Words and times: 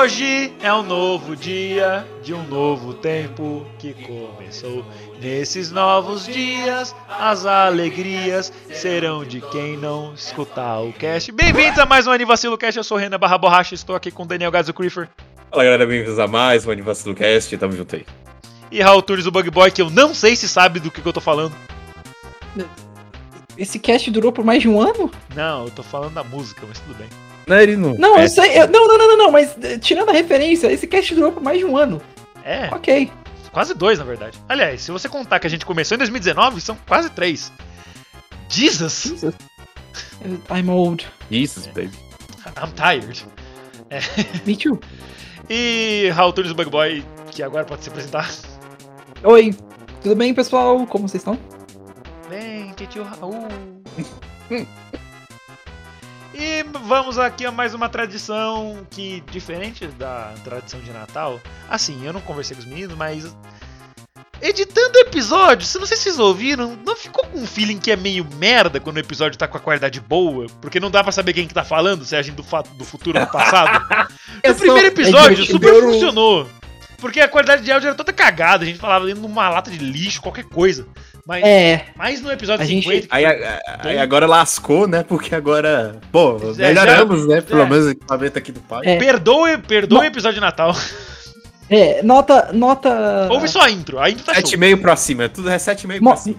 Hoje 0.00 0.52
é 0.62 0.72
um 0.72 0.84
novo 0.84 1.34
dia 1.34 2.06
de 2.22 2.32
um 2.32 2.44
novo 2.44 2.94
tempo 2.94 3.66
que 3.80 3.92
começou. 3.94 4.86
Nesses 5.20 5.72
novos 5.72 6.24
dias, 6.24 6.94
as 7.08 7.44
alegrias 7.44 8.52
serão 8.72 9.24
de 9.24 9.40
quem 9.40 9.76
não 9.76 10.14
escutar 10.14 10.78
o 10.82 10.92
cast. 10.92 11.32
Bem-vindos 11.32 11.80
a 11.80 11.84
mais 11.84 12.06
um 12.06 12.12
Anivacilo 12.12 12.56
Cast. 12.56 12.78
Eu 12.78 12.84
sou 12.84 12.96
o 12.96 13.00
Renan 13.00 13.18
Barra 13.18 13.36
Borracha. 13.36 13.74
Estou 13.74 13.96
aqui 13.96 14.12
com 14.12 14.24
Daniel 14.24 14.52
Gadzo 14.52 14.72
Creeper 14.72 15.08
Fala 15.50 15.64
galera, 15.64 15.84
bem-vindos 15.84 16.20
a 16.20 16.28
mais 16.28 16.64
um 16.64 16.70
Anivacilo 16.70 17.16
Cast, 17.16 17.58
tamo 17.58 17.72
junto 17.72 17.96
aí. 17.96 18.06
e 18.70 18.80
Raul 18.80 19.02
Tunes, 19.02 19.26
o 19.26 19.32
Bug 19.32 19.50
Boy, 19.50 19.72
que 19.72 19.82
eu 19.82 19.90
não 19.90 20.14
sei 20.14 20.36
se 20.36 20.48
sabe 20.48 20.78
do 20.78 20.92
que, 20.92 21.02
que 21.02 21.08
eu 21.08 21.12
tô 21.12 21.20
falando. 21.20 21.52
Esse 23.56 23.80
cast 23.80 24.08
durou 24.12 24.30
por 24.30 24.44
mais 24.44 24.62
de 24.62 24.68
um 24.68 24.80
ano? 24.80 25.10
Não, 25.34 25.64
eu 25.64 25.70
tô 25.72 25.82
falando 25.82 26.14
da 26.14 26.22
música, 26.22 26.64
mas 26.68 26.78
tudo 26.78 26.94
bem. 26.94 27.08
Não, 27.48 27.56
ele 27.60 27.76
não. 27.76 27.94
Não, 27.94 28.18
é, 28.18 28.24
eu 28.24 28.28
sei. 28.28 28.58
eu- 28.60 28.68
não, 28.68 28.86
não, 28.86 28.98
não, 28.98 29.08
não, 29.08 29.16
não, 29.18 29.30
mas 29.32 29.56
eh, 29.62 29.78
tirando 29.78 30.10
a 30.10 30.12
referência, 30.12 30.70
esse 30.70 30.86
cast 30.86 31.14
durou 31.14 31.32
por 31.32 31.42
mais 31.42 31.58
de 31.58 31.64
um 31.64 31.76
ano. 31.76 32.00
É, 32.44 32.68
Ok. 32.72 33.10
quase 33.52 33.74
dois, 33.74 33.98
na 33.98 34.04
verdade. 34.04 34.38
Aliás, 34.48 34.82
se 34.82 34.90
você 34.90 35.08
contar 35.08 35.38
que 35.40 35.46
a 35.46 35.50
gente 35.50 35.64
começou 35.66 35.94
em 35.94 35.98
2019, 35.98 36.60
são 36.60 36.76
quase 36.86 37.10
três. 37.10 37.50
Jesus! 38.48 39.24
I'm 40.50 40.68
old. 40.70 41.06
Jesus, 41.30 41.66
baby. 41.68 41.90
I'm 42.56 42.72
tired. 42.74 43.24
Me 44.46 44.56
too. 44.56 44.78
E 45.50 46.10
Raul 46.14 46.30
Tunes, 46.34 46.50
o 46.50 46.54
Bug 46.54 46.68
Boy, 46.68 47.02
que 47.30 47.42
agora 47.42 47.64
pode 47.64 47.82
se 47.82 47.88
apresentar. 47.88 48.28
Oi, 49.24 49.54
tudo 50.02 50.14
bem, 50.14 50.34
pessoal? 50.34 50.86
Como 50.86 51.08
vocês 51.08 51.22
estão? 51.22 51.38
Vem, 52.28 52.70
tio 52.90 53.02
Raul. 53.02 53.48
e 56.38 56.62
vamos 56.84 57.18
aqui 57.18 57.44
a 57.44 57.50
mais 57.50 57.74
uma 57.74 57.88
tradição 57.88 58.86
que, 58.90 59.22
diferente 59.30 59.86
da 59.88 60.32
tradição 60.44 60.78
de 60.80 60.90
Natal, 60.92 61.40
assim, 61.68 62.06
eu 62.06 62.12
não 62.12 62.20
conversei 62.20 62.56
com 62.56 62.62
os 62.62 62.68
meninos, 62.68 62.96
mas. 62.96 63.36
Editando 64.40 64.96
o 64.96 65.00
episódio, 65.00 65.66
se 65.66 65.76
não 65.80 65.86
sei 65.86 65.96
se 65.96 66.04
vocês 66.04 66.18
ouviram, 66.20 66.78
não 66.86 66.94
ficou 66.94 67.24
com 67.26 67.40
um 67.40 67.46
feeling 67.46 67.78
que 67.78 67.90
é 67.90 67.96
meio 67.96 68.24
merda 68.36 68.78
quando 68.78 68.96
o 68.96 69.00
episódio 69.00 69.36
tá 69.36 69.48
com 69.48 69.56
a 69.56 69.60
qualidade 69.60 70.00
boa? 70.00 70.46
Porque 70.60 70.78
não 70.78 70.92
dá 70.92 71.02
pra 71.02 71.10
saber 71.10 71.32
quem 71.32 71.48
que 71.48 71.52
tá 71.52 71.64
falando, 71.64 72.04
se 72.04 72.14
é 72.14 72.20
a 72.20 72.22
gente 72.22 72.36
do, 72.36 72.44
do 72.76 72.84
futuro 72.84 73.18
ou 73.18 73.26
do 73.26 73.32
passado. 73.32 73.84
Só- 74.46 74.54
primeiro 74.54 74.86
episódio, 74.86 75.44
super 75.44 75.82
funcionou. 75.82 76.48
Porque 76.98 77.20
a 77.20 77.28
qualidade 77.28 77.62
de 77.64 77.70
áudio 77.72 77.88
era 77.88 77.96
toda 77.96 78.12
cagada, 78.12 78.64
a 78.64 78.66
gente 78.66 78.78
falava 78.78 79.06
dentro 79.06 79.22
de 79.22 79.26
uma 79.26 79.48
lata 79.48 79.70
de 79.70 79.78
lixo, 79.78 80.20
qualquer 80.20 80.44
coisa. 80.44 80.86
Mas, 81.28 81.44
É, 81.44 81.84
mas 81.94 82.22
no 82.22 82.32
episódio 82.32 82.62
A 82.62 82.66
gente- 82.66 82.84
50. 82.84 83.06
Aí, 83.10 83.26
a- 83.26 83.60
a- 83.66 83.86
aí 83.86 83.98
agora 83.98 84.26
lascou, 84.26 84.88
né? 84.88 85.04
Porque 85.06 85.34
agora, 85.34 85.96
pô, 86.10 86.38
É, 86.58 86.68
melhoramos, 86.68 87.28
né? 87.28 87.42
Pelo 87.42 87.60
é. 87.60 87.68
menos 87.68 87.84
o 87.84 87.90
equipamento 87.90 88.38
aqui 88.38 88.50
do 88.50 88.60
pai. 88.60 88.80
É. 88.86 88.96
Perdoe, 88.96 89.58
perdoe 89.58 89.98
Não. 89.98 90.04
o 90.04 90.08
episódio 90.08 90.36
de 90.36 90.40
Natal. 90.40 90.74
é, 91.68 92.02
nota, 92.02 92.50
nota... 92.54 93.28
Ouve 93.30 93.46
só 93.46 93.60
a 93.60 93.70
intro. 93.70 93.98
A 93.98 94.08
intro 94.08 94.24
tá 94.24 94.32
show. 94.32 94.42
7,5 94.42 94.80
pra 94.80 94.96
cima, 94.96 95.24
é 95.24 95.28
tudo 95.28 95.50
é 95.50 95.58
7,5 95.58 96.02
Mo- 96.02 96.10
pra 96.12 96.18
cima. 96.18 96.36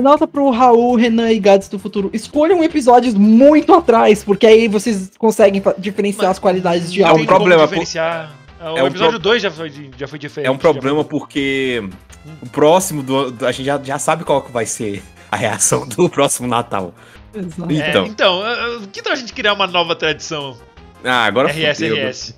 Nota 0.00 0.26
pro 0.26 0.48
Raul, 0.50 0.94
Renan 0.94 1.32
e 1.32 1.40
Gads 1.40 1.68
do 1.68 1.78
futuro. 1.78 2.08
Escolham 2.12 2.62
episódios 2.62 3.14
muito 3.14 3.74
atrás, 3.74 4.22
porque 4.22 4.46
aí 4.46 4.68
vocês 4.68 5.10
conseguem 5.18 5.60
diferenciar 5.76 6.28
Mas- 6.28 6.36
as 6.36 6.38
qualidades 6.38 6.92
de 6.92 7.00
Não 7.00 7.08
É 7.08 7.10
um 7.10 7.12
áudio. 7.14 7.26
problema, 7.26 7.64
diferenciar. 7.64 8.32
O 8.60 8.78
é 8.78 8.82
um 8.84 8.86
episódio 8.86 9.14
pro- 9.14 9.18
2 9.18 9.42
já 9.42 9.50
foi, 9.50 9.72
já 9.98 10.06
foi 10.06 10.18
diferente. 10.20 10.46
É 10.46 10.50
um 10.50 10.54
já 10.54 10.60
problema 10.60 11.02
porque 11.04 11.82
o 12.42 12.46
próximo 12.48 13.02
do, 13.02 13.34
a 13.46 13.52
gente 13.52 13.66
já, 13.66 13.80
já 13.82 13.98
sabe 13.98 14.24
qual 14.24 14.42
que 14.42 14.52
vai 14.52 14.66
ser 14.66 15.02
a 15.30 15.36
reação 15.36 15.86
do 15.86 16.08
próximo 16.10 16.46
Natal. 16.48 16.94
Exato. 17.34 17.62
foi- 17.66 17.80
É, 17.80 17.88
Então. 17.90 18.06
então, 18.06 18.42
que 18.92 19.02
tal 19.02 19.12
a 19.12 19.16
gente 19.16 19.32
criar 19.32 19.52
uma 19.54 19.66
nova 19.66 19.96
tradição? 19.96 20.56
Ah, 21.04 21.24
agora 21.24 21.48
RS, 21.50 21.78
fudeu. 21.78 21.96
RS. 21.96 22.34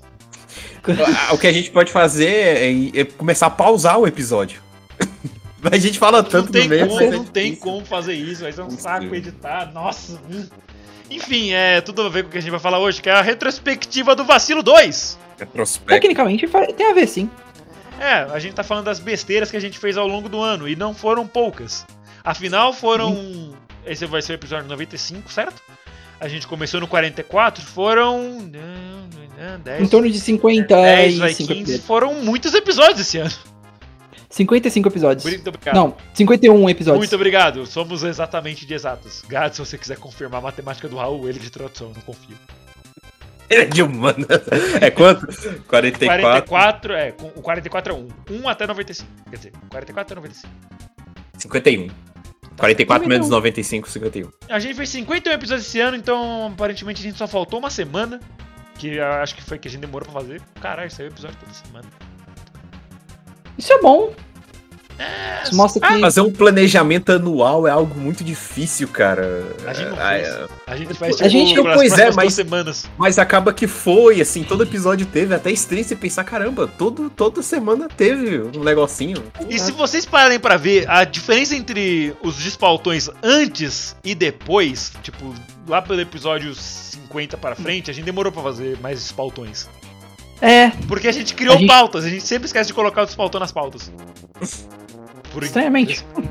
O 1.31 1.37
que 1.39 1.47
a 1.47 1.51
gente 1.51 1.71
pode 1.71 1.91
fazer 1.91 2.27
é, 2.29 2.99
é 3.01 3.03
começar 3.05 3.47
a 3.47 3.49
pausar 3.49 3.97
o 3.99 4.05
episódio. 4.07 4.61
a 5.71 5.77
gente 5.77 5.97
fala 5.97 6.21
Não 6.21 6.29
tanto 6.29 6.51
tem 6.51 6.63
no 6.63 6.69
meio, 6.69 6.87
como, 6.87 6.95
mas 6.99 7.07
é 7.07 7.17
não 7.17 7.23
tem 7.25 7.55
como 7.55 7.83
fazer 7.85 8.13
isso, 8.13 8.43
vai 8.43 8.51
ser 8.51 8.61
um 8.61 8.65
Impossível. 8.65 8.91
saco 8.91 9.15
editar. 9.15 9.71
Nossa. 9.73 10.19
hum. 10.31 10.45
Enfim, 11.09 11.51
é 11.53 11.81
tudo 11.81 12.03
a 12.03 12.09
ver 12.09 12.23
com 12.23 12.29
o 12.29 12.31
que 12.31 12.37
a 12.37 12.41
gente 12.41 12.51
vai 12.51 12.59
falar 12.59 12.77
hoje, 12.79 13.01
que 13.01 13.09
é 13.09 13.13
a 13.13 13.21
retrospectiva 13.21 14.15
do 14.15 14.23
Vacilo 14.25 14.61
2. 14.61 15.17
Retrospecto. 15.39 15.93
Tecnicamente 15.93 16.47
tem 16.77 16.89
a 16.91 16.93
ver, 16.93 17.07
sim. 17.07 17.29
É, 17.99 18.13
a 18.31 18.39
gente 18.39 18.53
tá 18.53 18.63
falando 18.63 18.85
das 18.85 18.99
besteiras 18.99 19.49
que 19.49 19.57
a 19.57 19.59
gente 19.59 19.79
fez 19.79 19.97
ao 19.97 20.07
longo 20.07 20.27
do 20.27 20.41
ano, 20.41 20.67
e 20.67 20.75
não 20.75 20.93
foram 20.93 21.27
poucas. 21.27 21.85
Afinal, 22.23 22.73
foram. 22.73 23.53
Esse 23.85 24.05
vai 24.05 24.21
ser 24.21 24.33
o 24.33 24.35
episódio 24.35 24.67
95, 24.67 25.31
certo? 25.31 25.61
A 26.19 26.27
gente 26.27 26.47
começou 26.47 26.79
no 26.79 26.87
44, 26.87 27.63
foram. 27.63 28.39
não, 28.39 29.07
não, 29.37 29.59
10, 29.59 29.81
Em 29.81 29.87
torno 29.87 30.09
de 30.09 30.19
55 30.19 30.67
10 30.67 31.17
vai 31.17 31.33
15, 31.33 31.51
episódios. 31.51 31.85
foram 31.85 32.15
muitos 32.15 32.53
episódios 32.53 33.01
esse 33.01 33.17
ano. 33.17 33.33
55 34.29 34.89
episódios. 34.89 35.23
Muito 35.23 35.47
obrigado. 35.47 35.75
Não, 35.75 35.95
51 36.13 36.69
episódios. 36.69 36.99
Muito 36.99 37.15
obrigado, 37.15 37.65
somos 37.65 38.03
exatamente 38.03 38.65
de 38.65 38.73
exatas. 38.73 39.23
Gato, 39.27 39.55
se 39.55 39.59
você 39.59 39.77
quiser 39.77 39.97
confirmar 39.97 40.39
a 40.39 40.43
matemática 40.43 40.89
do 40.89 40.97
Raul, 40.97 41.29
ele 41.29 41.39
de 41.39 41.49
tradução, 41.49 41.91
não 41.93 42.01
confio. 42.01 42.35
Ele 43.49 43.61
é 43.61 43.65
de 43.65 43.81
humana. 43.83 44.25
É 44.81 44.89
quanto? 44.91 45.25
44. 45.67 46.47
44, 46.47 46.93
é, 46.93 47.11
com- 47.11 47.27
o 47.27 47.41
44 47.41 47.93
é 47.93 47.95
1. 47.95 48.07
1 48.43 48.49
até 48.49 48.65
95. 48.67 49.09
Quer 49.29 49.35
dizer, 49.37 49.51
44 49.69 50.01
até 50.01 50.15
95. 50.15 50.53
51. 51.37 51.87
44 52.57 53.03
Também 53.03 53.17
menos 53.17 53.29
não. 53.29 53.37
95, 53.37 53.89
51. 53.89 54.29
A 54.49 54.59
gente 54.59 54.75
fez 54.75 54.89
51 54.89 55.33
episódios 55.33 55.67
esse 55.67 55.79
ano, 55.79 55.97
então 55.97 56.47
aparentemente 56.53 57.01
a 57.01 57.03
gente 57.03 57.17
só 57.17 57.27
faltou 57.27 57.59
uma 57.59 57.69
semana. 57.69 58.19
Que 58.77 58.99
acho 58.99 59.35
que 59.35 59.41
foi 59.43 59.57
que 59.57 59.67
a 59.67 59.71
gente 59.71 59.81
demorou 59.81 60.09
pra 60.09 60.21
fazer. 60.21 60.41
Caralho, 60.59 60.91
saiu 60.91 61.07
episódio 61.07 61.37
toda 61.39 61.53
semana. 61.53 61.87
Isso 63.57 63.71
é 63.71 63.79
bom. 63.81 64.13
Isso 65.43 65.55
mostra 65.55 65.85
que... 65.87 65.99
Fazer 65.99 66.21
um 66.21 66.31
planejamento 66.31 67.11
anual 67.11 67.67
é 67.67 67.71
algo 67.71 67.99
muito 67.99 68.23
difícil, 68.23 68.87
cara. 68.87 69.43
A 69.65 69.73
gente 69.73 69.89
não 69.89 69.97
Ah, 69.99 70.09
fez. 70.09 70.27
é. 70.27 70.47
A 70.67 70.75
gente 70.75 70.93
faz 70.95 71.13
A 71.15 71.17
tipo, 71.17 71.29
gente- 71.29 71.53
pelas 71.55 71.75
pois 71.75 71.97
é, 71.99 72.11
mas- 72.11 72.33
semanas. 72.33 72.85
Mas 72.97 73.19
acaba 73.19 73.53
que 73.53 73.67
foi, 73.67 74.21
assim, 74.21 74.43
todo 74.43 74.63
episódio 74.63 75.05
teve, 75.05 75.33
até 75.35 75.51
estranho 75.51 75.83
você 75.83 75.95
pensar, 75.95 76.23
caramba, 76.23 76.67
todo, 76.67 77.09
toda 77.09 77.41
semana 77.43 77.87
teve 77.87 78.41
um 78.57 78.63
negocinho. 78.63 79.23
E 79.49 79.59
se 79.59 79.71
vocês 79.71 80.05
pararem 80.05 80.39
pra 80.39 80.57
ver 80.57 80.89
a 80.89 81.03
diferença 81.03 81.55
entre 81.55 82.15
os 82.23 82.37
despautões 82.37 83.09
antes 83.21 83.95
e 84.03 84.15
depois, 84.15 84.91
tipo, 85.03 85.33
lá 85.67 85.81
pelo 85.81 85.99
episódio 86.01 86.53
50 86.55 87.37
para 87.37 87.55
frente, 87.55 87.91
a 87.91 87.93
gente 87.93 88.05
demorou 88.05 88.31
pra 88.31 88.41
fazer 88.41 88.77
mais 88.81 88.99
despautões. 88.99 89.67
É, 90.41 90.69
Porque 90.87 91.07
a 91.07 91.11
gente 91.11 91.33
criou 91.33 91.55
A 91.55 91.57
gente- 91.57 91.67
pautas, 91.67 92.03
a 92.05 92.09
gente 92.09 92.23
sempre 92.23 92.45
esquece 92.45 92.67
de 92.67 92.73
colocar 92.73 93.03
o 93.03 93.05
despautão 93.05 93.39
nas 93.39 93.51
pautas. 93.51 93.91
Por, 95.31 95.43
Estranhamente. 95.43 96.03
Por, 96.13 96.23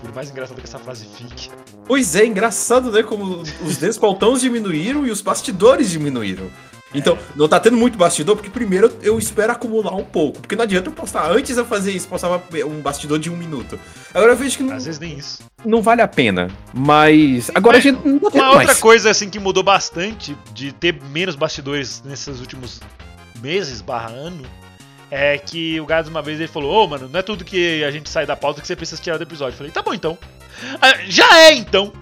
por 0.00 0.14
mais 0.14 0.30
engraçado 0.30 0.56
que 0.58 0.66
essa 0.66 0.78
frase 0.78 1.06
fique. 1.16 1.50
Pois 1.86 2.14
é, 2.16 2.24
engraçado, 2.26 2.90
né? 2.90 3.02
Como 3.02 3.42
os 3.64 3.76
despaltões 3.76 4.40
diminuíram 4.40 5.06
e 5.06 5.10
os 5.10 5.20
bastidores 5.20 5.90
diminuíram. 5.90 6.48
Então, 6.94 7.16
não 7.34 7.48
tá 7.48 7.58
tendo 7.58 7.76
muito 7.78 7.96
bastidor, 7.96 8.36
porque 8.36 8.50
primeiro 8.50 8.94
eu 9.00 9.18
espero 9.18 9.50
acumular 9.52 9.94
um 9.94 10.04
pouco. 10.04 10.40
Porque 10.40 10.54
não 10.54 10.64
adianta 10.64 10.90
eu 10.90 10.92
postar. 10.92 11.30
Antes 11.30 11.56
eu 11.56 11.64
fazia 11.64 11.90
isso, 11.92 12.06
postava 12.06 12.42
um 12.66 12.80
bastidor 12.82 13.18
de 13.18 13.30
um 13.30 13.36
minuto. 13.36 13.80
Agora 14.12 14.32
eu 14.32 14.36
vejo 14.36 14.58
que 14.58 14.62
não, 14.62 14.76
Às 14.76 14.84
vezes 14.84 15.00
nem 15.00 15.16
isso. 15.16 15.42
não 15.64 15.80
vale 15.80 16.02
a 16.02 16.08
pena. 16.08 16.48
Mas. 16.74 17.50
Agora 17.54 17.78
Mas 17.78 17.86
a 17.86 17.90
gente 17.90 18.06
não 18.06 18.18
tá 18.18 18.30
tendo 18.30 18.42
Uma 18.42 18.50
outra 18.50 18.64
mais. 18.66 18.78
coisa 18.78 19.08
assim 19.10 19.30
que 19.30 19.38
mudou 19.38 19.62
bastante 19.62 20.36
de 20.52 20.70
ter 20.72 21.00
menos 21.10 21.34
bastidores 21.34 22.02
nesses 22.04 22.40
últimos 22.40 22.78
meses 23.42 23.80
barra 23.80 24.08
ano 24.10 24.42
é 25.10 25.36
que 25.36 25.78
o 25.80 25.84
Gads 25.86 26.08
uma 26.10 26.22
vez 26.22 26.38
ele 26.40 26.48
falou, 26.48 26.84
ô 26.84 26.88
mano, 26.88 27.08
não 27.08 27.20
é 27.20 27.22
tudo 27.22 27.44
que 27.44 27.84
a 27.84 27.90
gente 27.90 28.08
sai 28.08 28.24
da 28.24 28.34
pauta 28.36 28.60
que 28.60 28.66
você 28.66 28.74
precisa 28.76 29.00
tirar 29.02 29.18
do 29.18 29.22
episódio. 29.24 29.52
Eu 29.54 29.58
falei, 29.58 29.72
tá 29.72 29.82
bom 29.82 29.92
então. 29.92 30.16
"Ah, 30.80 30.94
já 31.06 31.38
é 31.40 31.54
então! 31.54 31.92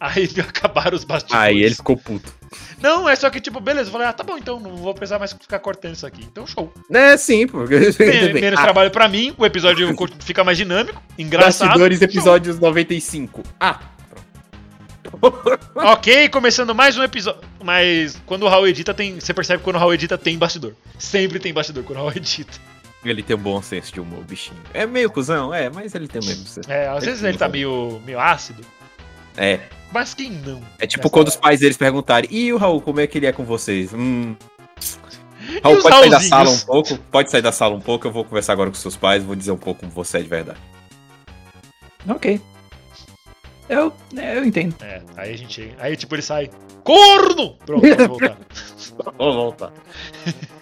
Aí 0.00 0.28
acabaram 0.40 0.96
os 0.96 1.04
bastidores. 1.04 1.42
Aí 1.44 1.62
ele 1.62 1.74
ficou 1.74 1.96
puto. 1.96 2.32
Não, 2.80 3.08
é 3.08 3.16
só 3.16 3.28
que, 3.28 3.40
tipo, 3.40 3.58
beleza, 3.60 3.88
eu 3.88 3.92
falei, 3.92 4.06
ah, 4.06 4.12
tá 4.12 4.22
bom, 4.22 4.38
então 4.38 4.60
não 4.60 4.76
vou 4.76 4.94
precisar 4.94 5.18
mais 5.18 5.32
ficar 5.32 5.58
cortando 5.58 5.94
isso 5.94 6.06
aqui. 6.06 6.22
Então, 6.24 6.46
show. 6.46 6.72
É 6.90 7.16
sim, 7.16 7.46
porque. 7.46 7.74
Men- 7.98 8.32
Menos 8.34 8.60
trabalho 8.60 8.90
pra 8.90 9.08
mim, 9.08 9.34
o 9.36 9.44
episódio 9.44 9.92
fica 10.20 10.44
mais 10.44 10.56
dinâmico, 10.56 11.02
engraçado. 11.18 11.68
Bastidores, 11.68 11.98
show. 11.98 12.04
episódios 12.08 12.58
95. 12.60 13.42
Ah, 13.58 13.80
Ok, 15.74 16.28
começando 16.30 16.74
mais 16.74 16.96
um 16.98 17.02
episódio. 17.02 17.40
Mas 17.62 18.20
quando 18.26 18.42
o 18.42 18.48
Raul 18.48 18.66
edita, 18.66 18.92
tem. 18.92 19.20
Você 19.20 19.32
percebe 19.32 19.58
que 19.58 19.64
quando 19.64 19.76
o 19.76 19.78
Raul 19.78 19.94
edita 19.94 20.18
tem 20.18 20.36
bastidor. 20.36 20.72
Sempre 20.98 21.38
tem 21.38 21.52
bastidor 21.52 21.84
quando 21.84 21.98
o 21.98 22.02
Raul 22.02 22.12
edita. 22.16 22.58
ele 23.04 23.22
tem 23.22 23.36
um 23.36 23.38
bom 23.38 23.62
senso 23.62 23.92
de 23.92 24.00
humor, 24.00 24.24
bichinho. 24.24 24.58
É 24.74 24.86
meio 24.86 25.10
cuzão, 25.10 25.54
é, 25.54 25.70
mas 25.70 25.94
ele 25.94 26.08
tem 26.08 26.20
o 26.20 26.24
mesmo 26.24 26.46
senso. 26.46 26.70
É, 26.70 26.88
às 26.88 27.04
vezes 27.04 27.22
ele 27.22 27.38
tá 27.38 27.48
meio, 27.48 28.00
meio 28.04 28.18
ácido. 28.18 28.64
É. 29.36 29.60
Mas 29.92 30.14
quem 30.14 30.30
não? 30.30 30.60
É 30.78 30.86
tipo 30.86 31.04
Nessa 31.04 31.10
quando 31.10 31.28
os 31.28 31.34
hora? 31.34 31.42
pais 31.42 31.60
deles 31.60 31.76
perguntarem, 31.76 32.28
e 32.30 32.52
o 32.52 32.58
Raul, 32.58 32.80
como 32.80 33.00
é 33.00 33.06
que 33.06 33.16
ele 33.16 33.26
é 33.26 33.32
com 33.32 33.44
vocês? 33.44 33.92
Hum. 33.94 34.34
E 35.50 35.60
Raul, 35.60 35.76
os 35.78 35.82
pode 35.82 35.96
sair 35.96 36.10
da 36.10 36.20
sala 36.20 36.50
um 36.50 36.58
pouco? 36.58 36.98
Pode 37.10 37.30
sair 37.30 37.42
da 37.42 37.52
sala 37.52 37.74
um 37.74 37.80
pouco, 37.80 38.06
eu 38.06 38.12
vou 38.12 38.22
conversar 38.22 38.52
agora 38.52 38.68
com 38.68 38.76
seus 38.76 38.96
pais, 38.96 39.24
vou 39.24 39.34
dizer 39.34 39.50
um 39.50 39.56
pouco 39.56 39.80
como 39.80 39.90
você 39.90 40.18
é 40.18 40.20
de 40.22 40.28
verdade. 40.28 40.58
Ok. 42.06 42.38
Eu, 43.68 43.92
eu 44.16 44.44
entendo. 44.44 44.76
É, 44.82 45.02
aí 45.16 45.34
a 45.34 45.36
gente. 45.36 45.74
Aí 45.78 45.96
tipo 45.96 46.14
ele 46.14 46.22
sai. 46.22 46.50
Corno! 46.82 47.56
Pronto, 47.66 47.82
pode 47.82 48.06
voltar. 48.06 48.38
Vou 49.18 49.32
voltar. 49.34 49.72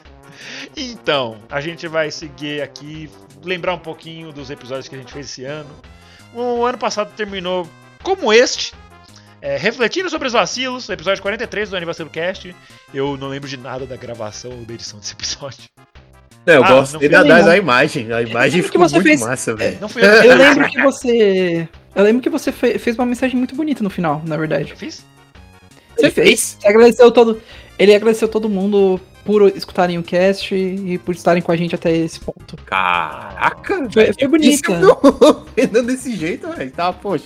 Então, 0.76 1.41
a 1.49 1.61
gente 1.61 1.87
vai 1.88 2.11
seguir 2.11 2.62
aqui, 2.62 3.11
lembrar 3.43 3.75
um 3.75 3.79
pouquinho 3.79 4.32
dos 4.32 4.50
episódios 4.50 4.88
que 4.88 4.94
a 4.94 4.99
gente 4.99 5.12
fez 5.12 5.26
esse 5.26 5.44
ano. 5.44 5.70
O 6.35 6.64
ano 6.64 6.79
passado 6.79 7.14
terminou 7.14 7.69
como 8.03 8.32
este, 8.32 8.75
é, 9.41 9.56
refletindo 9.56 10.11
sobre 10.11 10.26
os 10.26 10.32
vacilos, 10.32 10.88
episódio 10.88 11.23
43 11.23 11.70
do 11.70 11.76
Aniversário 11.76 12.11
Cast. 12.12 12.55
Eu 12.93 13.17
não 13.17 13.29
lembro 13.29 13.49
de 13.49 13.56
nada 13.56 13.87
da 13.87 13.97
gravação 13.97 14.50
ou 14.50 14.64
da 14.64 14.75
edição 14.75 14.99
desse 14.99 15.14
episódio. 15.14 15.64
Não, 16.46 16.54
eu 16.54 16.64
Ah, 16.64 16.69
gostei 16.72 17.08
não 17.08 17.26
da, 17.26 17.40
da, 17.43 17.56
imagem. 17.56 18.12
A 18.12 18.22
imagem 18.22 18.62
ficou 18.62 18.81
muito 18.81 19.02
fez- 19.02 19.20
massa, 19.20 19.54
velho. 19.56 19.78
Não 19.81 19.88
fui 19.88 20.02
eu 20.02 20.06
Eu 20.06 20.37
lembro 20.37 20.69
que 20.69 20.81
você. 20.81 21.69
Eu 21.94 22.04
lembro 22.04 22.22
que 22.22 22.31
você 22.31 22.52
fe- 22.52 22.78
fez 22.78 22.96
uma 22.96 23.04
mensagem 23.06 23.37
muito 23.37 23.54
bonita 23.56 23.82
no 23.82 23.90
final, 23.90 24.22
na 24.25 24.37
verdade. 24.37 24.70
Eu 24.70 24.76
fiz? 24.76 25.04
Você 25.96 26.10
fez. 26.10 26.56
Você 26.60 26.69
agradeceu 26.69 27.10
todo. 27.10 27.40
Ele 27.78 27.94
agradeceu 27.94 28.28
todo 28.28 28.48
mundo 28.48 29.00
por 29.25 29.43
escutarem 29.56 29.98
o 29.98 30.02
cast 30.04 30.54
e 30.54 30.98
por 30.98 31.14
estarem 31.16 31.43
com 31.43 31.50
a 31.50 31.56
gente 31.56 31.75
até 31.75 31.90
esse 31.96 32.20
ponto. 32.20 32.56
Caraca, 32.64 33.75
Foi- 33.90 34.04
velho. 34.04 34.14
foi 34.16 34.28
bonita. 34.28 34.72
Isso 34.72 34.81
não, 35.72 35.82
desse 35.84 36.14
jeito, 36.14 36.48
velho. 36.52 36.70
Tá, 36.70 36.93
poxa. 36.93 37.25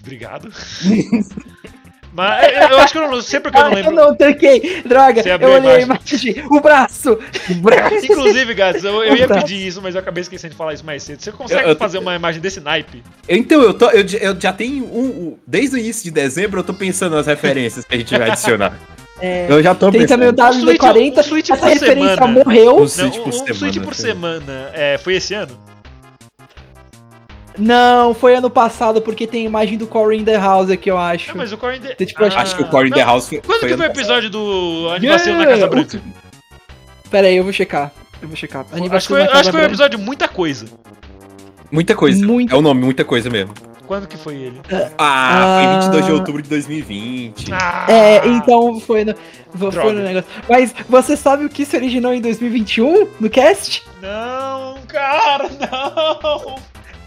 Obrigado. 0.00 0.52
Mas 2.16 2.52
eu- 2.52 2.68
eu 2.70 2.78
acho 2.78 2.92
que 2.92 2.98
eu 2.98 3.10
não 3.10 3.20
sei 3.20 3.40
porque 3.40 3.56
eu 3.58 3.60
não 3.62 3.68
Ah, 3.68 3.72
eu 3.72 3.76
lembro. 3.76 3.94
não 3.94 4.14
tranquei! 4.16 4.82
Droga! 4.86 5.22
Eu 5.40 5.50
olhei 5.50 5.70
a 5.70 5.80
imagem. 5.80 6.44
O 6.50 6.60
braço! 6.60 7.18
O 7.50 7.54
braço! 7.56 8.04
Inclusive, 8.06 8.54
Gats, 8.54 8.82
eu, 8.84 9.04
eu 9.04 9.16
ia 9.16 9.26
braço. 9.26 9.42
pedir 9.46 9.66
isso, 9.66 9.82
mas 9.82 9.94
eu 9.94 10.00
acabei 10.00 10.22
esquecendo 10.22 10.52
de 10.52 10.56
falar 10.56 10.72
isso 10.74 10.84
mais 10.86 11.02
cedo. 11.02 11.20
Você 11.22 11.30
consegue 11.32 11.62
Eu- 11.64 11.68
eu- 11.70 11.76
fazer 11.76 11.98
uma 11.98 12.14
imagem 12.16 12.40
desse 12.40 12.58
naipe? 12.60 13.02
Então, 13.28 13.60
eu, 13.62 13.74
tô, 13.74 13.90
eu, 13.90 14.04
eu 14.20 14.40
já 14.40 14.52
tenho 14.52 14.84
um, 14.86 15.04
um- 15.04 15.36
Desde 15.46 15.76
o 15.76 15.78
início 15.78 16.02
de 16.04 16.10
dezembro, 16.10 16.60
eu 16.60 16.64
tô 16.64 16.72
pensando 16.74 17.14
nas 17.16 17.26
referências 17.26 17.84
que 17.84 17.94
a 17.94 17.98
gente 17.98 18.16
vai 18.16 18.30
adicionar. 18.30 18.72
É, 19.18 19.46
Eu 19.48 19.62
já 19.62 19.74
tô 19.74 19.90
tem 19.90 20.04
também 20.06 20.28
o 20.28 20.34
pensando. 20.34 20.58
Um 20.58 20.64
tweet- 20.66 20.78
WD-40. 20.78 21.16
um 21.16 21.20
Essa 21.38 21.56
por 21.56 21.68
referência 21.70 22.14
semana. 22.16 22.26
morreu. 22.26 22.76
Um 22.76 22.80
Não, 22.80 22.86
tweet 22.86 23.18
um, 23.18 23.22
por 23.22 23.28
um 23.28 23.32
semana, 23.32 23.58
tweet 23.58 23.80
por 23.80 23.94
semana. 23.94 24.70
É, 24.74 24.98
foi 24.98 25.14
esse 25.14 25.32
ano? 25.32 25.58
Não, 27.58 28.14
foi 28.14 28.34
ano 28.34 28.50
passado, 28.50 29.00
porque 29.00 29.26
tem 29.26 29.44
imagem 29.44 29.78
do 29.78 29.86
Corey 29.86 30.20
in 30.20 30.24
the 30.24 30.36
House 30.36 30.70
aqui, 30.70 30.90
eu 30.90 30.98
acho. 30.98 31.28
Não, 31.30 31.36
mas 31.36 31.52
o 31.52 31.56
Corey 31.56 31.78
in 31.78 31.82
the... 31.82 31.94
Tipo, 32.04 32.24
Acho 32.24 32.56
que 32.56 32.62
o 32.62 32.68
Core 32.68 32.88
in 32.88 32.92
the 32.92 33.02
House 33.02 33.28
foi. 33.28 33.38
Quando 33.40 33.60
foi 33.60 33.68
que 33.70 33.76
foi 33.76 33.86
o 33.86 33.90
episódio 33.90 34.30
do 34.30 34.88
na 34.90 34.96
Yeah, 34.96 35.46
Casa 35.46 35.66
Branca? 35.68 36.00
Pera 37.10 37.26
aí, 37.28 37.36
eu 37.36 37.44
vou 37.44 37.52
checar. 37.52 37.92
Eu 38.20 38.28
vou 38.28 38.36
checar. 38.36 38.64
Acho 38.90 39.08
que 39.08 39.14
foi, 39.14 39.24
na 39.24 39.30
acho 39.32 39.42
que 39.44 39.52
foi 39.52 39.60
um 39.60 39.64
episódio 39.66 39.98
de 39.98 40.04
muita 40.04 40.28
coisa. 40.28 40.66
Muita 41.70 41.94
coisa. 41.94 42.24
Muito. 42.26 42.54
É 42.54 42.58
o 42.58 42.62
nome, 42.62 42.82
muita 42.82 43.04
coisa 43.04 43.28
mesmo. 43.30 43.52
Quando 43.86 44.08
que 44.08 44.16
foi 44.16 44.34
ele? 44.34 44.60
Ah, 44.98 45.58
foi 45.58 45.66
Ah. 45.66 45.80
22 45.82 46.06
de 46.06 46.12
outubro 46.12 46.42
de 46.42 46.48
2020. 46.48 47.52
Ah, 47.52 47.86
É, 47.88 48.26
então 48.26 48.80
foi 48.80 49.04
no, 49.04 49.14
foi 49.70 49.92
no 49.92 50.02
negócio. 50.02 50.28
Mas 50.48 50.74
você 50.88 51.16
sabe 51.16 51.44
o 51.44 51.48
que 51.48 51.64
se 51.64 51.76
originou 51.76 52.12
em 52.12 52.20
2021 52.20 53.06
no 53.20 53.30
cast? 53.30 53.84
Não, 54.02 54.78
cara, 54.88 55.48
não! 55.60 56.56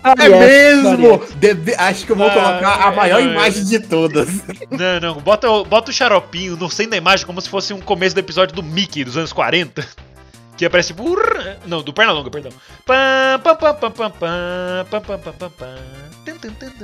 Ah, 0.03 0.13
É 0.17 0.27
yes, 0.27 0.83
mesmo! 0.83 1.21
Deve- 1.35 1.75
acho 1.75 2.05
que 2.05 2.11
eu 2.11 2.15
vou 2.15 2.27
Ah, 2.27 2.31
colocar 2.33 2.87
a 2.87 2.91
maior 2.91 3.19
é, 3.19 3.23
imagem 3.23 3.65
de 3.65 3.79
todas. 3.81 4.29
Não, 4.71 4.99
não, 5.01 5.21
bota, 5.21 5.49
o- 5.49 5.65
bota 5.65 5.91
o 5.91 5.93
xaropinho 5.93 6.55
no 6.55 6.69
centro 6.69 6.91
da 6.91 6.97
imagem 6.97 7.25
como 7.25 7.41
se 7.41 7.49
fosse 7.49 7.73
um 7.73 7.81
começo 7.81 8.15
do 8.15 8.19
episódio 8.19 8.55
do 8.55 8.63
Mickey 8.63 9.03
dos 9.03 9.17
anos 9.17 9.33
40. 9.33 9.85
Que 10.59 10.65
aparece. 10.65 10.91
Burr, 10.91 11.55
não, 11.65 11.81
do 11.81 11.93
perna 11.93 12.11
longa 12.11 12.29
perdão. 12.29 12.51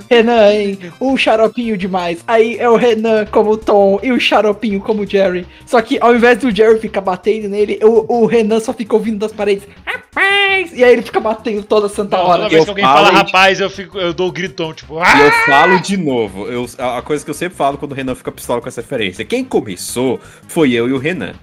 Renan, 0.10 0.54
hein? 0.54 0.80
o 0.98 1.18
xaropinho 1.18 1.78
demais. 1.78 2.24
Aí 2.26 2.56
é 2.58 2.70
o 2.70 2.78
Renan 2.78 3.26
como 3.26 3.58
Tom 3.58 4.00
e 4.02 4.14
o 4.14 4.20
xaropinho 4.20 4.80
como 4.80 5.06
Jerry. 5.06 5.46
Só 5.66 5.82
que 5.82 5.98
ao 6.00 6.16
invés 6.16 6.38
do 6.38 6.56
Jerry 6.56 6.80
ficar 6.80 7.02
batendo 7.02 7.50
nele, 7.50 7.78
o, 7.84 8.22
o 8.22 8.26
Renan 8.26 8.62
só 8.62 8.72
fica 8.72 8.96
ouvindo 8.96 9.20
das 9.20 9.34
paredes. 9.34 9.68
Rapaz! 9.86 10.72
E 10.72 10.82
aí 10.82 10.94
ele 10.94 11.02
fica 11.02 11.20
batendo 11.20 11.62
toda 11.62 11.90
santa 11.90 12.18
hora. 12.18 12.44
Toda 12.44 12.50
vez 12.50 12.60
eu 12.60 12.64
que 12.64 12.70
alguém 12.70 12.86
fala 12.86 13.12
rapaz, 13.12 13.60
eu, 13.60 13.70
fico, 13.70 13.98
eu 13.98 14.14
dou 14.14 14.28
o 14.28 14.30
um 14.30 14.34
gritão, 14.34 14.74
tipo. 14.74 15.00
Aaah! 15.00 15.20
Eu 15.20 15.32
falo 15.46 15.82
de 15.82 15.98
novo. 15.98 16.48
Eu, 16.48 16.66
a 16.78 17.02
coisa 17.02 17.26
que 17.26 17.30
eu 17.30 17.36
sempre 17.36 17.58
falo 17.58 17.78
quando 17.78 17.92
o 17.92 17.96
Renan 17.96 18.16
fica 18.16 18.32
pistola 18.32 18.62
com 18.62 18.70
essa 18.70 18.80
referência. 18.80 19.26
Quem 19.26 19.44
começou 19.44 20.18
foi 20.48 20.72
eu 20.72 20.88
e 20.88 20.94
o 20.94 20.98
Renan. 20.98 21.34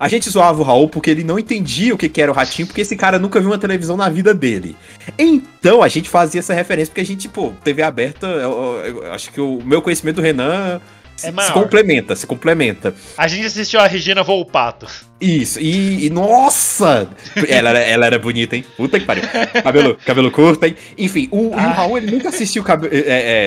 A 0.00 0.08
gente 0.08 0.30
zoava 0.30 0.58
o 0.60 0.64
Raul 0.64 0.88
porque 0.88 1.10
ele 1.10 1.22
não 1.22 1.38
entendia 1.38 1.94
o 1.94 1.98
que 1.98 2.08
que 2.08 2.22
era 2.22 2.32
o 2.32 2.34
ratinho, 2.34 2.66
porque 2.66 2.80
esse 2.80 2.96
cara 2.96 3.18
nunca 3.18 3.38
viu 3.38 3.50
uma 3.50 3.58
televisão 3.58 3.98
na 3.98 4.08
vida 4.08 4.32
dele. 4.32 4.74
Então 5.18 5.82
a 5.82 5.88
gente 5.88 6.08
fazia 6.08 6.38
essa 6.38 6.54
referência 6.54 6.90
porque 6.90 7.02
a 7.02 7.06
gente, 7.06 7.28
pô, 7.28 7.52
TV 7.62 7.82
aberta, 7.82 8.26
eu, 8.26 8.80
eu- 8.84 9.04
eu 9.04 9.12
acho 9.12 9.30
que 9.30 9.40
o 9.40 9.60
meu 9.62 9.82
conhecimento 9.82 10.16
do 10.16 10.22
Renan 10.22 10.80
se, 11.14 11.26
É 11.28 11.32
se 11.42 11.52
complementa, 11.52 12.16
se 12.16 12.26
complementa. 12.26 12.94
A 13.18 13.28
gente 13.28 13.44
assistiu 13.44 13.78
a 13.78 13.86
Regina 13.86 14.22
Volpato. 14.22 14.86
Isso, 15.20 15.60
e, 15.60 16.06
e 16.06 16.08
nossa! 16.08 17.06
Ela, 17.46 17.68
era- 17.68 17.78
ela 17.80 18.06
era 18.06 18.18
bonita, 18.18 18.56
hein? 18.56 18.64
Puta 18.78 18.98
que 18.98 19.04
pariu. 19.04 19.24
Cabelo, 19.62 19.98
cabelo 20.06 20.30
curto, 20.30 20.64
hein? 20.64 20.74
Enfim, 20.96 21.28
o, 21.30 21.48
o 21.48 21.54
Raul, 21.54 21.98
ele 21.98 22.10
nunca 22.10 22.30
assistiu 22.30 22.64
cabelo. 22.64 22.90
É, 22.94 22.98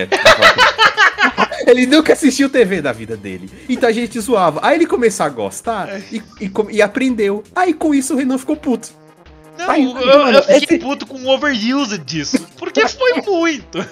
é, 0.04 0.08
ele 1.66 1.86
nunca 1.86 2.14
assistiu 2.14 2.50
TV 2.50 2.82
da 2.82 2.92
vida 2.92 3.16
dele. 3.18 3.50
Então 3.70 3.88
a 3.90 3.92
gente 3.92 4.20
zoava. 4.20 4.60
Aí 4.64 4.76
ele 4.76 4.86
começou 4.86 5.26
a 5.26 5.30
gostar 5.30 5.90
e, 6.12 6.22
e, 6.42 6.50
com- 6.50 6.70
e 6.70 6.82
aprendeu. 6.82 7.44
Aí 7.56 7.74
com 7.74 7.94
isso 7.94 8.14
o 8.14 8.18
Renan 8.18 8.38
ficou 8.38 8.56
puto. 8.56 8.90
Não, 9.58 9.70
Ai, 9.70 9.84
eu, 9.84 9.94
mano, 9.94 10.38
eu 10.38 10.42
fiquei 10.44 10.78
esse- 10.78 10.80
puto 10.80 11.06
com 11.06 11.18
o 11.18 11.28
overused 11.30 12.00
disso. 12.04 12.46
Porque 12.58 12.88
foi 12.88 13.22
muito. 13.22 13.86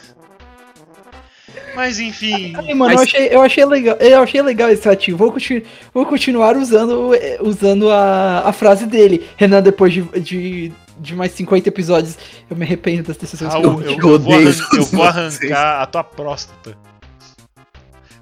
Mas 1.75 2.00
enfim. 2.00 2.53
Ai, 2.55 2.74
mano, 2.74 2.93
eu, 2.93 2.98
Mas- 2.98 3.01
achei, 3.01 3.27
eu, 3.31 3.41
achei 3.41 3.65
legal, 3.65 3.95
eu 3.98 4.22
achei 4.22 4.41
legal 4.41 4.69
esse 4.69 4.88
ativo. 4.89 5.17
Vou, 5.17 5.31
continu- 5.31 5.62
vou 5.93 6.05
continuar 6.05 6.57
usando, 6.57 7.13
eh, 7.15 7.38
usando 7.41 7.89
a, 7.89 8.39
a 8.50 8.51
frase 8.53 8.86
dele. 8.86 9.25
Renan, 9.38 9.62
depois 9.62 9.93
de, 9.93 10.01
de, 10.19 10.72
de 11.00 11.15
mais 11.15 11.31
50 11.31 11.69
episódios, 11.69 12.17
eu 12.50 12.57
me 12.57 12.65
arrependo 12.65 13.03
das 13.03 13.17
decisões 13.17 13.53
que 13.53 13.57
eu 13.65 13.81
eu, 13.81 13.81
eu 13.84 14.00
eu 14.00 14.19
vou, 14.19 14.34
arran- 14.34 14.51
eu 14.93 15.03
arrancar 15.03 15.81
a 15.81 15.86
tua 15.86 16.03
próstata. 16.03 16.77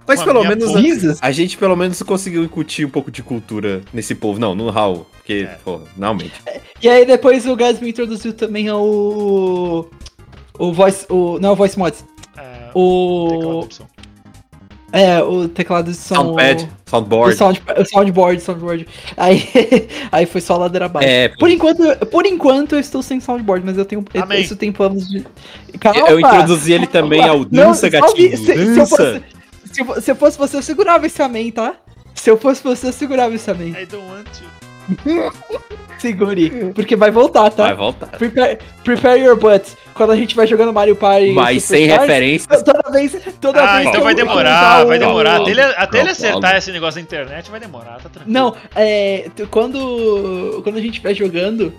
Mas 0.10 0.22
a 0.22 0.26
pelo 0.26 0.44
menos. 0.44 0.76
Risas? 0.76 1.20
a 1.22 1.32
gente 1.32 1.58
pelo 1.58 1.76
menos 1.76 2.02
conseguiu 2.04 2.44
incutir 2.44 2.86
um 2.86 2.90
pouco 2.90 3.10
de 3.12 3.24
cultura 3.24 3.82
nesse 3.94 4.14
povo. 4.16 4.40
Não, 4.40 4.54
no 4.56 4.70
Raul. 4.70 5.06
Porque, 5.18 5.48
É. 5.50 5.58
pô, 5.64 5.80
realmente. 5.98 6.34
E 6.82 6.90
aí 6.90 7.06
depois 7.06 7.46
o 7.46 7.56
Gaz 7.56 7.80
me 7.80 7.90
introduziu 7.90 8.34
também 8.34 8.68
ao. 8.68 8.82
O 10.58 10.74
voice. 10.74 11.06
O, 11.10 11.40
não, 11.40 11.54
o 11.54 11.56
voice 11.56 11.78
mods. 11.78 12.04
É, 12.38 12.70
O. 12.76 13.68
É, 14.92 15.22
o 15.22 15.48
teclado 15.48 15.92
de 15.92 15.96
som. 15.96 16.16
Soundpad, 16.16 16.64
O, 16.64 16.90
soundboard. 16.90 17.36
sound, 17.36 17.62
o 17.78 17.86
soundboard, 17.86 18.42
soundboard. 18.42 18.88
Aí, 19.16 19.48
aí 20.12 20.26
foi 20.26 20.42
só 20.42 20.58
ladeira 20.58 20.86
abaixo. 20.88 21.08
É, 21.08 21.28
Por 21.30 21.48
enquanto, 21.52 21.84
por 22.08 22.26
enquanto 22.26 22.74
eu 22.74 22.80
estou 22.80 23.04
sem 23.04 23.20
soundboard, 23.20 23.64
mas 23.64 23.78
eu 23.78 23.86
tenho. 23.86 24.04
Amém. 24.20 24.42
Isso 24.42 24.56
tem 24.56 24.72
planos 24.72 25.08
de. 25.08 25.24
eu 26.08 26.20
introduzi 26.20 26.74
ele 26.74 26.88
também 26.88 27.22
ao 27.22 27.46
Dança 27.46 27.88
Não, 27.88 28.02
Gatinho. 28.02 28.36
Se, 28.36 28.46
se 28.46 28.52
eu 28.52 28.76
Dança. 28.76 28.98
fosse, 28.98 29.22
se, 29.72 29.82
eu- 29.82 30.02
se 30.02 30.12
eu 30.12 30.16
fosse 30.16 30.38
você, 30.38 30.58
eu 30.58 30.62
segurava 30.62 31.06
esse 31.06 31.22
amém, 31.22 31.52
tá? 31.52 31.76
Se 32.16 32.30
eu 32.30 32.38
fosse 32.38 32.64
você, 32.64 32.88
eu 32.88 32.94
segurava 32.94 33.34
esse 33.36 33.50
amém. 33.50 33.70
I 33.80 33.86
don't 33.86 34.06
want 34.10 34.28
to. 34.28 34.44
Segure. 36.00 36.72
Porque 36.74 36.96
vai 36.96 37.12
voltar, 37.12 37.50
tá? 37.52 37.64
Vai 37.68 37.76
voltar. 37.76 38.08
Prepare, 38.08 38.58
prepare 38.84 39.20
your 39.22 39.36
butt. 39.38 39.76
Quando 39.94 40.12
a 40.12 40.16
gente 40.16 40.34
vai 40.36 40.48
jogando 40.48 40.72
Mario 40.72 40.96
Party. 40.96 41.32
Mas 41.34 41.64
sem 41.66 41.82
Superstars, 41.84 42.08
referências. 42.10 42.64
Toda 42.64 42.92
vez. 42.92 43.18
Toda 43.42 43.62
Ah, 43.62 43.76
vez 43.78 43.90
então 43.90 44.02
vai 44.02 44.16
demorar, 44.16 44.86
vai 44.86 44.96
o- 44.96 45.00
demorar. 45.00 45.42
Até 45.42 45.52
ele, 45.52 45.62
até 45.62 46.00
ele 46.00 46.10
acertar 46.12 46.56
esse 46.56 46.72
negócio 46.72 46.96
da 46.96 47.02
internet, 47.04 47.52
vai 47.52 47.60
demorar, 47.60 48.00
tá 48.02 48.08
tranquilo. 48.10 48.26
Não, 48.28 48.56
é. 48.76 49.30
Quando. 49.52 50.62
Quando 50.64 50.78
a 50.78 50.82
gente 50.82 51.02
vai 51.02 51.14
jogando. 51.14 51.74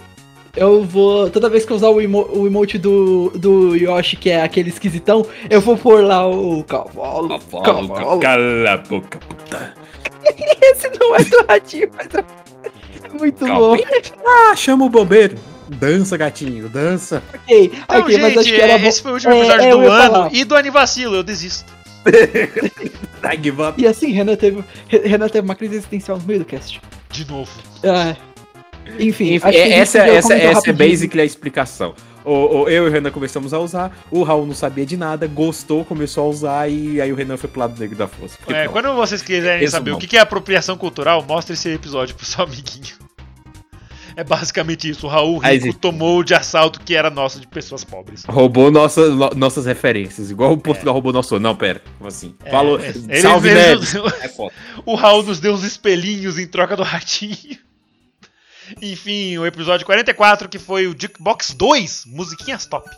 Eu 0.56 0.84
vou. 0.84 1.30
Toda 1.30 1.48
vez 1.48 1.64
que 1.64 1.72
eu 1.72 1.76
usar 1.76 1.88
o, 1.90 2.00
emo- 2.00 2.28
o 2.32 2.46
emote 2.46 2.76
do, 2.78 3.30
do 3.36 3.74
Yoshi, 3.76 4.16
que 4.16 4.30
é 4.30 4.42
aquele 4.42 4.68
esquisitão, 4.70 5.24
eu 5.48 5.60
vou 5.60 5.76
pôr 5.76 6.02
lá 6.04 6.26
o 6.26 6.62
cavalo. 6.64 7.38
Cavalo, 7.62 8.18
Cala 8.20 8.72
a 8.72 8.76
boca, 8.78 9.18
puta. 9.18 9.74
Esse 10.62 10.90
não 10.98 11.14
é 11.16 11.24
do 11.24 11.46
ratinho, 11.48 11.88
mas 11.94 12.08
é 12.14 13.18
muito 13.18 13.46
bom. 13.46 13.76
Ah, 14.26 14.54
chama 14.56 14.84
o 14.84 14.88
bombeiro. 14.90 15.36
Dança, 15.68 16.16
gatinho, 16.16 16.68
dança. 16.68 17.22
Ok, 17.32 17.70
Então, 17.72 18.00
ok, 18.00 18.18
mas 18.18 18.36
acho 18.38 18.42
gente, 18.48 18.56
que 18.56 18.60
era 18.60 18.76
bom. 18.78 18.86
esse 18.88 19.02
foi 19.02 19.10
o 19.12 19.14
último 19.14 19.32
É, 19.32 19.38
episódio 19.38 19.64
é, 19.66 19.70
do 19.70 19.78
ano 19.88 20.12
falar. 20.12 20.34
e 20.34 20.44
do 20.44 20.56
Anivacilo, 20.56 21.14
eu 21.14 21.22
desisto. 21.22 21.72
I 23.22 23.36
give 23.40 23.62
up. 23.62 23.80
E 23.80 23.86
assim, 23.86 24.10
Renan 24.10 24.34
teve, 24.34 24.64
Re- 24.88 25.02
Renan 25.06 25.28
teve 25.28 25.44
uma 25.44 25.54
crise 25.54 25.76
existencial 25.76 26.18
no 26.18 26.24
meio 26.24 26.40
do 26.40 26.44
cast. 26.44 26.80
De 27.10 27.24
novo. 27.28 27.50
Ah, 27.84 28.16
enfim, 28.98 29.34
Enfim, 29.34 29.36
acho 29.36 29.40
que 29.56 29.62
a 29.62 29.64
gente 29.64 29.72
essa, 29.74 29.98
essa, 29.98 30.34
essa 30.34 30.70
é 30.70 30.72
basically 30.72 31.20
a 31.22 31.24
explicação. 31.24 31.94
O, 32.24 32.32
o- 32.62 32.68
eu 32.68 32.84
e 32.84 32.88
o 32.88 32.92
Renan 32.92 33.10
começamos 33.10 33.54
a 33.54 33.58
usar, 33.58 33.96
o 34.10 34.22
Raul 34.22 34.44
não 34.46 34.54
sabia 34.54 34.84
de 34.84 34.94
nada, 34.96 35.26
gostou, 35.26 35.84
começou 35.86 36.26
a 36.26 36.28
usar 36.28 36.68
e 36.70 37.00
aí 37.00 37.10
o 37.10 37.14
Renan 37.16 37.36
foi 37.38 37.48
pro 37.48 37.60
lado 37.60 37.80
negro 37.80 37.96
da 37.96 38.06
força. 38.06 38.36
Porque, 38.38 38.52
É, 38.52 38.68
quando 38.68 38.92
vocês 38.94 39.22
quiserem 39.22 39.60
Resumão. 39.60 39.78
saber 39.80 39.92
o 39.92 39.98
que 39.98 40.16
é 40.16 40.20
apropriação 40.20 40.76
cultural, 40.76 41.24
mostre 41.26 41.54
esse 41.54 41.70
episódio 41.70 42.14
pro 42.14 42.26
seu 42.26 42.44
amiguinho. 42.44 42.94
É 44.16 44.24
basicamente 44.24 44.90
isso. 44.90 45.06
O 45.06 45.08
Raul 45.08 45.38
Rico 45.38 45.72
tomou 45.78 46.22
de 46.22 46.34
assalto 46.34 46.80
que 46.80 46.94
era 46.94 47.08
nosso 47.08 47.40
de 47.40 47.46
pessoas 47.46 47.84
pobres. 47.84 48.24
Roubou 48.28 48.70
nossa, 48.70 49.08
no- 49.08 49.30
nossas 49.30 49.64
referências, 49.64 50.30
igual 50.30 50.52
o 50.52 50.58
Portugal 50.58 50.92
roubou 50.92 51.12
nosso. 51.12 51.38
Não, 51.40 51.56
pera, 51.56 51.80
como 51.96 52.08
assim? 52.08 52.34
É, 52.44 52.50
Falou, 52.50 52.78
é, 52.78 52.88
ele 52.88 53.20
salve 53.22 53.48
mesmo- 53.50 53.68
Neves. 53.68 53.94
É 54.22 54.28
foda. 54.28 54.52
O 54.84 54.94
Raul 54.94 55.22
nos 55.22 55.40
deu 55.40 55.54
uns 55.54 55.62
espelhinhos 55.64 56.38
em 56.38 56.46
troca 56.46 56.76
do 56.76 56.82
ratinho. 56.82 57.56
Enfim, 58.80 59.38
o 59.38 59.46
episódio 59.46 59.86
44, 59.86 60.48
que 60.48 60.58
foi 60.58 60.86
o 60.86 60.96
Jukebox 60.98 61.52
2, 61.54 62.04
musiquinhas 62.06 62.66
top. 62.66 62.88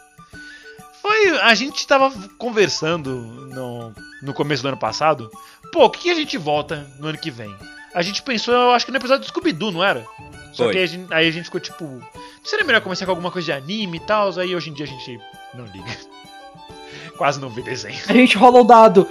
Foi. 1.00 1.40
A 1.40 1.54
gente 1.54 1.86
tava 1.86 2.10
conversando 2.38 3.10
no, 3.10 3.92
no 4.22 4.32
começo 4.32 4.62
do 4.62 4.68
ano 4.68 4.76
passado. 4.76 5.30
Pô, 5.72 5.86
o 5.86 5.90
que, 5.90 6.02
que 6.02 6.10
a 6.10 6.14
gente 6.14 6.38
volta 6.38 6.86
no 6.98 7.08
ano 7.08 7.18
que 7.18 7.30
vem? 7.30 7.54
A 7.94 8.02
gente 8.02 8.22
pensou, 8.22 8.54
eu 8.54 8.70
acho 8.72 8.86
que 8.86 8.92
no 8.92 8.98
episódio 8.98 9.24
do 9.24 9.28
Scooby-Doo, 9.28 9.72
não 9.72 9.84
era? 9.84 10.06
Só 10.52 10.64
Foi. 10.64 10.72
que 10.72 10.78
aí 10.78 10.84
a, 10.84 10.86
gente, 10.86 11.14
aí 11.14 11.28
a 11.28 11.30
gente 11.30 11.44
ficou 11.46 11.60
tipo. 11.60 11.84
"Não 11.84 12.02
Seria 12.44 12.64
melhor 12.64 12.80
começar 12.80 13.04
com 13.04 13.12
alguma 13.12 13.30
coisa 13.30 13.46
de 13.46 13.52
anime 13.52 13.96
e 13.98 14.00
tal? 14.00 14.38
Aí 14.38 14.54
hoje 14.54 14.70
em 14.70 14.72
dia 14.72 14.84
a 14.84 14.88
gente 14.88 15.20
não 15.54 15.64
liga. 15.66 15.96
Quase 17.16 17.40
não 17.40 17.48
vê 17.48 17.62
desenho. 17.62 17.98
A 18.08 18.12
gente 18.12 18.36
rola 18.36 18.60
o 18.60 18.64
dado. 18.64 19.08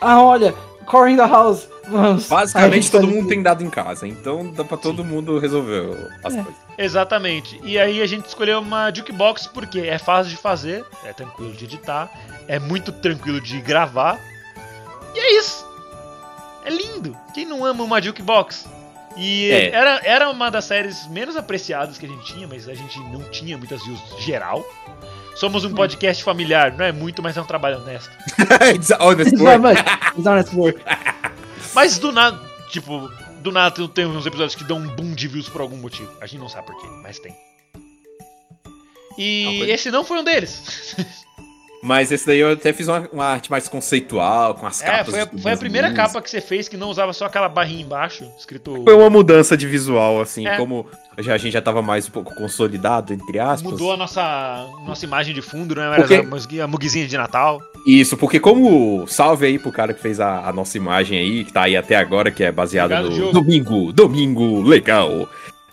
Ah, 0.00 0.22
olha, 0.22 0.52
Core 0.86 1.12
in 1.12 1.16
the 1.16 1.26
House. 1.26 1.68
Vamos. 1.88 2.26
Basicamente 2.28 2.90
todo 2.90 3.06
mundo 3.06 3.28
tem 3.28 3.42
dado 3.42 3.62
em 3.64 3.70
casa, 3.70 4.06
então 4.08 4.52
dá 4.52 4.64
pra 4.64 4.76
todo 4.76 5.04
mundo 5.04 5.38
resolver 5.38 6.10
as 6.24 6.34
É. 6.34 6.42
coisas. 6.42 6.60
Exatamente. 6.78 7.60
E 7.64 7.78
aí 7.78 8.02
a 8.02 8.06
gente 8.06 8.26
escolheu 8.26 8.60
uma 8.60 8.90
jukebox 8.92 9.46
porque 9.46 9.80
é 9.80 9.98
fácil 9.98 10.30
de 10.30 10.36
fazer, 10.36 10.84
é 11.04 11.12
tranquilo 11.12 11.52
de 11.52 11.64
editar, 11.64 12.10
é 12.48 12.58
muito 12.58 12.92
tranquilo 12.92 13.40
de 13.40 13.60
gravar. 13.60 14.18
E 15.14 15.18
é 15.18 15.38
isso. 15.38 15.64
É 16.64 16.70
lindo. 16.70 17.16
Quem 17.32 17.46
não 17.46 17.64
ama 17.64 17.82
uma 17.84 18.02
jukebox? 18.02 18.66
E 19.16 19.50
É. 19.50 19.70
era, 19.70 20.00
era 20.04 20.28
uma 20.30 20.50
das 20.50 20.64
séries 20.66 21.06
menos 21.08 21.36
apreciadas 21.36 21.96
que 21.96 22.04
a 22.04 22.08
gente 22.08 22.24
tinha, 22.34 22.46
mas 22.46 22.68
a 22.68 22.74
gente 22.74 22.98
não 23.10 23.22
tinha 23.30 23.56
muitas 23.56 23.82
views 23.84 23.98
geral. 24.18 24.62
Somos 25.36 25.64
um 25.64 25.72
podcast 25.74 26.22
familiar, 26.24 26.72
não 26.76 26.84
é 26.84 26.92
muito, 26.92 27.22
mas 27.22 27.36
é 27.36 27.40
um 27.40 27.44
trabalho 27.46 27.78
honesto. 27.78 28.10
It's 28.74 28.90
honest 28.98 29.36
work. 29.36 29.56
honest- 29.66 29.84
it's 30.18 30.26
honest 30.26 30.54
work. 30.54 30.80
Mas 31.76 31.98
do 31.98 32.10
nada, 32.10 32.40
tipo, 32.70 33.08
do 33.42 33.52
nada 33.52 33.86
tem- 33.88 34.06
uns 34.06 34.24
episódios 34.24 34.54
que 34.54 34.64
dão 34.64 34.78
um 34.78 34.88
boom 34.88 35.14
de 35.14 35.28
views 35.28 35.46
por 35.48 35.60
algum 35.60 35.76
motivo. 35.76 36.10
A 36.22 36.26
gente 36.26 36.40
não 36.40 36.48
sabe 36.48 36.68
porquê, 36.68 36.86
mas 37.02 37.18
tem. 37.18 37.36
E 39.18 39.44
Não, 39.60 39.66
esse 39.68 39.90
não 39.90 40.02
foi 40.02 40.18
um 40.18 40.24
deles. 40.24 40.96
Mas 41.82 42.10
esse 42.10 42.26
daí 42.26 42.38
eu 42.40 42.52
até 42.52 42.72
fiz 42.72 42.88
uma, 42.88 43.08
uma 43.12 43.24
arte 43.26 43.50
mais 43.50 43.68
conceitual, 43.68 44.54
com 44.54 44.66
as 44.66 44.82
É, 44.82 44.86
capas. 44.86 45.10
foi 45.10 45.20
a, 45.20 45.26
foi 45.26 45.52
a 45.52 45.56
primeira 45.56 45.92
capa 45.92 46.20
que 46.20 46.28
você 46.30 46.40
fez 46.40 46.68
que 46.68 46.76
não 46.76 46.88
usava 46.88 47.12
só 47.12 47.26
aquela 47.26 47.48
barrinha 47.48 47.82
embaixo, 47.82 48.24
escrito. 48.38 48.82
Foi 48.84 48.94
uma 48.94 49.10
mudança 49.10 49.56
de 49.56 49.66
visual, 49.66 50.20
assim, 50.20 50.46
É. 50.46 50.56
como 50.56 50.86
já, 51.18 51.34
a 51.34 51.38
gente 51.38 51.52
já 51.52 51.62
tava 51.62 51.80
mais 51.82 52.08
um 52.08 52.10
pouco 52.10 52.34
consolidado, 52.34 53.12
entre 53.12 53.38
aspas. 53.38 53.70
Mudou 53.72 53.92
a 53.92 53.96
nossa, 53.96 54.66
nossa 54.86 55.04
imagem 55.04 55.34
de 55.34 55.42
fundo, 55.42 55.74
não 55.74 55.82
era 55.82 55.96
Porque- 55.96 56.14
a, 56.16 56.22
musgui- 56.22 56.60
a 56.60 56.66
muguizinha 56.66 57.06
de 57.06 57.16
Natal. 57.16 57.60
Isso, 57.86 58.16
porque 58.16 58.40
como 58.40 59.06
salve 59.06 59.46
aí 59.46 59.58
pro 59.58 59.70
cara 59.70 59.94
que 59.94 60.00
fez 60.00 60.18
a, 60.18 60.48
a 60.48 60.52
nossa 60.52 60.76
imagem 60.76 61.18
aí, 61.18 61.44
que 61.44 61.52
tá 61.52 61.62
aí 61.62 61.76
até 61.76 61.94
agora, 61.96 62.30
que 62.30 62.42
é 62.42 62.50
baseada 62.50 62.94
Obrigado, 62.96 63.10
no 63.10 63.14
Diogo. 63.14 63.32
Domingo, 63.32 63.92
Domingo 63.92 64.62
Legal. 64.62 65.28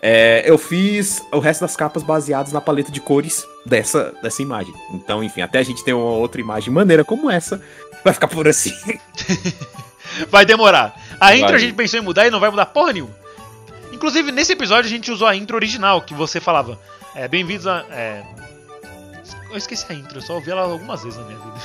É, 0.06 0.44
eu 0.46 0.58
fiz 0.58 1.26
o 1.32 1.40
resto 1.40 1.62
das 1.62 1.78
capas 1.78 2.04
baseadas 2.04 2.52
na 2.52 2.60
paleta 2.60 2.92
de 2.92 3.00
cores 3.00 3.48
dessa, 3.66 4.14
dessa 4.22 4.42
imagem. 4.42 4.74
Então, 4.92 5.24
enfim, 5.24 5.40
até 5.40 5.60
a 5.60 5.64
gente 5.64 5.82
ter 5.82 5.94
uma 5.94 6.04
outra 6.04 6.42
imagem 6.42 6.74
maneira 6.74 7.06
como 7.06 7.32
essa, 7.32 7.62
vai 8.04 8.14
ficar 8.14 8.28
por 8.28 8.46
assim. 8.46 8.74
Vai 10.30 10.46
demorar. 10.46 10.94
A 11.20 11.34
intro 11.34 11.48
Vai. 11.48 11.56
a 11.56 11.60
gente 11.60 11.74
pensou 11.74 12.00
em 12.00 12.04
mudar 12.04 12.28
e 12.28 12.30
não 12.30 12.40
vai 12.40 12.52
mudar 12.52 12.68
porra 12.68 12.94
nenhuma. 12.94 13.16
Inclusive, 13.92 14.32
nesse 14.32 14.52
episódio 14.52 14.86
a 14.86 14.90
gente 14.90 15.10
usou 15.10 15.26
a 15.26 15.36
intro 15.36 15.56
original, 15.56 16.02
que 16.02 16.14
você 16.14 16.40
falava. 16.40 16.78
É, 17.16 17.28
bem-vindos 17.28 17.66
a. 17.66 17.84
É... 17.90 18.22
Eu 19.50 19.58
esqueci 19.58 19.86
a 19.90 19.94
intro, 19.94 20.20
eu 20.20 20.22
só 20.22 20.36
ouvi 20.36 20.52
ela 20.52 20.62
algumas 20.62 21.02
vezes 21.02 21.18
na 21.18 21.26
minha 21.26 21.40
vida. 21.40 21.56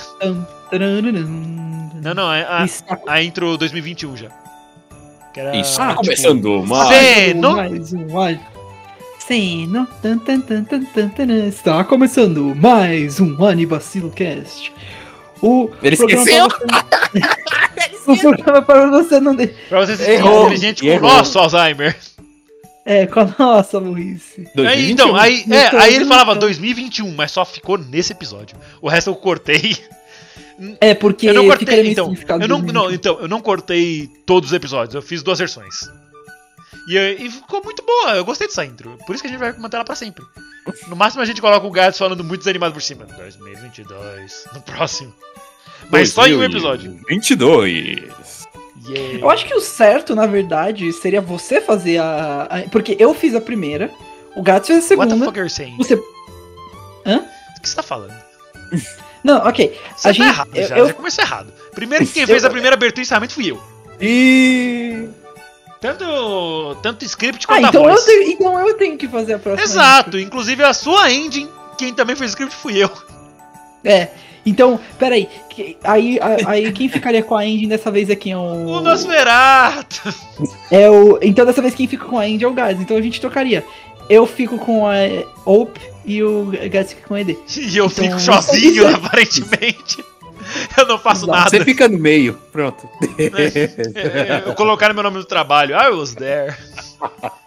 Não, 2.00 2.14
não, 2.14 2.32
é 2.32 2.42
a, 2.42 2.64
a 3.06 3.22
intro 3.22 3.58
2021 3.58 4.16
já. 4.16 4.30
Que 5.38 5.42
era, 5.42 5.56
Isso, 5.56 5.80
tipo, 5.80 5.94
começando 5.94 6.66
mais. 6.66 6.88
Cê- 6.88 7.34
no- 7.34 7.54
Mais 7.54 7.92
um 7.92 8.18
ano. 8.18 8.40
Ceno. 9.20 9.86
Tan, 10.02 10.18
tan, 10.18 10.40
tan, 10.40 10.64
tan, 10.64 10.82
tan, 10.84 11.08
tan. 11.10 11.46
Está 11.46 11.84
começando 11.84 12.56
mais 12.56 13.20
um 13.20 13.44
Anivacilo 13.44 14.10
Cast. 14.10 14.72
O 15.40 15.70
Ele 15.80 15.96
programa 15.96 16.22
esqueceu? 16.24 16.48
você- 18.04 18.10
o 18.26 18.34
programa 18.34 18.62
para 18.62 18.86
você 18.90 19.20
não. 19.20 19.36
De... 19.36 19.46
Pra 19.68 19.78
você 19.78 19.96
se 19.96 20.02
sentir 20.04 20.14
Errou. 20.16 20.42
inteligente 20.46 20.80
com 20.82 20.88
o 20.88 20.90
Errou. 20.90 21.08
nosso 21.12 21.38
Alzheimer. 21.38 21.96
É, 22.84 23.06
com 23.06 23.20
a 23.20 23.34
nossa 23.38 23.78
burrice. 23.78 24.40
Aí, 24.56 24.90
então, 24.90 25.12
2021. 25.12 25.16
aí, 25.16 25.44
é, 25.52 25.66
Então, 25.68 25.78
aí 25.80 25.94
ele 25.94 26.04
falava 26.06 26.30
então. 26.32 26.40
2021, 26.40 27.14
mas 27.14 27.30
só 27.30 27.44
ficou 27.44 27.78
nesse 27.78 28.10
episódio. 28.10 28.56
O 28.82 28.88
resto 28.88 29.08
eu 29.10 29.14
cortei. 29.14 29.76
É, 30.80 30.94
porque 30.94 31.28
Eu 31.28 31.34
não 31.34 31.46
cortei, 31.46 31.90
então. 31.90 32.14
Eu 32.40 32.48
não, 32.48 32.58
não, 32.60 32.90
então, 32.90 33.18
eu 33.20 33.28
não 33.28 33.40
cortei 33.40 34.08
todos 34.26 34.50
os 34.50 34.54
episódios, 34.56 34.94
eu 34.94 35.02
fiz 35.02 35.22
duas 35.22 35.38
versões. 35.38 35.88
E, 36.88 36.96
e 36.96 37.30
ficou 37.30 37.62
muito 37.62 37.82
boa, 37.84 38.16
eu 38.16 38.24
gostei 38.24 38.46
dessa 38.48 38.64
intro. 38.64 38.96
Por 39.06 39.14
isso 39.14 39.22
que 39.22 39.28
a 39.28 39.30
gente 39.30 39.38
vai 39.40 39.52
manter 39.58 39.76
ela 39.76 39.84
pra 39.84 39.94
sempre. 39.94 40.24
No 40.88 40.96
máximo 40.96 41.22
a 41.22 41.26
gente 41.26 41.40
coloca 41.40 41.66
o 41.66 41.70
Gats 41.70 41.98
falando 41.98 42.24
muito 42.24 42.40
desanimado 42.40 42.72
por 42.72 42.82
cima. 42.82 43.04
2022, 43.04 44.46
no 44.54 44.60
próximo. 44.62 45.14
Mas 45.90 46.10
só 46.10 46.26
em 46.26 46.34
um 46.36 46.42
episódio. 46.42 46.98
22. 47.08 48.48
Yeah. 48.88 49.18
Eu 49.18 49.30
acho 49.30 49.44
que 49.46 49.54
o 49.54 49.60
certo, 49.60 50.14
na 50.14 50.26
verdade, 50.26 50.92
seria 50.92 51.20
você 51.20 51.60
fazer 51.60 51.98
a. 51.98 52.42
a- 52.50 52.62
porque 52.70 52.96
eu 52.98 53.12
fiz 53.14 53.34
a 53.34 53.40
primeira, 53.40 53.90
o 54.36 54.42
Gato 54.42 54.66
fez 54.68 54.90
a 54.90 54.94
What 54.94 55.08
the 55.10 55.14
segunda. 55.14 55.24
fuck 55.26 55.38
are 55.38 55.46
you 55.46 55.50
saying? 55.50 55.76
Você. 55.76 55.94
O 55.94 57.60
que 57.60 57.68
você 57.68 57.76
tá 57.76 57.82
falando? 57.82 58.14
Não, 59.24 59.38
ok. 59.46 59.78
Você 59.96 60.08
A 60.08 60.10
tá 60.10 60.12
gente- 60.12 60.26
errado, 60.28 60.48
eu- 60.54 60.68
já, 60.68 60.78
eu- 60.78 60.86
já 60.88 60.94
começou 60.94 61.24
errado. 61.24 61.52
Primeiro 61.74 62.06
que 62.06 62.12
quem 62.12 62.26
fez 62.26 62.44
a 62.44 62.50
primeira 62.50 62.74
abertura 62.76 63.00
e 63.00 63.04
encerramento 63.04 63.34
fui 63.34 63.50
eu. 63.50 63.60
E. 64.00 65.08
Tanto, 65.80 66.76
tanto 66.82 67.04
script 67.04 67.44
Ah, 67.48 67.54
quanto 67.54 67.64
a 67.64 67.68
então 67.68 67.84
eu, 67.84 67.90
voz. 67.90 68.04
tenho, 68.04 68.22
então 68.32 68.66
eu 68.66 68.74
tenho 68.74 68.96
que 68.98 69.06
fazer 69.06 69.34
a 69.34 69.38
próxima. 69.38 69.64
Exato, 69.64 70.18
inclusive 70.18 70.62
a 70.64 70.72
sua 70.74 71.10
engine, 71.12 71.48
quem 71.78 71.94
também 71.94 72.16
fez 72.16 72.30
o 72.30 72.32
script 72.32 72.54
fui 72.56 72.76
eu. 72.82 72.90
É. 73.84 74.08
Então, 74.44 74.80
peraí. 74.98 75.28
Aí, 75.84 76.18
a- 76.20 76.50
aí 76.50 76.72
quem 76.72 76.88
ficaria 76.88 77.22
com 77.22 77.36
a 77.36 77.44
engine 77.46 77.68
dessa 77.68 77.90
vez 77.90 78.08
quem? 78.18 78.32
É 78.32 78.36
o. 78.36 78.40
O 78.40 78.80
Nosferatu. 78.80 80.14
É 80.70 80.88
o. 80.90 81.18
Então 81.22 81.44
dessa 81.46 81.60
vez 81.62 81.74
quem 81.74 81.86
fica 81.86 82.04
com 82.06 82.18
a 82.18 82.26
engine 82.26 82.44
é 82.44 82.48
o 82.48 82.52
Gads. 82.52 82.80
Então 82.82 82.96
a 82.96 83.02
gente 83.02 83.20
trocaria. 83.20 83.64
Eu 84.08 84.26
fico 84.26 84.58
com 84.58 84.86
a 84.86 84.94
Ope 85.44 85.80
e 86.08 86.22
o 86.22 86.46
Gads 86.46 86.92
fica 86.94 87.06
com 87.06 87.16
ED. 87.16 87.36
E 87.56 87.76
eu 87.76 87.86
Então, 87.86 87.90
fico 88.04 88.18
sozinho, 88.20 88.86
é- 88.88 88.94
aparentemente. 88.94 90.04
Eu 90.78 90.86
não 90.86 90.98
faço 90.98 91.24
Exato. 91.26 91.38
nada. 91.38 91.50
Você 91.50 91.64
fica 91.64 91.86
no 91.88 91.98
meio, 91.98 92.34
pronto. 92.50 92.88
É, 93.18 94.48
Eu 94.48 94.54
colocaram 94.54 94.94
meu 94.94 95.02
nome 95.02 95.18
no 95.18 95.24
trabalho. 95.24 95.76
I 95.76 95.90
was 95.90 96.14
there. 96.14 96.56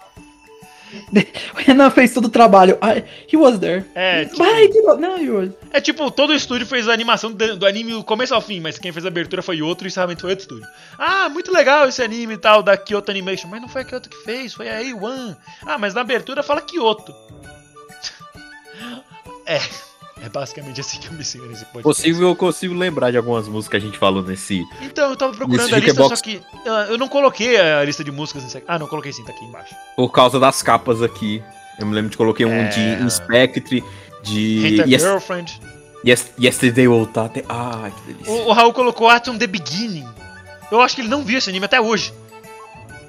O 1.56 1.58
Renan 1.58 1.90
fez 1.90 2.14
todo 2.14 2.26
o 2.26 2.30
trabalho. 2.30 2.78
I, 2.84 3.04
he 3.32 3.38
was 3.38 3.58
there. 3.60 3.86
É, 3.96 4.26
But 4.26 4.42
I 4.42 4.68
did 4.68 4.84
not- 4.84 5.00
No, 5.02 5.18
he 5.18 5.30
was. 5.30 5.52
É 5.72 5.80
tipo, 5.80 6.12
todo 6.12 6.32
o 6.32 6.36
estúdio 6.36 6.68
fez 6.68 6.88
a 6.90 6.92
animação 6.94 7.32
do, 7.32 7.56
do 7.56 7.66
anime 7.66 7.94
do 7.94 8.04
começo 8.04 8.36
ao 8.36 8.42
fim, 8.42 8.60
mas 8.60 8.78
quem 8.78 8.92
fez 8.92 9.06
a 9.06 9.08
abertura 9.08 9.42
foi 9.42 9.62
outro 9.62 9.86
e 9.86 9.88
o 9.88 9.90
encerramento 9.90 10.20
foi 10.22 10.32
outro 10.32 10.44
estúdio. 10.44 10.68
Ah, 11.00 11.30
muito 11.30 11.50
legal 11.52 11.88
esse 11.88 12.02
anime 12.04 12.34
e 12.34 12.38
tal 12.38 12.62
da 12.62 12.76
Kyoto 12.76 13.10
Animation, 13.10 13.48
mas 13.48 13.62
não 13.62 13.70
foi 13.70 13.84
a 13.84 13.86
Kyoto 13.86 14.10
que 14.10 14.18
fez, 14.26 14.54
foi 14.54 14.68
a 14.70 14.82
A1. 14.82 15.38
Ah, 15.66 15.78
mas 15.78 15.94
na 15.94 16.02
abertura 16.02 16.44
fala 16.44 16.60
Kyoto. 16.60 17.16
É, 19.46 19.60
é 20.24 20.30
basicamente 20.30 20.80
assim 20.80 21.00
que 21.00 21.08
eu 21.08 21.14
me 21.14 21.24
sinto 21.24 21.46
nesse 21.46 21.66
podcast. 21.66 21.84
Possível, 21.84 22.30
eu 22.30 22.36
consigo 22.36 22.74
lembrar 22.74 23.12
de 23.12 23.18
algumas 23.18 23.48
músicas 23.48 23.70
que 23.82 23.86
a 23.86 23.90
gente 23.90 23.98
falou 23.98 24.22
nesse. 24.22 24.64
Então, 24.82 25.10
eu 25.10 25.16
tava 25.16 25.34
procurando 25.34 25.74
a 25.74 25.78
lista, 25.80 25.94
jukebox. 25.94 26.20
só 26.20 26.24
que 26.24 26.42
ah, 26.68 26.86
eu 26.90 26.98
não 26.98 27.08
coloquei 27.08 27.58
a 27.60 27.84
lista 27.84 28.04
de 28.04 28.12
músicas 28.12 28.44
nesse... 28.44 28.64
Ah, 28.68 28.78
não, 28.78 28.88
coloquei 28.88 29.12
sim, 29.12 29.24
tá 29.24 29.32
aqui 29.32 29.44
embaixo. 29.46 29.76
Por 29.96 30.10
causa 30.12 30.40
das 30.40 30.62
capas 30.62 31.02
aqui. 31.02 31.44
Eu 31.80 31.86
me 31.88 31.96
lembro 31.96 32.12
de 32.12 32.18
coloquei 32.18 32.46
um 32.46 32.52
É. 32.52 32.68
de 32.68 33.04
Inspectre, 33.04 33.84
de 34.22 34.66
Hate 34.66 34.82
a 34.82 34.86
yes, 34.86 35.02
Girlfriend. 35.02 35.62
yes, 36.06 36.32
Yesterday 36.40 36.88
Otate. 36.88 37.44
Ah, 37.50 37.90
que 37.96 38.14
delícia. 38.14 38.32
O, 38.32 38.50
o 38.50 38.52
Raul 38.54 38.74
colocou 38.74 39.10
Atom 39.10 39.38
The 39.38 39.48
Beginning. 39.48 40.08
Eu 40.72 40.80
acho 40.82 40.96
que 40.96 41.02
ele 41.02 41.10
não 41.10 41.24
viu 41.24 41.38
esse 41.40 41.50
anime 41.50 41.66
até 41.66 41.82
hoje. 41.82 42.14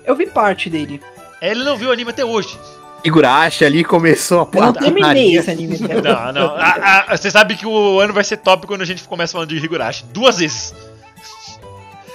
Eu 0.05 0.17
vi 0.17 0.27
parte 0.27 0.71
dele. 0.71 1.01
Ele 1.41 1.63
não 1.63 1.77
viu 1.77 1.91
o 1.91 1.93
anime 1.93 2.11
até 2.11 2.25
hoje. 2.25 2.59
Higurashi 3.05 3.65
ali 3.65 3.83
começou 3.85 4.43
a 4.43 4.57
Eu 4.57 4.63
não 4.67 4.73
terminei 4.73 5.37
esse 5.37 5.51
anime. 5.51 5.79
Não, 5.79 6.33
não. 6.33 6.55
A- 6.57 7.05
a- 7.09 7.17
Você 7.17 7.31
sabe 7.31 7.57
que 7.57 7.67
o 7.67 7.99
ano 8.01 8.13
vai 8.13 8.23
ser 8.25 8.37
top 8.39 8.67
quando 8.67 8.83
a 8.83 8.85
gente 8.85 9.03
começa 9.05 9.33
falando 9.33 9.49
de 9.49 9.57
Higurashi. 9.57 10.05
Duas 10.13 10.39
vezes. 10.39 10.75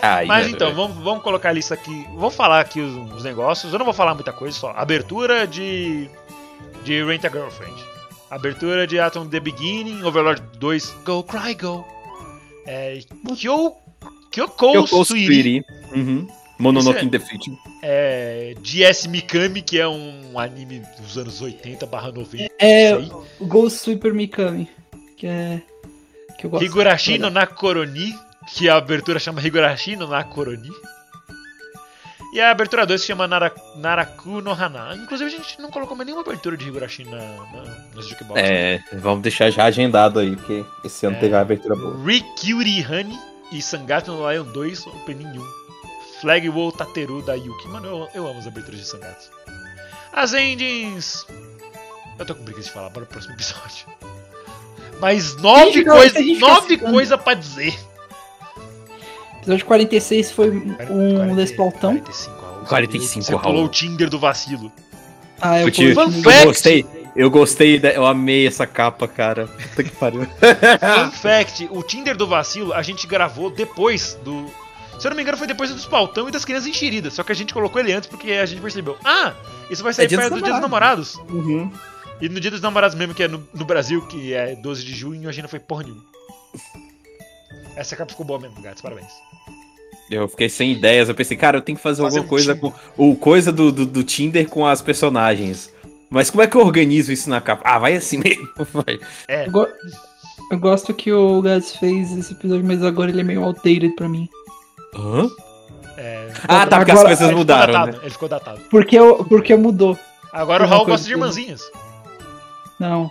Ai, 0.02 0.26
Mas 0.26 0.48
então, 0.48 0.74
vamos, 0.76 0.98
vamos 1.04 1.24
colocar 1.24 1.50
a 1.50 1.52
lista 1.52 1.74
aqui. 1.74 2.06
Vou 2.14 2.30
falar 2.30 2.60
aqui 2.62 2.80
os, 2.80 3.14
os 3.16 3.24
negócios. 3.24 3.74
Eu 3.74 3.80
não 3.80 3.86
vou 3.86 3.94
falar 3.94 4.14
muita 4.14 4.32
coisa, 4.32 4.58
só. 4.58 4.72
Abertura 4.76 5.48
de. 5.48 6.10
De 6.84 7.04
Rent 7.04 7.26
a 7.26 7.30
Girlfriend. 7.30 7.74
Abertura 8.30 8.86
de 8.86 9.00
Atom 9.00 9.28
The 9.28 9.40
Beginning. 9.40 10.04
Overlord 10.04 10.42
2. 10.60 10.96
Go 11.04 11.24
Cry 11.24 11.56
Go. 11.56 11.86
É. 12.66 13.00
Kyo. 13.36 13.74
Kyoko. 14.32 15.04
Suiri. 15.04 15.64
Uhum. 15.94 16.28
Mononoke 16.60 17.00
é- 17.00 17.04
in 17.04 17.10
the 17.10 17.20
Future. 17.20 17.58
É. 17.82 18.56
GS 18.62 19.08
Mikami, 19.08 19.62
que 19.62 19.80
é 19.80 19.88
um 19.88 20.38
anime 20.40 20.82
dos 21.00 21.18
anos 21.18 21.42
80 21.42 21.86
barra 21.86 22.12
90. 22.12 22.52
É 22.60 22.96
o 23.40 23.46
Ghost 23.46 23.80
Sweeper 23.84 24.14
Mikami. 24.14 24.68
Que 25.16 25.28
é. 25.28 25.62
Que 26.38 26.46
eu 26.46 26.50
gosto. 26.50 26.64
Higurashi 26.66 27.18
no 27.18 27.30
Nakoroni, 27.30 28.14
que 28.54 28.70
a 28.70 28.76
abertura 28.78 29.20
chama 29.20 29.42
Higurashi 29.42 29.96
no 29.96 30.08
Nakoroni. 30.08 30.70
E 32.34 32.42
a 32.42 32.52
abertura 32.52 32.86
2 32.86 33.00
se 33.02 33.08
chama 33.08 33.26
Nara, 33.28 33.52
Naraku 33.78 34.42
no 34.42 34.52
Hana. 34.52 34.94
Inclusive 34.96 35.30
a 35.34 35.38
gente 35.38 35.60
não 35.62 35.72
colocou 35.72 35.96
mais 35.96 36.06
nenhuma 36.06 36.24
abertura 36.24 36.58
de 36.58 36.68
Higurashi 36.68 37.04
na, 37.06 37.18
na, 37.18 37.64
nos 37.96 38.08
Jukebox. 38.08 38.40
É, 38.40 38.80
vamos 38.94 39.22
deixar 39.24 39.50
já 39.50 39.64
agendado 39.64 40.20
aí, 40.20 40.36
porque 40.36 40.64
esse 40.84 41.06
ano 41.06 41.16
É. 41.16 41.20
teve 41.20 41.34
a 41.36 41.40
abertura 41.42 41.76
boa. 41.76 41.98
Rikyuri 42.06 42.86
Honey 42.86 43.18
e 43.52 43.62
Sangatsu 43.62 44.12
no 44.12 44.30
Lion 44.30 44.44
2, 44.44 44.86
Opening 44.88 45.40
1. 45.40 45.57
Flag 46.22 46.50
Wall 46.50 46.72
Tateru 46.72 47.22
da 47.22 47.34
Yuki. 47.36 47.68
Mano, 47.68 47.88
eu, 47.88 48.10
eu 48.14 48.28
amo 48.28 48.40
as 48.40 48.48
aberturas 48.48 48.80
de 48.80 48.86
Sangatsu. 48.88 49.30
As 50.14 50.34
endings. 50.34 51.26
Eu 52.18 52.26
tô 52.26 52.34
com 52.34 52.44
preguiça 52.44 52.68
de 52.70 52.74
falar, 52.74 52.90
bora 52.90 53.06
pro 53.06 53.14
próximo 53.14 53.34
episódio. 53.36 53.86
Mas 55.00 55.36
nove 55.38 55.86
coisas 55.86 56.40
nove 56.40 56.68
citando- 56.70 56.92
coisa 56.92 57.18
pra 57.18 57.36
dizer. 57.36 57.78
Episódio 59.38 59.66
46 59.66 60.32
foi 60.32 60.50
um 60.90 61.36
despautão. 61.36 61.98
45, 61.98 62.42
Raul. 62.42 62.66
45, 62.66 63.24
Você 63.26 63.32
Raul. 63.32 63.44
pulou 63.44 63.66
o 63.66 63.70
Tinder 63.70 64.10
do 64.10 64.20
vacilo. 64.20 64.72
Ah, 65.40 65.60
eu 65.62 65.68
fact. 66.24 66.46
gostei, 66.46 66.86
eu 67.16 67.30
gostei, 67.30 67.80
da- 67.80 67.92
eu 67.92 68.06
amei 68.08 68.48
essa 68.48 68.66
capa, 68.66 69.08
cara. 69.08 69.46
Puta 69.48 69.84
que 69.84 69.92
pariu. 69.92 70.26
Fun 70.26 71.12
fact, 71.12 71.68
o 71.72 71.84
Tinder 71.84 72.18
do 72.18 72.26
vacilo 72.28 72.74
a 72.74 72.82
gente 72.82 73.06
gravou 73.06 73.52
depois 73.52 74.18
do. 74.24 74.52
Se 75.00 75.06
eu 75.08 75.10
não 75.10 75.16
me 75.16 75.22
engano, 75.22 75.38
foi 75.38 75.48
depois 75.48 75.70
do 75.70 75.76
Despautão 75.76 76.28
e 76.28 76.32
das 76.32 76.44
crianças 76.44 76.68
enxeridas. 76.68 77.14
Só 77.14 77.24
que 77.24 77.32
a 77.32 77.36
gente 77.36 77.54
colocou 77.54 77.80
ele 77.80 77.94
antes 77.94 78.10
porque 78.10 78.32
a 78.34 78.46
gente 78.46 78.62
percebeu. 78.62 78.98
Ah, 79.06 79.34
isso 79.70 79.84
vai 79.84 79.94
sair 79.94 80.06
É 80.06 80.08
Dia 80.08 80.18
perto 80.18 80.32
dos 80.34 80.40
do 80.42 80.44
Dia 80.46 80.54
dos 80.54 80.62
Namorados. 80.62 81.16
Uhum. 81.30 81.72
E 82.20 82.28
no 82.30 82.40
Dia 82.40 82.50
dos 82.52 82.62
Namorados 82.62 82.96
mesmo, 82.96 83.14
que 83.14 83.22
é 83.24 83.28
no, 83.28 83.48
no 83.54 83.64
Brasil, 83.66 84.02
que 84.08 84.34
é 84.34 84.56
12 84.56 84.84
de 84.84 84.96
junho, 84.96 85.30
a 85.30 85.32
gente 85.32 85.44
não 85.44 85.50
foi 85.50 85.60
porra 85.60 85.84
nenhuma. 85.84 86.04
Essa 87.76 87.96
capa 87.96 88.12
ficou 88.12 88.26
boa 88.26 88.40
mesmo, 88.40 88.60
gatos. 88.62 88.82
Parabéns. 88.82 89.12
Eu 90.10 90.28
fiquei 90.28 90.50
sem 90.50 90.72
ideias, 90.72 91.10
eu 91.10 91.16
pensei, 91.16 91.36
cara, 91.38 91.58
eu 91.58 91.62
tenho 91.62 91.76
que 91.78 91.84
fazer, 91.84 92.02
Fazer 92.02 92.18
alguma 92.20 92.26
um 92.26 92.30
coisa 92.30 92.56
Tinder. 92.56 92.72
com. 92.96 93.04
O 93.12 93.16
coisa 93.16 93.52
do, 93.52 93.72
do, 93.72 93.86
do 93.86 94.04
Tinder 94.04 94.48
com 94.48 94.66
as 94.66 94.82
personagens. 94.82 95.72
Mas 96.10 96.30
como 96.32 96.42
é 96.42 96.48
que 96.48 96.56
eu 96.56 96.62
organizo 96.62 97.12
isso 97.12 97.30
na 97.30 97.42
capa? 97.42 97.62
Ah, 97.66 97.78
vai 97.78 97.96
assim 97.98 98.18
mesmo. 98.18 98.48
Vai. 98.74 98.98
É, 99.28 99.46
Eu, 99.48 99.52
go- 99.52 99.68
eu 100.50 100.58
gosto 100.58 100.94
que 100.94 101.12
o 101.12 101.42
Gats 101.42 101.76
fez 101.76 102.14
esse 102.18 102.32
episódio, 102.32 102.66
mas 102.66 102.82
agora 102.82 103.12
ele 103.12 103.20
é 103.20 103.24
meio 103.24 103.44
outdated 103.44 103.94
pra 103.96 104.08
mim. 104.08 104.28
Hã? 104.96 105.30
é. 105.98 106.32
Ah, 106.48 106.66
tá, 106.66 106.78
porque 106.78 106.92
as 106.92 107.00
Agora- 107.00 107.08
coisas 107.16 107.20
ele 107.22 107.30
ficou 107.30 107.38
mudaram, 107.40 107.74
datado, 107.74 107.92
né? 107.92 107.98
Ele 108.04 108.10
ficou 108.12 108.30
datado. 108.30 108.60
Porque, 108.70 108.98
eu, 108.98 109.26
porque 109.26 109.56
mudou. 109.56 109.98
Agora 110.32 110.66
o 110.66 110.68
Raul 110.68 110.86
gosta 110.86 111.06
de 111.06 111.12
irmãzinhas. 111.14 111.62
Não. 112.80 113.10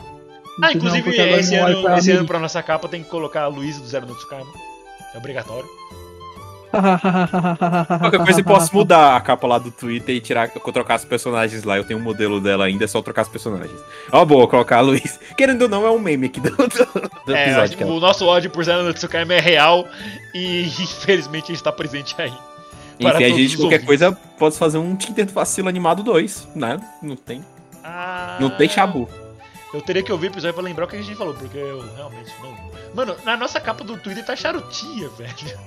Ah, 0.62 0.72
inclusive, 0.72 1.10
esse, 1.10 1.56
não 1.56 1.64
olha 1.64 1.74
ano, 1.74 1.82
pra 1.82 1.98
esse 1.98 2.10
ano 2.12 2.26
pra 2.26 2.38
nossa 2.38 2.62
capa 2.62 2.88
tem 2.88 3.02
que 3.02 3.10
colocar 3.10 3.42
a 3.42 3.46
Luísa 3.48 3.80
do 3.80 3.86
Zero 3.86 4.06
no 4.06 4.14
Tsukaima. 4.14 4.50
É 5.14 5.18
obrigatório. 5.18 5.68
Qualquer 7.98 8.18
coisa 8.24 8.40
eu 8.40 8.44
posso 8.44 8.74
mudar 8.74 9.16
a 9.16 9.20
capa 9.20 9.46
lá 9.46 9.58
do 9.58 9.70
Twitter 9.70 10.14
e 10.14 10.20
tirar, 10.20 10.48
trocar 10.50 10.96
os 10.96 11.04
personagens 11.04 11.64
lá. 11.64 11.76
Eu 11.76 11.84
tenho 11.84 11.98
um 11.98 12.02
modelo 12.02 12.40
dela 12.40 12.64
ainda, 12.66 12.84
é 12.84 12.86
só 12.86 13.00
trocar 13.02 13.22
os 13.22 13.28
personagens. 13.28 13.78
Ó, 14.12 14.24
boa, 14.24 14.46
colocar 14.46 14.78
a 14.78 14.80
Luiz. 14.80 15.18
Querendo 15.36 15.62
ou 15.62 15.68
não, 15.68 15.86
é 15.86 15.90
um 15.90 15.98
meme 15.98 16.26
aqui 16.26 16.40
do, 16.40 16.50
do, 16.50 16.66
do 17.26 17.34
É, 17.34 17.44
episódio. 17.46 17.78
cara. 17.78 17.90
o 17.90 18.00
nosso 18.00 18.26
ódio 18.26 18.50
por 18.50 18.64
Zero 18.64 18.82
no 18.82 18.92
Tsukaima 18.94 19.34
é 19.34 19.40
real 19.40 19.86
e 20.34 20.62
infelizmente 20.80 21.44
a 21.52 21.54
gente 21.54 21.62
tá 21.62 21.72
presente 21.72 22.14
aí. 22.18 22.32
Enfim, 22.98 23.08
a 23.24 23.28
gente, 23.28 23.56
qualquer 23.58 23.64
ouvintes. 23.80 23.84
coisa, 23.86 24.12
pode 24.38 24.56
fazer 24.56 24.78
um 24.78 24.96
Tinder 24.96 25.26
Vacilo 25.26 25.68
animado 25.68 26.02
2, 26.02 26.48
né? 26.54 26.80
Não 27.02 27.14
tem, 27.14 27.44
Ah, 27.84 28.38
não 28.40 28.48
tem 28.50 28.68
chabu. 28.68 29.08
Eu 29.74 29.82
teria 29.82 30.02
que 30.02 30.10
ouvir 30.10 30.28
o 30.28 30.30
episódio 30.30 30.54
pra 30.54 30.62
lembrar 30.62 30.86
o 30.86 30.88
que 30.88 30.96
a 30.96 31.02
gente 31.02 31.14
falou, 31.14 31.34
porque 31.34 31.58
eu 31.58 31.84
realmente 31.94 32.32
não. 32.42 32.56
Mano, 32.94 33.14
na 33.24 33.36
nossa 33.36 33.60
capa 33.60 33.84
do 33.84 33.98
Twitter 33.98 34.24
tá 34.24 34.34
charutinha, 34.34 35.10
velho. 35.18 35.58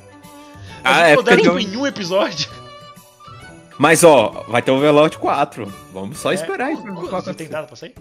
A 0.84 0.90
Ah, 0.90 0.94
gente 1.10 1.12
é 1.12 1.16
porque 1.36 1.48
eu- 1.48 1.60
em 1.60 1.78
um 1.78 1.86
episódio. 1.88 2.50
Mas, 3.78 4.04
ó, 4.04 4.44
vai 4.48 4.62
ter 4.62 4.72
o 4.72 4.76
Overlord 4.76 5.18
4. 5.18 5.72
Vamos 5.94 6.20
só 6.20 6.32
É, 6.32 6.36
esperar 6.36 6.72
o 6.74 7.08
vai 7.10 7.22
Você 7.22 7.34
tem 7.34 7.48
data 7.48 7.68
pra 7.68 7.76
sair? 7.76 7.94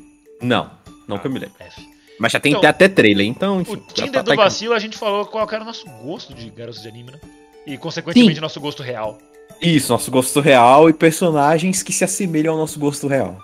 Não, 0.43 0.71
não 1.07 1.19
que 1.19 1.27
eu 1.27 1.31
me 1.31 1.39
lembro. 1.39 1.55
F. 1.61 1.89
Mas 2.19 2.33
já 2.33 2.41
tem 2.41 2.53
Então, 2.53 2.69
até 2.69 2.89
trailer, 2.89 3.25
então, 3.27 3.59
O 3.59 3.61
enfim. 3.61 3.83
já 3.95 4.05
Tinder 4.07 4.25
tá- 4.25 4.33
do 4.33 4.37
vacilo 4.37 4.75
a 4.75 4.79
gente 4.81 4.99
falou 4.99 5.25
qual 5.27 5.49
era 5.51 5.63
o 5.63 5.65
nosso 5.65 5.87
gosto 6.03 6.35
de 6.35 6.51
garotos 6.51 6.83
de 6.83 6.89
anime, 6.89 7.13
né? 7.13 7.21
E 7.65 7.79
consequentemente 7.79 8.35
Sim. 8.35 8.41
nosso 8.41 8.61
gosto 8.61 8.83
real. 8.83 9.19
Isso, 9.63 9.93
nosso 9.93 10.11
gosto 10.11 10.41
real 10.41 10.89
e 10.91 10.93
personagens 10.93 11.83
que 11.83 11.93
se 11.93 12.03
assemelham 12.03 12.55
ao 12.55 12.59
nosso 12.59 12.79
gosto 12.79 13.07
real. 13.07 13.39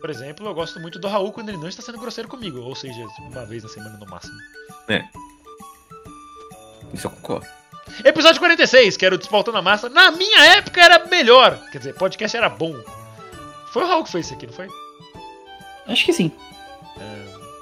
Por 0.00 0.10
exemplo, 0.10 0.46
eu 0.46 0.54
gosto 0.54 0.78
muito 0.80 0.98
do 0.98 1.08
Raul 1.08 1.32
quando 1.32 1.48
ele 1.48 1.58
não 1.58 1.68
está 1.68 1.82
sendo 1.82 1.98
grosseiro 1.98 2.28
comigo, 2.28 2.60
ou 2.60 2.74
seja, 2.74 3.02
uma 3.18 3.46
vez 3.46 3.62
na 3.62 3.68
semana 3.70 3.96
no 3.98 4.06
máximo. 4.06 4.36
Isso 6.92 7.06
eu 7.06 7.10
concordo. 7.10 7.46
Episódio 8.04 8.38
46, 8.40 8.96
que 8.96 9.04
era 9.06 9.14
o 9.14 9.18
Despautando 9.18 9.58
a 9.58 9.62
Massa. 9.62 9.88
Na 9.88 10.10
minha 10.10 10.44
época 10.56 10.80
era 10.80 11.06
melhor. 11.06 11.58
Quer 11.72 11.78
dizer, 11.78 11.94
podcast 11.94 12.36
era 12.36 12.48
bom. 12.48 12.74
Foi 13.72 13.82
o 13.84 13.86
Raul 13.86 14.04
que 14.04 14.10
fez 14.12 14.26
isso 14.26 14.34
aqui, 14.34 14.46
não 14.46 14.52
foi? 14.54 14.68
Acho 15.86 16.04
que 16.04 16.12
sim. 16.12 16.32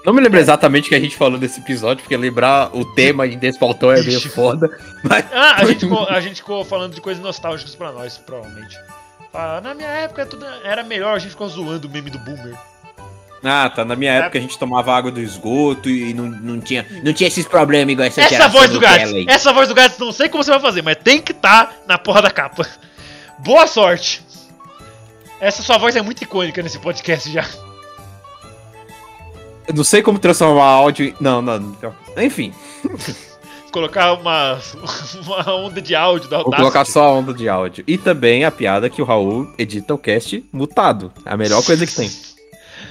Não 0.05 0.13
me 0.13 0.21
lembro 0.21 0.39
exatamente 0.39 0.87
o 0.87 0.89
que 0.91 0.95
a 0.95 1.01
gente 1.01 1.17
falou 1.17 1.37
desse 1.37 1.59
episódio, 1.59 2.03
porque 2.05 2.17
lembrar 2.17 2.71
o 2.77 2.85
tema 2.95 3.29
de 3.29 3.35
Despaltão 3.35 3.91
é 3.91 4.01
meio 4.01 4.21
foda. 4.31 4.69
Mas 5.03 5.25
Ah, 5.33 5.57
a 5.57 5.65
gente, 5.65 5.81
ficou, 5.81 6.09
a 6.09 6.21
gente 6.21 6.37
ficou 6.37 6.65
falando 6.65 6.95
de 6.95 7.01
coisas 7.01 7.21
nostálgicas 7.23 7.75
pra 7.75 7.91
nós, 7.91 8.17
provavelmente. 8.19 8.79
Ah, 9.35 9.61
na 9.61 9.75
minha 9.75 9.89
época 9.89 10.25
tudo 10.25 10.47
era 10.63 10.85
melhor, 10.85 11.17
a 11.17 11.19
gente 11.19 11.33
ficou 11.33 11.49
zoando 11.49 11.89
o 11.89 11.91
meme 11.91 12.09
do 12.09 12.19
Boomer. 12.21 12.57
Ah, 13.45 13.71
tá. 13.71 13.85
Na 13.85 13.95
minha 13.95 14.13
época 14.13 14.39
a 14.39 14.41
gente 14.41 14.59
tomava 14.59 14.95
água 14.97 15.11
do 15.11 15.21
esgoto 15.21 15.89
e 15.89 16.13
não, 16.15 16.25
não, 16.25 16.61
tinha, 16.61 16.85
não 17.05 17.13
tinha 17.13 17.29
esses 17.29 17.47
problemas 17.47 17.93
igual 17.93 18.07
essa 18.09 18.23
Essa 18.23 18.49
voz 18.49 18.71
do 18.71 18.81
Gats, 18.81 19.13
aí. 19.13 19.27
essa 19.29 19.53
voz 19.53 19.69
do 19.69 19.75
Gats, 19.75 19.99
não 19.99 20.11
sei 20.13 20.29
como 20.29 20.43
você 20.43 20.51
vai 20.51 20.61
fazer, 20.61 20.83
mas 20.83 20.97
tem 20.97 21.21
que 21.21 21.33
estar 21.33 21.73
na 21.87 21.97
porra 21.99 22.23
da 22.23 22.31
capa. 22.31 22.67
Boa 23.39 23.67
sorte. 23.67 24.25
Essa 25.39 25.63
sua 25.63 25.77
voz 25.79 25.95
é 25.95 26.03
muito 26.03 26.23
icônica 26.23 26.63
nesse 26.63 26.79
podcast 26.79 27.31
já. 27.31 27.45
Eu 29.69 29.75
não 29.75 29.85
sei 29.85 30.01
como 30.03 30.19
transformar 30.19 30.65
áudio. 30.65 31.07
em- 31.09 31.15
Não, 31.21 31.43
não. 31.43 31.59
não. 31.59 31.95
Enfim, 32.23 32.53
Colocar 33.73 34.15
uma, 34.15 34.59
uma 35.27 35.55
onda 35.55 35.83
de 35.83 35.95
áudio 35.95 36.31
da 36.31 36.39
vou 36.39 36.51
colocar 36.51 36.87
só 36.87 37.03
a 37.05 37.13
onda 37.13 37.35
de 37.35 37.47
áudio. 37.47 37.85
E 37.87 37.99
também 37.99 38.43
a 38.45 38.51
piada 38.51 38.89
que 38.89 39.03
o 39.03 39.05
Raul 39.05 39.53
edita 39.59 39.93
o 39.93 39.99
cast 39.99 40.43
mutado. 40.51 41.13
É 41.27 41.33
a 41.33 41.37
melhor 41.37 41.63
coisa 41.63 41.87
que 41.87 41.95
tem. 41.95 42.11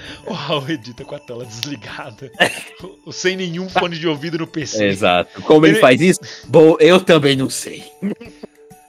O 0.26 0.34
Raul 0.34 0.70
edita 0.70 1.04
com 1.06 1.16
a 1.16 1.20
tela 1.20 1.46
desligada. 1.46 2.32
Sem 3.12 3.36
nenhum 3.36 3.70
fone 3.70 3.98
de 3.98 4.08
ouvido 4.08 4.38
no 4.40 4.48
PC. 4.48 4.84
Exato. 4.86 5.42
Como 5.44 5.66
ele 5.66 5.76
Ele- 5.76 5.82
faz 5.82 6.02
isso? 6.02 6.20
Bom, 6.48 6.76
eu 6.80 7.00
também 7.00 7.36
não 7.36 7.50
sei. 7.50 7.84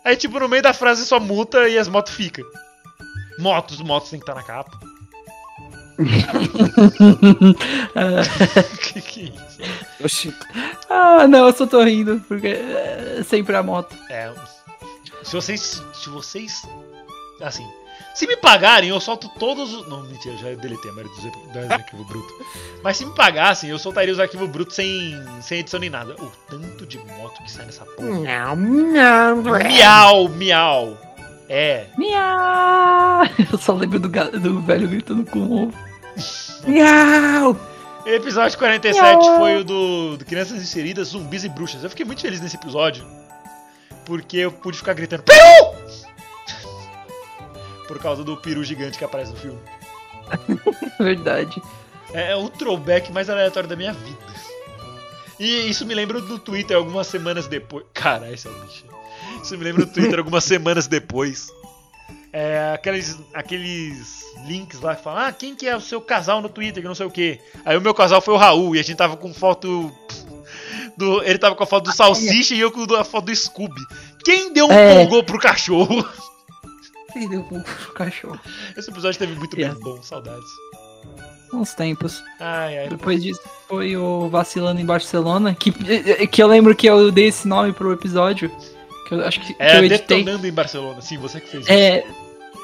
Aí, 0.04 0.16
tipo, 0.16 0.38
no 0.38 0.48
meio 0.48 0.62
da 0.62 0.72
frase 0.72 1.04
só 1.04 1.18
muta 1.20 1.68
e 1.68 1.76
as 1.78 1.88
motos 1.88 2.14
ficam. 2.14 2.44
Motos, 3.38 3.80
motos 3.82 4.10
tem 4.10 4.18
que 4.18 4.22
estar 4.24 4.34
na 4.34 4.42
capa. 4.42 4.78
que 8.82 9.00
que 9.00 9.20
é 9.20 9.24
isso? 9.24 10.04
Oxi. 10.04 10.34
Ah, 10.90 11.26
não, 11.26 11.46
eu 11.46 11.52
só 11.54 11.66
tô 11.66 11.82
rindo, 11.82 12.22
porque 12.28 12.48
é 12.48 13.22
sempre 13.26 13.56
a 13.56 13.62
moto. 13.62 13.96
É. 14.10 14.30
Se 15.22 15.32
vocês. 15.34 15.82
Se 15.94 16.10
vocês. 16.10 16.62
Assim. 17.40 17.66
Se 18.16 18.26
me 18.26 18.34
pagarem, 18.34 18.88
eu 18.88 18.98
solto 18.98 19.28
todos 19.38 19.74
os. 19.74 19.86
Não, 19.88 20.02
mentira, 20.04 20.34
já 20.38 20.48
deletei 20.54 20.90
a 20.90 20.94
maioria 20.94 21.14
dos, 21.14 21.52
dos 21.52 21.70
arquivos 21.70 22.06
brutos. 22.06 22.46
Mas 22.82 22.96
se 22.96 23.04
me 23.04 23.14
pagassem, 23.14 23.68
eu 23.68 23.78
soltaria 23.78 24.10
os 24.10 24.18
arquivos 24.18 24.48
brutos 24.48 24.74
sem, 24.74 25.14
sem 25.42 25.58
edição 25.58 25.78
nem 25.78 25.90
nada. 25.90 26.14
O 26.14 26.32
tanto 26.48 26.86
de 26.86 26.96
moto 26.96 27.42
que 27.42 27.52
sai 27.52 27.66
nessa 27.66 27.84
porra. 27.84 28.08
Não, 28.08 28.56
não. 28.56 29.42
Miau, 29.42 30.28
miau. 30.30 30.96
É. 31.46 31.88
Miau! 31.98 33.26
Eu 33.52 33.58
só 33.58 33.74
lembro 33.74 34.00
do, 34.00 34.08
do 34.08 34.62
velho 34.62 34.88
gritando 34.88 35.30
com 35.30 35.38
o. 35.38 35.72
Miau. 36.66 37.54
Episódio 38.06 38.56
47 38.56 39.26
foi 39.36 39.56
o 39.56 39.64
do, 39.64 40.16
do 40.16 40.24
Crianças 40.24 40.56
Inseridas, 40.56 41.08
Zumbis 41.08 41.44
e 41.44 41.50
Bruxas. 41.50 41.84
Eu 41.84 41.90
fiquei 41.90 42.06
muito 42.06 42.22
feliz 42.22 42.40
nesse 42.40 42.56
episódio. 42.56 43.04
Porque 44.06 44.38
eu 44.38 44.50
pude 44.50 44.78
ficar 44.78 44.94
gritando 44.94 45.22
Peru! 45.22 46.05
Por 47.86 47.98
causa 47.98 48.24
do 48.24 48.36
peru 48.36 48.62
gigante 48.64 48.98
que 48.98 49.04
aparece 49.04 49.32
no 49.32 49.36
filme. 49.38 49.58
Verdade. 50.98 51.60
É, 52.12 52.32
é 52.32 52.36
o 52.36 52.48
throwback 52.48 53.12
mais 53.12 53.28
aleatório 53.30 53.68
da 53.68 53.76
minha 53.76 53.92
vida. 53.92 54.18
E 55.38 55.68
isso 55.68 55.84
me 55.84 55.94
lembra 55.94 56.20
do 56.20 56.38
Twitter 56.38 56.76
algumas 56.76 57.06
semanas 57.06 57.46
depois. 57.46 57.84
Cara, 57.92 58.30
esse 58.32 58.46
é 58.48 58.50
o 58.50 58.54
bicho. 58.54 58.84
Isso 59.42 59.56
me 59.58 59.64
lembra 59.64 59.84
do 59.84 59.92
Twitter 59.92 60.18
algumas 60.18 60.42
semanas 60.44 60.86
depois. 60.86 61.48
É, 62.32 62.72
aqueles, 62.74 63.18
aqueles 63.32 64.24
links 64.46 64.80
lá 64.80 64.94
que 64.96 65.02
falam, 65.02 65.24
ah, 65.26 65.32
quem 65.32 65.54
que 65.54 65.66
é 65.66 65.76
o 65.76 65.80
seu 65.80 66.00
casal 66.00 66.42
no 66.42 66.48
Twitter, 66.48 66.82
que 66.82 66.88
não 66.88 66.94
sei 66.94 67.06
o 67.06 67.10
que. 67.10 67.40
Aí 67.64 67.76
o 67.76 67.80
meu 67.80 67.94
casal 67.94 68.20
foi 68.20 68.34
o 68.34 68.36
Raul 68.36 68.76
e 68.76 68.78
a 68.78 68.82
gente 68.82 68.96
tava 68.96 69.16
com 69.16 69.32
foto. 69.32 69.92
Do, 70.96 71.22
ele 71.24 71.38
tava 71.38 71.54
com 71.54 71.62
a 71.62 71.66
foto 71.66 71.84
do 71.84 71.92
Salsicha 71.94 72.54
e 72.54 72.60
eu 72.60 72.70
com 72.72 72.82
a 72.94 73.04
foto 73.04 73.26
do 73.26 73.36
Scooby. 73.36 73.82
Quem 74.24 74.50
deu 74.54 74.66
um 74.66 74.72
É. 74.72 75.04
pongô 75.04 75.22
pro 75.22 75.38
cachorro? 75.38 76.08
Quem 77.18 77.28
deu 77.28 77.42
pro 77.44 77.60
pro 77.60 77.92
cachorro? 77.94 78.38
Esse 78.76 78.90
episódio 78.90 79.18
teve 79.18 79.34
muito 79.36 79.56
Yeah. 79.58 79.74
bem 79.74 79.82
bom, 79.94 80.02
saudades. 80.02 80.44
Uns 81.52 81.72
tempos. 81.74 82.22
Ai, 82.40 82.78
ai. 82.80 82.88
Depois 82.88 83.22
disso 83.22 83.40
foi 83.68 83.96
o 83.96 84.28
Vacilando 84.28 84.80
em 84.80 84.84
Barcelona, 84.84 85.54
que, 85.54 85.70
que 86.26 86.42
eu 86.42 86.46
lembro 86.48 86.74
que 86.74 86.86
eu 86.86 87.10
dei 87.10 87.28
esse 87.28 87.46
nome 87.48 87.72
pro 87.72 87.92
episódio. 87.92 88.50
Que 89.08 89.14
eu 89.14 89.24
acho 89.24 89.40
que, 89.40 89.54
que 89.54 89.62
É 89.62 89.78
eu 89.78 89.84
editei. 89.84 90.18
detonando 90.18 90.46
em 90.46 90.52
Barcelona, 90.52 91.00
sim, 91.00 91.16
você 91.16 91.40
que 91.40 91.48
fez 91.48 91.62
isso. 91.64 91.72
É. 91.72 92.04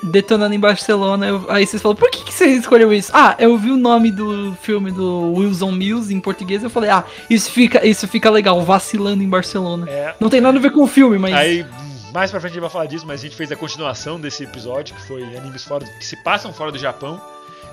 Detonando 0.02 0.52
em 0.52 0.58
Barcelona, 0.58 1.28
eu- 1.28 1.46
aí 1.48 1.64
vocês 1.64 1.80
falaram, 1.80 2.00
por 2.00 2.10
que, 2.10 2.24
que 2.24 2.32
você 2.34 2.46
escolheu 2.46 2.92
isso? 2.92 3.12
Ah, 3.14 3.36
eu 3.38 3.56
vi 3.56 3.70
o 3.70 3.76
nome 3.76 4.10
do 4.10 4.52
filme 4.60 4.90
do 4.90 5.32
Wilson 5.34 5.70
Mills 5.70 6.12
em 6.12 6.18
português, 6.18 6.64
eu 6.64 6.68
falei, 6.68 6.90
ah, 6.90 7.04
isso 7.30 7.48
fica, 7.52 7.86
isso 7.86 8.08
fica 8.08 8.28
legal, 8.28 8.60
vacilando 8.62 9.22
em 9.22 9.28
Barcelona. 9.28 9.88
É, 9.88 10.12
Não 10.18 10.28
tem 10.28 10.40
nada 10.40 10.58
a 10.58 10.60
ver 10.60 10.72
com 10.72 10.82
o 10.82 10.88
filme, 10.88 11.18
mas. 11.18 11.32
Aí, 11.32 11.64
mais 12.12 12.30
pra 12.30 12.40
frente 12.40 12.52
a 12.52 12.54
gente 12.54 12.60
vai 12.60 12.70
falar 12.70 12.86
disso, 12.86 13.06
mas 13.06 13.20
a 13.20 13.22
gente 13.22 13.36
fez 13.36 13.50
a 13.50 13.56
continuação 13.56 14.20
desse 14.20 14.44
episódio, 14.44 14.94
que 14.94 15.02
foi 15.02 15.22
animes 15.36 15.64
fora, 15.64 15.84
que 15.84 16.04
se 16.04 16.16
passam 16.16 16.52
fora 16.52 16.70
do 16.70 16.78
Japão. 16.78 17.20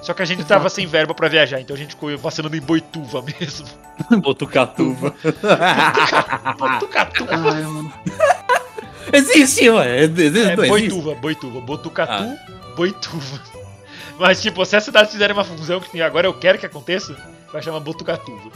Só 0.02 0.14
que 0.14 0.22
a 0.22 0.26
gente 0.26 0.46
tava 0.46 0.70
sem 0.70 0.88
verba 0.88 1.14
pra 1.14 1.28
viajar, 1.28 1.60
então 1.60 1.76
a 1.76 1.80
gente 1.80 1.90
ficou 1.90 2.18
vacilando 2.18 2.56
em 2.56 2.62
Boituva 2.62 3.22
mesmo. 3.22 3.68
Botucatuva. 4.22 5.14
Botucatu. 6.58 7.26
Ai, 7.30 7.64
mano. 7.64 7.94
existe, 9.12 9.70
ué. 9.70 10.04
Existe, 10.04 10.40
É. 10.40 10.56
Boituva, 10.56 11.16
Boituva. 11.16 11.60
Botucatu, 11.60 12.38
Boituva. 12.78 13.42
Mas, 14.18 14.42
tipo, 14.42 14.64
se 14.66 14.76
as 14.76 14.84
cidades 14.84 15.12
fizerem 15.12 15.36
uma 15.36 15.44
fusão 15.44 15.82
que 15.82 16.02
agora 16.02 16.28
eu 16.28 16.34
quero 16.34 16.58
que 16.58 16.66
aconteça, 16.66 17.16
vai 17.52 17.62
chamar 17.62 17.80
Botucatuva. 17.82 18.52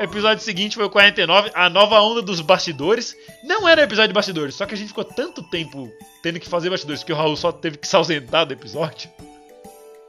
Episódio 0.00 0.42
seguinte 0.42 0.76
foi 0.76 0.84
o 0.84 0.90
49, 0.90 1.50
a 1.54 1.68
nova 1.68 2.00
onda 2.00 2.22
dos 2.22 2.40
bastidores. 2.40 3.14
Não 3.44 3.68
era 3.68 3.82
episódio 3.82 4.08
de 4.08 4.14
bastidores, 4.14 4.54
só 4.54 4.64
que 4.66 4.74
a 4.74 4.76
gente 4.76 4.88
ficou 4.88 5.04
tanto 5.04 5.42
tempo 5.42 5.90
tendo 6.22 6.40
que 6.40 6.48
fazer 6.48 6.70
bastidores 6.70 7.02
que 7.02 7.12
o 7.12 7.16
Raul 7.16 7.36
só 7.36 7.52
teve 7.52 7.76
que 7.76 7.86
se 7.88 7.96
ausentar 7.96 8.46
do 8.46 8.52
episódio. 8.52 9.10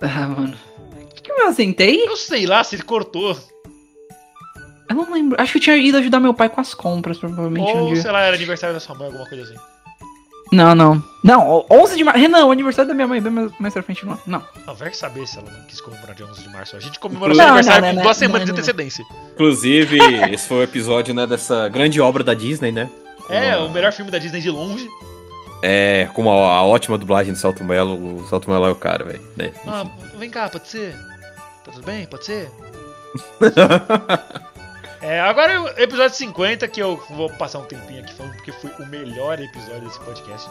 Ah, 0.01 0.27
mano. 0.27 0.57
O 1.01 1.07
que, 1.13 1.21
que 1.23 1.31
eu 1.31 1.35
me 1.35 1.43
ausentei? 1.43 2.07
Eu 2.07 2.15
sei 2.15 2.45
lá 2.45 2.63
se 2.63 2.75
ele 2.75 2.83
cortou. 2.83 3.37
Eu 4.89 4.95
não 4.95 5.11
lembro. 5.11 5.39
Acho 5.39 5.53
que 5.53 5.57
eu 5.57 5.61
tinha 5.63 5.77
ido 5.77 5.97
ajudar 5.97 6.19
meu 6.19 6.33
pai 6.33 6.49
com 6.49 6.61
as 6.61 6.73
compras, 6.73 7.17
provavelmente, 7.17 7.71
um 7.71 7.81
Ou, 7.81 7.93
dia. 7.93 8.01
sei 8.01 8.11
lá, 8.11 8.21
era 8.21 8.35
aniversário 8.35 8.73
da 8.73 8.79
sua 8.79 8.95
mãe, 8.95 9.07
alguma 9.07 9.27
coisa 9.27 9.43
assim. 9.43 9.55
Não, 10.51 10.73
não. 10.73 11.03
Não, 11.23 11.65
11 11.69 11.97
de 11.97 12.03
março. 12.03 12.19
Renan, 12.19 12.45
o 12.45 12.51
aniversário 12.51 12.87
da 12.87 12.95
minha 12.95 13.07
mãe, 13.07 13.21
bem 13.21 13.31
mais, 13.59 13.73
pra 13.73 13.83
frente, 13.83 14.05
não. 14.05 14.17
Não. 14.25 14.41
Não, 14.65 14.73
vai 14.73 14.93
saber 14.93 15.27
se 15.27 15.37
ela 15.37 15.51
não 15.51 15.61
quis 15.65 15.79
comemorar 15.81 16.15
dia 16.15 16.25
11 16.25 16.41
de 16.41 16.49
março. 16.49 16.75
A 16.75 16.79
gente 16.79 16.97
comemora 16.99 17.33
seu 17.35 17.43
Não, 17.43 17.49
aniversário 17.53 17.81
não, 17.81 17.89
com 17.89 17.95
não, 17.95 18.03
duas 18.03 18.17
não, 18.17 18.19
semanas 18.19 18.47
não, 18.47 18.55
de 18.55 18.59
antecedência. 18.61 19.05
Inclusive, 19.33 19.97
esse 20.33 20.47
foi 20.47 20.57
o 20.59 20.63
episódio, 20.63 21.13
né, 21.13 21.27
dessa 21.27 21.67
grande 21.69 21.99
obra 22.01 22.23
da 22.23 22.33
Disney, 22.33 22.71
né? 22.71 22.89
É, 23.29 23.51
Com 23.51 23.63
a- 23.63 23.65
o 23.65 23.69
melhor 23.69 23.91
filme 23.91 24.09
da 24.09 24.17
Disney 24.17 24.39
de 24.41 24.49
longe. 24.49 24.87
É, 25.61 26.07
com 26.13 26.31
a, 26.31 26.33
a 26.55 26.63
ótima 26.63 26.97
dublagem 26.97 27.33
de 27.33 27.39
Salto 27.39 27.63
Melo. 27.65 28.21
O 28.21 28.27
Salto 28.29 28.49
Melo 28.49 28.65
é 28.65 28.71
o 28.71 28.75
cara, 28.75 29.03
velho. 29.03 29.21
Né? 29.35 29.51
Ah, 29.67 29.85
vem 30.17 30.29
cá, 30.29 30.47
pode 30.47 30.69
ser? 30.69 30.95
Tá 31.65 31.71
tudo 31.73 31.85
bem? 31.85 32.05
Pode 32.07 32.25
ser? 32.25 32.49
É, 35.01 35.19
agora 35.21 35.53
é 35.53 35.59
o 35.59 35.67
episódio 35.79 36.15
50, 36.17 36.67
que 36.67 36.81
eu 36.81 37.01
vou 37.11 37.29
passar 37.29 37.59
um 37.59 37.65
tempinho 37.65 38.01
aqui 38.01 38.13
falando, 38.13 38.35
porque 38.35 38.51
foi 38.51 38.71
o 38.79 38.85
melhor 38.87 39.39
episódio 39.39 39.81
desse 39.81 39.99
podcast. 40.01 40.49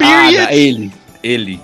Ah, 0.00 0.28
Period! 0.30 0.52
ele. 0.52 0.92
Ele. 1.22 1.60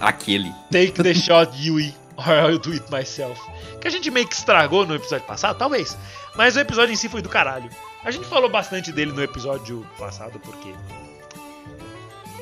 Aquele. 0.00 0.52
Take 0.72 1.00
the 1.00 1.14
shot, 1.14 1.52
Yui, 1.56 1.94
or 2.16 2.50
I'll 2.50 2.58
do 2.58 2.72
it 2.72 2.84
myself. 2.90 3.40
Que 3.80 3.86
a 3.86 3.90
gente 3.90 4.10
meio 4.10 4.26
que 4.26 4.34
estragou 4.34 4.84
no 4.84 4.96
episódio 4.96 5.26
passado, 5.26 5.56
talvez. 5.58 5.96
Mas 6.34 6.56
o 6.56 6.60
episódio 6.60 6.92
em 6.92 6.96
si 6.96 7.08
foi 7.08 7.22
do 7.22 7.28
caralho. 7.28 7.70
A 8.04 8.10
gente 8.10 8.26
falou 8.26 8.50
bastante 8.50 8.90
dele 8.90 9.12
no 9.12 9.22
episódio 9.22 9.86
passado, 9.96 10.40
porque. 10.40 10.74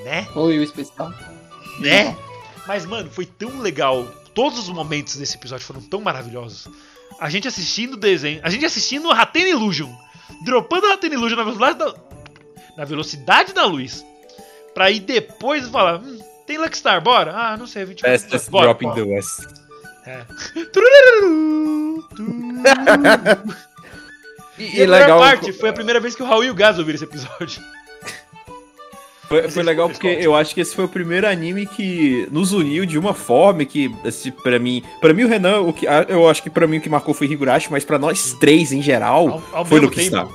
Né? 0.04 0.26
Foi 0.32 0.58
o 0.58 0.62
especial. 0.62 1.12
Né? 1.80 2.16
Mas, 2.66 2.86
mano, 2.86 3.10
foi 3.10 3.26
tão 3.26 3.58
legal. 3.58 4.06
Todos 4.32 4.58
os 4.58 4.68
momentos 4.70 5.16
desse 5.16 5.36
episódio 5.36 5.66
foram 5.66 5.82
tão 5.82 6.00
maravilhosos. 6.00 6.66
A 7.20 7.28
gente 7.28 7.46
assistindo 7.46 7.94
o 7.94 7.96
desenho, 7.98 8.40
a 8.42 8.48
gente 8.50 8.64
assistindo 8.64 9.09
o 9.09 9.12
Raten 9.12 9.48
Illusion, 9.50 9.92
dropando 10.44 10.87
o 10.87 10.90
Raten 10.90 11.12
Illusion 11.12 11.37
na 11.37 11.44
velocidade 11.44 11.78
da, 11.78 11.94
na 12.76 12.85
velocidade 12.85 13.52
da 13.52 13.66
luz, 13.66 14.04
pra 14.74 14.90
ir 14.90 15.00
depois 15.00 15.68
falar: 15.68 16.00
hum, 16.00 16.18
tem 16.46 16.56
Luckstar, 16.59 17.00
bora? 17.02 17.33
Ah, 17.37 17.56
não 17.56 17.66
sei, 17.66 17.85
20 17.85 18.00
Fastest 18.00 18.50
bora, 18.50 18.64
drop 18.66 18.85
in 18.85 18.88
bora. 18.88 19.02
the 19.04 19.09
West. 19.11 19.40
É. 20.06 20.24
Turururu, 20.72 22.09
tururu. 22.16 23.61
E, 24.59 24.76
E 24.80 24.83
a 24.83 24.87
melhor 24.87 25.18
parte 25.18 25.54
foi 25.54 25.70
a 25.70 25.72
primeira 25.72 25.98
vez 26.00 26.14
que 26.14 26.22
o 26.22 26.26
Raul 26.26 26.44
e 26.44 26.50
o 26.50 26.54
Gaz 26.54 26.78
ouviram 26.78 26.96
esse 26.96 27.04
episódio. 27.04 27.62
Foi, 29.30 29.48
foi 29.48 29.62
legal 29.62 29.88
porque 29.88 30.08
eu 30.20 30.34
acho 30.34 30.52
que 30.52 30.60
esse 30.60 30.74
foi 30.74 30.86
o 30.86 30.88
primeiro 30.88 31.24
anime 31.24 31.64
que 31.64 32.26
nos 32.32 32.52
uniu 32.52 32.84
de 32.84 32.98
uma 32.98 33.14
forma 33.14 33.64
que, 33.64 33.94
esse, 34.04 34.32
pra 34.32 34.58
mim, 34.58 34.82
para 35.00 35.14
mim 35.14 35.22
o 35.22 35.28
Renan, 35.28 35.60
o 35.60 35.72
que, 35.72 35.86
eu 36.08 36.28
acho 36.28 36.42
que 36.42 36.50
pra 36.50 36.66
mim 36.66 36.78
o 36.78 36.80
que 36.80 36.88
marcou 36.88 37.14
foi 37.14 37.28
Higurashi, 37.28 37.70
mas 37.70 37.84
pra 37.84 37.96
nós 37.96 38.32
três 38.40 38.72
em 38.72 38.82
geral 38.82 39.40
Ao, 39.52 39.58
ao 39.58 39.64
foi 39.64 39.80
no 39.80 39.88
que 39.88 40.00
está. 40.00 40.26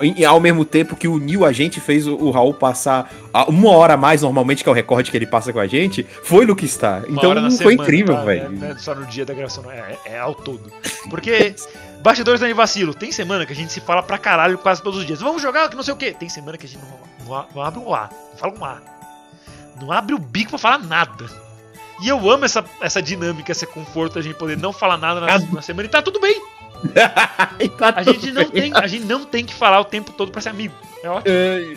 E 0.00 0.24
ao 0.24 0.38
mesmo 0.38 0.64
tempo 0.64 0.94
que 0.94 1.08
uniu 1.08 1.44
a 1.44 1.52
gente, 1.52 1.80
fez 1.80 2.06
o, 2.06 2.14
o 2.14 2.30
Raul 2.30 2.54
passar 2.54 3.12
uma 3.48 3.70
hora 3.70 3.94
a 3.94 3.96
mais 3.96 4.22
normalmente, 4.22 4.62
que 4.62 4.68
é 4.68 4.72
o 4.72 4.74
recorde 4.74 5.10
que 5.10 5.16
ele 5.16 5.26
passa 5.26 5.52
com 5.52 5.58
a 5.58 5.66
gente, 5.66 6.06
foi 6.22 6.46
no 6.46 6.54
que 6.54 6.66
está. 6.66 6.98
Uma 6.98 7.18
Então 7.18 7.32
foi 7.34 7.50
semana, 7.50 7.82
incrível, 7.82 8.14
tá? 8.14 8.22
velho. 8.22 8.50
Não 8.50 8.64
é, 8.64 8.68
não 8.68 8.76
é 8.76 8.78
só 8.78 8.94
no 8.94 9.04
dia 9.06 9.24
da 9.24 9.34
gravação, 9.34 9.64
não. 9.64 9.72
É, 9.72 9.96
é 10.06 10.18
ao 10.18 10.34
todo. 10.34 10.72
Porque, 11.10 11.54
bastidores 12.00 12.40
da 12.40 12.52
vacilo, 12.54 12.94
tem 12.94 13.10
semana 13.10 13.44
que 13.44 13.52
a 13.52 13.56
gente 13.56 13.72
se 13.72 13.80
fala 13.80 14.02
pra 14.02 14.18
caralho 14.18 14.56
quase 14.58 14.80
todos 14.82 15.00
os 15.00 15.06
dias. 15.06 15.20
Vamos 15.20 15.42
jogar 15.42 15.68
que 15.68 15.76
não 15.76 15.82
sei 15.82 15.94
o 15.94 15.96
quê. 15.96 16.14
Tem 16.18 16.28
semana 16.28 16.56
que 16.56 16.66
a 16.66 16.68
gente 16.68 16.80
não, 16.80 17.36
não, 17.36 17.46
não 17.54 17.62
abre 17.62 17.80
o 17.80 17.92
A, 17.94 18.08
não 18.30 18.38
fala 18.38 18.54
um 18.56 18.64
A. 18.64 18.78
Não 19.80 19.92
abre 19.92 20.14
o 20.14 20.18
bico 20.18 20.50
pra 20.50 20.58
falar 20.58 20.78
nada. 20.78 21.26
E 22.00 22.08
eu 22.08 22.30
amo 22.30 22.44
essa, 22.44 22.64
essa 22.80 23.02
dinâmica, 23.02 23.50
esse 23.50 23.66
conforto, 23.66 24.18
a 24.18 24.22
gente 24.22 24.36
poder 24.36 24.56
não 24.56 24.72
falar 24.72 24.96
nada 24.96 25.20
na, 25.20 25.38
na 25.38 25.62
semana 25.62 25.88
e 25.88 25.90
tá 25.90 26.00
tudo 26.00 26.20
bem. 26.20 26.40
E 27.60 27.68
tá 27.68 27.92
A 27.96 28.02
gente, 28.02 28.30
não 28.32 28.42
bem. 28.50 28.70
tem, 28.70 28.72
a 28.74 28.86
gente 28.86 29.04
não 29.04 29.24
tem 29.24 29.44
que 29.44 29.52
falar 29.54 29.80
o 29.80 29.84
tempo 29.84 30.12
todo 30.12 30.30
pra 30.30 30.40
ser 30.40 30.50
amigo. 30.50 30.74
É 31.02 31.08
ótimo. 31.10 31.34
É, 31.34 31.76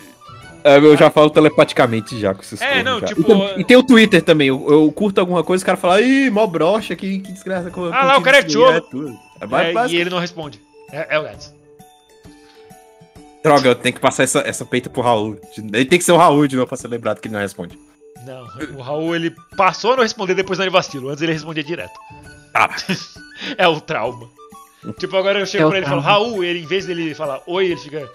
é, 0.64 0.78
eu 0.78 0.96
já 0.96 1.10
falo 1.10 1.30
telepaticamente 1.30 2.20
já 2.20 2.34
com 2.36 2.42
esses 2.42 2.62
É, 2.62 2.84
não, 2.84 3.00
já. 3.00 3.08
tipo, 3.08 3.22
E, 3.22 3.24
tam- 3.26 3.60
e 3.60 3.64
tem 3.64 3.78
o 3.78 3.84
Twitter 3.84 4.22
também. 4.22 4.48
Eu, 4.50 4.64
eu 4.70 4.92
curto 4.92 5.20
alguma 5.20 5.44
coisa, 5.44 5.64
o 5.64 5.66
cara 5.66 5.78
fala, 5.78 6.00
ih, 6.02 6.30
mó 6.30 6.46
brocha, 6.46 6.96
que, 6.96 7.20
que 7.20 7.32
desgraça. 7.32 7.72
co- 7.72 7.90
Ah 7.92 8.06
lá, 8.06 8.18
o 8.18 8.22
cara 8.22 8.38
é 8.40 8.44
tudo. 8.44 9.10
É, 9.42 9.70
É, 9.70 9.74
mas- 9.74 9.92
e 9.92 9.96
ele 9.96 10.10
não 10.12 10.20
responde. 10.20 10.62
É, 10.92 11.16
é 11.16 11.20
o 11.20 11.24
Gads. 11.24 11.54
Droga, 13.44 13.70
eu 13.70 13.76
tenho 13.76 13.96
que 13.96 14.02
passar 14.02 14.24
essa, 14.24 14.40
essa 14.42 14.64
peita 14.64 14.88
pro 14.90 15.02
Raul. 15.02 15.36
Ele 15.58 15.86
tem 15.86 15.98
que 15.98 16.06
ser 16.06 16.12
o 16.12 16.18
Raul 16.18 16.48
de 16.48 16.56
novo 16.56 16.68
pra 16.68 16.78
ser 16.78 16.88
lembrado 16.88 17.20
que 17.20 17.28
ele 17.28 17.34
não 17.34 17.42
responde. 17.42 17.78
Não, 18.24 18.46
o 18.78 18.82
Raul 18.84 19.16
ele 19.16 19.34
passou 19.58 19.94
a 19.94 19.96
não 19.96 20.04
responder 20.04 20.36
depois 20.36 20.60
do 20.60 20.70
vacilo. 20.70 21.10
Antes 21.10 21.24
ele 21.24 21.34
respondia 21.34 21.64
direto. 21.64 21.98
Ah. 22.54 22.70
é 23.58 23.68
o 23.68 23.82
trauma. 23.82 24.30
Tipo, 24.98 25.16
agora 25.18 25.40
eu 25.40 25.46
chego 25.46 25.64
É 25.64 25.68
o 25.68 25.70
pra 25.70 25.78
ele 25.78 25.86
e 25.86 25.90
falo. 25.90 26.02
Raul, 26.02 26.44
ele 26.44 26.60
em 26.60 26.66
vez 26.66 26.86
dele 26.86 27.14
falar 27.14 27.42
oi, 27.46 27.66
ele 27.68 27.78
fica. 27.78 28.10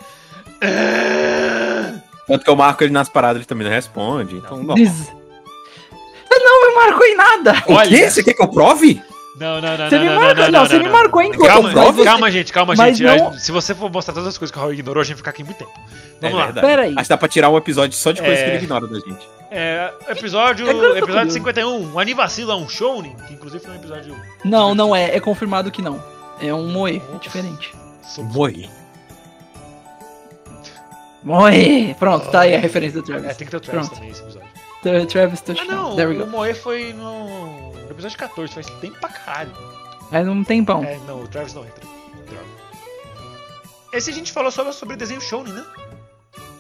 Tanto 2.26 2.44
que 2.44 2.50
eu 2.50 2.56
marco 2.56 2.82
ele 2.82 2.92
nas 2.92 3.08
paradas, 3.08 3.36
ele 3.36 3.44
também 3.46 3.64
não 3.66 3.72
responde. 3.72 4.34
Então, 4.36 4.62
não. 4.62 4.74
Des- 4.74 5.12
Ah, 6.28 6.38
Não, 6.38 6.68
me 6.68 6.74
marcou 6.74 7.06
em 7.06 7.16
nada. 7.16 7.62
O 7.66 7.72
Olha. 7.74 7.88
quê? 7.88 8.10
Você 8.10 8.22
quer 8.22 8.34
que 8.34 8.42
eu 8.42 8.48
prove? 8.48 9.00
Não, 9.38 9.60
não, 9.60 9.76
não, 9.76 9.88
Você 9.88 9.96
não, 9.96 10.02
me 10.02 10.08
não, 10.10 10.20
marca- 10.20 10.42
não, 10.42 10.50
não, 10.50 10.66
você 10.66 10.78
me 10.78 10.88
marcou 10.88 11.22
em 11.22 11.30
Calma, 11.32 11.70
você- 11.70 12.04
calma, 12.04 12.30
gente, 12.30 12.52
calma, 12.52 12.74
mas 12.76 12.96
gente. 12.96 13.20
não- 13.20 13.32
Se 13.34 13.52
você 13.52 13.74
for 13.74 13.90
mostrar 13.92 14.14
todas 14.14 14.28
as 14.30 14.38
coisas 14.38 14.50
que 14.50 14.58
o 14.58 14.60
Raul 14.60 14.72
ignorou, 14.72 15.00
a 15.02 15.04
gente 15.04 15.12
vai 15.14 15.18
ficar 15.18 15.30
aqui 15.30 15.44
muito 15.44 15.58
tempo. 15.58 15.70
Vamos 16.20 16.36
é 16.36 16.38
lá. 16.38 16.44
verdade. 16.46 16.66
Pera 16.66 16.82
aí. 16.82 16.92
Acho 16.96 17.02
que 17.02 17.08
dá 17.10 17.16
pra 17.18 17.28
tirar 17.28 17.50
um 17.50 17.56
episódio 17.56 17.96
só 17.96 18.12
de 18.12 18.20
coisa 18.22 18.34
É. 18.34 18.44
que 18.44 18.50
ele 18.50 18.64
ignora 18.64 18.86
da 18.86 18.98
gente. 18.98 19.28
É, 19.50 19.90
episódio, 20.08 20.66
É 20.66 20.70
eu 20.72 20.76
episódio 20.96 21.06
curioso. 21.06 21.30
51, 21.32 21.92
o 21.92 21.98
Anivacilo 22.00 22.50
é 22.50 22.56
um 22.56 22.68
shounen, 22.68 23.14
que 23.28 23.34
inclusive 23.34 23.62
foi 23.62 23.72
um 23.74 23.76
episódio 23.76 24.16
Não, 24.44 24.74
não 24.74 24.96
é. 24.96 25.14
É 25.16 25.20
confirmado 25.20 25.70
que 25.70 25.82
não. 25.82 26.02
É 26.40 26.52
um 26.54 26.68
moe. 26.70 27.02
É 27.14 27.18
diferente. 27.18 27.74
sobre... 28.02 28.32
Moi. 28.34 28.70
Moe! 31.22 31.94
Pronto, 31.98 32.30
tá 32.30 32.40
aí 32.40 32.54
a 32.54 32.58
referência 32.58 33.02
do 33.02 33.12
É, 33.12 33.18
Travis. 33.18 33.36
tem 33.36 33.46
que 33.46 33.50
ter 33.50 33.56
o 33.56 33.60
Travis 33.60 33.88
Pronto. 33.88 33.94
também 33.98 34.10
esse 34.12 34.22
episódio. 34.22 34.48
Tra- 34.82 35.06
Travis 35.06 35.42
Ah 35.60 35.64
não, 35.64 35.96
There 35.96 36.08
we 36.08 36.16
o 36.22 36.24
go. 36.26 36.30
Moe 36.30 36.54
foi 36.54 36.92
no... 36.92 37.72
no 37.72 37.90
episódio 37.90 38.16
14, 38.18 38.52
faz 38.54 38.66
tempo 38.80 38.98
pra 39.00 39.08
caralho. 39.08 39.52
É 40.12 40.22
num 40.22 40.44
tempão. 40.44 40.84
É, 40.84 40.98
não, 41.06 41.22
o 41.22 41.28
Travis 41.28 41.52
não 41.54 41.64
entra. 41.64 41.84
Droga. 42.28 42.44
Esse 43.92 44.10
a 44.10 44.12
gente 44.12 44.30
falou 44.30 44.52
só 44.52 44.70
sobre 44.70 44.94
desenho 44.96 45.20
shounen, 45.20 45.52
né? 45.52 45.64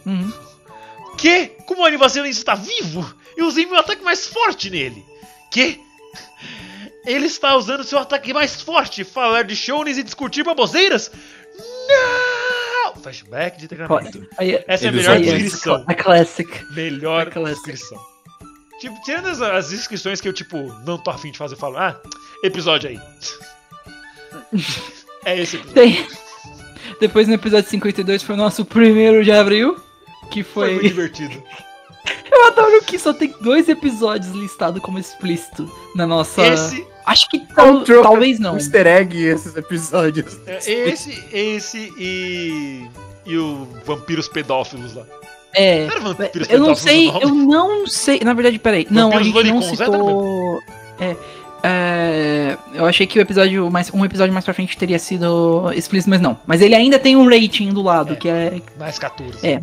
Uhum. 0.06 0.32
Que? 1.16 1.46
Como 1.66 1.82
o 1.82 1.84
Anivacilo 1.84 2.26
está 2.26 2.54
vivo? 2.56 3.08
Eu 3.36 3.46
usei 3.46 3.66
meu 3.66 3.78
ataque 3.78 4.02
mais 4.02 4.26
forte 4.26 4.68
nele. 4.70 5.04
Que? 5.50 5.80
Ele 7.06 7.26
está 7.26 7.56
usando 7.56 7.84
seu 7.84 7.98
ataque 7.98 8.32
mais 8.34 8.60
forte, 8.60 9.04
falar 9.04 9.44
de 9.44 9.54
shonens 9.54 9.96
e 9.96 10.02
discutir 10.02 10.42
baboseiras? 10.42 11.10
Não! 11.88 13.00
Flashback 13.00 13.58
de 13.58 13.68
treinamento. 13.68 14.26
Essa 14.66 14.86
é 14.86 14.88
a 14.88 14.92
melhor 14.92 15.20
descrição. 15.20 15.84
a 15.86 15.94
classic. 15.94 16.74
Melhor 16.74 17.30
descrição. 17.30 17.98
Tipo, 18.80 19.00
tirando 19.02 19.28
as, 19.28 19.40
as 19.40 19.72
inscrições 19.72 20.20
que 20.20 20.28
eu, 20.28 20.32
tipo, 20.32 20.58
não 20.84 20.98
tô 20.98 21.10
afim 21.10 21.30
de 21.30 21.38
fazer, 21.38 21.54
eu 21.54 21.58
falo, 21.58 21.78
ah, 21.78 21.98
episódio 22.42 22.90
aí. 22.90 23.00
é 25.24 25.40
esse 25.40 25.56
episódio. 25.56 25.74
Tem. 25.74 26.06
Depois 27.00 27.28
no 27.28 27.34
episódio 27.34 27.68
52 27.70 28.22
foi 28.22 28.34
o 28.34 28.38
nosso 28.38 28.64
primeiro 28.64 29.22
de 29.22 29.30
abril. 29.32 29.80
Que 30.30 30.42
Foi 30.42 30.66
foi. 30.68 30.74
muito 30.74 30.88
divertido. 30.88 31.42
Eu 32.36 32.46
adoro 32.48 32.82
que 32.84 32.98
só 32.98 33.12
tem 33.12 33.34
dois 33.40 33.68
episódios 33.68 34.32
listados 34.34 34.82
como 34.82 34.98
explícito 34.98 35.70
na 35.94 36.06
nossa. 36.06 36.46
Esse, 36.46 36.86
Acho 37.04 37.28
que 37.30 37.38
tal- 37.54 37.82
talvez 38.02 38.38
não. 38.38 38.54
Easter 38.56 38.86
egg 38.86 39.16
esses 39.24 39.56
episódios. 39.56 40.36
é, 40.46 40.58
esse, 40.88 41.24
esse 41.32 41.92
e. 41.98 42.86
E 43.24 43.36
o 43.36 43.66
Vampiros 43.84 44.28
Pedófilos 44.28 44.94
lá. 44.94 45.02
É. 45.54 45.86
Vampiros 46.00 46.48
Eu 46.50 46.58
não 46.60 46.74
sei, 46.74 47.10
eu 47.20 47.28
não 47.34 47.86
sei. 47.86 48.20
Na 48.22 48.34
verdade, 48.34 48.58
peraí. 48.58 48.86
Não, 48.90 49.12
a 49.12 49.22
gente 49.22 49.42
não 49.44 49.58
é, 49.58 49.62
citou. 49.62 50.60
É, 51.00 51.16
é, 51.62 52.58
eu 52.74 52.84
achei 52.86 53.06
que 53.06 53.18
o 53.18 53.22
episódio 53.22 53.70
mais 53.70 53.90
um 53.92 54.04
episódio 54.04 54.32
mais 54.32 54.44
pra 54.44 54.54
frente 54.54 54.76
teria 54.76 54.98
sido 54.98 55.72
explícito, 55.72 56.10
mas 56.10 56.20
não. 56.20 56.38
Mas 56.46 56.60
ele 56.60 56.74
ainda 56.74 56.98
tem 56.98 57.16
um 57.16 57.28
rating 57.28 57.70
do 57.72 57.82
lado, 57.82 58.12
É. 58.12 58.16
que 58.16 58.28
é. 58.28 58.60
Mais 58.78 58.98
14. 58.98 59.44
É. 59.46 59.60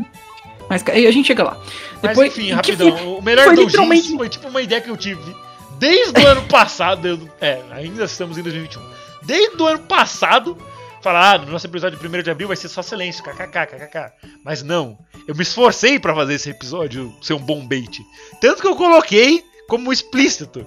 Mas 0.73 0.83
ca- 0.83 0.93
a 0.93 1.11
gente 1.11 1.25
chega 1.27 1.43
lá. 1.43 1.57
Mas 2.01 2.11
Depois, 2.11 2.31
enfim, 2.31 2.45
que 2.47 2.51
rapidão. 2.51 2.97
foi- 2.97 3.07
o 3.07 3.21
melhor 3.21 3.45
foi 3.45 3.55
doujins 3.55 3.71
literalmente- 3.73 4.17
foi 4.17 4.29
tipo 4.29 4.47
uma 4.47 4.61
ideia 4.61 4.81
que 4.81 4.89
eu 4.89 4.97
tive 4.97 5.35
desde 5.77 6.19
o 6.19 6.27
ano 6.27 6.41
passado. 6.49 7.29
é, 7.39 7.61
ainda 7.71 8.05
estamos 8.05 8.37
em 8.37 8.41
2021. 8.43 8.81
Desde 9.21 9.61
o 9.61 9.65
ano 9.67 9.79
passado, 9.79 10.57
falar, 11.01 11.33
ah, 11.35 11.37
no 11.37 11.51
nosso 11.51 11.67
episódio 11.67 11.97
de 11.99 12.07
1 12.07 12.23
de 12.23 12.31
abril 12.31 12.47
vai 12.47 12.57
ser 12.57 12.67
só 12.69 12.81
silêncio, 12.81 13.23
kkk, 13.23 13.67
kkk. 13.67 14.11
Mas 14.43 14.63
não, 14.63 14.97
eu 15.27 15.35
me 15.35 15.43
esforcei 15.43 15.99
pra 15.99 16.13
fazer 16.15 16.33
esse 16.33 16.49
episódio 16.49 17.13
ser 17.21 17.33
um 17.33 17.39
bom 17.39 17.65
bait. 17.65 18.01
Tanto 18.41 18.61
que 18.61 18.67
eu 18.67 18.75
coloquei 18.75 19.43
como 19.67 19.93
explícito. 19.93 20.65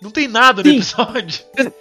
Não 0.00 0.10
tem 0.10 0.26
nada 0.28 0.62
no 0.62 0.68
Sim. 0.70 0.76
episódio. 0.76 1.40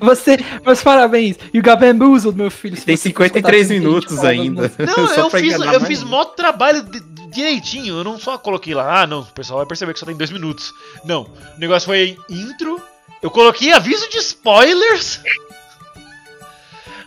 Você, 0.00 0.38
meus 0.64 0.82
parabéns. 0.82 1.36
You 1.52 1.62
got 1.62 1.76
bamboozled, 1.78 2.34
meu 2.36 2.50
filho. 2.50 2.76
Se 2.78 2.86
Tem 2.86 2.96
você 2.96 3.08
53 3.10 3.70
escutasse 3.70 3.78
o 3.78 3.82
que 3.82 3.86
a 3.86 3.90
gente 3.90 4.10
minutos 4.10 4.24
ainda. 4.24 4.72
no- 4.78 4.86
Não, 4.86 5.08
Só 5.14 5.20
eu 5.26 5.30
fiz, 5.30 5.52
eu 5.52 5.80
fiz 5.82 6.02
mó 6.02 6.24
trabalho 6.24 6.82
di- 6.82 7.02
direitinho. 7.30 7.98
Eu 7.98 8.04
não 8.04 8.18
só 8.18 8.38
coloquei 8.38 8.72
lá, 8.74 9.02
ah, 9.02 9.06
não, 9.06 9.20
o 9.20 9.26
pessoal 9.26 9.58
vai 9.58 9.66
perceber 9.66 9.92
que 9.92 9.98
só 10.00 10.06
tem 10.06 10.16
dois 10.16 10.30
minutos. 10.30 10.72
Não, 11.04 11.24
o 11.24 11.58
negócio 11.60 11.86
foi 11.86 12.16
intro. 12.30 12.80
Eu 13.20 13.30
coloquei 13.30 13.70
aviso 13.72 14.08
de 14.08 14.16
spoilers. 14.18 15.20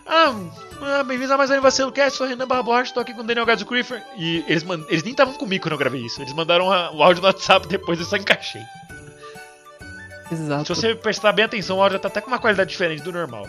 Ah, 0.06 0.34
ah 0.82 1.02
bem-vindos 1.02 1.30
a 1.30 1.38
mais 1.38 1.50
um 1.50 1.58
Vacilo 1.62 1.90
Cast, 1.90 2.18
sou 2.18 2.26
o 2.26 2.28
Renan 2.28 2.46
Barra 2.46 2.62
Borges, 2.62 2.92
tô 2.92 3.00
aqui 3.00 3.14
com 3.14 3.22
o 3.22 3.24
Daniel 3.24 3.46
Gadzo 3.46 3.64
Creeper. 3.64 4.02
E 4.18 4.44
eles, 4.46 4.62
eles 4.90 5.02
nem 5.02 5.12
estavam 5.12 5.32
comigo 5.32 5.62
quando 5.64 5.72
eu 5.72 5.78
gravei 5.78 6.02
isso. 6.02 6.20
Eles 6.20 6.34
mandaram 6.34 6.70
a- 6.70 6.92
o 6.92 7.02
áudio 7.02 7.22
no 7.22 7.26
WhatsApp 7.28 7.66
depois, 7.68 7.98
eu 7.98 8.04
só 8.04 8.16
encaixei. 8.18 8.60
Exato. 10.30 10.74
Se 10.74 10.80
você 10.80 10.94
prestar 10.94 11.32
bem 11.32 11.44
atenção, 11.44 11.78
o 11.78 11.82
áudio 11.82 11.98
tá 11.98 12.08
até 12.08 12.20
com 12.20 12.28
uma 12.28 12.38
qualidade 12.38 12.70
diferente 12.70 13.02
do 13.02 13.12
normal. 13.12 13.46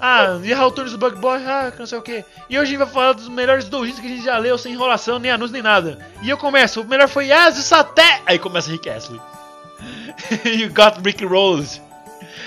Ah, 0.00 0.38
e 0.42 0.52
Raul 0.52 0.70
Tunes 0.70 0.92
do 0.92 0.98
Bug 0.98 1.16
Boy, 1.16 1.38
ah, 1.44 1.72
não 1.76 1.86
sei 1.86 1.98
o 1.98 2.02
que. 2.02 2.24
E 2.48 2.56
hoje 2.56 2.62
a 2.62 2.64
gente 2.66 2.78
vai 2.78 2.86
falar 2.86 3.12
dos 3.14 3.28
melhores 3.28 3.68
doujins 3.68 3.98
que 3.98 4.06
a 4.06 4.10
gente 4.10 4.24
já 4.24 4.38
leu, 4.38 4.56
sem 4.56 4.72
enrolação, 4.72 5.18
nem 5.18 5.30
anúncio, 5.30 5.52
nem 5.52 5.62
nada. 5.62 5.98
E 6.22 6.30
eu 6.30 6.38
começo, 6.38 6.80
o 6.80 6.84
melhor 6.84 7.08
foi 7.08 7.26
Yas 7.26 7.58
e 7.58 7.62
Saté. 7.62 8.22
Aí 8.24 8.38
começa 8.38 8.70
Rick 8.70 8.88
Astley. 8.88 9.20
you 10.44 10.72
got 10.72 11.00
Rick 11.04 11.24
Rolls. 11.24 11.80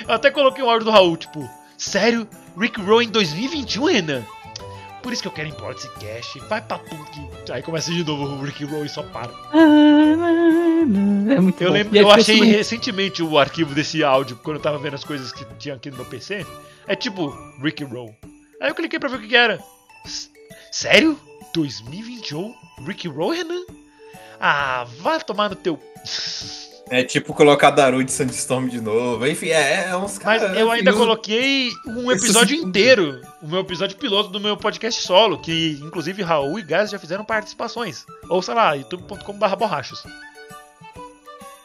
Eu 0.08 0.16
até 0.16 0.32
coloquei 0.32 0.64
um 0.64 0.70
áudio 0.70 0.86
do 0.86 0.92
Raul, 0.92 1.18
tipo, 1.18 1.50
sério? 1.78 2.28
Rick 2.58 2.80
Roll 2.82 3.04
em 3.04 3.10
2021, 3.10 3.86
Renan? 3.86 4.24
Por 5.02 5.12
isso 5.12 5.22
que 5.22 5.28
eu 5.28 5.32
quero 5.32 5.50
import 5.50 5.78
esse 5.78 5.90
cash. 5.90 6.38
Vai 6.48 6.62
pra 6.62 6.78
PUC. 6.78 7.52
Aí 7.52 7.62
começa 7.64 7.92
de 7.92 8.04
novo 8.04 8.24
o 8.36 8.44
Rick 8.44 8.64
Roll 8.66 8.86
e 8.86 8.90
só 8.90 9.02
para. 9.04 9.32
É 9.54 11.40
muito 11.40 11.62
Eu, 11.62 11.68
bom. 11.70 11.74
lembro, 11.74 11.98
eu 11.98 12.12
achei 12.12 12.36
assim, 12.40 12.52
recentemente 12.52 13.24
o 13.24 13.38
arquivo 13.38 13.74
desse 13.74 14.04
áudio 14.04 14.36
quando 14.44 14.58
eu 14.58 14.62
tava 14.62 14.78
vendo 14.78 14.94
as 14.96 15.04
coisas 15.04 15.32
que 15.32 15.44
tinha 15.58 15.76
aqui 15.76 15.90
no 15.90 15.98
meu 15.98 16.06
PC. 16.06 16.46
É 16.88 16.96
tipo 16.96 17.30
Rick 17.62 17.84
Roll. 17.84 18.16
Aí 18.62 18.70
eu 18.70 18.76
cliquei 18.76 19.00
pra 19.00 19.10
ver 19.10 19.18
o 19.18 19.22
que, 19.22 19.28
que 19.30 19.36
era. 19.36 19.60
Sério? 20.72 21.20
2021? 21.54 22.54
Rick 22.86 23.08
Roll, 23.08 23.32
Renan? 23.32 23.66
Ah, 24.40 24.86
vai 25.00 25.20
tomar 25.22 25.50
no 25.50 25.56
teu. 25.56 25.80
É 26.94 27.04
tipo 27.06 27.34
colocar 27.34 27.72
Daru 27.72 28.04
de 28.04 28.12
Sandstorm 28.12 28.68
de 28.68 28.82
novo. 28.82 29.26
Enfim, 29.26 29.48
é, 29.48 29.88
é 29.90 29.96
uns 29.96 30.20
Mas 30.20 30.42
caras. 30.42 30.58
eu 30.58 30.70
ainda 30.70 30.92
coloquei 30.92 31.70
um 31.88 32.12
episódio 32.12 32.54
inteiro. 32.60 33.22
O 33.42 33.48
meu 33.48 33.62
episódio 33.62 33.96
piloto 33.98 34.30
do 34.30 34.42
meu 34.42 34.58
podcast 34.58 35.02
solo. 35.02 35.38
Que 35.40 35.80
inclusive 35.82 36.22
Raul 36.22 36.60
e 36.60 36.62
Gás 36.62 36.90
já 36.90 37.00
fizeram 37.00 37.24
participações. 37.24 38.06
Ou 38.30 38.42
sei 38.42 38.54
lá, 38.54 38.74
youtube.com.br 38.74 39.56
borrachos. 39.56 40.04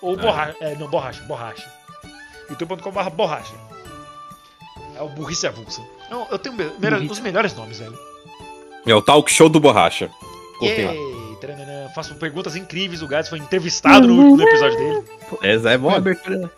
Ou 0.00 0.16
borracha. 0.16 0.56
É, 0.60 0.76
não, 0.76 0.86
borracha, 0.88 1.22
borracha. 1.24 1.68
youtube.com.br 2.48 3.10
borracha. 3.10 3.54
É 4.96 5.02
o 5.02 5.08
burrice 5.08 5.46
avulsa. 5.46 5.82
Não, 6.08 6.26
eu 6.30 6.38
tenho 6.38 6.54
me- 6.54 7.10
os 7.10 7.18
melhores 7.20 7.52
nomes, 7.54 7.80
velho. 7.80 7.98
É 8.86 8.94
o 8.94 9.02
talk 9.02 9.28
show 9.30 9.48
do 9.48 9.58
Borracha. 9.58 10.08
Lá. 10.62 11.25
Taranana, 11.40 11.88
Faço 11.94 12.14
perguntas 12.16 12.56
incríveis. 12.56 13.02
O 13.02 13.08
Gás 13.08 13.28
foi 13.28 13.38
entrevistado 13.38 14.06
no, 14.06 14.36
no 14.36 14.42
episódio 14.42 14.76
dele. 14.78 15.02
Essa 15.42 15.70
é 15.70 15.78
Põe 15.78 15.88
a 15.88 15.90
bom. 15.92 15.96
abertura, 15.96 16.50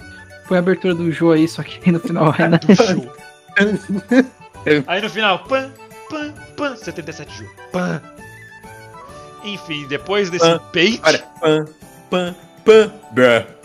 põe 0.47 0.57
a 0.57 0.61
abertura 0.61 0.95
do 0.95 1.11
Jô 1.13 1.33
aí, 1.33 1.47
só 1.49 1.63
que 1.63 1.91
no 1.91 2.01
final, 2.01 2.33
do 2.67 2.77
show. 2.77 3.13
Aí 4.87 5.01
no 5.01 5.09
final, 5.09 5.39
pan, 5.45 5.71
pan, 6.11 6.33
pan, 6.57 6.77
77 6.77 7.33
Ju. 7.39 7.47
Pan. 7.73 8.03
Enfim, 9.45 9.87
depois 9.87 10.31
desse 10.31 10.45
Pan. 10.45 10.61
bait, 10.75 11.01
Olha, 11.05 11.19
pam, 11.41 11.65
pam, 12.11 12.35
pam, 12.65 12.93
bruh. 13.13 13.58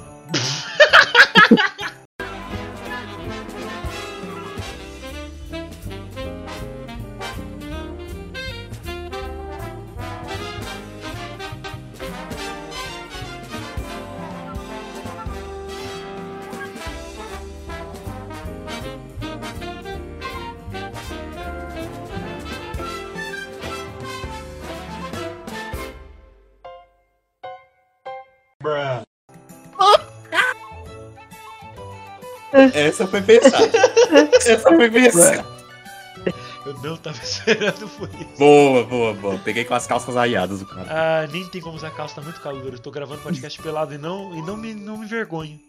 Essa 32.73 33.07
foi 33.07 33.21
pensada. 33.21 33.69
Essa 34.45 34.59
foi 34.59 34.89
pensada. 34.89 35.45
eu 36.65 36.73
não 36.83 36.97
tava 36.97 37.17
esperando 37.23 37.87
por 37.89 38.09
isso. 38.09 38.29
Boa, 38.37 38.83
boa, 38.83 39.13
boa. 39.13 39.39
Peguei 39.43 39.65
com 39.65 39.73
as 39.73 39.85
calças 39.87 40.15
aiadas 40.17 40.61
o 40.61 40.65
cara. 40.65 40.87
Ah, 40.89 41.27
nem 41.31 41.45
tem 41.47 41.61
como 41.61 41.75
usar 41.75 41.91
calça, 41.91 42.15
tá 42.15 42.21
muito 42.21 42.39
calor. 42.41 42.71
Eu 42.73 42.79
tô 42.79 42.91
gravando 42.91 43.21
podcast 43.21 43.61
pelado 43.61 43.93
e 43.93 43.97
não, 43.97 44.33
e 44.35 44.41
não, 44.41 44.55
me, 44.57 44.73
não 44.73 44.97
me 44.97 45.05
vergonho. 45.05 45.59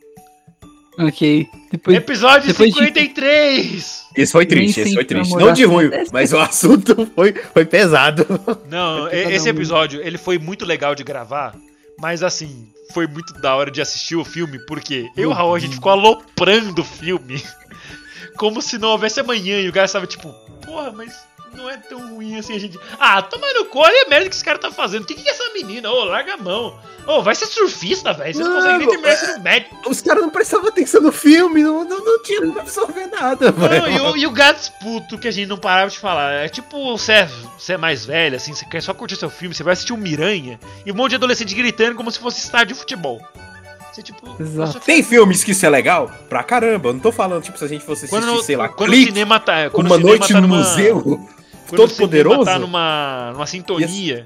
ok. 0.99 1.49
Depois, 1.73 1.97
Episódio 1.97 2.49
depois 2.49 2.73
de- 2.73 2.79
53! 2.79 4.05
Esse 4.17 4.31
foi 4.33 4.45
Nem 4.45 4.49
triste, 4.49 4.81
esse 4.81 4.95
foi 4.95 5.05
triste. 5.05 5.35
Não 5.37 5.53
de 5.53 5.65
ruim, 5.65 5.87
acontece. 5.87 6.13
mas 6.13 6.33
o 6.33 6.39
assunto 6.39 7.11
foi, 7.17 7.33
foi 7.33 7.65
pesado. 7.65 8.25
Não, 8.71 9.09
e- 9.09 9.11
cada 9.11 9.33
esse 9.33 9.49
episódio, 9.49 10.01
ele 10.01 10.17
foi 10.19 10.39
muito 10.39 10.65
legal 10.65 10.95
de 10.95 11.03
gravar, 11.03 11.57
mas 11.99 12.23
assim, 12.23 12.73
foi 12.93 13.07
muito 13.07 13.33
da 13.35 13.55
hora 13.55 13.71
de 13.71 13.81
assistir 13.81 14.17
o 14.17 14.25
filme, 14.25 14.59
porque 14.67 15.11
eu 15.17 15.25
e 15.25 15.27
o 15.27 15.33
Raul, 15.33 15.55
a 15.55 15.59
gente 15.59 15.75
ficou 15.75 15.93
aloprando 15.93 16.83
o 16.83 16.85
filme, 16.85 17.43
como 18.37 18.61
se 18.61 18.79
não 18.79 18.89
houvesse 18.89 19.21
amanhã, 19.21 19.61
e 19.61 19.69
o 19.69 19.73
cara 19.73 19.87
estava 19.87 20.07
tipo, 20.07 20.33
porra, 20.65 20.93
mas 20.93 21.27
não 21.55 21.71
é 21.71 21.77
tão 21.77 22.15
ruim 22.15 22.37
assim 22.39 22.55
a 22.55 22.59
gente... 22.61 22.79
Ah, 22.99 23.23
toma 23.23 23.47
no 23.55 23.65
cu, 23.67 23.79
olha 23.79 24.05
a 24.07 24.09
merda 24.09 24.29
que 24.29 24.35
esse 24.35 24.45
cara 24.45 24.59
tá 24.59 24.71
fazendo, 24.71 25.03
o 25.03 25.07
que 25.07 25.15
que 25.15 25.29
é 25.29 25.33
essa 25.33 25.53
menina? 25.53 25.91
Ô, 25.91 26.05
larga 26.05 26.35
a 26.35 26.37
mão. 26.37 26.79
Ô, 27.07 27.23
vai 27.23 27.35
ser 27.35 27.47
surfista, 27.47 28.13
velho, 28.13 28.35
você 28.35 28.43
não, 28.43 28.51
Não, 28.51 28.57
consegue 28.57 28.79
nem 28.79 28.89
terminar 28.89 29.13
é- 29.35 29.39
médio. 29.39 29.69
Os 29.87 30.01
caras 30.03 30.23
não 30.23 30.31
prestavam 30.31 30.69
atenção 30.69 31.01
no 31.01 31.13
filme, 31.13 31.63
não, 31.63 31.85
não, 31.85 32.05
não 32.05 32.23
tinha 32.23 32.41
como 32.41 32.59
absorver 32.59 33.07
nada, 33.07 33.53
Não, 33.53 33.67
e 33.67 33.91
velho. 33.93 34.05
o, 34.13 34.17
e 34.17 34.27
o 34.27 34.31
gato 34.31 34.73
puto 34.81 35.19
que 35.19 35.29
a 35.29 35.31
gente 35.31 35.49
não 35.49 35.59
parava 35.59 35.91
de 35.91 35.99
falar. 35.99 36.33
É 36.33 36.49
tipo, 36.49 36.97
você 36.97 37.13
é, 37.13 37.29
você 37.59 37.75
é 37.75 37.77
mais 37.77 38.05
velho, 38.05 38.37
assim, 38.37 38.55
você 38.55 38.65
quer 38.65 38.83
só 38.83 38.95
curtir 38.95 39.17
seu 39.17 39.29
filme, 39.31 39.55
você 39.55 39.63
vai 39.63 39.75
assistir 39.75 39.93
o 39.93 39.97
Miranha 39.97 40.59
e 40.85 40.91
um 40.91 40.95
monte 40.95 41.11
de 41.11 41.17
adolescente 41.17 41.55
gritando 41.55 41.95
como 41.95 42.11
se 42.11 42.19
fosse 42.19 42.39
estádio 42.39 42.69
de 42.75 42.81
futebol. 42.81 43.21
Você, 43.93 44.03
tipo, 44.03 44.37
Exato. 44.43 44.73
quer- 44.73 44.81
Tem 44.87 45.03
filmes 45.05 45.45
que 45.45 45.53
isso 45.53 45.65
é 45.65 45.69
legal? 45.69 46.11
Pra 46.29 46.43
caramba. 46.43 46.89
Eu 46.89 46.95
não 46.95 47.01
tô 47.01 47.13
falando, 47.13 47.43
tipo, 47.45 47.57
se 47.57 47.65
a 47.65 47.69
gente 47.69 47.85
fosse 47.85 48.07
assistir, 48.07 48.27
Quando, 48.27 48.43
sei 48.43 48.57
lá, 48.57 48.69
quando 48.69 48.89
o 48.89 48.93
Clique, 48.93 49.13
cinema 49.13 49.39
tá. 49.39 49.71
Quando 49.71 49.87
uma 49.87 49.95
o 49.95 49.99
cinema 49.99 50.17
noite 50.19 50.33
tá 50.33 50.41
no 50.41 50.49
numa, 50.49 50.57
museu, 50.59 51.29
todo 51.77 51.89
o 51.91 51.93
cinema 51.93 52.09
poderoso. 52.11 52.45
tá 52.45 52.59
numa, 52.59 53.31
numa 53.33 53.47
sintonia. 53.47 54.25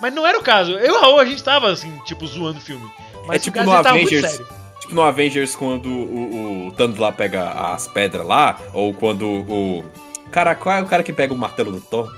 Mas 0.00 0.14
não 0.14 0.26
era 0.26 0.38
o 0.38 0.42
caso. 0.42 0.72
Eu 0.72 0.86
e 0.86 0.90
o 0.96 1.00
Raul, 1.00 1.18
a 1.18 1.24
gente 1.24 1.42
tava 1.42 1.70
assim, 1.70 1.90
tipo, 2.04 2.26
zoando 2.26 2.58
o 2.58 2.62
filme. 2.62 2.88
Mas 3.26 3.36
É 3.36 3.38
tipo 3.40 3.58
o 3.58 3.64
caso 3.64 3.70
no 3.70 3.88
Avengers. 3.88 4.40
Tipo 4.80 4.94
no 4.94 5.02
Avengers, 5.02 5.56
quando 5.56 5.88
o, 5.88 6.68
o 6.68 6.72
Thanos 6.72 6.98
lá 6.98 7.10
pega 7.12 7.50
as 7.50 7.88
pedras 7.88 8.26
lá, 8.26 8.58
ou 8.72 8.94
quando 8.94 9.26
o. 9.28 9.84
Cara, 10.30 10.54
qual 10.54 10.76
é 10.76 10.82
o 10.82 10.86
cara 10.86 11.02
que 11.02 11.12
pega 11.12 11.34
o 11.34 11.38
martelo 11.38 11.72
do 11.72 11.80
Thor? 11.80 12.12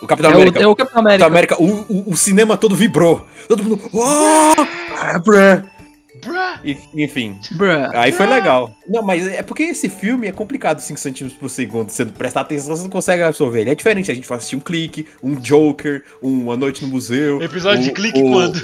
O 0.00 0.06
Capitão 0.06 0.30
É 0.30 0.34
América. 0.34 0.60
o, 0.60 0.62
é 0.62 0.66
o 0.66 0.76
Capitão 0.76 1.02
Capitão 1.02 1.26
América. 1.26 1.26
América, 1.26 1.62
o, 1.62 2.08
o, 2.08 2.12
o 2.12 2.16
cinema 2.16 2.56
todo 2.56 2.76
vibrou. 2.76 3.26
Todo 3.48 3.64
mundo. 3.64 3.80
Oh! 3.92 4.54
Bruh. 6.24 6.58
E- 6.64 6.76
Enfim, 6.94 7.38
Bruh. 7.52 7.90
aí 7.94 8.12
foi 8.12 8.26
legal. 8.26 8.74
Não, 8.88 9.02
mas 9.02 9.26
é 9.26 9.42
porque 9.42 9.62
esse 9.64 9.88
filme 9.88 10.26
é 10.28 10.32
complicado 10.32 10.80
5 10.80 10.98
centímetros 10.98 11.38
por 11.38 11.48
segundo. 11.48 11.90
Você 11.90 12.04
não 12.04 12.12
prestar 12.12 12.40
atenção, 12.42 12.76
você 12.76 12.82
não 12.82 12.90
consegue 12.90 13.22
absorver. 13.22 13.60
Ele 13.60 13.70
é 13.70 13.74
diferente. 13.74 14.10
A 14.10 14.14
gente 14.14 14.28
vai 14.28 14.38
assistir 14.38 14.56
um 14.56 14.60
clique, 14.60 15.06
um 15.22 15.34
Joker, 15.36 16.02
um 16.22 16.42
Uma 16.44 16.56
Noite 16.56 16.84
no 16.84 16.88
Museu. 16.90 17.42
Episódio 17.42 17.82
de 17.84 17.92
clique 17.92 18.20
o- 18.20 18.30
quando? 18.32 18.56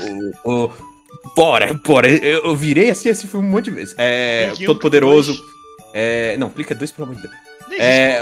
o- 0.44 0.64
o- 0.66 0.94
Bora, 1.36 1.72
bora. 1.86 2.08
Eu, 2.08 2.44
eu 2.44 2.56
virei 2.56 2.90
assim 2.90 3.08
esse 3.08 3.26
filme 3.26 3.46
um 3.46 3.50
monte 3.50 3.64
de 3.66 3.70
vezes. 3.72 3.94
É. 3.96 4.48
Clique 4.50 4.66
Todo 4.66 4.78
Poderoso. 4.80 5.42
É. 5.94 6.36
Não, 6.36 6.50
clica 6.50 6.74
dois, 6.74 6.90
pelo 6.92 7.08
amor 7.08 7.16
de 7.16 7.22
Deus. 7.28 7.34
É. 7.80 8.20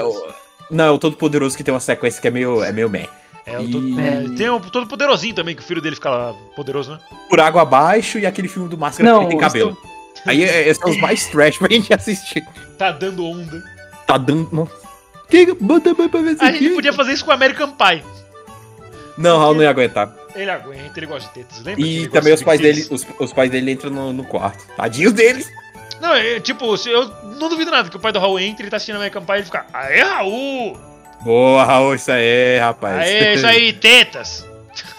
Não, 0.70 0.84
é 0.84 0.90
o 0.90 0.98
Todo 0.98 1.16
Poderoso 1.16 1.56
que 1.56 1.64
tem 1.64 1.74
uma 1.74 1.80
sequência 1.80 2.20
que 2.22 2.28
é 2.28 2.30
meio, 2.30 2.62
é 2.62 2.70
meio 2.72 2.88
meh. 2.88 3.08
É, 3.44 3.58
o 3.58 3.70
todo, 3.70 4.00
é, 4.00 4.36
tem 4.36 4.48
um 4.48 4.60
todo 4.60 4.86
poderosinho 4.86 5.34
também, 5.34 5.54
que 5.54 5.62
o 5.62 5.64
filho 5.64 5.80
dele 5.80 5.96
fica 5.96 6.10
lá 6.10 6.32
poderoso, 6.54 6.92
né? 6.92 6.98
Por 7.28 7.40
água 7.40 7.62
abaixo 7.62 8.18
e 8.18 8.26
aquele 8.26 8.46
filme 8.48 8.68
do 8.68 8.78
Máscara 8.78 9.08
Não, 9.08 9.24
que 9.24 9.30
tem 9.30 9.38
cabelo. 9.38 9.76
Aí 10.24 10.44
é- 10.44 10.68
esses 10.68 10.80
são 10.80 10.90
os 10.90 10.98
mais 10.98 11.26
trash 11.26 11.58
pra 11.58 11.68
gente 11.68 11.92
assistir. 11.92 12.46
Tá 12.78 12.92
dando 12.92 13.26
onda. 13.26 13.62
Tá 14.06 14.16
dando. 14.16 14.48
Nossa. 14.52 14.72
Que 15.28 15.52
bota 15.54 15.94
pra 15.94 16.06
ver 16.06 16.36
A 16.40 16.52
gente 16.52 16.74
podia 16.74 16.92
fazer 16.92 17.12
isso 17.12 17.24
com 17.24 17.30
o 17.30 17.34
American 17.34 17.72
Pie. 17.72 18.04
Não, 19.16 19.38
Raul 19.38 19.54
não 19.54 19.62
ia 19.62 19.70
aguentar. 19.70 20.14
Ele 20.34 20.50
aguenta, 20.50 20.98
ele 20.98 21.06
gosta 21.06 21.28
de 21.28 21.34
tetas. 21.34 21.62
Lembra 21.62 21.82
E 21.84 22.08
também 22.08 22.32
os 22.32 22.42
pais 22.42 22.60
dele, 22.60 22.86
os, 22.90 23.06
os 23.18 23.32
pais 23.32 23.50
dele 23.50 23.72
entram 23.72 23.90
no, 23.90 24.12
no 24.12 24.24
quarto. 24.24 24.64
Tadinhos 24.76 25.12
deles. 25.12 25.50
Não, 26.00 26.14
é, 26.14 26.40
tipo, 26.40 26.76
se 26.76 26.90
eu 26.90 27.08
não 27.38 27.48
duvido 27.48 27.70
nada 27.70 27.88
que 27.88 27.96
o 27.96 28.00
pai 28.00 28.12
do 28.12 28.18
Raul 28.18 28.40
entre, 28.40 28.64
ele 28.64 28.70
tá 28.70 28.76
assistindo 28.76 28.96
American 28.96 29.24
Pie 29.24 29.32
e 29.32 29.36
ele 29.36 29.44
fica 29.44 29.66
Aê, 29.72 30.00
Raul! 30.02 30.91
Boa, 31.24 31.64
Raul, 31.64 31.94
isso 31.94 32.10
aí, 32.10 32.58
rapaz. 32.58 32.98
Aê, 33.08 33.34
isso 33.34 33.46
aí, 33.46 33.72
tetas! 33.72 34.46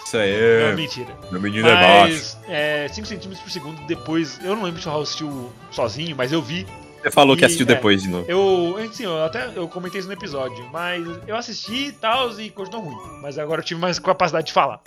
Isso 0.06 0.16
aí. 0.16 0.68
Não, 0.70 0.76
mentira. 0.76 1.08
Meu 1.30 1.40
menino 1.40 1.68
é 1.68 1.74
baixo. 1.74 2.12
Mas, 2.12 2.38
é, 2.48 2.88
5 2.88 3.06
centímetros 3.06 3.40
por 3.42 3.50
segundo 3.50 3.82
depois, 3.86 4.38
eu 4.44 4.54
não 4.54 4.62
lembro 4.62 4.80
se 4.80 4.86
o 4.86 4.90
Raul 4.90 5.02
assistiu 5.02 5.52
sozinho, 5.70 6.14
mas 6.16 6.30
eu 6.32 6.40
vi. 6.40 6.66
Você 7.02 7.10
falou 7.10 7.36
que 7.36 7.42
E, 7.42 7.44
assistiu 7.46 7.64
é. 7.66 7.74
depois 7.74 8.02
de 8.02 8.08
novo. 8.08 8.24
Eu, 8.28 8.76
assim, 8.90 9.04
eu 9.04 9.24
até 9.24 9.50
eu 9.54 9.68
comentei 9.68 9.98
isso 9.98 10.08
no 10.08 10.14
episódio, 10.14 10.64
mas 10.72 11.04
eu 11.26 11.36
assisti 11.36 11.88
e 11.88 11.92
tal 11.92 12.30
e 12.40 12.48
continuou 12.48 12.84
ruim. 12.90 13.20
Mas 13.20 13.38
agora 13.38 13.60
eu 13.60 13.64
tive 13.64 13.80
mais 13.80 13.98
capacidade 13.98 14.46
de 14.46 14.52
falar. 14.52 14.80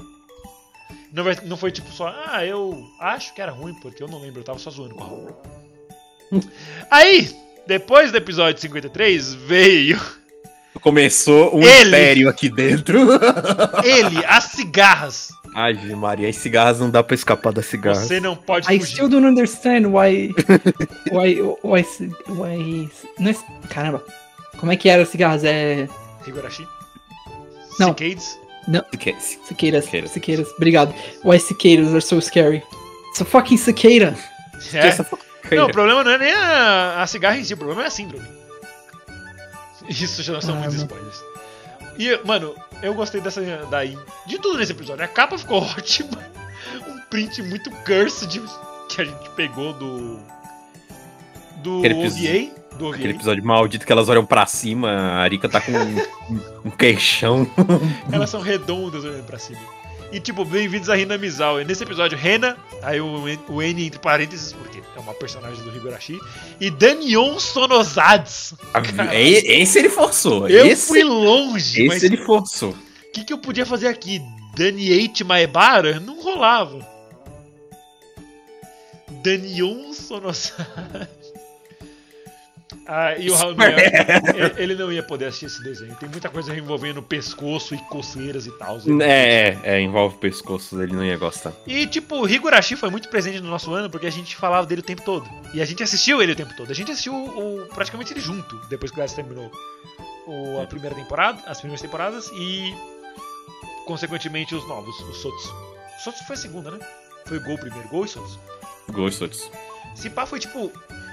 Não, 1.12 1.24
vai- 1.24 1.38
não 1.44 1.58
foi 1.58 1.72
tipo 1.72 1.92
só, 1.92 2.08
ah, 2.28 2.44
eu 2.46 2.84
acho 3.00 3.34
que 3.36 3.42
era 3.42 3.52
ruim, 3.52 3.74
porque 3.76 4.02
eu 4.02 4.08
não 4.08 4.20
lembro, 4.22 4.40
eu 4.40 4.44
tava 4.46 4.58
só 4.60 4.70
zoando 4.72 4.96
com 4.96 5.04
o 5.04 5.08
Raul. 5.08 5.42
Aí, 6.90 7.30
depois 7.68 8.12
do 8.12 8.18
episódio 8.18 8.62
53, 8.62 9.34
veio 9.34 10.00
Começou 10.82 11.56
um 11.56 11.62
Ele. 11.62 11.88
império 11.90 12.30
aqui 12.30 12.50
dentro. 12.50 13.00
ele, 13.84 14.24
as 14.26 14.46
cigarras. 14.46 15.30
Ai, 15.56 15.74
Maria, 15.96 16.30
as 16.30 16.36
cigarras 16.36 16.80
não 16.80 16.90
dá 16.90 17.04
pra 17.04 17.16
escapar 17.16 17.52
das 17.52 17.66
cigarras. 17.66 18.04
Você 18.04 18.20
não 18.20 18.36
pode 18.36 18.72
I 18.72 18.80
fugir. 18.80 18.94
still 18.94 19.10
don't 19.10 19.26
understand 19.26 19.88
why. 19.88 20.34
why. 21.12 21.42
Why. 21.64 21.86
Why. 22.30 22.90
Não 23.20 23.32
é, 23.32 23.36
caramba. 23.70 24.04
Como 24.60 24.72
é 24.72 24.76
que 24.76 24.90
era 24.90 25.06
cigarras? 25.06 25.44
É. 25.44 25.88
Higurashi? 26.28 26.68
Não. 27.80 27.90
Cicades? 27.90 28.40
Esquece. 28.94 29.40
Ciqueiras. 29.48 29.86
Ciqueiras. 29.86 30.12
Ciqueiras. 30.12 30.48
Obrigado. 30.58 30.94
Why 31.24 31.40
cicadas 31.40 31.92
are 31.94 32.02
so 32.02 32.22
scary? 32.22 32.62
It's 33.10 33.22
a 33.22 33.26
fucking 33.26 33.58
cicada. 33.58 34.16
É. 34.74 34.88
Essa 34.88 35.08
Não, 35.52 35.68
o 35.68 35.72
problema 35.72 36.04
não 36.04 36.12
é 36.12 36.18
nem 36.18 36.34
a, 36.34 37.02
a 37.02 37.08
cigarra 37.08 37.38
em 37.38 37.44
si, 37.44 37.54
o 37.54 37.58
problema 37.58 37.84
é 37.84 37.88
a 37.88 37.90
síndrome. 37.90 38.26
Isso 39.90 40.22
já 40.24 40.40
são 40.42 40.56
Ah, 40.56 40.60
muitos 40.60 40.76
spoilers. 40.76 41.24
E, 41.98 42.20
mano, 42.26 42.54
eu 42.82 42.94
gostei 42.94 43.20
dessa 43.22 43.42
daí. 43.72 43.98
De 44.26 44.38
tudo 44.40 44.58
nesse 44.60 44.72
episódio. 44.72 45.04
A 45.04 45.08
capa 45.08 45.38
ficou 45.38 45.62
ótima. 45.78 46.20
Um 46.88 47.00
print 47.10 47.42
muito 47.42 47.70
cursed 47.86 48.40
que 48.90 49.02
a 49.02 49.06
gente 49.06 49.30
pegou 49.32 49.74
do. 49.74 50.20
Do 51.64 51.80
Aquele 51.80 52.02
episódio- 52.02 52.46
OVA. 52.52 52.78
Do 52.78 52.86
OVA. 52.88 52.96
Aquele 52.98 53.14
episódio 53.14 53.44
maldito 53.46 53.86
que 53.86 53.92
elas 53.92 54.08
olham 54.10 54.26
pra 54.26 54.46
cima, 54.46 54.92
a 54.92 55.18
Arika 55.22 55.50
tá 55.50 55.60
com 55.60 55.72
um, 55.72 55.98
um, 56.30 56.42
um 56.66 56.70
queixão. 56.70 57.50
Elas 58.12 58.30
são 58.30 58.42
redondas 58.42 59.04
olhando 59.04 59.24
pra 59.24 59.40
cima. 59.40 59.60
E 60.12 60.20
tipo, 60.22 60.46
bem-vindos 60.46 60.90
a 60.90 60.96
Rina 60.96 61.18
Mizawa. 61.18 61.64
Nesse 61.64 61.84
episódio, 61.84 62.18
Rena, 62.18 62.56
aí 62.82 63.00
o, 63.02 63.28
N- 63.28 63.40
o 63.50 63.62
N 63.62 63.86
entre 63.86 64.00
parênteses, 64.00 64.54
porque 64.54 64.82
é 64.96 65.00
uma 65.00 65.14
personagem 65.14 65.62
do 65.64 65.76
Higurashi, 65.76 66.18
e 66.62 66.70
Danion 66.72 67.38
Sonozades. 67.40 68.54
E- 69.14 69.62
Esse 69.62 69.80
ele 69.80 69.90
forçou. 69.90 70.48
Eu 70.48 70.66
esse 70.68 70.88
fui 70.88 71.04
longe, 71.04 71.82
esse 71.82 71.88
mas 71.88 72.04
ele 72.04 72.18
forçou. 72.18 72.70
o 72.72 73.12
que, 73.14 73.26
que 73.26 73.34
eu 73.34 73.38
podia 73.38 73.66
fazer 73.66 73.88
aqui? 73.88 74.22
Daniate 74.56 75.24
Maebara? 75.26 76.00
Não 76.00 76.22
rolava. 76.22 76.80
Danion 79.24 79.92
Sonozades. 79.94 81.17
Ah, 82.88 83.16
e 83.18 83.30
o 83.30 83.36
Raul 83.36 83.54
não 83.54 83.66
ia, 83.68 84.54
ele- 84.58 84.76
não 84.76 84.92
ia 84.92 85.04
poder 85.04 85.26
assistir 85.26 85.48
esse 85.48 85.62
desenho. 85.64 85.94
Tem 85.98 86.08
muita 86.08 86.30
coisa 86.30 86.56
envolvendo 86.58 87.04
pescoço 87.04 87.76
e 87.76 87.78
coceiras 87.90 88.46
e 88.48 88.52
tal. 88.58 88.78
É, 89.02 89.58
é, 89.64 89.82
envolve 89.82 90.16
o 90.16 90.20
pescoço, 90.20 90.82
ele 90.82 90.94
não 90.96 91.04
ia 91.04 91.18
gostar. 91.18 91.52
E, 91.68 91.86
tipo, 91.86 92.16
o 92.22 92.30
Higurashi 92.30 92.76
foi 92.78 92.90
muito 92.90 93.10
presente 93.10 93.42
no 93.42 93.50
nosso 93.50 93.74
ano 93.74 93.90
porque 93.90 94.08
a 94.08 94.12
gente 94.12 94.36
falava 94.38 94.66
dele 94.66 94.80
o 94.82 94.84
tempo 94.86 95.02
todo. 95.04 95.30
E 95.54 95.62
a 95.62 95.66
gente 95.66 95.84
assistiu 95.84 96.22
ele 96.22 96.32
o 96.32 96.36
tempo 96.36 96.54
todo. 96.56 96.72
A 96.72 96.74
gente 96.74 96.90
assistiu 96.92 97.14
o, 97.14 97.68
praticamente 97.76 98.14
ele 98.14 98.22
junto, 98.22 98.56
depois 98.70 98.90
que 98.90 98.96
o 98.98 99.00
Glass 99.02 99.14
terminou 99.14 99.52
o- 100.26 100.62
a 100.62 100.66
primeira 100.68 100.96
temporada, 100.96 101.42
as 101.46 101.58
primeiras 101.60 101.82
temporadas 101.82 102.30
e, 102.34 102.74
consequentemente, 103.86 104.56
os 104.56 104.68
novos, 104.68 104.98
os 105.02 105.18
Sotsu. 105.22 105.54
Sotsu 106.04 106.24
foi 106.26 106.36
a 106.36 106.40
segunda, 106.40 106.72
né? 106.72 106.80
Foi 107.26 107.40
Gol 107.40 107.58
primeiro, 107.58 107.88
Gol 107.90 108.06
e 108.06 108.08
Sotsu. 108.08 108.40
Gosto 108.92 109.28
disso. 109.28 109.52
Se 109.96 110.10
pá, 110.10 110.26
foi 110.26 110.40
tipo. 110.40 110.72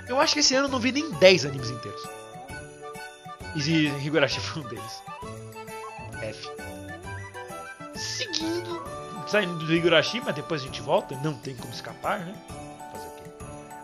Eu 0.09 0.21
acho 0.21 0.35
que 0.35 0.41
esse 0.41 0.55
ano 0.55 0.67
eu 0.69 0.71
não 0.73 0.79
vi 0.79 0.93
nem 0.93 1.11
10 1.13 1.47
animes 1.47 1.71
inteiros. 1.71 2.03
E 3.57 3.87
Higurashi 4.05 4.41
foi 4.41 4.63
um 4.63 4.69
deles. 4.69 5.03
F. 6.23 6.49
Seguindo. 7.95 8.83
Saindo 9.27 9.55
do 9.65 9.75
Higurashi, 9.75 10.21
mas 10.25 10.35
depois 10.35 10.61
a 10.63 10.65
gente 10.65 10.83
volta. 10.83 11.17
Não 11.23 11.35
tem 11.35 11.55
como 11.57 11.73
escapar, 11.73 12.21
né? 12.21 12.35
Fazer 12.93 13.07
o 13.07 13.11
quê? 13.13 13.31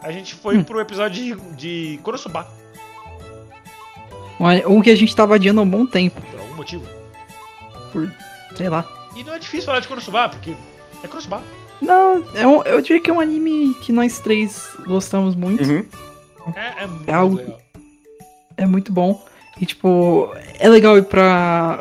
A 0.03 0.13
gente 0.13 0.35
foi 0.35 0.59
Hum. 0.59 0.65
pro 0.65 0.81
episódio 0.81 1.37
de, 1.37 1.57
de 1.57 2.01
Konosuba, 2.03 2.47
Um 4.39 4.77
um 4.79 4.83
que 4.83 4.91
a 4.91 4.97
gente 4.97 5.15
tava 5.15 5.35
adiando 5.37 5.61
há 5.61 5.65
um 5.65 5.69
bom 5.71 5.87
tempo. 5.87 6.21
por 6.21 6.41
algum 6.41 6.55
motivo. 6.55 6.87
Sei 8.57 8.69
lá. 8.69 8.85
E 9.17 9.25
não 9.25 9.35
é 9.35 9.39
difícil 9.39 9.67
falar 9.67 9.81
de 9.81 9.89
Konosuba, 9.89 10.29
porque 10.29 10.55
é 11.03 11.09
Konosuba. 11.09 11.43
Não, 11.81 12.25
é 12.35 12.47
um- 12.47 12.63
eu 12.65 12.81
diria 12.83 13.01
que 13.01 13.11
é 13.11 13.13
um 13.13 13.21
anime 13.21 13.75
que 13.83 13.91
nós 13.93 14.19
três 14.19 14.69
gostamos 14.87 15.35
muito. 15.35 15.65
Uhum. 15.65 15.85
É, 16.57 16.83
é 16.83 16.87
muito 16.87 17.11
É 17.11 17.15
algo- 17.15 17.37
legal. 17.37 17.61
É 18.57 18.67
muito 18.67 18.93
bom. 18.93 19.25
E, 19.61 19.67
tipo, 19.67 20.31
é 20.59 20.69
legal 20.69 20.97
ir 20.97 21.05
pra. 21.05 21.79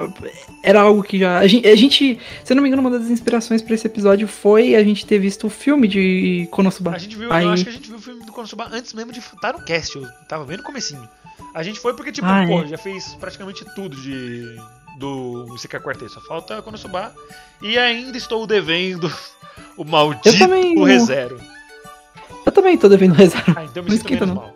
Era 0.64 0.82
algo 0.82 1.02
que 1.02 1.18
já. 1.18 1.40
A 1.40 1.48
gente, 1.48 1.66
a 1.68 1.76
gente, 1.76 2.20
se 2.44 2.52
eu 2.52 2.56
não 2.56 2.62
me 2.64 2.68
engano, 2.68 2.82
uma 2.82 2.98
das 3.00 3.10
inspirações 3.10 3.62
pra 3.62 3.74
esse 3.74 3.88
episódio 3.88 4.28
foi 4.28 4.76
a 4.76 4.84
gente 4.84 5.06
ter 5.06 5.18
visto 5.20 5.48
o 5.48 5.50
filme 5.50 5.88
de 5.88 6.48
Konosuba. 6.52 6.92
A 6.92 6.98
gente 6.98 7.16
viu, 7.16 7.32
Aí- 7.32 7.46
eu 7.46 7.52
acho 7.52 7.64
que 7.64 7.70
a 7.70 7.74
gente 7.74 7.88
viu 7.88 7.98
o 7.98 8.02
filme 8.02 8.26
do 8.26 8.32
Konosuba 8.34 8.68
antes 8.72 8.94
mesmo 8.94 9.14
de 9.14 9.20
estar 9.20 9.54
no 9.54 9.64
cast, 9.64 9.96
eu 9.96 10.06
tava 10.28 10.44
vendo 10.44 10.60
no 10.60 10.66
comecinho. 10.66 11.08
A 11.54 11.64
gente 11.64 11.80
foi 11.80 11.94
porque, 11.94 12.12
tipo, 12.12 12.28
Ah, 12.28 12.44
pô, 12.46 12.62
é. 12.64 12.68
já 12.68 12.78
fez 12.78 13.14
praticamente 13.16 13.64
tudo 13.76 13.96
de 13.96 14.58
do 14.98 15.46
Isekai 15.56 15.80
Quartet, 15.80 16.12
só 16.12 16.20
falta 16.22 16.62
Konosuba. 16.62 17.14
E 17.62 17.78
ainda 17.78 18.18
estou 18.18 18.46
devendo 18.46 19.10
o 19.78 19.86
maldito 19.86 20.48
não- 20.48 20.84
ReZero. 20.84 21.40
Eu 22.46 22.52
também 22.52 22.78
tô 22.78 22.88
devendo 22.90 23.14
rezar. 23.14 23.44
Ah, 23.56 23.64
então 23.66 23.84
me 23.84 23.90
Não 23.90 23.98
sinto 23.98 24.12
menos 24.14 24.28
não. 24.28 24.36
mal. 24.36 24.54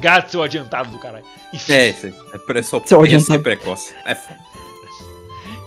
Gato, 0.00 0.30
seu 0.30 0.42
adiantado 0.42 0.90
do 0.90 0.98
caralho. 0.98 1.24
Enfim, 1.52 1.72
É, 1.72 1.88
esse 1.88 2.08
é 2.08 2.62
só 2.62 2.82
Seu 2.84 3.02
adiantado. 3.02 3.40
e 3.40 3.42
precoce. 3.42 3.94
É 4.04 4.14
foda. 4.14 4.38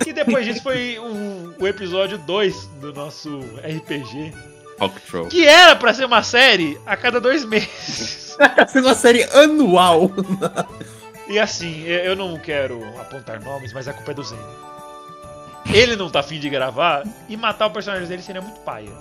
E 0.05 0.13
depois 0.13 0.45
disso 0.45 0.61
foi 0.63 0.97
o, 0.99 1.55
o 1.61 1.67
episódio 1.67 2.17
2 2.20 2.65
do 2.80 2.93
nosso 2.93 3.39
RPG. 3.63 4.34
Rock 4.80 5.01
Troll. 5.01 5.28
Que 5.28 5.45
era 5.45 5.76
pra 5.76 5.93
ser 5.93 6.05
uma 6.05 6.24
série 6.24 6.80
a 6.86 6.95
cada 6.95 7.20
dois 7.20 7.43
meses. 7.45 8.17
Tá 8.55 8.65
sendo 8.65 8.86
uma 8.88 8.95
série 8.95 9.24
anual. 9.34 10.09
E 11.28 11.38
assim, 11.38 11.84
eu 11.84 11.99
eu 12.05 12.15
não 12.15 12.39
quero 12.39 12.82
apontar 12.97 13.41
nomes, 13.43 13.74
mas 13.74 13.86
a 13.86 13.91
culpa 13.93 14.11
é 14.11 14.13
do 14.13 14.24
Zen. 14.24 14.39
Ele 15.74 15.97
não 15.97 16.09
tá 16.09 16.22
afim 16.22 16.39
de 16.39 16.49
gravar 16.49 17.03
e 17.28 17.36
matar 17.36 17.67
o 17.67 17.72
personagem 17.72 18.07
dele 18.07 18.22
seria 18.22 18.41
muito 18.41 18.61
paia. 18.61 18.93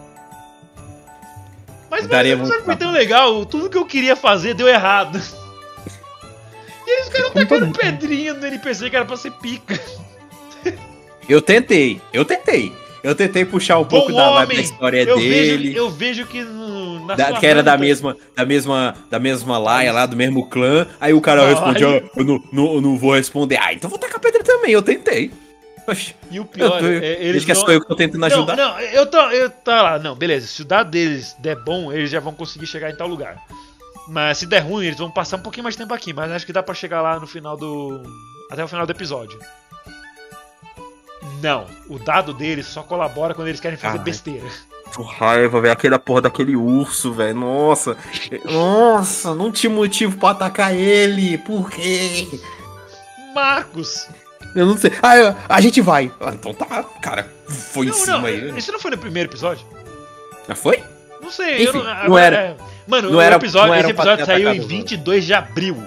Mas 1.91 2.07
Daria 2.07 2.37
mas, 2.37 2.49
muito 2.49 2.65
foi 2.65 2.77
tão 2.77 2.91
legal, 2.93 3.45
tudo 3.47 3.71
que 3.71 3.77
eu 3.79 3.87
queria 3.87 4.15
fazer 4.15 4.55
deu 4.55 4.69
errado. 4.69 5.21
E 6.87 6.91
eles 6.91 7.07
ficaram 7.09 7.31
tacando 7.33 7.73
pedrinha 7.79 8.35
no 8.35 8.47
NPC 8.47 8.91
que 8.91 8.97
era 8.97 9.05
pra 9.05 9.17
ser 9.17 9.31
pica. 9.33 9.79
Eu 11.29 11.43
tentei, 11.43 12.01
eu 12.11 12.25
tentei. 12.25 12.73
Eu 13.03 13.15
tentei 13.15 13.45
puxar 13.45 13.79
um 13.79 13.83
Bom 13.83 13.89
pouco 13.89 14.13
da, 14.15 14.31
homem! 14.31 14.57
da 14.57 14.63
história 14.63 15.03
eu 15.03 15.19
dele. 15.19 15.69
Vejo, 15.69 15.77
eu 15.79 15.91
vejo 15.91 16.27
que 16.27 16.43
no, 16.43 17.05
na 17.07 17.15
da- 17.15 17.27
sua 17.29 17.39
que 17.39 17.47
era 17.47 17.63
da 17.63 17.77
mesma, 17.77 18.17
da 18.35 18.47
mesma, 18.47 18.95
da 19.11 19.19
mesma 19.19 19.59
laia 19.59 19.93
lá, 19.93 20.07
do 20.07 20.17
mesmo 20.17 20.47
clã. 20.49 20.87
Aí 20.99 21.13
o 21.13 21.21
cara 21.21 21.47
responde, 21.47 21.85
"Ah, 21.85 22.03
eu 22.17 22.25
não, 22.25 22.43
não, 22.51 22.75
eu 22.77 22.81
não 22.81 22.97
vou 22.97 23.15
responder. 23.15 23.59
Ah, 23.61 23.75
então 23.75 23.91
vou 23.91 23.99
tacar 23.99 24.19
pedra 24.19 24.43
também, 24.43 24.73
eu 24.73 24.81
tentei. 24.81 25.31
E 26.31 26.41
o 26.41 26.45
pior, 26.45 26.79
tô, 26.81 26.87
é, 26.87 27.23
eles 27.23 27.45
que 27.45 27.53
não- 27.55 27.61
sou 27.61 27.71
eu 27.73 27.81
que 27.81 27.89
tô 27.89 27.97
tentando 27.97 28.25
ajudar. 28.27 28.57
Não, 28.57 28.69
não, 28.73 28.81
eu 28.81 29.07
tô, 29.07 29.19
eu 29.31 29.51
tá 29.51 29.83
lá, 29.83 29.99
não, 29.99 30.15
beleza. 30.15 30.47
Se 30.47 30.63
o 30.63 30.65
dado 30.65 30.91
deles 30.91 31.35
der 31.39 31.57
bom, 31.57 31.93
eles 31.93 32.11
já 32.11 32.21
vão 32.21 32.33
conseguir 32.35 32.67
chegar 32.67 32.91
em 32.91 32.97
tal 32.97 33.09
lugar. 33.09 33.37
Mas 34.09 34.39
se 34.39 34.47
der 34.47 34.61
ruim, 34.61 34.87
eles 34.87 34.99
vão 34.99 35.11
passar 35.11 35.37
um 35.37 35.41
pouquinho 35.43 35.65
mais 35.65 35.75
de 35.75 35.83
tempo 35.83 35.93
aqui, 35.93 36.13
mas 36.13 36.31
acho 36.33 36.47
que 36.47 36.53
dá 36.53 36.63
pra 36.63 36.75
chegar 36.75 37.03
lá 37.03 37.19
no 37.21 37.27
final 37.27 37.57
do 37.57 38.03
até 38.51 38.65
o 38.65 38.69
final 38.69 38.87
do 38.87 38.91
episódio. 38.93 39.39
Não, 41.43 41.67
o 41.89 41.99
dado 41.99 42.33
deles 42.33 42.67
só 42.67 42.83
colabora 42.83 43.35
quando 43.35 43.49
eles 43.49 43.61
querem 43.61 43.77
fazer 43.79 43.99
Ai. 43.99 44.05
besteira. 44.05 44.47
Que 44.95 45.03
raiva, 45.03 45.61
velho. 45.61 45.73
Aquela 45.73 45.99
porra 45.99 46.23
daquele 46.23 46.57
urso, 46.57 47.13
velho. 47.13 47.35
Nossa. 47.39 47.97
Nossa, 48.47 49.35
não 49.35 49.53
tinha 49.53 49.71
motivo 49.71 50.17
pra 50.17 50.31
atacar 50.31 50.75
ele. 50.75 51.37
Por 51.39 51.71
quê? 51.71 52.27
Marcos! 53.35 54.09
Eu 54.55 54.67
não 54.67 54.77
sei. 54.77 54.93
Ah, 55.03 55.17
eu- 55.17 55.37
a 55.49 55.61
gente 55.61 55.81
vai. 55.81 56.11
Ah, 56.21 56.31
então 56.35 56.53
tá, 56.55 56.83
cara. 57.03 57.29
Foi 57.49 57.87
em 57.87 57.91
Não, 57.91 57.95
cima 57.97 58.19
não, 58.19 58.27
aí. 58.27 58.59
isso 58.59 58.73
não 58.73 58.81
foi 58.81 58.91
no 58.91 58.99
primeiro 58.99 59.29
episódio? 59.31 59.67
Já 60.49 60.55
foi? 60.55 60.83
Não 61.21 61.31
sei, 61.31 61.55
Enfim, 61.65 61.79
eu 61.79 61.85
não 61.85 61.91
agora, 61.91 62.37
era- 62.37 62.37
é, 62.49 62.57
Mano, 62.87 63.11
não 63.11 63.19
o 63.19 63.21
era- 63.21 63.37
episódio, 63.37 63.69
não 63.69 63.75
era 63.75 63.83
esse 63.89 63.91
episódio 63.97 64.25
saiu 64.27 64.39
em 64.49 64.51
atacado 64.53 64.65
o 64.65 64.69
22 64.69 65.25
de 65.25 65.35
abril. 65.35 65.83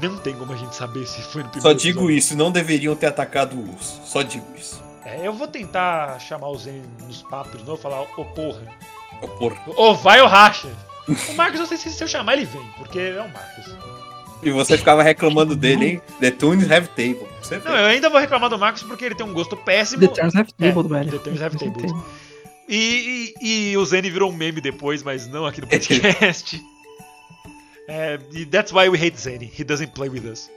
Não 0.00 0.16
tem 0.18 0.34
como 0.34 0.52
a 0.52 0.56
gente 0.56 0.74
saber 0.74 1.06
se 1.06 1.20
foi 1.22 1.42
no 1.42 1.48
primeiro 1.50 1.60
Só 1.60 1.72
digo 1.72 1.98
episódio. 2.00 2.16
isso, 2.18 2.36
não 2.36 2.50
deveriam 2.50 2.94
ter 2.96 3.06
atacado 3.06 3.54
o 3.56 3.72
urso. 3.72 4.00
Só 4.04 4.22
digo 4.22 4.46
isso. 4.56 4.82
É, 5.04 5.26
eu 5.26 5.32
vou 5.32 5.46
tentar 5.46 6.18
chamar 6.18 6.48
o 6.48 6.58
Zen 6.58 6.82
nos 7.06 7.22
papos 7.22 7.58
de 7.60 7.64
novo 7.66 7.78
e 7.78 7.82
falar, 7.82 8.00
ô 8.02 8.06
porra. 8.24 8.62
Ô, 9.20 9.28
porra. 9.28 9.56
Ou 9.66 9.94
vai 9.94 10.20
ou 10.20 10.28
racha. 10.28 10.68
O 11.08 11.34
Marcos, 11.34 11.58
eu 11.58 11.66
sei 11.66 11.76
se 11.76 11.90
se 11.90 12.02
eu 12.04 12.06
chamar 12.08 12.34
ele 12.34 12.44
vem, 12.44 12.62
porque 12.78 12.98
é 13.00 13.20
o 13.20 13.28
Marcos. 13.32 13.76
E 14.42 14.50
você 14.50 14.76
ficava 14.76 15.02
reclamando 15.02 15.54
dele, 15.54 15.86
hein? 15.86 16.02
The 16.20 16.30
Tunes 16.32 16.70
Have 16.70 16.88
Table. 16.88 17.26
Você 17.40 17.58
Não, 17.58 17.76
eu 17.76 17.86
ainda 17.86 18.10
vou 18.10 18.18
reclamar 18.20 18.50
do 18.50 18.58
Marcos 18.58 18.82
porque 18.82 19.04
ele 19.04 19.14
tem 19.14 19.24
um 19.24 19.32
gosto 19.32 19.56
péssimo. 19.56 20.00
The 20.00 20.08
Turns 20.08 20.34
Have 20.34 20.52
É, 20.60 20.72
Table, 20.72 20.88
velho. 20.88 21.10
The 21.12 21.18
Turns 21.18 21.42
Have 21.42 21.58
certeza. 21.58 21.94
E, 22.68 23.34
e, 23.40 23.70
e 23.72 23.76
o 23.76 23.84
Zen 23.84 24.02
virou 24.02 24.30
um 24.30 24.34
meme 24.34 24.60
depois, 24.60 25.02
mas 25.02 25.26
não 25.26 25.46
aqui 25.46 25.60
no 25.60 25.66
podcast. 25.66 26.60
É, 27.88 28.18
e 28.32 28.46
that's 28.46 28.72
why 28.72 28.88
we 28.88 28.96
hate 28.96 29.20
Zen. 29.20 29.50
He 29.58 29.64
doesn't 29.64 29.92
play 29.92 30.08
with 30.08 30.20
us. 30.24 30.48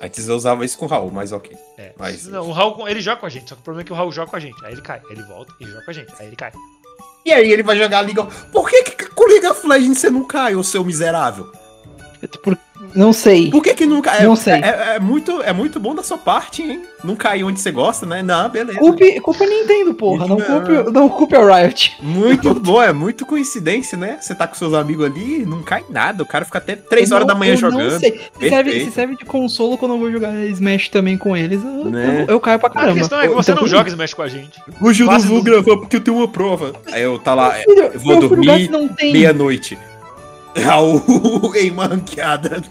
Antes 0.00 0.26
eu 0.26 0.34
usava 0.34 0.64
isso 0.64 0.78
com 0.78 0.86
o 0.86 0.88
Raul, 0.88 1.10
mas 1.10 1.30
ok. 1.30 1.54
É. 1.76 1.92
Mas- 1.96 2.26
Não, 2.26 2.48
o 2.48 2.52
Raul, 2.52 2.88
ele 2.88 3.02
joga 3.02 3.20
com 3.20 3.26
a 3.26 3.28
gente, 3.28 3.50
só 3.50 3.54
que 3.54 3.60
o 3.60 3.64
problema 3.64 3.82
é 3.82 3.84
que 3.84 3.92
o 3.92 3.94
Raul 3.94 4.10
joga 4.10 4.30
com 4.30 4.36
a 4.36 4.40
gente. 4.40 4.56
Aí 4.64 4.72
ele 4.72 4.80
cai, 4.80 4.98
aí 4.98 5.04
ele 5.12 5.22
volta, 5.24 5.52
ele 5.60 5.70
joga 5.70 5.84
com 5.84 5.90
a 5.90 5.94
gente, 5.94 6.12
aí 6.18 6.26
ele 6.26 6.36
cai. 6.36 6.52
E 7.24 7.32
aí 7.32 7.52
ele 7.52 7.62
vai 7.62 7.76
jogar 7.76 8.00
League 8.00 8.18
of... 8.18 8.46
Por 8.50 8.68
que, 8.70 8.82
que 8.82 9.06
com 9.10 9.24
League 9.28 9.46
of 9.46 9.64
Legends 9.66 9.98
você 9.98 10.08
não 10.10 10.24
cai, 10.24 10.56
ô 10.56 10.64
seu 10.64 10.82
miserável? 10.82 11.52
Por- 12.42 12.58
Não 12.94 13.12
sei. 13.12 13.50
Por 13.50 13.62
que 13.62 13.74
que 13.74 13.84
não 13.86 14.00
cai? 14.00 14.24
Não 14.24 14.32
É- 14.32 14.36
sei. 14.36 14.54
É, 14.54 14.96
é 14.96 14.98
muito, 14.98 15.42
é 15.42 15.52
muito 15.52 15.78
bom 15.78 15.94
da 15.94 16.02
sua 16.02 16.16
parte, 16.16 16.62
hein? 16.62 16.82
Não 17.04 17.14
cair 17.14 17.44
onde 17.44 17.60
você 17.60 17.70
gosta, 17.70 18.04
né? 18.06 18.22
Não, 18.22 18.48
beleza. 18.48 18.78
Culpe, 18.78 19.20
culpa 19.20 19.44
Nintendo, 19.46 19.92
porra. 19.94 20.26
Não 20.26 20.38
Não. 20.38 20.44
culpe, 20.46 20.90
não 20.90 21.08
culpe 21.08 21.36
a 21.36 21.56
Riot. 21.62 21.96
Muito 22.00 22.54
bom, 22.54 22.82
é 22.82 22.92
muito 22.92 23.24
coincidência, 23.26 23.96
né? 23.98 24.16
Você 24.20 24.34
tá 24.34 24.46
com 24.46 24.54
seus 24.54 24.72
amigos 24.74 25.04
ali, 25.06 25.44
não 25.46 25.62
cai 25.62 25.84
nada. 25.90 26.22
O 26.22 26.26
cara 26.26 26.44
fica 26.46 26.56
até 26.58 26.74
3 26.74 27.10
Eu 27.10 27.16
horas 27.16 27.26
não- 27.28 27.34
da 27.34 27.38
manhã 27.38 27.52
eu 27.52 27.56
jogando. 27.58 27.90
Não 27.92 28.00
sei. 28.00 28.20
Se 28.40 28.48
serve, 28.48 28.84
se 28.84 28.90
serve 28.90 29.16
de 29.16 29.24
consolo 29.26 29.76
quando 29.78 29.92
eu 29.94 29.98
vou 29.98 30.10
jogar 30.10 30.34
Smash 30.34 30.88
também 30.88 31.16
com 31.18 31.36
eles, 31.36 31.62
eu, 31.62 31.84
Né? 31.84 32.24
eu, 32.26 32.34
eu 32.34 32.40
caio 32.40 32.58
pra 32.58 32.68
A 32.68 32.72
caramba. 32.72 32.98
questão 32.98 33.20
é 33.20 33.28
que 33.28 33.34
você 33.34 33.52
Então, 33.52 33.62
não 33.62 33.68
joga 33.68 33.88
Smash 33.90 34.14
com 34.14 34.22
a 34.22 34.28
gente. 34.28 34.58
Hoje 34.80 35.02
eu 35.02 35.06
não 35.06 35.20
vou 35.20 35.42
gravar 35.42 35.76
porque 35.76 35.96
eu 35.96 36.00
tenho 36.00 36.16
uma 36.16 36.28
prova. 36.28 36.72
Aí 36.92 37.02
eu 37.02 37.18
tá 37.18 37.34
lá, 37.34 37.50
Filho, 37.52 37.90
eu 37.92 38.00
vou 38.00 38.20
dormir 38.20 38.70
meia-noite. 39.12 39.78
Raul 40.56 41.02
em 41.56 41.70
uma 41.70 41.86
ranqueada. 41.86 42.62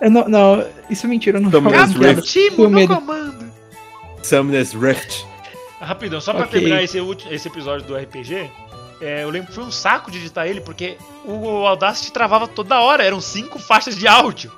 Eu 0.00 0.10
não, 0.10 0.28
não, 0.28 0.66
isso 0.90 1.06
é 1.06 1.08
mentira, 1.08 1.38
eu 1.38 1.42
não 1.42 1.50
ranqueada. 1.50 2.14
Rift. 2.14 2.32
Timo 2.32 2.64
no 2.64 2.70
medo. 2.70 2.94
comando. 2.94 3.52
Summoner's 4.22 4.72
Rift. 4.72 5.24
Rapidão, 5.80 6.20
só 6.20 6.32
pra 6.32 6.44
Ok. 6.44 6.52
terminar 6.60 6.82
esse, 6.82 6.98
esse 7.30 7.48
episódio 7.48 7.86
do 7.86 7.96
RPG, 7.96 8.48
é, 9.00 9.24
eu 9.24 9.30
lembro 9.30 9.48
que 9.48 9.54
foi 9.54 9.64
um 9.64 9.70
saco 9.72 10.12
de 10.12 10.18
editar 10.18 10.46
ele, 10.46 10.60
porque 10.60 10.96
o 11.24 11.66
Audacity 11.66 12.12
travava 12.12 12.46
toda 12.46 12.80
hora, 12.80 13.02
eram 13.04 13.20
cinco 13.20 13.58
faixas 13.58 13.96
de 13.96 14.06
áudio. 14.06 14.52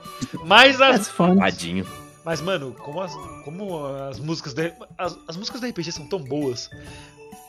Mas 0.44 0.80
as. 0.82 1.08
Tadinho. 1.08 1.86
Mas, 2.24 2.40
mano, 2.40 2.74
como 2.78 3.00
as, 3.00 3.14
como 3.44 3.86
as 3.86 4.18
músicas 4.18 4.52
da. 4.54 4.70
As, 4.98 5.16
as 5.28 5.36
músicas 5.36 5.60
da 5.62 5.68
RPG 5.68 5.92
são 5.92 6.06
tão 6.06 6.18
boas. 6.18 6.70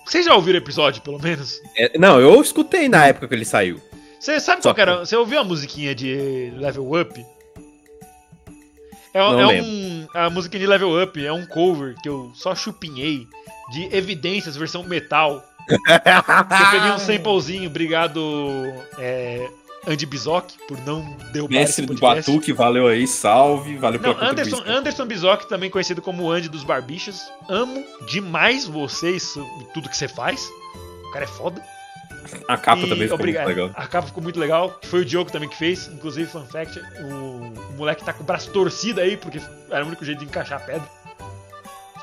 Vocês 0.05 0.25
já 0.25 0.35
ouviram 0.35 0.59
o 0.59 0.61
episódio, 0.61 1.01
pelo 1.01 1.19
menos? 1.19 1.59
É, 1.75 1.97
não, 1.97 2.19
eu 2.19 2.39
escutei 2.41 2.87
na 2.87 3.05
época 3.07 3.27
que 3.27 3.33
ele 3.33 3.45
saiu. 3.45 3.81
Você 4.25 4.39
sabe 4.39 4.63
Só 4.63 4.69
qual 4.69 4.75
que 4.75 4.81
era? 4.81 4.97
Você 5.05 5.15
ouviu 5.15 5.39
a 5.39 5.43
musiquinha 5.43 5.93
de 5.93 6.51
Level 6.57 6.99
Up? 6.99 7.23
É, 9.13 9.19
é 9.19 9.61
um. 9.61 10.07
A 10.15 10.31
musiquinha 10.31 10.61
de 10.61 10.65
Level 10.65 10.99
Up 10.99 11.23
é 11.23 11.31
um 11.31 11.45
cover 11.45 11.93
que 12.01 12.09
eu 12.09 12.31
só 12.33 12.55
chupinhei 12.55 13.27
de 13.71 13.95
Evidências, 13.95 14.57
versão 14.57 14.81
metal. 14.81 15.43
Eu 15.69 16.71
peguei 16.71 16.91
um 16.91 16.97
samplezinho, 16.97 17.69
obrigado 17.69 18.19
é, 18.99 19.47
Andy 19.87 20.05
Bizoc 20.05 20.53
por 20.67 20.79
não 20.85 21.03
derrubar 21.31 21.59
Mestre 21.59 21.85
do. 21.85 21.95
Batuque, 21.95 22.51
valeu 22.51 22.87
aí, 22.87 23.07
salve, 23.07 23.77
valeu 23.77 23.99
Não, 23.99 24.13
pela 24.13 24.29
Anderson. 24.29 24.63
Anderson 24.65 25.05
Bizoc, 25.05 25.47
também 25.47 25.69
conhecido 25.69 26.01
como 26.01 26.31
Andy 26.31 26.49
dos 26.49 26.63
Barbichas. 26.63 27.31
Amo 27.47 27.83
demais 28.07 28.65
vocês 28.65 29.35
e 29.35 29.65
tudo 29.73 29.87
que 29.89 29.97
você 29.97 30.07
faz. 30.07 30.47
O 31.07 31.11
cara 31.11 31.25
é 31.25 31.27
foda. 31.27 31.74
A 32.47 32.57
capa 32.57 32.81
E 32.81 32.89
também 32.89 33.03
ficou 33.03 33.15
obrigado. 33.19 33.45
muito 33.45 33.57
legal. 33.57 33.71
A 33.75 33.87
capa 33.87 34.07
ficou 34.07 34.23
muito 34.23 34.39
legal. 34.39 34.79
Foi 34.83 35.01
o 35.01 35.05
Diogo 35.05 35.31
também 35.31 35.49
que 35.49 35.57
fez. 35.57 35.87
Inclusive, 35.87 36.29
fun 36.29 36.45
fact, 36.45 36.79
o, 37.01 37.05
o 37.05 37.73
moleque 37.77 38.03
tá 38.03 38.13
com 38.13 38.23
o 38.23 38.25
braço 38.25 38.49
torcido 38.51 39.01
aí, 39.01 39.17
porque 39.17 39.41
era 39.69 39.83
o 39.83 39.87
único 39.87 40.03
jeito 40.05 40.19
de 40.19 40.25
encaixar 40.25 40.61
a 40.61 40.65
pedra. 40.65 40.87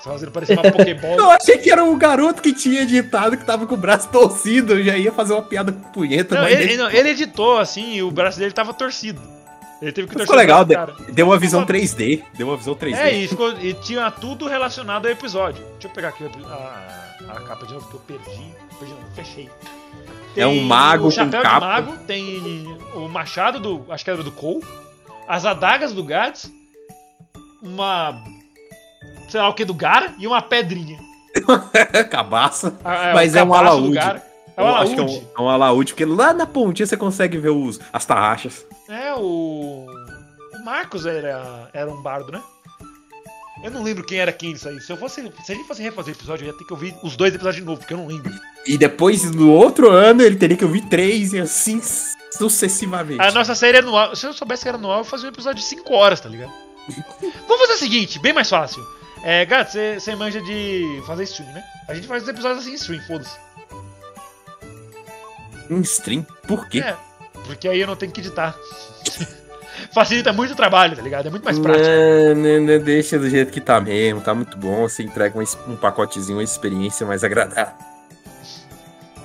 Fazendo 0.02 0.32
parecer 0.32 0.54
uma 0.54 0.66
Eu 0.66 0.72
Pokébola. 0.72 1.36
achei 1.36 1.58
que 1.58 1.70
era 1.70 1.84
o 1.84 1.96
garoto 1.96 2.42
que 2.42 2.52
tinha 2.52 2.82
editado 2.82 3.36
que 3.36 3.44
tava 3.44 3.66
com 3.66 3.74
o 3.74 3.78
braço 3.78 4.08
torcido. 4.08 4.72
Eu 4.74 4.82
já 4.84 4.96
ia 4.96 5.12
fazer 5.12 5.32
uma 5.32 5.42
piada 5.42 5.70
com 5.70 5.80
punheta, 5.92 6.34
Não, 6.34 6.42
mas 6.42 6.58
ele, 6.58 6.76
não, 6.76 6.90
ele 6.90 7.10
editou 7.10 7.58
assim 7.58 7.94
e 7.94 8.02
o 8.02 8.10
braço 8.10 8.38
dele 8.38 8.50
tava 8.52 8.74
torcido. 8.74 9.20
Ele 9.80 9.92
teve 9.92 10.06
que 10.08 10.14
torcer 10.14 10.26
ficou 10.26 10.36
legal. 10.36 10.66
cara. 10.66 10.94
Deu 11.12 11.26
uma 11.26 11.38
visão 11.38 11.64
3D. 11.66 12.22
Deu 12.34 12.48
uma 12.48 12.56
visão 12.56 12.74
3D. 12.74 12.96
É, 12.96 13.12
e, 13.14 13.28
ficou, 13.28 13.52
e 13.60 13.74
tinha 13.74 14.10
tudo 14.10 14.46
relacionado 14.48 15.06
ao 15.06 15.12
episódio. 15.12 15.64
Deixa 15.72 15.86
eu 15.88 15.90
pegar 15.90 16.08
aqui 16.08 16.24
a, 16.24 17.34
a 17.36 17.40
capa 17.40 17.66
de 17.66 17.74
novo 17.74 17.88
que 17.88 17.94
eu 17.94 18.00
perdi. 18.00 18.54
Perdi 18.78 18.94
não, 18.94 19.10
fechei. 19.14 19.50
É 20.36 20.46
um 20.46 20.62
mago 20.62 21.08
o 21.08 21.10
chapéu 21.10 21.30
com 21.42 21.46
de 21.48 21.54
capa. 21.54 21.66
mago, 21.66 21.96
tem 22.06 22.66
o 22.94 23.08
machado 23.08 23.60
do. 23.60 23.84
Acho 23.92 24.04
que 24.04 24.10
era 24.10 24.22
do 24.22 24.32
Cole. 24.32 24.64
As 25.28 25.44
adagas 25.44 25.92
do 25.92 26.02
Gads. 26.04 26.50
Uma. 27.62 28.22
Sei 29.28 29.40
lá 29.40 29.48
o 29.48 29.54
que 29.54 29.64
do 29.64 29.74
Gara 29.74 30.14
e 30.18 30.26
uma 30.26 30.42
pedrinha. 30.42 30.98
Cabaça. 32.10 32.76
A- 32.84 33.10
a- 33.10 33.14
Mas 33.14 33.34
é 33.34 33.42
um 33.44 33.54
alaúde. 33.54 33.98
É 33.98 34.62
um 34.62 34.66
Eu 34.68 34.74
acho 34.76 34.94
que 34.94 35.00
é 35.00 35.02
alaúde. 35.04 35.26
um, 35.38 35.40
é 35.40 35.42
um 35.44 35.48
alaúde, 35.48 35.92
porque 35.92 36.04
lá 36.04 36.32
na 36.34 36.46
pontinha 36.46 36.86
você 36.86 36.96
consegue 36.96 37.38
ver 37.38 37.50
os, 37.50 37.80
as 37.92 38.04
tarraxas. 38.04 38.66
É, 38.88 39.14
o. 39.14 39.86
O 40.54 40.64
Marcos 40.64 41.06
era, 41.06 41.68
era 41.72 41.90
um 41.90 42.02
bardo, 42.02 42.30
né? 42.32 42.40
Eu 43.62 43.70
não 43.70 43.82
lembro 43.82 44.04
quem 44.04 44.18
era 44.18 44.32
quem 44.32 44.52
nisso 44.52 44.68
aí. 44.68 44.80
Se 44.80 44.92
eu 44.92 44.96
fosse. 44.96 45.22
Se 45.44 45.52
a 45.52 45.54
gente 45.54 45.66
fosse 45.66 45.82
refazer 45.82 46.14
o 46.14 46.16
episódio, 46.16 46.44
eu 46.44 46.52
ia 46.52 46.58
ter 46.58 46.64
que 46.64 46.72
ouvir 46.72 46.94
os 47.02 47.16
dois 47.16 47.32
episódios 47.34 47.62
de 47.62 47.66
novo, 47.66 47.78
porque 47.78 47.94
eu 47.94 47.98
não 47.98 48.06
lembro. 48.06 48.32
E 48.66 48.76
depois, 48.76 49.22
no 49.30 49.50
outro 49.50 49.90
ano, 49.90 50.22
ele 50.22 50.36
teria 50.36 50.56
que 50.56 50.64
ouvir 50.64 50.82
três 50.88 51.32
e 51.32 51.40
assim 51.40 51.80
sucessivamente. 52.32 53.20
A 53.20 53.30
nossa 53.30 53.54
série 53.54 53.78
anual. 53.78 54.16
Se 54.16 54.26
eu 54.26 54.32
soubesse 54.32 54.62
que 54.62 54.68
era 54.68 54.78
anual, 54.78 54.98
eu 54.98 55.04
fazia 55.04 55.28
um 55.28 55.32
episódio 55.32 55.62
de 55.62 55.68
5 55.68 55.94
horas, 55.94 56.20
tá 56.20 56.28
ligado? 56.28 56.52
Vamos 57.46 57.60
fazer 57.60 57.74
o 57.74 57.78
seguinte, 57.78 58.18
bem 58.18 58.32
mais 58.32 58.48
fácil. 58.48 58.84
É, 59.22 59.44
gato, 59.44 59.70
você 59.70 60.00
você 60.00 60.16
manja 60.16 60.40
de 60.42 61.00
fazer 61.06 61.22
stream, 61.24 61.52
né? 61.52 61.62
A 61.88 61.94
gente 61.94 62.08
faz 62.08 62.24
os 62.24 62.28
episódios 62.28 62.62
assim 62.62 62.72
em 62.72 62.74
stream, 62.74 63.02
foda-se. 63.06 63.36
Em 65.70 65.80
stream? 65.82 66.26
Por 66.48 66.68
quê? 66.68 66.80
É, 66.80 66.96
porque 67.46 67.68
aí 67.68 67.80
eu 67.80 67.86
não 67.86 67.94
tenho 67.94 68.10
que 68.10 68.20
editar. 68.20 68.56
Facilita 69.90 70.32
muito 70.32 70.52
o 70.52 70.56
trabalho, 70.56 70.96
tá 70.96 71.02
ligado? 71.02 71.26
É 71.26 71.30
muito 71.30 71.44
mais 71.44 71.58
prático. 71.58 71.86
Não, 71.86 72.34
não, 72.34 72.60
não, 72.60 72.84
deixa 72.84 73.18
do 73.18 73.28
jeito 73.28 73.50
que 73.50 73.60
tá 73.60 73.80
mesmo, 73.80 74.20
tá 74.20 74.34
muito 74.34 74.56
bom. 74.56 74.82
Você 74.82 75.02
entrega 75.02 75.38
um, 75.38 75.72
um 75.72 75.76
pacotezinho, 75.76 76.38
uma 76.38 76.44
experiência 76.44 77.06
mais 77.06 77.24
agradável. 77.24 77.74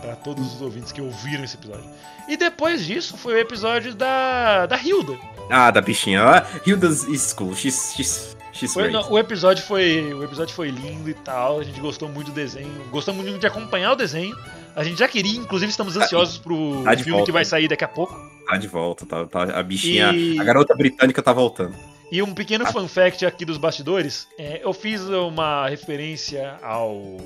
Pra 0.02 0.16
todos 0.16 0.56
os 0.56 0.62
ouvintes 0.62 0.92
que 0.92 1.02
ouviram 1.02 1.44
esse 1.44 1.56
episódio. 1.56 1.90
E 2.28 2.38
depois 2.38 2.86
disso 2.86 3.18
foi 3.18 3.36
o 3.36 3.38
episódio 3.38 3.94
da, 3.94 4.66
da 4.66 4.78
Hilda. 4.78 5.18
Ah, 5.50 5.72
da 5.72 5.82
bichinha. 5.82 6.46
Hilda's 6.66 7.06
School. 7.18 7.56
She's, 7.56 7.94
she's, 7.96 8.37
she's 8.58 8.74
Foi- 8.74 8.92
não, 8.92 9.10
o, 9.12 9.18
episódio 9.18 9.64
foi, 9.64 10.14
o 10.14 10.24
episódio 10.24 10.54
foi 10.54 10.70
lindo 10.70 11.10
e 11.10 11.14
tal. 11.14 11.60
A 11.60 11.64
gente 11.64 11.80
gostou 11.80 12.10
muito 12.10 12.28
do 12.28 12.34
desenho. 12.34 12.84
Gostamos 12.90 13.24
muito 13.26 13.40
de 13.40 13.48
acompanhar 13.48 13.94
o 13.94 13.96
desenho. 13.96 14.36
A 14.76 14.84
gente 14.84 15.00
já 15.00 15.08
queria, 15.08 15.38
inclusive 15.40 15.70
estamos 15.72 15.96
ansiosos 15.98 16.38
pro 16.38 16.84
tá 16.84 16.92
filme 16.96 17.12
volta. 17.12 17.26
que 17.26 17.32
vai 17.32 17.46
sair 17.46 17.68
daqui 17.68 17.84
a 17.84 17.88
pouco. 17.88 18.14
Tá 18.48 18.58
de 18.58 18.68
volta, 18.68 19.06
tá, 19.06 19.26
tá- 19.26 19.44
a 19.60 19.64
bichinha. 19.64 20.12
E- 20.14 20.40
A 20.40 20.44
garota 20.44 20.76
britânica 20.76 21.22
tá 21.22 21.34
voltando. 21.34 21.76
E 22.12 22.22
um 22.22 22.34
pequeno 22.34 22.66
fun 22.68 22.88
fact 22.88 23.26
aqui 23.26 23.44
dos 23.44 23.58
bastidores, 23.58 24.28
é, 24.40 24.62
eu 24.64 24.72
fiz 24.74 25.02
uma 25.10 25.68
referência 25.68 26.58
ao. 26.64 27.18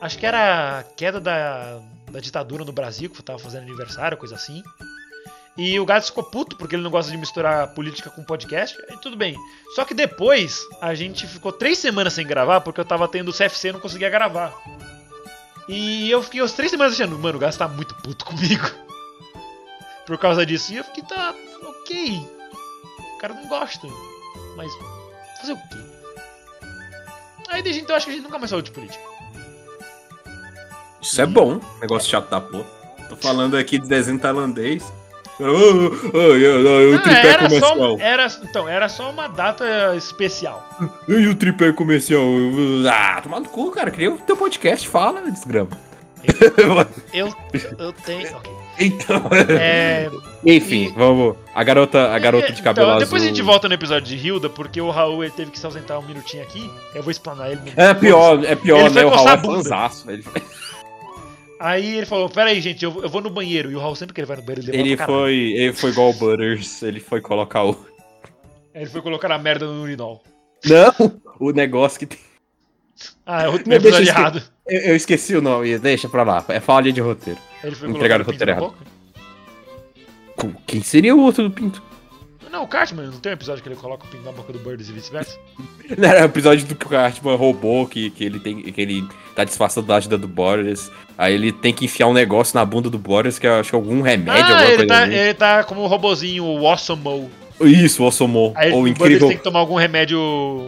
Acho 0.00 0.18
que 0.18 0.26
era 0.26 0.80
a 0.80 0.82
queda 0.82 1.20
da, 1.20 1.80
da 2.10 2.20
ditadura 2.20 2.64
no 2.64 2.72
Brasil, 2.72 3.08
que 3.08 3.18
eu 3.18 3.22
tava 3.22 3.38
fazendo 3.38 3.62
aniversário, 3.62 4.16
coisa 4.18 4.34
assim. 4.34 4.62
E 5.56 5.78
o 5.78 5.84
Gato 5.84 6.06
ficou 6.06 6.24
puto 6.24 6.56
porque 6.56 6.74
ele 6.74 6.82
não 6.82 6.90
gosta 6.90 7.10
de 7.10 7.18
misturar 7.18 7.74
política 7.74 8.08
com 8.10 8.24
podcast. 8.24 8.76
E 8.90 8.96
tudo 8.96 9.16
bem. 9.16 9.36
Só 9.74 9.84
que 9.84 9.92
depois 9.92 10.60
a 10.80 10.94
gente 10.94 11.26
ficou 11.26 11.52
três 11.52 11.78
semanas 11.78 12.14
sem 12.14 12.26
gravar 12.26 12.62
porque 12.62 12.80
eu 12.80 12.84
tava 12.84 13.06
tendo 13.06 13.32
CFC 13.32 13.68
e 13.68 13.72
não 13.72 13.80
conseguia 13.80 14.08
gravar. 14.08 14.54
E 15.68 16.10
eu 16.10 16.22
fiquei 16.22 16.40
as 16.40 16.52
três 16.52 16.70
semanas 16.70 16.94
achando, 16.94 17.18
mano, 17.18 17.36
o 17.36 17.40
Gato 17.40 17.58
tá 17.58 17.68
muito 17.68 17.94
puto 17.96 18.24
comigo. 18.24 18.64
Por 20.06 20.18
causa 20.18 20.44
disso. 20.44 20.72
E 20.72 20.78
eu 20.78 20.84
fiquei, 20.84 21.04
tá, 21.04 21.34
ok. 21.62 22.28
O 23.14 23.18
cara 23.18 23.34
não 23.34 23.46
gosta. 23.46 23.86
Mas 24.56 24.72
fazer 25.40 25.52
o 25.52 25.56
quê? 25.56 25.78
Aí 27.48 27.62
desde 27.62 27.82
então 27.82 27.94
acho 27.94 28.06
que 28.06 28.12
a 28.12 28.14
gente 28.14 28.24
nunca 28.24 28.38
mais 28.38 28.50
falou 28.50 28.62
de 28.62 28.70
política. 28.70 29.04
Isso 31.02 31.20
é 31.20 31.26
bom, 31.26 31.60
negócio 31.80 32.08
chato 32.10 32.30
da 32.30 32.40
porra. 32.40 32.64
Tô 33.08 33.16
falando 33.16 33.56
aqui 33.56 33.78
de 33.78 33.86
desenho 33.86 34.18
tailandês. 34.18 34.90
Oh, 35.40 36.36
e 36.36 36.94
o 36.94 37.02
tripé 37.02 37.28
era 37.28 37.50
só, 37.50 37.74
comercial. 37.74 37.96
era, 38.00 38.26
então, 38.42 38.68
era 38.68 38.88
só 38.88 39.10
uma 39.10 39.28
data 39.28 39.96
especial. 39.96 40.68
E 41.08 41.26
o 41.26 41.34
tripé 41.34 41.72
comercial? 41.72 42.22
Ah, 42.90 43.20
tomar 43.20 43.40
no 43.40 43.48
cu, 43.48 43.70
cara. 43.70 43.90
Cria 43.90 44.12
o 44.12 44.18
teu 44.18 44.36
podcast, 44.36 44.88
fala, 44.88 45.22
desgrama. 45.30 45.70
Eu, 47.12 47.34
eu 47.78 47.92
tenho. 47.92 48.36
ok. 48.36 48.52
então. 48.78 49.22
É, 49.58 50.08
Enfim, 50.46 50.92
vamos. 50.96 51.36
A 51.54 51.64
garota, 51.64 52.12
a 52.12 52.18
garota 52.18 52.52
de 52.52 52.62
cabelo 52.62 52.86
então, 52.86 52.96
azul. 52.96 53.06
Depois 53.06 53.22
a 53.22 53.26
gente 53.26 53.42
volta 53.42 53.68
no 53.68 53.74
episódio 53.74 54.16
de 54.16 54.26
Hilda, 54.26 54.48
porque 54.48 54.80
o 54.80 54.90
Raul 54.90 55.24
ele 55.24 55.32
teve 55.32 55.50
que 55.50 55.58
se 55.58 55.66
ausentar 55.66 55.98
um 55.98 56.02
minutinho 56.02 56.42
aqui. 56.42 56.70
Eu 56.94 57.02
vou 57.02 57.10
explanar 57.10 57.50
ele. 57.50 57.60
É 57.76 57.92
pior, 57.94 58.44
é 58.44 58.54
pior, 58.54 58.86
Ele 58.86 58.94
né? 58.94 59.04
O 59.04 59.10
Raul 59.10 59.28
é 59.28 59.38
fanzaço. 59.38 60.10
Ele, 60.10 60.24
Aí 61.64 61.98
ele 61.98 62.06
falou: 62.06 62.28
Pera 62.28 62.50
aí, 62.50 62.60
gente, 62.60 62.84
eu, 62.84 63.02
eu 63.04 63.08
vou 63.08 63.20
no 63.20 63.30
banheiro. 63.30 63.70
E 63.70 63.76
o 63.76 63.78
Raul, 63.78 63.94
sempre 63.94 64.12
que 64.14 64.20
ele 64.20 64.26
vai 64.26 64.36
no 64.36 64.42
banheiro, 64.42 64.68
ele 64.74 64.90
ele 64.92 64.96
foi, 64.96 65.34
ele 65.52 65.72
foi 65.72 65.90
igual 65.90 66.10
o 66.10 66.12
Butters. 66.12 66.82
Ele 66.82 66.98
foi 66.98 67.20
colocar 67.20 67.62
o. 67.64 67.70
Aí 68.74 68.82
ele 68.82 68.90
foi 68.90 69.00
colocar 69.00 69.30
a 69.30 69.38
merda 69.38 69.64
no 69.66 69.80
urinol. 69.82 70.22
Não! 70.64 71.20
O 71.38 71.52
negócio 71.52 72.00
que 72.00 72.06
tem. 72.06 72.18
Ah, 73.24 73.42
é 73.44 73.48
o 73.48 73.52
Não, 73.52 73.58
episódio 73.76 74.02
esque- 74.02 74.08
errado. 74.08 74.42
Eu, 74.66 74.80
eu 74.80 74.96
esqueci 74.96 75.36
o 75.36 75.42
nome, 75.42 75.78
deixa 75.78 76.08
pra 76.08 76.22
lá. 76.24 76.44
É 76.48 76.58
falha 76.58 76.92
de 76.92 77.00
roteiro. 77.00 77.38
Ele 77.62 77.74
foi 77.76 77.90
Entregaram 77.90 78.24
colocar 78.24 78.44
o 78.60 78.64
roteiro. 78.64 78.92
Com- 80.36 80.54
Quem 80.66 80.82
seria 80.82 81.14
o 81.14 81.20
outro 81.20 81.44
do 81.44 81.50
Pinto? 81.50 81.82
Não, 82.52 82.64
o 82.64 82.68
Cartman, 82.68 83.06
não 83.06 83.18
tem 83.18 83.32
um 83.32 83.32
episódio 83.32 83.62
que 83.62 83.68
ele 83.70 83.76
coloca 83.76 84.04
o 84.04 84.08
pinto 84.08 84.24
na 84.24 84.30
boca 84.30 84.52
do 84.52 84.58
Birds 84.58 84.86
e 84.86 84.92
vice-versa? 84.92 85.38
Não 85.96 86.06
era 86.06 86.20
o 86.20 86.24
episódio 86.26 86.66
do 86.66 86.74
que 86.74 86.84
o 86.84 86.88
Cartman 86.90 87.34
roubou, 87.34 87.86
que, 87.86 88.10
que, 88.10 88.22
ele 88.22 88.38
tem, 88.38 88.60
que 88.60 88.78
ele 88.78 89.08
tá 89.34 89.42
disfarçando 89.42 89.86
da 89.86 89.96
ajuda 89.96 90.18
do 90.18 90.28
Boris. 90.28 90.92
Aí 91.16 91.32
ele 91.32 91.50
tem 91.50 91.72
que 91.72 91.86
enfiar 91.86 92.08
um 92.08 92.12
negócio 92.12 92.54
na 92.54 92.62
bunda 92.62 92.90
do 92.90 92.98
Boris, 92.98 93.38
que 93.38 93.46
eu 93.46 93.54
acho 93.54 93.70
que 93.70 93.74
é 93.74 93.78
algum 93.78 94.02
remédio, 94.02 94.32
ah, 94.32 94.58
alguma 94.58 94.64
ele 94.64 94.76
coisa 94.76 94.86
tá, 94.86 95.02
assim. 95.04 95.14
ele 95.14 95.34
tá 95.34 95.64
como 95.64 95.80
o 95.80 95.86
robozinho, 95.86 96.44
o 96.44 96.66
Awesome 96.66 97.30
Isso, 97.62 98.02
o 98.02 98.06
Osomon. 98.06 98.52
Aí 98.54 98.70
Ou 98.70 98.80
o 98.80 98.82
o 98.82 98.88
incrível, 98.88 99.28
tem 99.28 99.38
que 99.38 99.42
tomar 99.42 99.60
algum 99.60 99.76
remédio. 99.76 100.20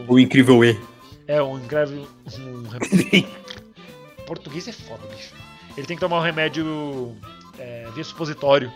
o 0.08 0.18
incrível 0.18 0.64
E. 0.64 0.80
É, 1.28 1.42
um 1.42 1.58
incrível. 1.58 2.06
Um 2.38 2.62
remédio. 2.62 3.28
Português 4.26 4.66
é 4.68 4.72
foda, 4.72 5.02
bicho. 5.14 5.34
Ele 5.76 5.86
tem 5.86 5.98
que 5.98 6.00
tomar 6.00 6.18
um 6.18 6.22
remédio 6.22 7.14
é, 7.58 7.86
via 7.94 8.04
supositório. 8.04 8.72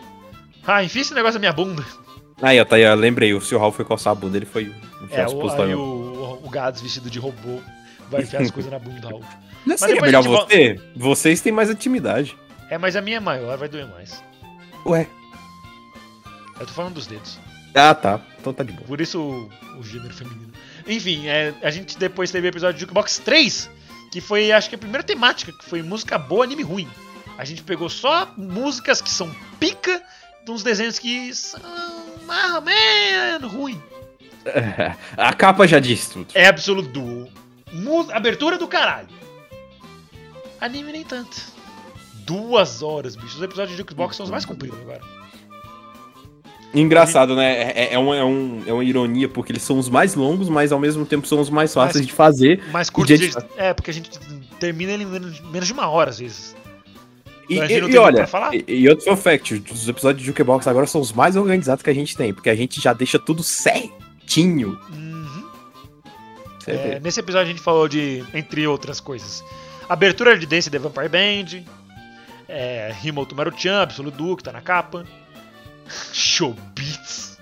Ah, 0.65 0.83
enfia 0.83 1.01
esse 1.01 1.13
negócio 1.15 1.33
na 1.35 1.39
minha 1.39 1.53
bunda. 1.53 1.83
Aí, 2.41 2.59
ó, 2.59 2.65
tá 2.65 2.75
aí, 2.77 2.85
ó, 2.85 2.93
lembrei, 2.93 3.33
o 3.33 3.41
seu 3.41 3.59
Raul 3.59 3.71
foi 3.71 3.83
coçar 3.85 4.11
a 4.11 4.15
bunda, 4.15 4.37
ele 4.37 4.45
foi 4.45 4.73
enfiar 5.03 5.19
É, 5.19 5.21
o, 5.23 5.25
aí 5.25 5.29
supositórios. 5.31 5.77
o, 5.79 6.39
o 6.43 6.49
Gads 6.49 6.81
vestido 6.81 7.09
de 7.09 7.19
robô 7.19 7.59
vai 8.09 8.21
enfiar 8.21 8.41
as 8.41 8.51
coisas 8.51 8.71
na 8.71 8.79
bunda 8.79 8.99
do 9.01 9.07
Raul. 9.09 9.23
Não 9.65 9.77
seria 9.77 9.95
depois 9.95 10.11
melhor 10.11 10.23
gente 10.23 10.31
volta- 10.31 10.55
você? 10.55 10.79
Vocês 10.95 11.41
têm 11.41 11.51
mais 11.51 11.69
intimidade. 11.69 12.37
É, 12.69 12.77
mas 12.77 12.95
a 12.95 13.01
minha 13.01 13.17
é 13.17 13.19
maior, 13.19 13.57
vai 13.57 13.67
doer 13.67 13.87
mais. 13.87 14.23
Ué. 14.85 15.07
Eu 16.59 16.65
tô 16.65 16.73
falando 16.73 16.93
dos 16.95 17.07
dedos. 17.07 17.39
Ah, 17.75 17.93
tá. 17.93 18.19
Então 18.39 18.53
tá 18.53 18.63
de 18.63 18.71
boa. 18.71 18.85
Por 18.87 18.99
isso 19.01 19.19
o, 19.21 19.49
o 19.79 19.83
gênero 19.83 20.13
feminino. 20.13 20.51
Enfim, 20.87 21.27
é, 21.27 21.53
a 21.61 21.69
gente 21.69 21.97
depois 21.97 22.31
teve 22.31 22.47
o 22.47 22.49
episódio 22.49 22.75
de 22.75 22.81
Jukebox 22.81 23.19
3, 23.19 23.69
que 24.11 24.19
foi, 24.21 24.51
acho 24.51 24.69
que 24.69 24.75
a 24.75 24.77
primeira 24.77 25.03
temática, 25.03 25.51
que 25.51 25.65
foi 25.69 25.81
música 25.81 26.17
boa, 26.17 26.43
anime 26.45 26.63
ruim. 26.63 26.87
A 27.37 27.45
gente 27.45 27.63
pegou 27.63 27.89
só 27.89 28.31
músicas 28.37 29.01
que 29.01 29.09
são 29.09 29.29
pica 29.59 30.01
de 30.43 30.51
uns 30.51 30.63
desenhos 30.63 30.97
que 30.99 31.33
são 31.33 31.59
mais 32.29 32.53
ou 32.55 32.61
menos 32.61 33.51
ruim. 33.51 33.81
A 35.17 35.33
capa 35.33 35.67
já 35.67 35.79
disse 35.79 36.11
tudo. 36.13 36.27
É 36.33 36.47
absoluto 36.47 37.27
Abertura 38.13 38.57
do 38.57 38.67
caralho. 38.67 39.09
Anime 40.61 40.91
nem 40.93 41.03
tanto. 41.03 41.37
Duas 42.25 42.81
horas, 42.81 43.15
bicho. 43.15 43.35
Os 43.37 43.43
episódios 43.43 43.71
de 43.71 43.77
Jukebox 43.77 44.15
são 44.15 44.23
os 44.23 44.29
mais 44.29 44.45
compridos 44.45 44.79
agora. 44.79 45.01
Engraçado, 46.73 47.35
né? 47.35 47.71
É, 47.71 47.93
é, 47.93 47.97
uma, 47.99 48.15
é, 48.15 48.23
um- 48.23 48.63
é 48.67 48.71
uma 48.71 48.83
ironia, 48.83 49.27
porque 49.27 49.51
eles 49.51 49.63
são 49.63 49.79
os 49.79 49.89
mais 49.89 50.13
longos, 50.13 50.49
mas 50.49 50.71
ao 50.71 50.79
mesmo 50.79 51.03
tempo 51.05 51.25
são 51.27 51.39
os 51.39 51.49
mais 51.49 51.73
fáceis 51.73 51.95
Mais- 51.95 52.07
de 52.07 52.13
fazer. 52.13 52.63
Mais 52.71 52.89
curto 52.91 53.17
de. 53.17 53.31
É, 53.57 53.73
porque 53.73 53.89
a 53.89 53.93
gente 53.93 54.11
termina 54.59 54.91
ele 54.91 55.03
em 55.03 55.07
menos, 55.07 55.39
menos 55.41 55.65
de 55.67 55.73
uma 55.73 55.87
hora, 55.89 56.11
às 56.11 56.19
vezes. 56.19 56.55
E, 57.49 57.55
gente 57.55 57.71
e- 57.71 57.77
e 57.77 57.81
muito 57.81 57.97
olha, 57.99 58.29
e, 58.67 58.81
e 58.81 58.89
outro 58.89 59.05
fun 59.05 59.17
fact, 59.17 59.63
os 59.71 59.87
episódios 59.87 60.21
de 60.21 60.27
Jukebox 60.27 60.67
agora 60.67 60.85
são 60.85 61.01
os 61.01 61.11
mais 61.11 61.35
organizados 61.35 61.81
que 61.83 61.89
a 61.89 61.93
gente 61.93 62.15
tem, 62.15 62.33
porque 62.33 62.49
a 62.49 62.55
gente 62.55 62.79
já 62.79 62.93
deixa 62.93 63.17
tudo 63.17 63.41
certinho. 63.41 64.79
Uhum. 64.91 65.49
É, 66.67 66.99
nesse 66.99 67.19
episódio 67.19 67.47
a 67.47 67.49
gente 67.49 67.61
falou 67.61 67.87
de, 67.87 68.23
entre 68.33 68.67
outras 68.67 68.99
coisas, 68.99 69.43
abertura 69.89 70.37
de 70.37 70.45
Dance 70.45 70.69
The 70.69 70.77
Vampire 70.77 71.09
Band, 71.09 71.63
é, 72.47 72.93
Himmel 73.03 73.25
to 73.25 73.35
Maruchan, 73.35 73.81
Absolute 73.81 74.15
Duo, 74.15 74.37
que 74.37 74.43
tá 74.43 74.51
na 74.51 74.61
capa, 74.61 75.03
Showbeats, 76.13 77.39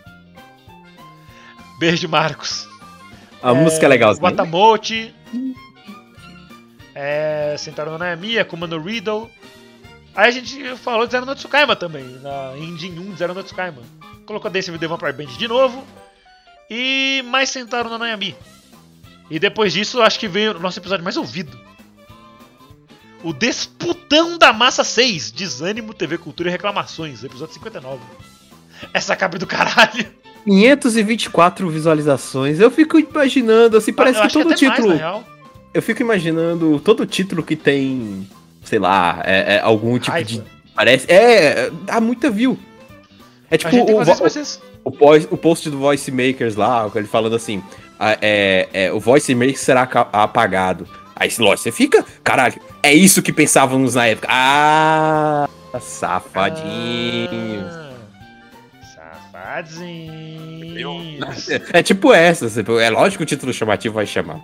Beijo 1.79 2.07
Marcos, 2.07 2.65
A 3.43 3.53
música 3.53 3.85
é 3.85 3.89
legalzinha. 3.89 4.23
Watamote, 4.23 5.13
é, 6.95 7.55
Sentaram 7.57 7.91
na 7.93 7.97
Nayami, 7.99 8.39
Akuma 8.39 8.65
no 8.65 8.81
Riddle. 8.81 9.29
Aí 10.17 10.29
a 10.29 10.31
gente 10.31 10.75
falou 10.77 11.05
de 11.05 11.11
Zero 11.11 11.27
no 11.27 11.35
Tsukaima 11.35 11.75
também, 11.75 12.03
na 12.23 12.57
Engine 12.57 12.99
1 12.99 13.11
de 13.11 13.17
Zero 13.19 13.35
no 13.35 13.43
Tsukaima. 13.43 13.83
Colocou 14.25 14.49
Dance 14.49 14.71
with 14.71 14.79
the 14.79 14.87
Vampire 14.87 15.13
Band 15.13 15.27
de 15.37 15.47
novo. 15.47 15.83
E 16.71 17.23
mais 17.27 17.49
Sentaram 17.51 17.87
na 17.87 17.99
Nayami. 17.99 18.35
E 19.29 19.37
depois 19.37 19.71
disso, 19.71 20.01
acho 20.01 20.19
que 20.19 20.27
veio 20.27 20.57
o 20.57 20.59
nosso 20.59 20.79
episódio 20.79 21.03
mais 21.03 21.17
ouvido. 21.17 21.55
O 23.23 23.31
Desputão 23.31 24.39
da 24.39 24.51
Massa 24.51 24.83
6, 24.83 25.31
Desânimo, 25.31 25.93
TV 25.93 26.17
Cultura 26.17 26.49
e 26.49 26.51
Reclamações, 26.51 27.23
episódio 27.23 27.53
59. 27.53 28.01
Essa 28.93 29.15
cabra 29.15 29.37
do 29.37 29.45
caralho. 29.45 30.05
524 30.45 31.69
visualizações. 31.69 32.59
Eu 32.59 32.71
fico 32.71 32.97
imaginando, 32.99 33.77
assim, 33.77 33.93
parece 33.93 34.19
Eu 34.19 34.27
que 34.27 34.33
todo 34.33 34.47
mais, 34.47 34.59
título. 34.59 34.95
real. 34.95 35.23
eu 35.73 35.81
fico 35.81 36.01
imaginando 36.01 36.79
todo 36.79 37.05
título 37.05 37.43
que 37.43 37.55
tem, 37.55 38.27
sei 38.67 38.79
lá, 38.79 39.21
é, 39.23 39.55
é 39.55 39.59
algum 39.61 39.97
tipo 39.97 40.11
Raiva. 40.11 40.29
de. 40.29 40.43
Parece. 40.75 41.09
É, 41.11 41.71
dá 41.83 41.99
muita 42.01 42.29
view. 42.29 42.59
É 43.49 43.55
A 43.55 43.57
tipo 43.57 43.75
o, 43.77 43.85
que 43.85 43.95
fazer 43.95 44.13
vo- 44.15 44.27
isso, 44.27 44.33
mas 44.41 44.61
o, 44.83 44.91
pós- 44.91 45.27
o 45.31 45.37
post 45.37 45.69
do 45.69 45.79
Voice 45.79 46.11
Makers 46.11 46.55
lá, 46.55 46.89
ele 46.93 47.07
falando 47.07 47.35
assim: 47.35 47.63
ah, 47.99 48.17
é, 48.21 48.67
é, 48.73 48.91
o 48.91 48.99
Voice 48.99 49.33
Maker 49.33 49.57
será 49.57 49.83
apagado. 50.11 50.87
Aí, 51.15 51.29
lógico, 51.39 51.63
você 51.63 51.71
fica, 51.71 52.05
caralho, 52.23 52.61
é 52.83 52.93
isso 52.93 53.23
que 53.23 53.33
pensávamos 53.33 53.95
na 53.95 54.05
época. 54.05 54.27
Ah, 54.29 55.49
safadinhos. 55.79 57.73
Ah, 57.73 57.91
safadinhos. 59.33 61.47
É 61.73 61.81
tipo 61.81 62.13
essa, 62.13 62.45
é 62.81 62.89
lógico 62.89 63.19
que 63.19 63.23
o 63.23 63.25
título 63.25 63.53
chamativo 63.53 63.95
vai 63.95 64.05
chamar. 64.05 64.39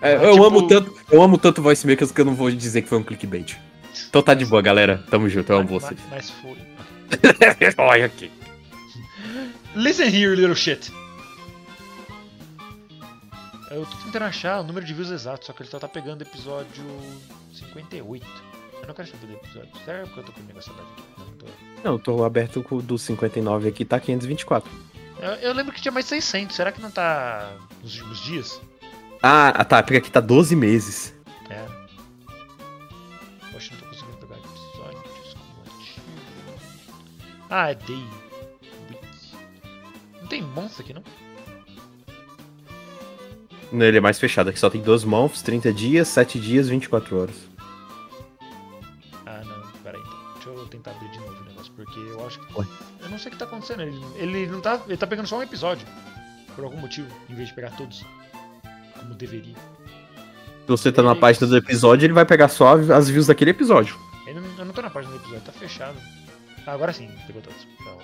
É, 0.00 0.14
eu 0.14 0.32
tipo- 0.32 0.44
amo 0.44 0.66
tanto, 0.68 0.94
eu 1.10 1.22
amo 1.22 1.38
tanto 1.38 1.62
Voice 1.62 1.86
Makers 1.86 2.12
que 2.12 2.20
eu 2.20 2.24
não 2.24 2.34
vou 2.34 2.50
dizer 2.50 2.82
que 2.82 2.88
foi 2.88 2.98
um 2.98 3.02
clickbait. 3.02 3.56
Então 4.08 4.22
tá 4.22 4.32
de 4.34 4.46
boa, 4.46 4.62
galera. 4.62 5.04
Tamo 5.10 5.28
junto, 5.28 5.50
eu 5.52 5.58
amo 5.58 5.68
Mas- 5.72 5.82
vocês. 5.82 6.00
Mas 6.10 6.30
foi. 6.30 6.56
Olha 7.78 8.06
aqui. 8.06 8.30
Listen 9.74 10.06
here, 10.08 10.34
little 10.36 10.54
shit. 10.54 10.92
Eu 13.70 13.84
tô 13.84 13.96
tentando 14.04 14.24
achar 14.24 14.60
o 14.60 14.64
número 14.64 14.84
de 14.86 14.94
views 14.94 15.10
exato, 15.10 15.44
só 15.44 15.52
que 15.52 15.62
ele 15.62 15.68
só 15.70 15.78
tá 15.78 15.86
pegando 15.88 16.22
episódio 16.22 16.84
58. 17.52 18.24
Eu 18.80 18.86
não 18.88 18.94
quero 18.94 19.08
saber 19.08 19.26
do 19.26 19.32
episódio. 19.34 19.68
Será 19.84 20.04
que 20.04 20.16
eu 20.16 20.24
tô 20.24 20.32
com 20.32 20.40
o 20.40 20.44
negócio 20.44 20.72
aberto 20.72 20.88
aqui? 20.92 21.02
Não, 21.18 21.26
não 21.26 21.32
tô. 21.36 21.46
Não, 21.84 21.92
eu 21.92 21.98
tô 21.98 22.24
aberto 22.24 22.62
com 22.62 22.76
o 22.76 22.82
do 22.82 22.96
59 22.98 23.68
aqui, 23.68 23.84
tá 23.84 24.00
524. 24.00 24.70
Eu, 25.20 25.30
eu 25.32 25.52
lembro 25.52 25.72
que 25.74 25.82
tinha 25.82 25.92
mais 25.92 26.06
600. 26.06 26.56
Será 26.56 26.72
que 26.72 26.80
não 26.80 26.90
tá 26.90 27.52
nos 27.82 27.94
últimos 27.96 28.20
dias? 28.24 28.60
Ah, 29.22 29.48
ah, 29.48 29.64
tá, 29.64 29.82
porque 29.82 29.96
aqui 29.98 30.10
tá 30.10 30.20
12 30.20 30.54
meses. 30.54 31.14
É. 31.50 31.66
Poxa, 33.52 33.74
não 33.74 33.80
tô 33.80 33.86
conseguindo 33.86 34.16
pegar 34.18 34.36
episódios 34.36 35.34
cumulativos. 35.34 36.00
Ah, 37.50 37.70
é 37.70 37.74
Day. 37.74 38.04
Não 40.20 40.28
tem 40.28 40.42
monstro 40.42 40.82
aqui, 40.82 40.92
não? 40.92 41.02
Não, 43.72 43.84
ele 43.84 43.98
é 43.98 44.00
mais 44.00 44.18
fechado, 44.18 44.48
aqui 44.48 44.58
só 44.58 44.70
tem 44.70 44.80
12 44.80 45.06
months, 45.06 45.42
30 45.42 45.72
dias, 45.72 46.08
7 46.08 46.38
dias, 46.40 46.68
24 46.68 47.20
horas. 47.20 47.36
Ah, 49.26 49.42
não, 49.44 49.62
peraí 49.82 50.00
então. 50.00 50.34
Deixa 50.34 50.48
eu 50.48 50.66
tentar 50.68 50.92
abrir 50.92 51.10
de 51.10 51.18
novo 51.18 51.42
o 51.42 51.44
negócio, 51.44 51.72
porque 51.74 51.98
eu 51.98 52.26
acho 52.26 52.40
que. 52.40 52.58
Ué. 52.58 52.66
Eu 53.02 53.08
não 53.10 53.18
sei 53.18 53.28
o 53.28 53.32
que 53.32 53.38
tá 53.38 53.44
acontecendo. 53.44 53.82
Ele, 53.82 54.00
ele 54.16 54.46
não 54.46 54.60
tá. 54.60 54.80
Ele 54.86 54.96
tá 54.96 55.06
pegando 55.06 55.26
só 55.26 55.38
um 55.38 55.42
episódio. 55.42 55.86
Por 56.54 56.64
algum 56.64 56.78
motivo, 56.78 57.08
em 57.28 57.34
vez 57.34 57.48
de 57.48 57.54
pegar 57.54 57.70
todos. 57.76 58.04
Como 58.98 59.14
deveria. 59.14 59.54
Se 59.54 60.66
você 60.66 60.92
tá 60.92 61.02
na 61.02 61.14
página 61.14 61.46
do 61.46 61.56
episódio, 61.56 62.04
ele 62.04 62.12
vai 62.12 62.26
pegar 62.26 62.48
só 62.48 62.74
as 62.74 63.08
views 63.08 63.26
daquele 63.26 63.52
episódio. 63.52 63.98
Eu 64.26 64.34
não, 64.34 64.58
eu 64.58 64.64
não 64.66 64.72
tô 64.74 64.82
na 64.82 64.90
página 64.90 65.14
do 65.14 65.18
episódio, 65.18 65.42
tá 65.42 65.52
fechado. 65.52 65.96
Ah, 66.66 66.72
agora 66.72 66.92
sim, 66.92 67.10
pegou 67.26 67.40
todos. 67.40 67.66
Então. 67.80 67.98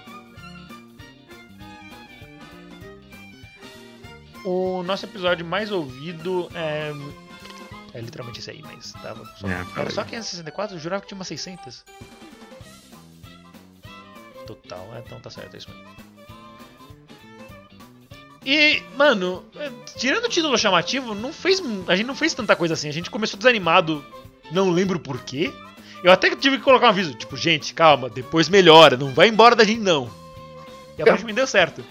O 4.44 4.82
nosso 4.82 5.04
episódio 5.04 5.44
mais 5.44 5.70
ouvido 5.70 6.48
é. 6.54 6.92
É 7.92 8.00
literalmente 8.00 8.40
esse 8.40 8.50
aí, 8.50 8.62
mas 8.62 8.92
tava 8.92 9.24
só. 9.36 9.46
É, 9.46 9.52
era 9.52 9.64
peraí. 9.66 9.92
só 9.92 10.02
564? 10.02 10.76
Eu 10.76 10.80
jurava 10.80 11.02
que 11.02 11.08
tinha 11.08 11.16
umas 11.16 11.28
600. 11.28 11.84
Total, 14.46 14.94
é, 14.94 14.98
então 15.00 15.20
tá 15.20 15.30
certo, 15.30 15.54
é 15.54 15.58
isso 15.58 15.70
mesmo. 15.70 16.13
E, 18.44 18.82
mano, 18.96 19.42
tirando 19.96 20.24
o 20.24 20.28
título 20.28 20.56
chamativo, 20.58 21.14
não 21.14 21.32
fez, 21.32 21.62
a 21.88 21.96
gente 21.96 22.06
não 22.06 22.14
fez 22.14 22.34
tanta 22.34 22.54
coisa 22.54 22.74
assim. 22.74 22.88
A 22.88 22.92
gente 22.92 23.10
começou 23.10 23.38
desanimado, 23.38 24.04
não 24.52 24.70
lembro 24.70 24.98
porquê. 25.00 25.52
Eu 26.02 26.12
até 26.12 26.34
tive 26.36 26.58
que 26.58 26.62
colocar 26.64 26.86
um 26.86 26.90
aviso, 26.90 27.14
tipo, 27.14 27.34
gente, 27.36 27.72
calma, 27.72 28.10
depois 28.10 28.48
melhora, 28.50 28.96
não 28.96 29.14
vai 29.14 29.28
embora 29.28 29.56
da 29.56 29.64
gente 29.64 29.80
não. 29.80 30.10
E 30.98 31.02
aparentemente 31.02 31.36
deu 31.36 31.46
certo. 31.46 31.82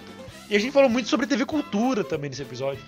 E 0.49 0.55
a 0.55 0.59
gente 0.59 0.71
falou 0.71 0.87
muito 0.89 1.09
sobre 1.09 1.25
TV 1.25 1.45
Cultura 1.45 2.03
também 2.03 2.29
nesse 2.29 2.43
episódio. 2.43 2.83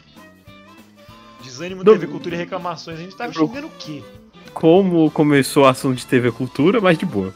Desânimo, 1.41 1.84
Do- 1.84 1.91
TV 1.93 2.07
Cultura 2.07 2.36
e 2.36 2.38
reclamações. 2.38 2.99
A 2.99 3.01
gente 3.01 3.16
tava 3.16 3.32
Do- 3.32 3.39
xingando 3.47 3.68
o 3.68 3.72
quê? 3.80 4.03
Como 4.53 5.09
começou 5.11 5.63
o 5.63 5.68
assunto 5.68 5.95
de 5.97 6.05
TV 6.05 6.32
Cultura, 6.32 6.80
mas 6.80 6.97
de 6.97 7.05
boa. 7.05 7.34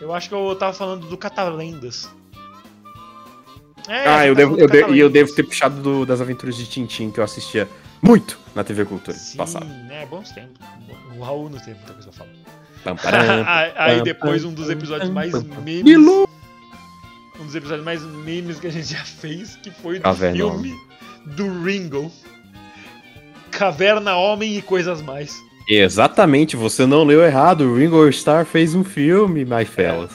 Eu 0.00 0.12
acho 0.14 0.28
que 0.28 0.34
eu 0.34 0.54
tava 0.56 0.72
falando 0.72 1.06
do 1.06 1.16
Catalendas. 1.16 2.10
É, 3.88 4.06
ah, 4.06 4.18
a 4.20 4.26
eu 4.26 4.34
devo, 4.34 4.58
eu, 4.58 4.66
de- 4.68 4.92
e 4.94 4.98
eu 4.98 5.10
devo 5.10 5.34
ter 5.34 5.42
puxado 5.42 5.80
do- 5.82 6.06
das 6.06 6.20
aventuras 6.20 6.56
de 6.56 6.66
Tintin, 6.66 7.10
que 7.10 7.18
eu 7.18 7.24
assistia 7.24 7.68
muito 8.00 8.38
na 8.54 8.62
TV 8.62 8.84
Cultura 8.84 9.16
Sim, 9.16 9.36
passada. 9.36 9.64
né? 9.64 10.06
Bons 10.06 10.30
tempos. 10.30 10.60
O 11.16 11.22
Raul 11.22 11.50
não 11.50 11.58
teve 11.58 11.74
muita 11.74 11.92
coisa 11.94 12.08
pra 12.10 12.18
falar. 12.18 12.30
Pam, 12.84 12.96
param, 12.96 13.18
aí 13.76 14.02
depois 14.02 14.44
um 14.44 14.52
dos 14.52 14.68
episódios 14.70 15.10
mais 15.10 15.32
memes. 15.42 15.82
Milu! 15.84 16.28
Um 17.40 17.44
dos 17.46 17.54
episódios 17.54 17.84
mais 17.84 18.02
memes 18.02 18.58
que 18.60 18.66
a 18.66 18.70
gente 18.70 18.86
já 18.92 19.04
fez, 19.04 19.56
que 19.56 19.70
foi 19.70 19.98
do 19.98 20.02
Caverna 20.02 20.36
filme 20.36 20.74
do 21.26 21.62
Ringo. 21.62 22.10
Caverna 23.50 24.16
Homem 24.16 24.56
e 24.56 24.62
Coisas 24.62 25.02
Mais. 25.02 25.34
Exatamente, 25.68 26.56
você 26.56 26.86
não 26.86 27.04
leu 27.04 27.22
errado. 27.22 27.62
O 27.64 27.76
Ringo 27.76 28.08
Starr 28.08 28.44
fez 28.44 28.74
um 28.74 28.82
filme, 28.82 29.44
my 29.44 29.64
fellas. 29.64 30.10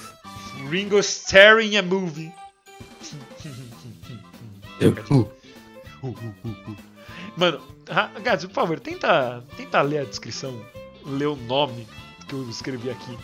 Ringo 0.70 1.00
starring 1.00 1.78
a 1.78 1.82
movie. 1.82 2.32
Mano, 7.36 7.60
Gads, 8.24 8.46
por 8.46 8.54
favor, 8.54 8.80
tenta, 8.80 9.44
tenta 9.56 9.82
ler 9.82 10.00
a 10.00 10.04
descrição, 10.04 10.60
ler 11.06 11.28
o 11.28 11.36
nome 11.36 11.88
que 12.28 12.34
eu 12.34 12.50
escrevi 12.50 12.90
aqui 12.90 13.18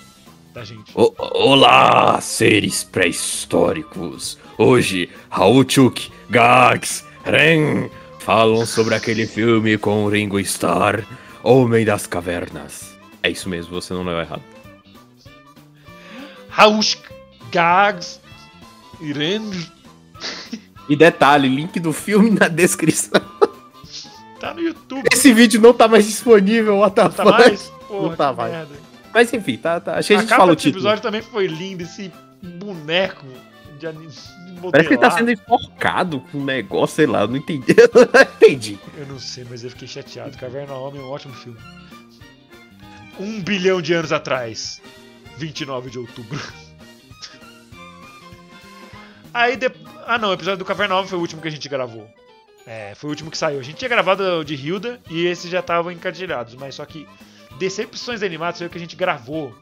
da 0.54 0.64
gente. 0.64 0.92
O- 0.96 1.14
Olá, 1.18 2.20
seres 2.22 2.84
pré-históricos. 2.84 4.38
Hoje, 4.58 5.10
Raul 5.30 5.66
Chuk, 5.68 6.12
Gags, 6.30 7.04
Ren 7.26 7.90
falam 8.20 8.66
sobre 8.66 8.96
aquele 8.96 9.26
filme 9.28 9.78
com 9.78 10.06
o 10.06 10.10
Ringo 10.10 10.40
Starr, 10.40 11.04
Homem 11.44 11.84
das 11.84 12.08
Cavernas. 12.08 12.96
É 13.22 13.30
isso 13.30 13.50
mesmo, 13.50 13.74
você 13.82 13.94
não 13.94 14.04
leu 14.04 14.20
errado. 14.20 14.44
Rausch, 16.50 16.98
Gags, 17.52 18.20
Irene, 19.02 19.68
E 20.90 20.96
detalhe, 20.96 21.48
link 21.48 21.80
do 21.80 21.94
filme 21.94 22.30
na 22.30 22.48
descrição. 22.48 23.22
tá 24.40 24.54
no 24.54 24.62
YouTube. 24.62 25.08
Esse 25.12 25.34
vídeo 25.34 25.62
não 25.62 25.74
tá 25.74 25.88
mais 25.88 26.06
disponível, 26.06 26.78
what 26.80 26.96
the 26.96 27.04
Não 27.04 27.10
tá 27.12 27.26
mais? 27.26 27.62
Porra, 27.88 28.10
Não 28.10 28.16
tá 28.16 28.34
mais. 28.34 28.52
merda. 28.52 28.76
Mas 29.14 29.34
enfim, 29.34 29.58
tá, 29.58 29.80
tá. 29.80 29.92
Que 30.02 30.14
a 30.14 30.18
A 30.18 30.22
gente 30.22 30.30
fala 30.30 30.52
o 30.52 30.56
título. 30.56 30.76
episódio 30.82 31.02
também 31.04 31.22
foi 31.22 31.48
linda, 31.48 31.84
esse 31.84 32.12
boneco 32.42 33.26
de 33.80 33.88
anim- 33.88 34.08
de 34.10 34.70
Parece 34.72 34.88
que 34.88 34.94
ele 34.96 35.02
tá 35.02 35.12
sendo 35.12 35.30
enforcado 35.32 36.20
com 36.32 36.40
um 36.40 36.44
negócio, 36.46 36.96
sei 36.96 37.06
lá, 37.06 37.22
eu 37.22 37.28
não 37.28 37.38
entendi. 37.38 37.66
Eu 37.78 37.90
não 37.94 38.22
entendi. 38.22 38.80
Eu 38.98 39.06
não 39.08 39.20
sei, 39.20 39.46
mas 39.50 39.64
eu 39.64 39.70
fiquei 39.70 39.88
chateado. 39.88 40.38
Caverna 40.38 40.74
Homem 40.74 41.02
é 41.02 41.04
um 41.04 41.10
ótimo 41.10 41.34
filme. 41.34 41.58
Um 43.20 43.42
bilhão 43.42 43.82
de 43.82 43.94
anos 43.94 44.12
atrás. 44.12 44.82
29 45.38 45.90
de 45.90 46.00
outubro. 46.00 46.40
Aí 49.34 49.58
depois. 49.58 49.84
Ah 50.06 50.18
não, 50.18 50.30
o 50.30 50.34
episódio 50.34 50.60
do 50.60 50.66
Caverna 50.66 50.96
Homem 50.96 51.08
foi 51.08 51.18
o 51.18 51.22
último 51.22 51.42
que 51.42 51.48
a 51.48 51.52
gente 51.52 51.68
gravou. 51.68 52.08
É, 52.66 52.94
foi 52.96 53.10
o 53.10 53.12
último 53.12 53.32
que 53.32 53.38
saiu. 53.38 53.60
A 53.60 53.64
gente 53.64 53.78
tinha 53.78 53.90
gravado 53.90 54.24
o 54.24 54.44
de 54.44 54.56
Hilda 54.56 55.02
e 55.10 55.26
esses 55.26 55.50
já 55.50 55.60
estavam 55.60 55.92
encadilhados, 55.92 56.56
mas 56.56 56.76
só 56.76 56.86
que 56.86 57.08
Decepções 57.58 58.24
Animadas 58.24 58.58
foi 58.60 58.68
o 58.68 58.70
que 58.70 58.78
a 58.78 58.82
gente 58.82 58.96
gravou 58.96 59.54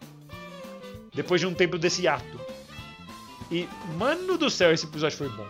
depois 1.14 1.42
de 1.42 1.48
um 1.48 1.54
tempo 1.54 1.78
desse 1.78 2.08
ato. 2.08 2.40
E, 3.52 3.68
mano 3.98 4.38
do 4.38 4.50
céu, 4.50 4.72
esse 4.72 4.86
episódio 4.86 5.18
foi 5.18 5.30
bom. 5.30 5.46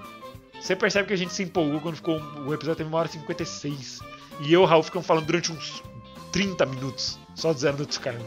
Você 0.60 0.76
percebe 0.76 1.08
que 1.08 1.14
a 1.14 1.18
gente 1.18 1.34
se 1.34 1.44
empolgou 1.44 1.80
quando 1.82 1.96
ficou. 1.96 2.20
O 2.46 2.54
episódio 2.54 2.78
teve 2.78 2.90
uma 2.90 3.00
hora 3.00 3.08
e 3.08 3.12
56. 3.12 4.00
E 4.42 4.54
eu 4.54 4.62
e 4.62 4.64
o 4.64 4.66
Raul 4.66 4.84
ficamos 4.84 5.06
falando 5.06 5.26
durante 5.26 5.52
uns 5.52 5.84
30 6.32 6.66
minutos. 6.66 7.20
Só 7.36 7.54
dizendo 7.54 7.78
do 7.78 7.86
Tsukarma. 7.86 8.26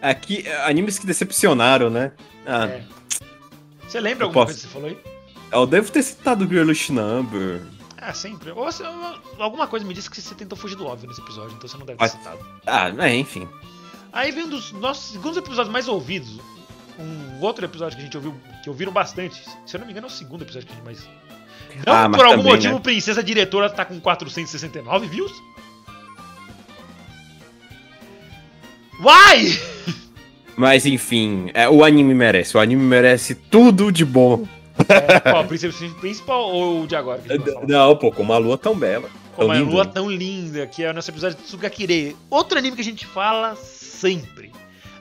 Aqui, 0.00 0.44
animes 0.64 0.98
que 0.98 1.06
decepcionaram, 1.06 1.88
né? 1.90 2.12
Ah, 2.46 2.66
É. 2.66 2.84
Você 3.92 4.00
lembra 4.00 4.24
Eu 4.24 4.28
alguma 4.28 4.46
posso. 4.46 4.58
coisa 4.58 4.60
que 4.60 4.66
você 4.66 4.72
falou 4.72 4.88
aí? 4.88 5.52
eu 5.52 5.66
devo 5.66 5.92
ter 5.92 6.02
citado 6.02 6.48
Girlish 6.48 6.90
Number. 6.90 7.60
Ah, 7.98 8.14
sempre. 8.14 8.50
Ou 8.52 8.66
alguma 9.38 9.66
coisa 9.66 9.84
me 9.84 9.92
disse 9.92 10.08
que 10.10 10.18
você 10.18 10.34
tentou 10.34 10.56
fugir 10.56 10.76
do 10.76 10.86
óbvio 10.86 11.08
nesse 11.08 11.20
episódio, 11.20 11.54
então 11.54 11.68
você 11.68 11.76
não 11.76 11.84
deve 11.84 11.98
ter 11.98 12.08
citado. 12.08 12.38
Ah, 12.66 12.88
é, 13.06 13.14
enfim. 13.14 13.46
Aí 14.10 14.32
vem 14.32 14.44
um 14.44 14.48
dos 14.48 14.72
nossos 14.72 15.12
segundos 15.12 15.36
episódios 15.36 15.68
mais 15.70 15.88
ouvidos. 15.88 16.40
Um 16.98 17.40
outro 17.42 17.64
episódio 17.66 17.96
que 17.96 18.02
a 18.02 18.04
gente 18.06 18.16
ouviu, 18.16 18.34
que 18.64 18.70
ouviram 18.70 18.92
bastante. 18.92 19.42
Se 19.66 19.76
eu 19.76 19.80
não 19.80 19.86
me 19.86 19.92
engano, 19.92 20.06
é 20.06 20.10
o 20.10 20.12
segundo 20.12 20.40
episódio 20.42 20.66
que 20.68 20.72
a 20.72 20.76
gente 20.76 20.84
mais. 20.86 21.06
Não 21.86 21.92
Ah, 21.92 22.08
por 22.08 22.24
algum 22.24 22.38
também, 22.38 22.52
motivo, 22.54 22.74
né? 22.74 22.80
Princesa 22.80 23.22
Diretora 23.22 23.68
tá 23.68 23.84
com 23.84 24.00
469 24.00 25.06
views? 25.06 25.32
Why? 29.00 29.60
Mas 30.56 30.86
enfim, 30.86 31.50
é, 31.54 31.68
o 31.68 31.84
anime 31.84 32.14
merece. 32.14 32.56
O 32.56 32.60
anime 32.60 32.82
merece 32.82 33.34
tudo 33.34 33.90
de 33.90 34.04
bom. 34.04 34.46
É, 34.88 35.20
qual, 35.20 35.44
Principal 36.00 36.50
ou 36.50 36.82
o 36.82 36.86
de 36.86 36.96
agora? 36.96 37.22
Não, 37.66 37.96
pô, 37.96 38.10
com 38.10 38.22
uma 38.22 38.38
lua 38.38 38.56
tão 38.56 38.76
bela. 38.76 39.08
É 39.38 39.44
linda. 39.44 39.70
lua 39.70 39.86
tão 39.86 40.10
linda, 40.10 40.66
que 40.66 40.82
é 40.84 40.90
o 40.90 40.94
nosso 40.94 41.10
episódio 41.10 41.38
de 41.38 41.44
Tsugakire. 41.44 42.16
Outro 42.28 42.58
anime 42.58 42.76
que 42.76 42.82
a 42.82 42.84
gente 42.84 43.06
fala 43.06 43.54
sempre. 43.56 44.52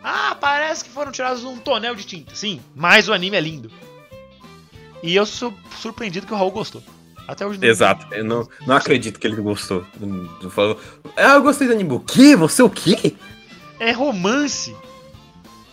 Ah, 0.04 0.36
parece 0.40 0.84
que 0.84 0.90
foram 0.90 1.12
tirados 1.12 1.44
um 1.44 1.58
tonel 1.58 1.96
de 1.96 2.04
tinta. 2.06 2.34
Sim, 2.34 2.62
mas 2.76 3.08
o 3.08 3.14
anime 3.14 3.38
é 3.38 3.42
lindo. 3.42 3.72
E 5.04 5.16
eu 5.16 5.26
sou 5.26 5.54
surpreendido 5.80 6.26
que 6.26 6.34
o 6.34 6.36
Raul 6.36 6.52
gostou. 6.52 6.82
Até 7.28 7.46
hoje 7.46 7.60
não. 7.60 7.68
Exato, 7.68 8.14
eu 8.14 8.24
não, 8.24 8.48
não 8.66 8.76
acredito 8.76 9.20
que 9.20 9.28
ele 9.28 9.36
gostou. 9.42 9.86
Ah, 11.16 11.34
eu 11.34 11.42
gostei 11.42 11.68
do 11.68 11.74
anime. 11.74 11.94
O 11.94 12.00
quê? 12.00 12.36
Você 12.36 12.64
o 12.64 12.70
quê? 12.70 13.16
É 13.80 13.92
romance. 13.92 14.76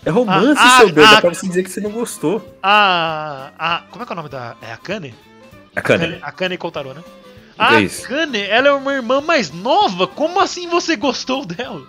É 0.04 0.10
romance, 0.10 0.58
Ah, 0.60 0.78
seu 0.78 0.88
ah, 0.88 0.92
doido. 0.92 1.06
ah. 1.06 1.14
é 1.16 1.20
pra 1.20 1.34
você 1.34 1.48
dizer 1.48 1.62
que 1.64 1.70
você 1.70 1.80
não 1.80 1.90
gostou. 1.90 2.56
A. 2.62 3.50
a 3.58 3.82
como 3.90 4.02
é 4.02 4.06
que 4.06 4.12
é 4.12 4.14
o 4.14 4.16
nome 4.16 4.28
da. 4.28 4.56
É 4.62 4.72
a 4.72 4.76
Kane? 4.76 5.14
A 5.76 5.80
Kana. 5.82 6.18
A 6.22 6.32
Kane 6.32 6.56
Kotaro, 6.56 6.94
né? 6.94 7.02
É 7.58 7.62
A 7.64 7.80
isso. 7.80 8.06
Kane, 8.06 8.40
ela 8.40 8.68
é 8.68 8.72
uma 8.72 8.92
irmã 8.92 9.20
mais 9.20 9.50
nova. 9.50 10.06
Como 10.06 10.38
assim 10.40 10.68
você 10.68 10.96
gostou 10.96 11.44
dela? 11.44 11.82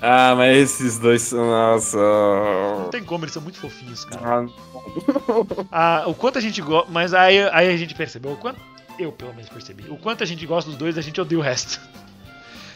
Ah, 0.00 0.34
mas 0.36 0.56
esses 0.56 0.98
dois 0.98 1.22
são. 1.22 1.44
Nossa. 1.46 1.98
Não 1.98 2.88
tem 2.90 3.02
como, 3.04 3.24
eles 3.24 3.32
são 3.34 3.42
muito 3.42 3.58
fofinhos, 3.58 4.04
cara. 4.04 4.46
Ah, 5.72 6.04
o 6.06 6.14
quanto 6.14 6.38
a 6.38 6.40
gente 6.40 6.60
gosta. 6.62 6.90
Mas 6.90 7.12
aí, 7.12 7.42
aí 7.50 7.68
a 7.68 7.76
gente 7.76 7.94
percebeu. 7.94 8.32
O 8.32 8.36
quanto. 8.36 8.60
Eu, 8.98 9.12
pelo 9.12 9.32
menos, 9.34 9.48
percebi. 9.48 9.84
O 9.90 9.96
quanto 9.96 10.22
a 10.22 10.26
gente 10.26 10.44
gosta 10.46 10.70
dos 10.70 10.78
dois, 10.78 10.96
a 10.98 11.00
gente 11.00 11.20
odeia 11.20 11.38
o 11.38 11.42
resto. 11.42 11.80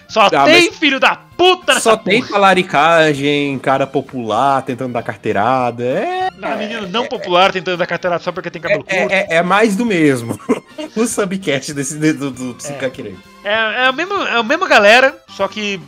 Só 0.09 0.23
Ah, 0.33 0.45
tem 0.45 0.71
filho 0.73 1.01
da 1.01 1.17
puta 1.17 1.75
nessa 1.75 1.91
Só 1.91 1.97
tem 1.97 2.21
porra. 2.21 2.33
talaricagem, 2.33 3.59
cara 3.59 3.87
popular, 3.87 4.63
tentando 4.63 4.93
dar 4.93 5.03
carteirada. 5.03 5.83
É, 5.85 6.29
Não, 6.37 6.57
menino 6.59 6.87
não 6.89 7.07
popular 7.07 7.51
tentando 7.53 7.77
dar 7.79 7.87
carteirada 7.87 8.23
só 8.23 8.31
porque 8.33 8.51
tem 8.51 8.61
cabelo 8.61 8.85
é, 8.87 8.99
curto. 9.01 9.13
é, 9.13 9.27
é 9.37 9.43
mais 9.43 9.75
do 9.77 9.87
mesmo. 9.87 10.39
o 10.97 11.07
subcast 11.07 11.73
desse 11.73 11.97
do, 11.99 12.31
do 12.31 12.55
Tsukakirei. 12.55 13.17
É, 13.45 13.51
é, 13.53 13.87
a 13.87 13.93
mesma, 13.93 14.29
é 14.29 14.37
a 14.37 14.43
mesma 14.43 14.69
galera, 14.69 15.17
só 15.31 15.49
que 15.49 15.81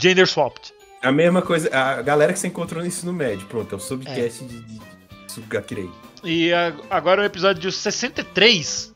gender 0.00 0.26
swapped. 0.26 0.72
A 1.02 1.10
mesma 1.10 1.42
coisa, 1.42 1.68
a 1.74 2.00
galera 2.02 2.32
que 2.32 2.38
você 2.38 2.46
encontrou 2.46 2.80
no 2.82 2.86
ensino 2.86 3.12
médio. 3.12 3.46
Pronto, 3.48 3.74
é 3.74 3.76
o 3.76 3.80
subcast 3.80 4.44
de, 4.44 4.60
de 4.60 4.80
Tsukakirei. 5.26 5.90
E 6.22 6.52
a- 6.52 6.72
agora 6.90 7.22
o 7.22 7.24
episódio 7.24 7.72
63 7.72 8.92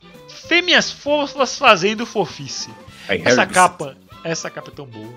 Fêmeas 0.47 0.89
fofas 0.91 1.57
fazendo 1.57 2.05
fofice. 2.05 2.69
Essa 3.09 3.45
capa, 3.45 3.97
essa 4.23 4.49
capa 4.49 4.69
é 4.69 4.73
tão 4.75 4.85
boa. 4.85 5.13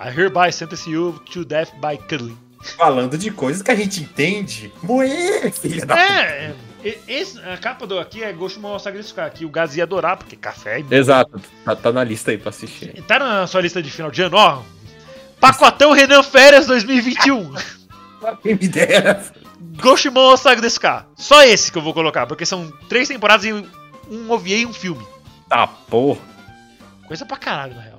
I 0.00 0.08
hereby 0.10 0.52
sentence 0.52 0.88
you 0.88 1.18
to 1.32 1.44
death 1.44 1.70
by 1.80 1.96
cuddling. 1.98 2.38
Falando 2.76 3.16
de 3.16 3.30
coisas 3.30 3.62
que 3.62 3.70
a 3.70 3.74
gente 3.74 4.00
entende. 4.02 4.72
Moê, 4.82 5.50
filha 5.50 5.86
da 5.86 5.98
É, 5.98 6.54
é, 6.84 6.98
esse- 7.06 7.38
a 7.40 7.56
capa 7.56 7.86
do 7.86 7.98
aqui 7.98 8.22
é 8.22 8.32
Ghost 8.32 8.58
Mall 8.58 8.78
Sagrado 8.78 9.06
aqui. 9.20 9.44
O 9.44 9.48
Gaz 9.48 9.76
ia 9.76 9.84
adorar, 9.84 10.16
porque 10.16 10.36
café 10.36 10.80
é 10.80 10.94
Exato, 10.94 11.40
tá, 11.64 11.76
tá 11.76 11.92
na 11.92 12.02
lista 12.02 12.30
aí 12.30 12.38
pra 12.38 12.50
assistir. 12.50 13.00
Tá 13.02 13.18
na 13.18 13.46
sua 13.46 13.60
lista 13.60 13.82
de 13.82 13.90
final 13.90 14.10
de 14.10 14.22
ano, 14.22 14.36
ó. 14.36 14.62
Pacotão 15.40 15.92
Renan 15.92 16.22
Férias 16.22 16.66
2021. 16.66 17.52
Quem 18.42 18.56
me 18.56 18.66
dera. 18.68 19.22
Goshimon 19.80 20.34
cara. 20.80 21.06
Só 21.16 21.42
esse 21.44 21.70
que 21.70 21.78
eu 21.78 21.82
vou 21.82 21.94
colocar, 21.94 22.26
porque 22.26 22.44
são 22.44 22.72
três 22.88 23.06
temporadas 23.06 23.44
e 23.46 23.52
um 23.52 24.30
OVA 24.30 24.48
e 24.48 24.66
um 24.66 24.72
filme. 24.72 25.06
Tá, 25.48 25.66
porra. 25.66 26.20
Coisa 27.06 27.24
pra 27.24 27.36
caralho, 27.36 27.74
na 27.74 27.82
real. 27.82 27.97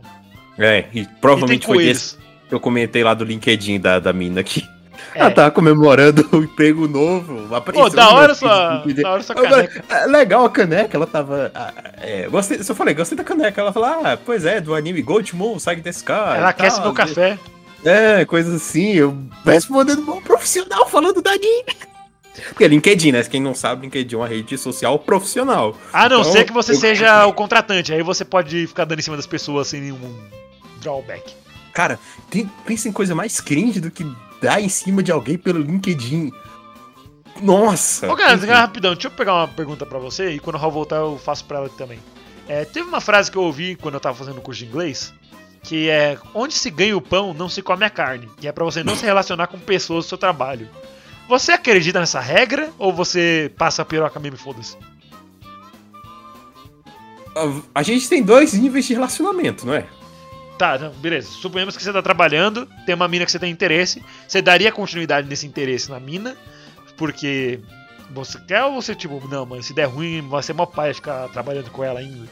É, 0.59 0.85
e 0.93 1.01
E 1.01 1.07
provavelmente 1.21 1.65
foi 1.65 1.77
coelhos. 1.77 1.97
desse 1.97 2.17
que 2.49 2.53
eu 2.55 2.59
comentei 2.59 3.03
lá 3.03 3.13
do 3.13 3.23
LinkedIn 3.23 3.79
da, 3.79 3.99
da 3.99 4.11
mina 4.11 4.41
aqui. 4.41 4.67
É. 5.15 5.19
Ela 5.21 5.31
tava 5.31 5.51
comemorando 5.51 6.27
o 6.33 6.43
emprego 6.43 6.87
novo. 6.87 7.55
apareceu 7.55 7.89
Pô, 7.89 7.95
da 7.95 8.09
hora 8.09 8.35
sua, 8.35 8.83
da 8.85 9.11
hora 9.11 9.23
sua 9.23 9.35
caneca. 9.35 9.83
é 9.89 10.05
legal 10.05 10.45
a 10.45 10.49
caneca, 10.49 10.97
ela 10.97 11.07
tava. 11.07 11.51
ah, 11.55 11.73
É, 12.01 12.27
gostei, 12.27 12.61
se 12.61 12.69
eu 12.71 12.75
falei, 12.75 12.93
gostei 12.93 13.17
da 13.17 13.23
caneca. 13.23 13.61
Ela 13.61 13.71
falou, 13.71 13.89
ah, 13.89 14.17
pois 14.23 14.45
é, 14.45 14.59
do 14.59 14.75
anime 14.75 15.01
Gold 15.01 15.35
Moon, 15.35 15.57
segue 15.57 15.81
desse 15.81 16.03
cara. 16.03 16.37
Ela 16.37 16.47
e 16.47 16.49
aquece 16.49 16.75
tal, 16.77 16.85
meu 16.85 16.93
café. 16.93 17.39
É, 17.85 18.25
coisa 18.25 18.55
assim, 18.57 18.91
eu 18.93 19.17
respondendo 19.45 20.01
bom 20.01 20.21
profissional 20.21 20.85
falando 20.89 21.21
da 21.21 21.31
anime. 21.31 21.63
Porque 22.49 22.67
LinkedIn, 22.67 23.11
né? 23.13 23.23
Quem 23.23 23.41
não 23.41 23.53
sabe, 23.55 23.83
LinkedIn 23.83 24.15
é 24.15 24.17
uma 24.17 24.27
rede 24.27 24.57
social 24.57 24.97
profissional. 24.99 25.75
A 25.93 26.07
não 26.09 26.21
Então, 26.21 26.31
ser 26.31 26.43
que 26.45 26.51
você 26.53 26.73
eu- 26.73 26.75
seja 26.77 27.25
o 27.25 27.33
contratante. 27.33 27.93
Aí 27.93 28.01
você 28.03 28.25
pode 28.25 28.67
ficar 28.67 28.85
dando 28.85 28.99
em 28.99 29.01
cima 29.03 29.15
das 29.15 29.25
pessoas 29.27 29.67
sem 29.67 29.81
nenhum 29.81 29.97
drawback. 30.79 31.35
Cara, 31.73 31.99
tem, 32.29 32.45
pensa 32.65 32.89
em 32.89 32.91
coisa 32.91 33.13
mais 33.13 33.39
cringe 33.39 33.79
do 33.79 33.91
que 33.91 34.05
dar 34.41 34.61
em 34.61 34.69
cima 34.69 35.03
de 35.03 35.11
alguém 35.11 35.37
pelo 35.37 35.59
LinkedIn. 35.59 36.31
Nossa! 37.41 38.11
Ô, 38.11 38.15
cara, 38.15 38.35
enfim. 38.35 38.47
rapidão, 38.47 38.93
deixa 38.93 39.07
eu 39.07 39.11
pegar 39.11 39.33
uma 39.33 39.47
pergunta 39.47 39.85
pra 39.85 39.99
você 39.99 40.31
e 40.31 40.39
quando 40.39 40.55
o 40.55 40.59
Raul 40.59 40.71
voltar 40.71 40.97
eu 40.97 41.17
faço 41.17 41.45
pra 41.45 41.59
ela 41.59 41.69
também. 41.69 41.99
É, 42.47 42.65
teve 42.65 42.87
uma 42.87 42.99
frase 42.99 43.29
que 43.29 43.37
eu 43.37 43.43
ouvi 43.43 43.75
quando 43.75 43.93
eu 43.93 43.99
tava 43.99 44.17
fazendo 44.17 44.39
o 44.39 44.41
curso 44.41 44.59
de 44.59 44.65
inglês, 44.65 45.13
que 45.63 45.89
é 45.89 46.17
onde 46.33 46.53
se 46.53 46.69
ganha 46.69 46.97
o 46.97 47.01
pão, 47.01 47.33
não 47.33 47.47
se 47.47 47.61
come 47.61 47.85
a 47.85 47.89
carne. 47.89 48.27
Que 48.37 48.47
é 48.47 48.51
pra 48.51 48.65
você 48.65 48.83
não 48.83 48.95
se 48.95 49.05
relacionar 49.05 49.47
com 49.47 49.59
pessoas 49.59 50.05
do 50.05 50.09
seu 50.09 50.17
trabalho. 50.17 50.67
Você 51.27 51.51
acredita 51.51 51.99
nessa 51.99 52.19
regra 52.19 52.71
ou 52.79 52.91
você 52.91 53.51
passa 53.55 53.83
a 53.83 53.85
piroca 53.85 54.19
mesmo 54.19 54.35
e 54.35 54.39
foda-se? 54.39 54.75
A 57.73 57.83
gente 57.83 58.09
tem 58.09 58.23
dois 58.23 58.53
níveis 58.53 58.85
de 58.85 58.95
relacionamento, 58.95 59.65
não 59.65 59.75
é? 59.75 59.85
Tá, 60.59 60.77
beleza. 60.77 61.29
Suponhamos 61.29 61.77
que 61.77 61.81
você 61.81 61.93
tá 61.93 62.01
trabalhando, 62.01 62.67
tem 62.85 62.93
uma 62.93 63.07
mina 63.07 63.23
que 63.23 63.31
você 63.31 63.39
tem 63.39 63.49
interesse. 63.49 64.03
Você 64.27 64.41
daria 64.41 64.73
continuidade 64.73 65.25
nesse 65.25 65.47
interesse 65.47 65.89
na 65.89 66.01
mina, 66.01 66.35
porque 66.97 67.61
você 68.11 68.37
quer 68.41 68.65
ou 68.65 68.73
você, 68.73 68.93
tipo, 68.93 69.25
não, 69.29 69.45
mano, 69.45 69.63
se 69.63 69.73
der 69.73 69.85
ruim, 69.85 70.21
vai 70.27 70.43
ser 70.43 70.51
mó 70.51 70.65
pai 70.65 70.93
ficar 70.93 71.29
trabalhando 71.29 71.71
com 71.71 71.81
ela 71.81 72.01
ainda. 72.01 72.27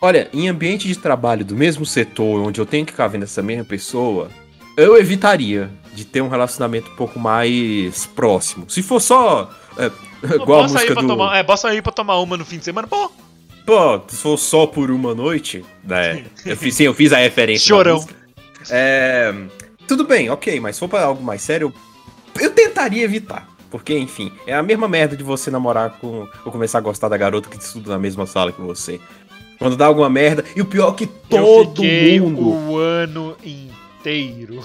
Olha, 0.00 0.28
em 0.32 0.48
ambiente 0.48 0.88
de 0.88 0.98
trabalho 0.98 1.44
do 1.44 1.54
mesmo 1.54 1.86
setor, 1.86 2.40
onde 2.40 2.60
eu 2.60 2.66
tenho 2.66 2.84
que 2.84 2.90
ficar 2.90 3.06
vendo 3.06 3.22
essa 3.22 3.44
mesma 3.44 3.64
pessoa, 3.64 4.28
eu 4.76 4.98
evitaria 4.98 5.70
de 5.94 6.04
ter 6.04 6.20
um 6.20 6.28
relacionamento 6.28 6.90
um 6.90 6.96
pouco 6.96 7.16
mais 7.16 8.06
próximo. 8.06 8.68
Se 8.68 8.82
for 8.82 8.98
só. 8.98 9.52
É, 9.78 9.86
igual 10.34 10.62
a 10.62 10.62
música 10.64 10.96
do. 10.96 11.06
tomar, 11.06 11.36
é, 11.36 11.44
bossa 11.44 11.68
aí 11.68 11.80
pra 11.80 11.92
tomar 11.92 12.18
uma 12.18 12.36
no 12.36 12.44
fim 12.44 12.58
de 12.58 12.64
semana. 12.64 12.88
Pô, 12.88 13.08
Pô, 13.64 14.00
se 14.08 14.16
for 14.16 14.36
só 14.36 14.66
por 14.66 14.90
uma 14.90 15.14
noite, 15.14 15.64
né? 15.84 16.24
Eu 16.44 16.56
fiz, 16.56 16.74
sim, 16.74 16.84
eu 16.84 16.94
fiz 16.94 17.12
a 17.12 17.18
referência. 17.18 17.68
Chorão. 17.68 18.04
É, 18.70 19.32
tudo 19.86 20.04
bem, 20.04 20.30
ok, 20.30 20.58
mas 20.60 20.76
se 20.76 20.80
for 20.80 20.88
pra 20.88 21.04
algo 21.04 21.22
mais 21.22 21.42
sério, 21.42 21.72
eu, 22.34 22.42
eu 22.42 22.50
tentaria 22.50 23.04
evitar. 23.04 23.48
Porque, 23.70 23.96
enfim, 23.96 24.30
é 24.46 24.54
a 24.54 24.62
mesma 24.62 24.86
merda 24.86 25.16
de 25.16 25.24
você 25.24 25.50
namorar 25.50 25.92
com. 25.98 26.28
ou 26.44 26.52
começar 26.52 26.76
a 26.76 26.82
gostar 26.82 27.08
da 27.08 27.16
garota 27.16 27.48
que 27.48 27.56
estuda 27.56 27.92
na 27.92 27.98
mesma 27.98 28.26
sala 28.26 28.52
que 28.52 28.60
você. 28.60 29.00
Quando 29.58 29.76
dá 29.76 29.86
alguma 29.86 30.10
merda. 30.10 30.44
E 30.54 30.60
o 30.60 30.66
pior 30.66 30.92
é 30.92 30.96
que 30.96 31.04
eu 31.04 31.10
todo 31.28 31.76
fiquei 31.76 32.20
mundo. 32.20 32.48
o 32.48 32.76
ano 32.76 33.34
inteiro. 33.42 34.60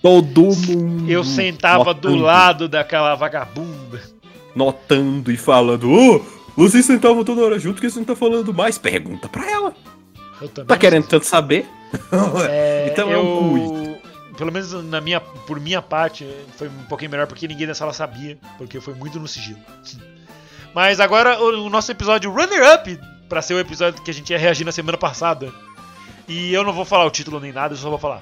Todo 0.00 0.42
mundo. 0.42 1.10
Eu 1.10 1.22
sentava 1.22 1.92
do 1.92 2.08
notando, 2.08 2.24
lado 2.24 2.68
daquela 2.68 3.14
vagabunda. 3.14 4.00
Notando 4.54 5.30
e 5.30 5.36
falando: 5.36 5.90
Ô, 5.92 6.24
vocês 6.56 6.84
sentavam 6.86 7.24
toda 7.24 7.42
hora 7.44 7.58
junto, 7.58 7.80
que 7.80 7.88
você 7.90 7.98
não 7.98 8.06
tá 8.06 8.16
falando 8.16 8.52
mais? 8.54 8.78
Pergunta 8.78 9.28
pra 9.28 9.50
ela. 9.50 9.74
Eu 10.40 10.48
também 10.48 10.68
Tá 10.68 10.76
querendo 10.76 11.06
tanto 11.06 11.26
saber? 11.26 11.66
É, 12.48 12.88
Então 12.90 13.10
é 13.10 13.18
um. 13.18 13.96
Pelo 14.36 14.52
menos 14.52 14.72
na 14.84 15.00
minha, 15.00 15.18
por 15.18 15.58
minha 15.58 15.80
parte, 15.80 16.26
foi 16.58 16.68
um 16.68 16.84
pouquinho 16.84 17.10
melhor 17.10 17.26
porque 17.26 17.48
ninguém 17.48 17.66
da 17.66 17.74
sala 17.74 17.92
sabia, 17.94 18.38
porque 18.58 18.80
foi 18.80 18.94
muito 18.94 19.18
no 19.18 19.26
sigilo. 19.26 19.58
Mas 20.74 21.00
agora 21.00 21.40
o, 21.40 21.64
o 21.66 21.70
nosso 21.70 21.90
episódio 21.90 22.30
Runner 22.30 22.74
Up, 22.74 23.00
pra 23.30 23.40
ser 23.40 23.54
o 23.54 23.58
episódio 23.58 24.02
que 24.02 24.10
a 24.10 24.14
gente 24.14 24.30
ia 24.30 24.38
reagir 24.38 24.64
na 24.64 24.72
semana 24.72 24.98
passada. 24.98 25.50
E 26.28 26.52
eu 26.52 26.64
não 26.64 26.72
vou 26.74 26.84
falar 26.84 27.06
o 27.06 27.10
título 27.10 27.40
nem 27.40 27.50
nada, 27.52 27.72
eu 27.72 27.78
só 27.78 27.88
vou 27.88 27.98
falar. 27.98 28.20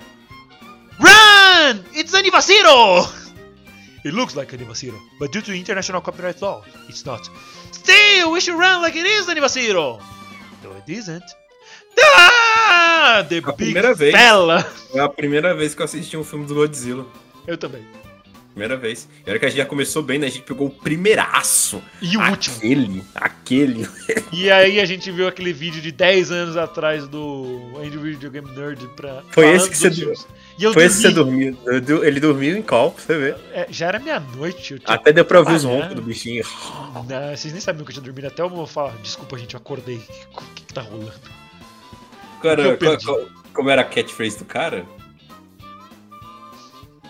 Run! 1.00 1.80
It's 1.98 2.14
Anivaciro! 2.14 3.08
It 4.04 4.14
looks 4.14 4.34
like 4.34 4.54
Anivaciro, 4.54 5.00
but 5.18 5.32
due 5.32 5.42
to 5.42 5.52
international 5.52 6.02
copyright 6.02 6.40
law, 6.42 6.62
it's 6.88 7.04
not. 7.04 7.28
Still, 7.84 8.32
we 8.32 8.40
should 8.40 8.58
run 8.58 8.80
like 8.82 8.96
it 8.98 9.06
is 9.06 9.28
Anivaciro! 9.28 10.00
No, 10.62 10.72
it 10.76 10.88
isn't. 10.90 11.22
Ah! 12.00 13.22
The 13.28 13.38
A 13.38 13.40
big 13.42 13.56
primeira 13.56 13.94
vez. 13.94 14.12
fella! 14.12 14.66
É 14.94 15.00
a 15.00 15.08
primeira 15.08 15.54
vez 15.54 15.74
que 15.74 15.82
eu 15.82 15.84
assisti 15.84 16.16
um 16.16 16.24
filme 16.24 16.46
do 16.46 16.54
Godzilla. 16.54 17.04
Eu 17.46 17.58
também. 17.58 17.84
Primeira 18.52 18.76
vez. 18.76 19.08
E 19.26 19.30
olha 19.30 19.38
que 19.38 19.44
a 19.46 19.48
gente 19.48 19.58
já 19.58 19.66
começou 19.66 20.02
bem, 20.02 20.18
né? 20.18 20.28
A 20.28 20.30
gente 20.30 20.44
pegou 20.44 20.68
o 20.68 20.70
primeiraço. 20.70 21.82
E 22.00 22.16
o 22.16 22.20
último. 22.22 22.56
Aquele. 22.56 23.04
Aquele. 23.14 23.88
E 24.32 24.50
aí 24.50 24.80
a 24.80 24.84
gente 24.84 25.10
viu 25.10 25.26
aquele 25.28 25.52
vídeo 25.52 25.82
de 25.82 25.90
10 25.92 26.30
anos 26.30 26.56
atrás 26.56 27.06
do 27.08 27.72
Andrew 27.76 28.00
Video 28.00 28.30
Game 28.30 28.48
Nerd 28.52 28.88
pra. 28.96 29.22
Foi 29.30 29.50
esse 29.50 29.68
que 29.68 29.76
você 29.76 29.90
filmes. 29.90 30.26
E 30.56 30.62
eu 30.64 30.72
Foi 30.72 30.84
esse 30.84 30.96
que 30.96 31.08
você 31.08 31.10
dormi. 31.14 31.50
dormiu. 31.50 31.58
Eu 31.74 31.80
du- 31.80 32.04
Ele 32.04 32.20
dormiu 32.20 32.56
em 32.56 32.62
pra 32.62 32.78
você 33.04 33.18
ver. 33.18 33.36
É, 33.52 33.66
já 33.70 33.86
era 33.88 33.98
meia-noite. 33.98 34.78
tinha 34.78 34.80
Até 34.86 35.12
deu 35.12 35.24
pra 35.24 35.40
ouvir 35.40 35.54
os 35.54 35.62
trabalhado. 35.62 35.88
roncos 35.90 36.02
do 36.04 36.06
bichinho. 36.08 36.44
Não, 37.08 37.36
vocês 37.36 37.52
nem 37.52 37.60
sabiam 37.60 37.84
que 37.84 37.90
eu 37.90 37.94
tinha 37.94 38.04
dormido. 38.04 38.28
Até 38.28 38.40
eu 38.42 38.48
vou 38.48 38.66
falar, 38.66 38.94
desculpa, 39.02 39.36
gente, 39.36 39.54
eu 39.54 39.58
acordei. 39.60 39.96
O 40.32 40.40
que, 40.54 40.62
que 40.66 40.72
tá 40.72 40.82
rolando? 40.82 41.12
Cara, 42.40 42.76
co- 42.76 42.98
co- 43.04 43.28
como 43.52 43.68
era 43.70 43.82
a 43.82 43.84
catchphrase 43.84 44.38
do 44.38 44.44
cara? 44.44 44.84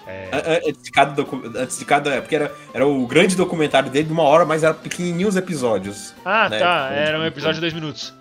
É. 0.06 0.62
Antes 0.68 0.82
de 0.82 0.90
cada, 0.90 1.12
docu- 1.12 1.42
antes 1.56 1.78
de 1.78 1.84
cada. 1.84 2.20
Porque 2.20 2.36
era, 2.36 2.52
era 2.74 2.86
o 2.86 3.06
grande 3.06 3.34
documentário 3.36 3.90
dele 3.90 4.06
de 4.06 4.12
uma 4.12 4.22
hora, 4.22 4.44
mas 4.44 4.62
era 4.62 4.74
pequenininho 4.74 5.28
os 5.28 5.36
episódios. 5.36 6.14
Ah, 6.24 6.48
né, 6.48 6.58
tá. 6.58 6.88
tipo, 6.88 6.94
Era 7.00 7.18
um 7.18 7.24
episódio 7.24 7.54
de 7.54 7.60
2 7.60 7.72
minutos. 7.72 8.12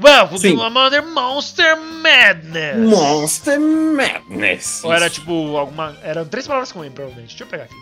Welcome 0.00 0.38
Sim. 0.38 0.56
to 0.56 0.62
another 0.62 1.02
Monster 1.02 1.76
Madness! 1.76 2.76
Monster 2.78 3.58
Madness. 3.58 4.84
Ou 4.84 4.92
era 4.92 5.10
tipo 5.10 5.56
alguma. 5.56 5.96
Eram 6.02 6.24
três 6.24 6.46
palavras 6.46 6.70
com 6.70 6.84
M, 6.84 6.94
provavelmente. 6.94 7.30
Deixa 7.30 7.44
eu 7.44 7.48
pegar 7.48 7.64
aqui. 7.64 7.74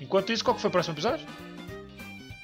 Enquanto 0.00 0.32
isso, 0.32 0.42
qual 0.42 0.54
que 0.54 0.60
foi 0.60 0.68
o 0.68 0.72
próximo 0.72 0.94
episódio? 0.94 1.24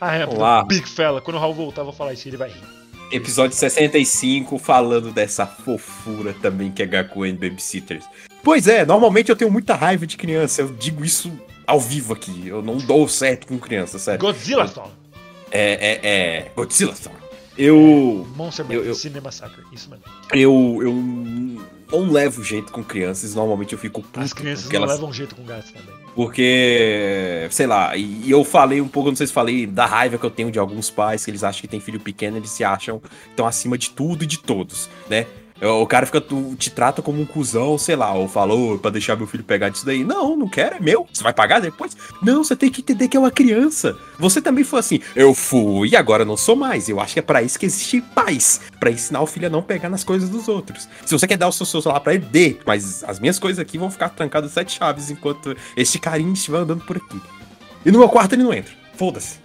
Ah, 0.00 0.14
é, 0.14 0.24
Vamos 0.24 0.38
lá. 0.38 0.62
Big 0.62 0.88
Fella. 0.88 1.20
Quando 1.20 1.36
o 1.36 1.40
Raul 1.40 1.54
voltar, 1.54 1.80
eu 1.80 1.86
vou 1.86 1.94
falar 1.94 2.12
isso 2.12 2.28
e 2.28 2.30
ele 2.30 2.36
vai 2.36 2.50
rir. 2.50 2.62
Episódio 3.10 3.56
65, 3.56 4.58
falando 4.58 5.10
dessa 5.10 5.46
fofura 5.46 6.34
também 6.34 6.70
que 6.70 6.82
é 6.82 6.86
Gaku 6.86 7.24
and 7.24 7.34
Babysitters. 7.34 8.04
Pois 8.42 8.68
é, 8.68 8.84
normalmente 8.84 9.30
eu 9.30 9.36
tenho 9.36 9.50
muita 9.50 9.74
raiva 9.74 10.06
de 10.06 10.16
criança, 10.16 10.62
eu 10.62 10.68
digo 10.68 11.04
isso 11.04 11.32
ao 11.66 11.80
vivo 11.80 12.12
aqui. 12.12 12.46
Eu 12.46 12.62
não 12.62 12.76
dou 12.78 13.08
certo 13.08 13.46
com 13.46 13.58
criança, 13.58 13.98
sério. 13.98 14.20
Godzilla 14.20 14.64
Storm. 14.66 14.90
É, 15.50 15.72
é, 15.72 16.00
é. 16.02 16.52
Godzilla 16.54 16.92
Storm. 16.92 17.25
Eu. 17.58 18.26
Monster 18.36 18.66
Eu- 18.70 18.84
eu- 18.84 18.94
Cinema 18.94 19.24
Massacre. 19.24 19.62
Isso 19.72 19.88
mesmo. 19.90 20.04
Eu. 20.32 20.78
Eu 20.82 22.02
não 22.02 22.10
levo 22.10 22.42
jeito 22.42 22.72
com 22.72 22.82
crianças, 22.82 23.34
normalmente 23.34 23.72
eu 23.72 23.78
fico 23.78 24.02
puto. 24.02 24.20
As 24.20 24.32
crianças 24.32 24.68
não 24.68 24.76
elas- 24.76 24.90
levam 24.90 25.12
jeito 25.12 25.34
com 25.36 25.44
gatos 25.44 25.70
também. 25.70 25.94
Porque, 26.14 27.46
sei 27.50 27.66
lá, 27.66 27.96
e, 27.96 28.22
e 28.26 28.30
eu 28.30 28.42
falei 28.44 28.80
um 28.80 28.88
pouco, 28.88 29.10
não 29.10 29.16
sei 29.16 29.26
se 29.26 29.32
falei, 29.32 29.66
da 29.66 29.86
raiva 29.86 30.16
que 30.18 30.24
eu 30.24 30.30
tenho 30.30 30.50
de 30.50 30.58
alguns 30.58 30.90
pais, 30.90 31.24
que 31.24 31.30
eles 31.30 31.44
acham 31.44 31.60
que 31.60 31.68
tem 31.68 31.78
filho 31.80 32.00
pequeno, 32.00 32.36
eles 32.38 32.50
se 32.50 32.64
acham 32.64 32.98
que 32.98 33.08
estão 33.30 33.46
acima 33.46 33.76
de 33.76 33.90
tudo 33.90 34.24
e 34.24 34.26
de 34.26 34.38
todos, 34.38 34.88
né? 35.08 35.26
O 35.62 35.86
cara 35.86 36.04
fica, 36.04 36.20
tu- 36.20 36.54
te 36.58 36.70
trata 36.70 37.00
como 37.00 37.20
um 37.22 37.24
cuzão, 37.24 37.78
sei 37.78 37.96
lá, 37.96 38.12
ou 38.12 38.28
falou 38.28 38.78
pra 38.78 38.90
deixar 38.90 39.16
meu 39.16 39.26
filho 39.26 39.42
pegar 39.42 39.70
disso 39.70 39.86
daí. 39.86 40.04
Não, 40.04 40.36
não 40.36 40.48
quero, 40.48 40.76
é 40.76 40.80
meu. 40.80 41.06
Você 41.10 41.22
vai 41.22 41.32
pagar 41.32 41.60
depois? 41.60 41.96
Não, 42.22 42.44
você 42.44 42.54
tem 42.54 42.70
que 42.70 42.82
entender 42.82 43.08
que 43.08 43.16
é 43.16 43.20
uma 43.20 43.30
criança. 43.30 43.96
Você 44.18 44.42
também 44.42 44.64
foi 44.64 44.80
assim, 44.80 45.00
eu 45.14 45.32
fui 45.32 45.88
e 45.88 45.96
agora 45.96 46.24
não 46.26 46.36
sou 46.36 46.56
mais. 46.56 46.88
Eu 46.90 47.00
acho 47.00 47.14
que 47.14 47.20
é 47.20 47.22
pra 47.22 47.42
isso 47.42 47.58
que 47.58 47.64
existe 47.66 48.00
pais, 48.00 48.60
Pra 48.78 48.90
ensinar 48.90 49.22
o 49.22 49.26
filho 49.26 49.46
a 49.46 49.50
não 49.50 49.62
pegar 49.62 49.88
nas 49.88 50.04
coisas 50.04 50.28
dos 50.28 50.46
outros. 50.46 50.86
Se 51.06 51.12
você 51.18 51.26
quer 51.26 51.38
dar 51.38 51.48
o 51.48 51.52
seu 51.52 51.64
celular 51.64 52.00
pra 52.00 52.12
ele, 52.14 52.26
dê. 52.26 52.56
Mas 52.66 53.02
as 53.04 53.18
minhas 53.18 53.38
coisas 53.38 53.58
aqui 53.58 53.78
vão 53.78 53.90
ficar 53.90 54.10
trancadas 54.10 54.52
sete 54.52 54.76
chaves 54.78 55.10
enquanto 55.10 55.56
este 55.74 55.98
carinho 55.98 56.34
estiver 56.34 56.58
andando 56.58 56.84
por 56.84 56.98
aqui. 56.98 57.18
E 57.84 57.90
no 57.90 57.98
meu 57.98 58.08
quarto 58.10 58.34
ele 58.34 58.42
não 58.42 58.52
entra. 58.52 58.74
Foda-se. 58.94 59.38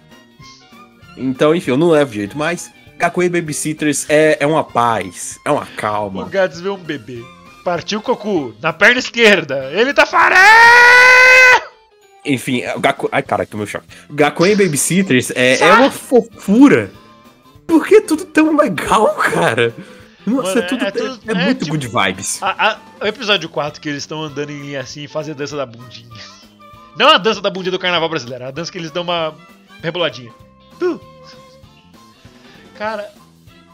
Então, 1.16 1.54
enfim, 1.54 1.70
eu 1.70 1.76
não 1.76 1.88
levo 1.90 2.12
jeito, 2.12 2.36
mas 2.36 2.70
Gakuen 2.98 3.28
Babysitters 3.30 4.06
é, 4.08 4.36
é 4.40 4.46
uma 4.46 4.62
paz, 4.64 5.38
é 5.44 5.50
uma 5.50 5.62
O 5.62 5.66
calma. 5.76 6.28
Gats 6.28 6.60
vê 6.60 6.68
um 6.68 6.76
bebê. 6.76 7.22
Partiu 7.64 7.98
o 8.00 8.02
Cocu 8.02 8.54
na 8.60 8.72
perna 8.72 8.98
esquerda. 8.98 9.70
Ele 9.72 9.92
tá 9.94 10.04
faré! 10.06 10.36
Enfim, 12.24 12.62
o 12.76 12.80
Gaku... 12.80 13.08
Ai, 13.10 13.22
caralho, 13.22 13.48
tomei 13.48 13.64
um 13.64 13.68
choque. 13.68 13.86
Gakuen 14.10 14.56
Babysitters 14.56 15.30
é, 15.34 15.58
é 15.60 15.72
uma 15.72 15.90
fofura. 15.90 16.90
Por 17.66 17.86
que 17.86 17.96
é 17.96 18.00
tudo 18.00 18.24
tão 18.26 18.56
legal, 18.56 19.14
cara? 19.16 19.74
Nossa, 20.24 20.48
Mano, 20.54 20.58
é, 20.60 20.62
tudo, 20.62 20.84
é 20.84 20.90
tudo- 20.92 21.20
é 21.26 21.32
é 21.32 21.44
muito 21.46 21.64
tipo- 21.64 21.70
good 21.72 21.88
vibes. 21.88 22.40
A- 22.42 22.68
a- 22.72 22.78
o 23.04 23.06
episódio 23.08 23.48
4 23.48 23.80
que 23.80 23.88
eles 23.88 24.04
estão 24.04 24.22
andando 24.22 24.50
em 24.50 24.60
linha 24.62 24.80
assim 24.80 25.02
e 25.04 25.08
fazem 25.08 25.34
a 25.34 25.36
dança 25.36 25.56
da 25.56 25.66
bundinha. 25.66 26.08
Não 26.96 27.08
a 27.08 27.18
dança 27.18 27.40
da 27.40 27.50
bundinha 27.50 27.72
do 27.72 27.78
carnaval 27.78 28.08
brasileiro, 28.08 28.44
é 28.44 28.46
a 28.48 28.50
dança 28.52 28.70
que 28.70 28.78
eles 28.78 28.92
dão 28.92 29.02
uma 29.02 29.34
reboladinha. 29.82 30.30
Tu. 30.78 31.00
Cara, 32.82 33.08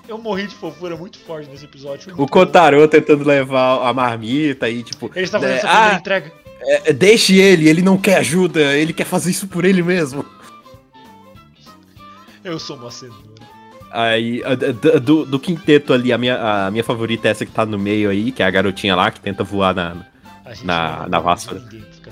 eu 0.06 0.18
morri 0.18 0.46
de 0.46 0.54
fofura 0.54 0.94
muito 0.94 1.18
forte 1.18 1.48
nesse 1.48 1.64
episódio. 1.64 2.12
O 2.12 2.16
bom. 2.18 2.26
Kotaro 2.26 2.86
tentando 2.88 3.24
levar 3.24 3.88
a 3.88 3.90
marmita 3.94 4.68
e, 4.68 4.82
tipo, 4.82 5.10
Eles 5.14 5.28
estavam 5.30 5.48
fazendo 5.48 5.64
né, 5.64 5.70
essa 5.70 5.92
ah, 5.94 5.94
entrega. 5.94 6.32
é, 6.60 6.92
deixe 6.92 7.34
ele, 7.34 7.70
ele 7.70 7.80
não 7.80 7.96
quer 7.96 8.18
ajuda, 8.18 8.60
ele 8.76 8.92
quer 8.92 9.06
fazer 9.06 9.30
isso 9.30 9.48
por 9.48 9.64
ele 9.64 9.82
mesmo. 9.82 10.26
Eu 12.44 12.58
sou 12.58 12.76
uma 12.76 12.90
cenoura. 12.90 13.22
Aí, 13.90 14.42
do, 15.02 15.24
do 15.24 15.40
quinteto 15.40 15.94
ali, 15.94 16.12
a 16.12 16.18
minha, 16.18 16.66
a 16.66 16.70
minha 16.70 16.84
favorita 16.84 17.28
é 17.28 17.30
essa 17.30 17.46
que 17.46 17.52
tá 17.52 17.64
no 17.64 17.78
meio 17.78 18.10
aí, 18.10 18.30
que 18.30 18.42
é 18.42 18.46
a 18.46 18.50
garotinha 18.50 18.94
lá 18.94 19.10
que 19.10 19.20
tenta 19.20 19.42
voar 19.42 19.74
na. 19.74 20.04
Na- 20.62 21.04
é 21.06 21.08
na 21.08 21.18
vassoura. 21.18 21.62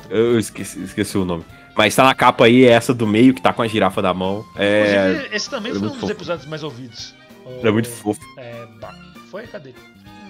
Eu 0.09 0.39
esqueci, 0.39 0.83
esqueci 0.83 1.19
o 1.19 1.27
nome. 1.27 1.45
Mas 1.77 1.95
tá 1.95 2.05
na 2.05 2.15
capa 2.15 2.47
aí, 2.47 2.65
é 2.65 2.71
essa 2.71 2.95
do 2.95 3.07
meio 3.07 3.35
que 3.35 3.43
tá 3.43 3.53
com 3.53 3.61
a 3.61 3.69
girafa 3.69 4.01
da 4.01 4.15
mão. 4.15 4.45
É. 4.57 5.11
Inclusive, 5.11 5.37
esse 5.37 5.51
também 5.51 5.73
é 5.73 5.75
foi 5.75 5.89
um 5.89 5.91
dos 5.91 6.01
fofo. 6.01 6.13
episódios 6.13 6.49
mais 6.49 6.63
ouvidos. 6.63 7.15
É 7.63 7.71
muito 7.71 7.89
fofo. 7.89 8.21
É, 8.39 8.67
bah, 8.81 8.95
foi? 9.31 9.47
Cadê? 9.47 9.75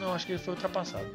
Não, 0.01 0.13
acho 0.13 0.27
que 0.27 0.33
ele 0.33 0.39
foi 0.39 0.55
ultrapassado. 0.55 1.07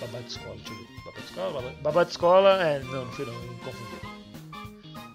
Babá 0.00 0.18
de 0.18 0.30
escola, 0.30 0.56
deixa 0.56 0.72
eu 0.72 0.76
ver. 0.76 0.92
Babá 1.04 1.20
de 1.20 1.24
escola, 1.24 1.52
babá, 1.52 1.74
babá 1.82 2.04
de 2.04 2.10
escola, 2.10 2.62
é, 2.62 2.80
não, 2.80 3.04
não 3.04 3.12
foi 3.12 3.24
não, 3.24 3.32
eu 3.34 3.54
confundi. 3.64 4.12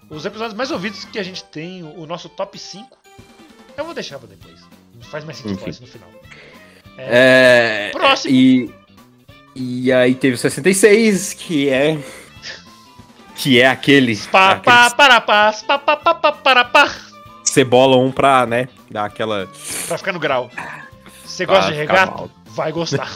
Os 0.08 0.24
episódios 0.24 0.56
mais 0.56 0.70
ouvidos 0.70 1.04
que 1.04 1.18
a 1.18 1.22
gente 1.22 1.44
tem, 1.44 1.82
o 1.82 2.06
nosso 2.06 2.30
top 2.30 2.58
5, 2.58 2.96
eu 3.76 3.84
vou 3.84 3.92
deixar 3.92 4.18
pra 4.18 4.28
depois. 4.28 4.58
Não 4.94 5.02
faz 5.02 5.24
mais 5.24 5.36
sentido 5.36 5.58
falar 5.58 5.70
isso 5.70 5.82
no 5.82 5.88
final. 5.88 6.08
É. 6.96 7.90
Próximo. 7.92 8.34
E. 8.34 8.74
E 9.54 9.92
aí 9.92 10.14
teve 10.14 10.34
o 10.34 10.38
66, 10.38 11.34
que 11.34 11.68
é. 11.68 11.98
Que 13.38 13.60
é 13.60 13.68
aquele. 13.68 14.16
Pá, 14.16 14.56
pá, 14.56 14.90
para, 14.90 15.20
pá, 15.20 15.52
pá, 15.66 15.78
pá, 15.78 15.96
pá, 15.96 16.14
pá, 16.14 16.32
para, 16.32 16.64
pá, 16.64 16.94
cebola 17.44 17.96
um 17.96 18.10
pra, 18.10 18.44
né? 18.44 18.68
Dar 18.90 19.04
aquela. 19.04 19.48
pra 19.86 19.96
ficar 19.96 20.12
no 20.12 20.18
grau. 20.18 20.50
Você 21.24 21.46
gosta 21.46 21.70
de 21.70 21.78
regata? 21.78 22.10
mal. 22.10 22.30
Vai 22.46 22.72
gostar. 22.72 23.08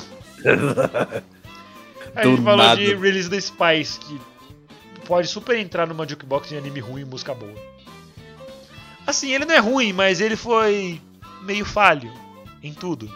a 2.14 2.24
gente 2.24 2.42
falou 2.42 2.56
nada. 2.56 2.76
de 2.76 2.94
Release 2.94 3.28
the 3.28 3.40
Spice, 3.40 3.98
que 3.98 4.20
pode 5.06 5.26
super 5.26 5.58
entrar 5.58 5.88
numa 5.88 6.08
jukebox 6.08 6.48
de 6.48 6.56
anime 6.56 6.78
ruim 6.78 7.02
e 7.02 7.04
música 7.04 7.34
boa. 7.34 7.54
Assim, 9.04 9.32
ele 9.32 9.44
não 9.44 9.54
é 9.54 9.58
ruim, 9.58 9.92
mas 9.92 10.20
ele 10.20 10.36
foi 10.36 11.00
meio 11.42 11.64
falho 11.64 12.12
em 12.62 12.72
tudo. 12.72 13.10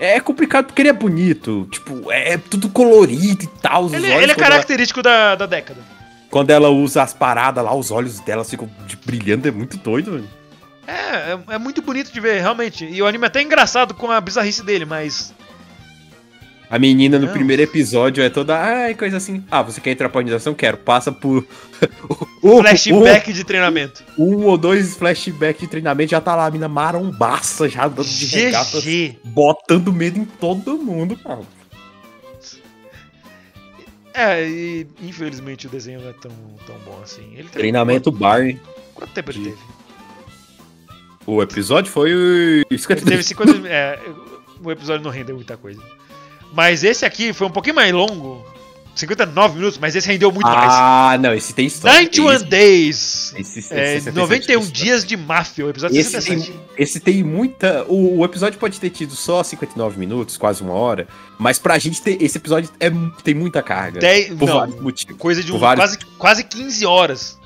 É 0.00 0.18
complicado 0.18 0.66
porque 0.66 0.82
ele 0.82 0.88
é 0.88 0.92
bonito. 0.92 1.68
Tipo, 1.70 2.10
é 2.10 2.36
tudo 2.36 2.68
colorido 2.68 3.44
e 3.44 3.46
tal. 3.46 3.86
Ele, 3.94 4.10
ele 4.12 4.32
é 4.32 4.34
característico 4.34 5.00
da, 5.00 5.36
da 5.36 5.46
década. 5.46 5.80
Quando 6.32 6.48
ela 6.48 6.70
usa 6.70 7.02
as 7.02 7.12
paradas 7.12 7.62
lá, 7.62 7.74
os 7.74 7.90
olhos 7.90 8.18
dela 8.20 8.42
ficam 8.42 8.66
brilhando, 9.04 9.46
é 9.46 9.50
muito 9.50 9.76
doido, 9.76 10.12
velho. 10.12 10.28
É, 10.86 11.32
é, 11.32 11.54
é 11.56 11.58
muito 11.58 11.82
bonito 11.82 12.10
de 12.10 12.18
ver, 12.20 12.40
realmente. 12.40 12.86
E 12.86 13.02
o 13.02 13.06
anime 13.06 13.24
é 13.24 13.26
até 13.26 13.42
engraçado 13.42 13.92
com 13.92 14.10
a 14.10 14.18
bizarrice 14.18 14.64
dele, 14.64 14.86
mas. 14.86 15.34
A 16.70 16.78
menina 16.78 17.18
no 17.18 17.26
Não. 17.26 17.34
primeiro 17.34 17.60
episódio 17.60 18.24
é 18.24 18.30
toda, 18.30 18.58
ai, 18.58 18.94
coisa 18.94 19.18
assim. 19.18 19.44
Ah, 19.50 19.60
você 19.60 19.78
quer 19.78 19.90
entrar 19.90 20.08
pra 20.08 20.20
organização? 20.20 20.54
Quero. 20.54 20.78
Passa 20.78 21.12
por. 21.12 21.46
um, 22.42 22.62
Flashback 22.62 23.30
de 23.30 23.44
treinamento. 23.44 24.02
Um, 24.18 24.36
um 24.36 24.46
ou 24.46 24.56
dois 24.56 24.96
flashbacks 24.96 25.60
de 25.60 25.68
treinamento, 25.68 26.12
já 26.12 26.20
tá 26.22 26.34
lá 26.34 26.46
a 26.46 26.50
mina 26.50 26.66
marombaça, 26.66 27.68
já 27.68 27.86
dando 27.86 28.08
de 28.08 28.24
regata, 28.24 28.78
botando 29.22 29.92
medo 29.92 30.18
em 30.18 30.24
todo 30.24 30.78
mundo, 30.78 31.14
cara. 31.14 31.42
É, 34.14 34.46
e 34.46 34.86
infelizmente 35.00 35.66
o 35.66 35.70
desenho 35.70 36.00
não 36.00 36.08
é 36.10 36.12
tão, 36.12 36.30
tão 36.66 36.76
bom 36.80 37.00
assim. 37.02 37.32
Ele 37.34 37.48
Treinamento 37.48 38.10
Barney. 38.12 38.60
Quanto 38.94 39.12
tempo 39.12 39.30
ele 39.30 39.38
de- 39.38 39.44
teve? 39.50 39.62
O 41.26 41.42
episódio 41.42 41.90
foi. 41.90 42.10
Ele 42.10 42.66
teve 43.04 43.22
50. 43.22 43.66
é, 43.68 43.98
o 44.62 44.70
episódio 44.70 45.04
não 45.04 45.10
rendeu 45.10 45.36
muita 45.36 45.56
coisa. 45.56 45.80
Mas 46.52 46.84
esse 46.84 47.04
aqui 47.04 47.32
foi 47.32 47.46
um 47.46 47.50
pouquinho 47.50 47.76
mais 47.76 47.92
longo. 47.92 48.44
59 48.94 49.56
minutos, 49.56 49.78
mas 49.78 49.96
esse 49.96 50.06
rendeu 50.06 50.30
muito 50.30 50.46
mais. 50.46 50.70
Ah, 50.72 51.16
não, 51.20 51.32
esse 51.34 51.52
tem 51.54 51.66
história. 51.66 51.96
91 52.02 52.30
Esse- 52.32 52.44
Days. 52.44 53.34
Esse, 53.38 53.58
esse, 53.60 53.74
É, 53.74 53.98
67 54.00 54.14
91 54.16 54.46
tem 54.46 54.58
história. 54.60 54.72
dias 54.84 55.04
de 55.04 55.16
máfia, 55.16 55.66
o 55.66 55.70
episódio 55.70 55.98
Esse 55.98 56.10
67. 56.10 56.50
tem, 56.52 56.60
esse 56.78 57.00
tem 57.00 57.22
muita. 57.24 57.84
O, 57.88 58.18
o 58.18 58.24
episódio 58.24 58.58
pode 58.58 58.78
ter 58.78 58.90
tido 58.90 59.14
só 59.16 59.42
59 59.42 59.98
minutos, 59.98 60.36
quase 60.36 60.62
uma 60.62 60.74
hora. 60.74 61.08
Mas 61.38 61.58
pra 61.58 61.78
gente 61.78 62.02
ter. 62.02 62.22
Esse 62.22 62.36
episódio 62.38 62.68
é, 62.78 62.90
tem 63.24 63.34
muita 63.34 63.62
carga. 63.62 63.98
Dez- 63.98 64.28
por 64.34 64.46
não, 64.48 64.58
vários 64.58 64.80
motivos. 64.80 65.16
coisa 65.16 65.42
de 65.42 65.52
um, 65.52 65.58
vários- 65.58 65.84
quase, 65.84 65.98
quase 66.18 66.44
15 66.44 66.84
horas. 66.84 67.38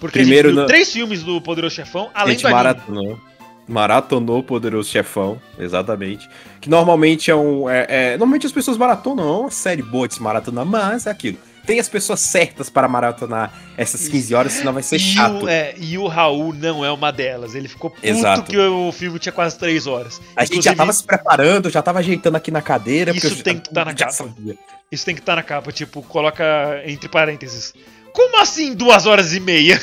Porque 0.00 0.20
Primeiro 0.20 0.48
a 0.48 0.50
gente 0.50 0.54
viu 0.56 0.62
na- 0.62 0.68
três 0.68 0.92
filmes 0.92 1.22
do 1.24 1.40
Poderoso 1.40 1.74
Chefão, 1.74 2.08
além 2.14 2.36
do 2.36 2.46
anime. 2.46 2.52
maratonou. 2.54 3.20
Maratonou 3.68 4.38
o 4.38 4.42
Poderoso 4.42 4.88
Chefão, 4.88 5.40
exatamente. 5.58 6.28
Que 6.60 6.70
normalmente 6.70 7.30
é 7.30 7.36
um. 7.36 7.68
é- 7.68 7.86
é- 7.88 8.10
normalmente 8.16 8.46
as 8.46 8.52
pessoas 8.52 8.76
maratonam, 8.78 9.24
não 9.26 9.34
é 9.34 9.40
uma 9.42 9.50
série 9.50 9.82
boa 9.82 10.08
de 10.08 10.14
se 10.14 10.22
maratonar, 10.22 10.64
mas 10.64 11.06
é 11.06 11.10
aquilo. 11.10 11.36
Tem 11.66 11.78
as 11.78 11.86
pessoas 11.88 12.20
certas 12.20 12.70
para 12.70 12.88
maratonar 12.88 13.52
essas 13.76 14.08
15 14.08 14.34
horas, 14.34 14.54
senão 14.54 14.72
vai 14.72 14.82
ser 14.82 14.96
E 14.96 14.98
chato. 15.00 15.44
o, 15.44 15.48
é, 15.50 15.74
e 15.76 15.98
o 15.98 16.06
Raul 16.06 16.54
não 16.54 16.82
é 16.82 16.90
uma 16.90 17.12
delas. 17.12 17.54
Ele 17.54 17.68
ficou 17.68 17.90
puto 17.90 18.06
Exato. 18.06 18.42
que 18.50 18.56
o 18.56 18.90
filme 18.90 19.18
tinha 19.18 19.32
quase 19.34 19.58
3 19.58 19.86
horas. 19.86 20.18
A 20.34 20.44
gente 20.46 20.52
já 20.64 20.72
Inclusive, 20.72 20.76
tava 20.76 20.92
se 20.94 21.04
preparando, 21.04 21.68
já 21.68 21.82
tava 21.82 21.98
ajeitando 21.98 22.38
aqui 22.38 22.50
na 22.50 22.62
cadeira. 22.62 23.10
Isso 23.14 23.20
porque 23.28 23.40
eu 23.40 23.44
tem 23.44 23.58
que 23.58 23.68
tá 23.68 23.84
na 23.84 23.92
capa. 23.92 24.10
sabia. 24.12 24.56
Isso 24.90 25.04
tem 25.04 25.14
que 25.14 25.20
estar 25.20 25.36
na 25.36 25.42
capa, 25.42 25.70
tipo, 25.70 26.00
coloca 26.00 26.82
entre 26.86 27.06
parênteses. 27.06 27.74
Como 28.14 28.40
assim 28.40 28.74
duas 28.74 29.04
horas 29.04 29.34
e 29.34 29.38
meia? 29.40 29.78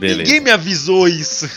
Beleza. 0.00 0.22
Ninguém 0.22 0.40
me 0.40 0.50
avisou 0.50 1.06
isso. 1.06 1.48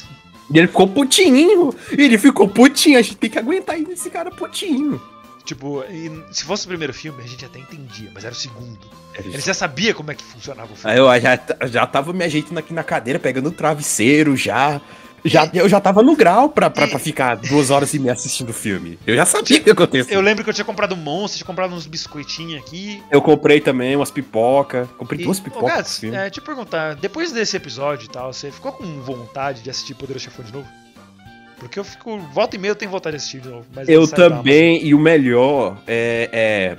E 0.52 0.58
ele 0.58 0.68
ficou 0.68 0.88
putinho. 0.88 1.74
Ele 1.92 2.18
ficou 2.18 2.48
putinho. 2.48 3.00
A 3.00 3.02
gente 3.02 3.16
tem 3.16 3.30
que 3.30 3.40
aguentar 3.40 3.76
aí 3.76 3.88
esse 3.90 4.10
cara 4.10 4.30
putinho. 4.30 5.02
Tipo, 5.46 5.84
se 6.32 6.46
fosse 6.46 6.66
o 6.66 6.68
primeiro 6.70 6.94
filme, 6.94 7.22
a 7.22 7.28
gente 7.28 7.44
até 7.44 7.60
entendia, 7.60 8.10
mas 8.14 8.24
era 8.24 8.34
o 8.34 8.38
segundo. 8.38 8.80
Ele 9.16 9.40
já 9.42 9.54
sabia 9.54 9.94
como 9.94 10.12
é 10.12 10.16
que 10.16 10.24
funcionava 10.24 10.72
o 10.72 10.76
filme. 10.76 10.92
Aí 10.92 11.00
eu 11.00 11.22
já, 11.22 11.68
já 11.68 11.86
tava 11.86 12.14
me 12.14 12.24
ajeitando 12.24 12.60
aqui 12.60 12.74
na 12.74 12.84
cadeira, 12.84 13.20
pegando 13.20 13.50
o 13.50 13.52
travesseiro 13.52 14.38
já. 14.38 14.80
Já 15.26 15.50
eu 15.54 15.68
já 15.70 15.80
tava 15.80 16.02
no 16.04 16.16
grau 16.16 16.50
pra, 16.50 16.70
pra, 16.70 16.88
pra 16.88 17.00
ficar 17.00 17.36
duas 17.36 17.70
horas 17.70 17.94
e 17.94 18.00
meia 18.00 18.14
assistindo 18.14 18.50
o 18.50 18.54
filme. 18.54 19.00
Eu 19.08 19.16
já 19.16 19.26
sabia 19.26 19.58
o 19.58 19.62
que 19.62 19.70
ia 19.70 19.74
acontecer. 19.74 20.12
Eu 20.14 20.16
Eu, 20.16 20.22
lembro 20.22 20.44
que 20.44 20.50
eu 20.50 20.54
tinha 20.54 20.66
comprado 20.66 20.94
um 20.96 20.98
monstro, 20.98 21.38
tinha 21.38 21.48
comprado 21.48 21.74
uns 21.74 21.86
biscoitinhos 21.86 22.62
aqui. 22.62 23.02
comprei 23.22 23.60
também 23.62 23.96
umas 23.96 24.12
pipoca. 24.12 24.90
Comprei 24.98 25.22
E, 25.22 25.24
duas 25.24 25.40
ô, 25.40 25.44
pipocas 25.44 25.70
Gats, 25.70 25.88
nesse 25.88 26.00
filme. 26.02 26.16
é, 26.18 26.22
deixa 26.24 26.40
eu 26.40 26.44
perguntar, 26.44 26.96
depois 26.96 27.32
desse 27.32 27.56
episódio 27.58 28.06
e 28.06 28.10
tal, 28.10 28.32
você 28.34 28.52
ficou 28.52 28.72
com 28.72 28.84
vontade 29.02 29.62
de 29.62 29.70
assistir 29.70 29.94
Poderoso 29.96 30.26
Chefão 30.26 30.44
de 30.46 30.52
novo? 30.54 30.68
Porque 31.60 31.80
eu 31.80 31.84
fico. 31.84 32.18
Volta 32.34 32.56
e 32.58 32.60
meia 32.60 32.72
eu 32.72 32.76
tenho 32.76 32.92
vontade 32.92 33.16
de 33.16 33.22
assistir 33.22 33.40
de 33.40 33.48
novo. 33.48 33.66
Mas 33.74 33.88
Eu 33.88 34.06
da 34.06 34.16
também, 34.16 34.84
e 34.86 34.94
o 34.94 35.00
melhor 35.00 35.78
é, 35.88 36.30
é, 36.34 36.78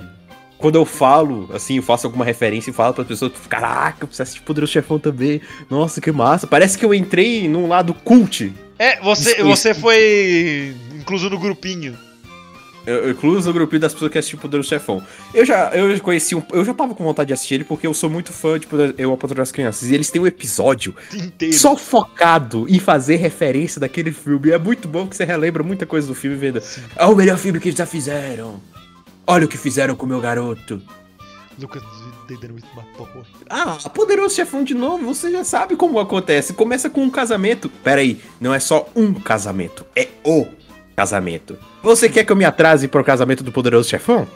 Quando 0.57 0.75
eu 0.75 0.85
falo, 0.85 1.49
assim, 1.53 1.75
eu 1.77 1.83
faço 1.83 2.07
alguma 2.07 2.23
referência 2.25 2.69
e 2.69 2.73
falo 2.73 2.93
para 2.93 3.03
pessoas, 3.03 3.31
caraca, 3.49 3.97
eu 4.03 4.07
preciso 4.07 4.23
assistir 4.23 4.41
Poderoso 4.41 4.71
Chefão 4.71 4.97
também. 4.97 5.41
Nossa, 5.69 5.99
que 5.99 6.11
massa. 6.11 6.47
Parece 6.47 6.77
que 6.77 6.85
eu 6.85 6.93
entrei 6.93 7.47
num 7.47 7.67
lado 7.67 7.93
cult. 7.93 8.53
É, 8.79 8.99
você, 9.01 9.29
Desculpa. 9.35 9.55
você 9.55 9.73
foi 9.73 10.75
incluso 10.95 11.29
no 11.29 11.37
grupinho. 11.37 11.97
Eu, 12.85 13.05
eu 13.05 13.11
incluso 13.11 13.47
no 13.47 13.53
grupinho 13.53 13.79
das 13.81 13.93
pessoas 13.93 14.11
que 14.11 14.17
assistem 14.17 14.39
Poderoso 14.39 14.69
Chefão. 14.69 15.01
Eu 15.33 15.43
já, 15.43 15.71
eu 15.71 15.99
conheci 16.01 16.35
um, 16.35 16.43
Eu 16.53 16.63
já 16.63 16.73
tava 16.73 16.93
com 16.93 17.03
vontade 17.03 17.27
de 17.29 17.33
assistir 17.33 17.55
ele 17.55 17.63
porque 17.63 17.87
eu 17.87 17.93
sou 17.95 18.09
muito 18.09 18.31
fã 18.31 18.59
de 18.59 18.67
Poder- 18.67 18.93
Eu, 18.97 19.11
a 19.11 19.17
Patrulha 19.17 19.41
das 19.41 19.51
Crianças. 19.51 19.89
E 19.89 19.93
eles 19.95 20.09
têm 20.11 20.21
um 20.21 20.27
episódio 20.27 20.95
Inteiro. 21.13 21.55
só 21.55 21.75
focado 21.75 22.65
em 22.69 22.79
fazer 22.79 23.15
referência 23.17 23.81
daquele 23.81 24.11
filme. 24.11 24.49
E 24.49 24.51
é 24.51 24.57
muito 24.59 24.87
bom 24.87 25.07
que 25.07 25.15
você 25.15 25.25
relembra 25.25 25.63
muita 25.63 25.85
coisa 25.85 26.07
do 26.07 26.13
filme 26.15 26.37
vendo. 26.37 26.61
É 26.95 27.05
o 27.05 27.15
melhor 27.15 27.37
filme 27.37 27.59
que 27.59 27.69
eles 27.69 27.77
já 27.77 27.85
fizeram. 27.87 28.61
Olha 29.27 29.45
o 29.45 29.47
que 29.47 29.57
fizeram 29.57 29.95
com 29.95 30.05
o 30.05 30.09
meu 30.09 30.21
garoto. 30.21 30.81
Lucas 31.59 31.81
porra. 32.97 33.25
Ah, 33.49 33.77
Poderoso 33.89 34.35
Chefão 34.35 34.63
de 34.63 34.73
novo, 34.73 35.05
você 35.05 35.31
já 35.31 35.43
sabe 35.43 35.75
como 35.75 35.99
acontece. 35.99 36.53
Começa 36.53 36.89
com 36.89 37.01
um 37.01 37.09
casamento. 37.09 37.69
Pera 37.69 38.01
aí, 38.01 38.21
não 38.39 38.53
é 38.53 38.59
só 38.59 38.89
um 38.95 39.13
casamento, 39.13 39.85
é 39.95 40.09
o 40.23 40.45
casamento. 40.95 41.57
Você 41.81 42.09
quer 42.09 42.25
que 42.25 42.31
eu 42.31 42.35
me 42.35 42.45
atrase 42.45 42.87
pro 42.87 43.03
casamento 43.03 43.43
do 43.43 43.51
Poderoso 43.51 43.89
Chefão? 43.89 44.27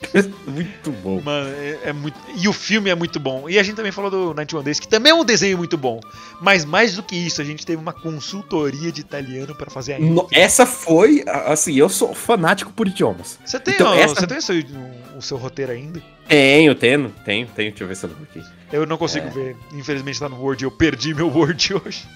Muito 0.46 0.90
bom. 1.02 1.20
Mano, 1.20 1.48
é, 1.50 1.78
é 1.86 1.92
muito. 1.92 2.16
E 2.36 2.48
o 2.48 2.52
filme 2.52 2.88
é 2.88 2.94
muito 2.94 3.18
bom. 3.18 3.48
E 3.48 3.58
a 3.58 3.62
gente 3.62 3.74
também 3.76 3.90
falou 3.92 4.10
do 4.10 4.26
91 4.28 4.62
Days, 4.62 4.78
que 4.80 4.86
também 4.88 5.10
é 5.12 5.14
um 5.14 5.24
desenho 5.24 5.58
muito 5.58 5.76
bom. 5.76 6.00
Mas 6.40 6.64
mais 6.64 6.94
do 6.94 7.02
que 7.02 7.16
isso, 7.16 7.40
a 7.42 7.44
gente 7.44 7.66
teve 7.66 7.80
uma 7.82 7.92
consultoria 7.92 8.90
de 8.92 9.00
italiano 9.00 9.54
pra 9.54 9.68
fazer 9.70 9.94
a 9.94 9.98
No- 9.98 10.28
Essa 10.32 10.64
foi, 10.64 11.24
assim, 11.46 11.74
eu 11.74 11.88
sou 11.88 12.14
fanático 12.14 12.72
por 12.72 12.86
idiomas. 12.86 13.38
Você 13.44 13.58
tem, 13.58 13.74
Então, 13.74 13.88
ó, 13.90 13.94
essa- 13.94 14.14
você 14.14 14.26
tem 14.26 14.38
o, 14.38 14.42
seu, 14.42 14.56
o 15.18 15.22
seu 15.22 15.36
roteiro 15.36 15.72
ainda? 15.72 16.00
Tenho, 16.28 16.74
tenho, 16.74 17.10
tenho, 17.24 17.46
tenho. 17.48 17.70
Deixa 17.70 17.84
eu 17.84 17.88
ver 17.88 17.96
se 17.96 18.06
eu 18.06 18.10
lembro 18.10 18.24
aqui. 18.30 18.42
Eu 18.72 18.86
não 18.86 18.96
consigo 18.96 19.26
É. 19.26 19.30
ver. 19.30 19.56
Infelizmente 19.74 20.20
tá 20.20 20.28
no 20.28 20.40
Word. 20.40 20.62
Eu 20.62 20.70
perdi 20.70 21.12
meu 21.12 21.28
Word 21.28 21.74
hoje. 21.84 22.06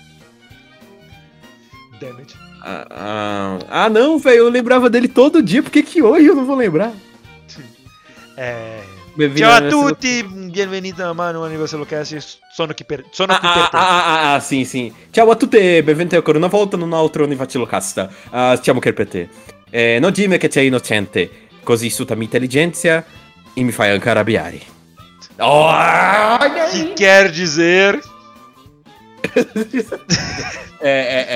Damn 2.00 2.18
it. 2.18 2.34
Ah, 2.64 2.86
ah, 2.90 3.58
ah, 3.68 3.88
não, 3.90 4.18
velho, 4.18 4.38
eu 4.38 4.48
lembrava 4.48 4.88
dele 4.88 5.08
todo 5.08 5.42
dia, 5.42 5.62
por 5.62 5.70
que 5.72 5.82
que 5.82 6.00
hoje 6.00 6.26
eu 6.26 6.34
não 6.36 6.44
vou 6.46 6.54
lembrar? 6.56 6.92
Bem-vindo 8.34 9.38
Ciao 9.38 9.52
a 9.52 9.68
tutti, 9.68 10.22
benvenuti 10.24 11.00
a 11.02 11.12
mano 11.12 11.44
Universal 11.44 11.84
Cast. 11.86 12.38
Sono 12.52 12.72
qui 12.72 12.84
per. 12.84 13.04
Sono 13.10 13.32
Ah, 13.34 13.38
qui 13.38 13.48
ah, 13.48 13.52
per 13.52 13.68
te. 13.68 13.76
ah, 13.76 14.04
ah, 14.06 14.34
ah, 14.34 14.40
sì, 14.40 14.64
sì. 14.64 14.92
Ciao 15.10 15.30
a 15.30 15.36
tutti, 15.36 15.58
benvenuti 15.82 16.16
ancora 16.16 16.38
una 16.38 16.46
volta 16.46 16.76
in 16.76 16.82
un 16.82 16.92
altro 16.94 17.26
Nivacilocast. 17.26 18.08
Uh, 18.30 18.54
stiamo 18.56 18.80
che 18.80 18.92
per 18.94 19.08
te. 19.08 19.28
Eh, 19.70 19.98
non 20.00 20.12
dimmi 20.12 20.38
che 20.38 20.50
sei 20.50 20.68
innocente, 20.68 21.48
così 21.62 21.90
su 21.90 22.04
mia 22.08 22.22
intelligenza 22.22 23.04
e 23.54 23.62
mi 23.62 23.72
fai 23.72 23.90
anche 23.90 24.08
arrabbiare. 24.08 24.60
Oh, 25.38 25.70
Que 26.70 26.94
quer 26.94 27.30
dizer. 27.30 28.00
é, 30.80 30.90
é, 30.90 31.26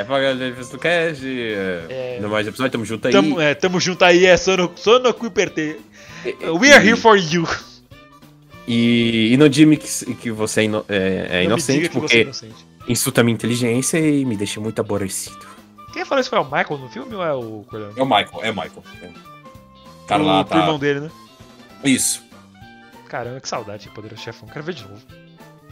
é, 0.00 0.04
paga 0.04 0.32
o 0.34 0.78
cash, 0.78 1.22
É. 1.22 2.18
no 2.20 2.28
mais 2.28 2.46
episódio, 2.46 2.72
tamo 2.72 2.84
junto 2.84 3.06
aí. 3.06 3.12
Tamo, 3.12 3.40
é, 3.40 3.54
tamo 3.54 3.78
junto 3.80 4.04
aí, 4.04 4.26
é 4.26 4.36
Sono, 4.36 4.72
sono 4.74 5.14
qui 5.14 5.30
per 5.30 5.50
te. 5.50 5.78
E- 6.24 6.36
We 6.50 6.72
are 6.72 6.84
here 6.86 6.96
for 6.96 7.16
you. 7.16 7.46
E, 8.66 9.32
e 9.32 9.36
não 9.36 9.48
diga 9.48 9.76
que, 9.76 10.14
que 10.14 10.30
você 10.30 10.60
é, 10.62 10.64
ino- 10.64 10.84
é- 10.88 11.26
é 11.30 11.44
inocente, 11.44 11.82
diga 11.82 11.86
é 11.96 12.00
porque 12.00 12.20
inocente. 12.22 12.66
insulta 12.88 13.20
a 13.20 13.24
minha 13.24 13.34
inteligência 13.34 13.98
e 13.98 14.24
me 14.24 14.36
deixa 14.36 14.60
muito 14.60 14.80
aborrecido. 14.80 15.46
Quem 15.92 16.04
falou 16.04 16.20
isso 16.20 16.30
foi 16.30 16.38
o 16.38 16.44
Michael 16.44 16.78
no 16.78 16.88
filme 16.88 17.14
ou 17.14 17.22
é 17.24 17.32
o 17.32 17.64
Corleone? 17.68 17.94
É 17.96 18.02
o 18.02 18.06
Michael, 18.06 18.40
é 18.42 18.50
o 18.50 18.54
Michael. 18.54 18.84
O 20.02 20.06
cara 20.06 20.22
o 20.22 20.26
lá 20.26 20.44
pro 20.44 20.58
irmão 20.58 20.78
tá... 20.78 20.84
dele, 20.84 21.00
né? 21.00 21.10
Isso. 21.84 22.22
Caramba, 23.08 23.40
que 23.40 23.48
saudade 23.48 23.84
de 23.84 23.90
Poderoso 23.90 24.20
Chefão. 24.22 24.48
Quero 24.48 24.64
ver 24.64 24.74
de 24.74 24.82
novo. 24.82 25.00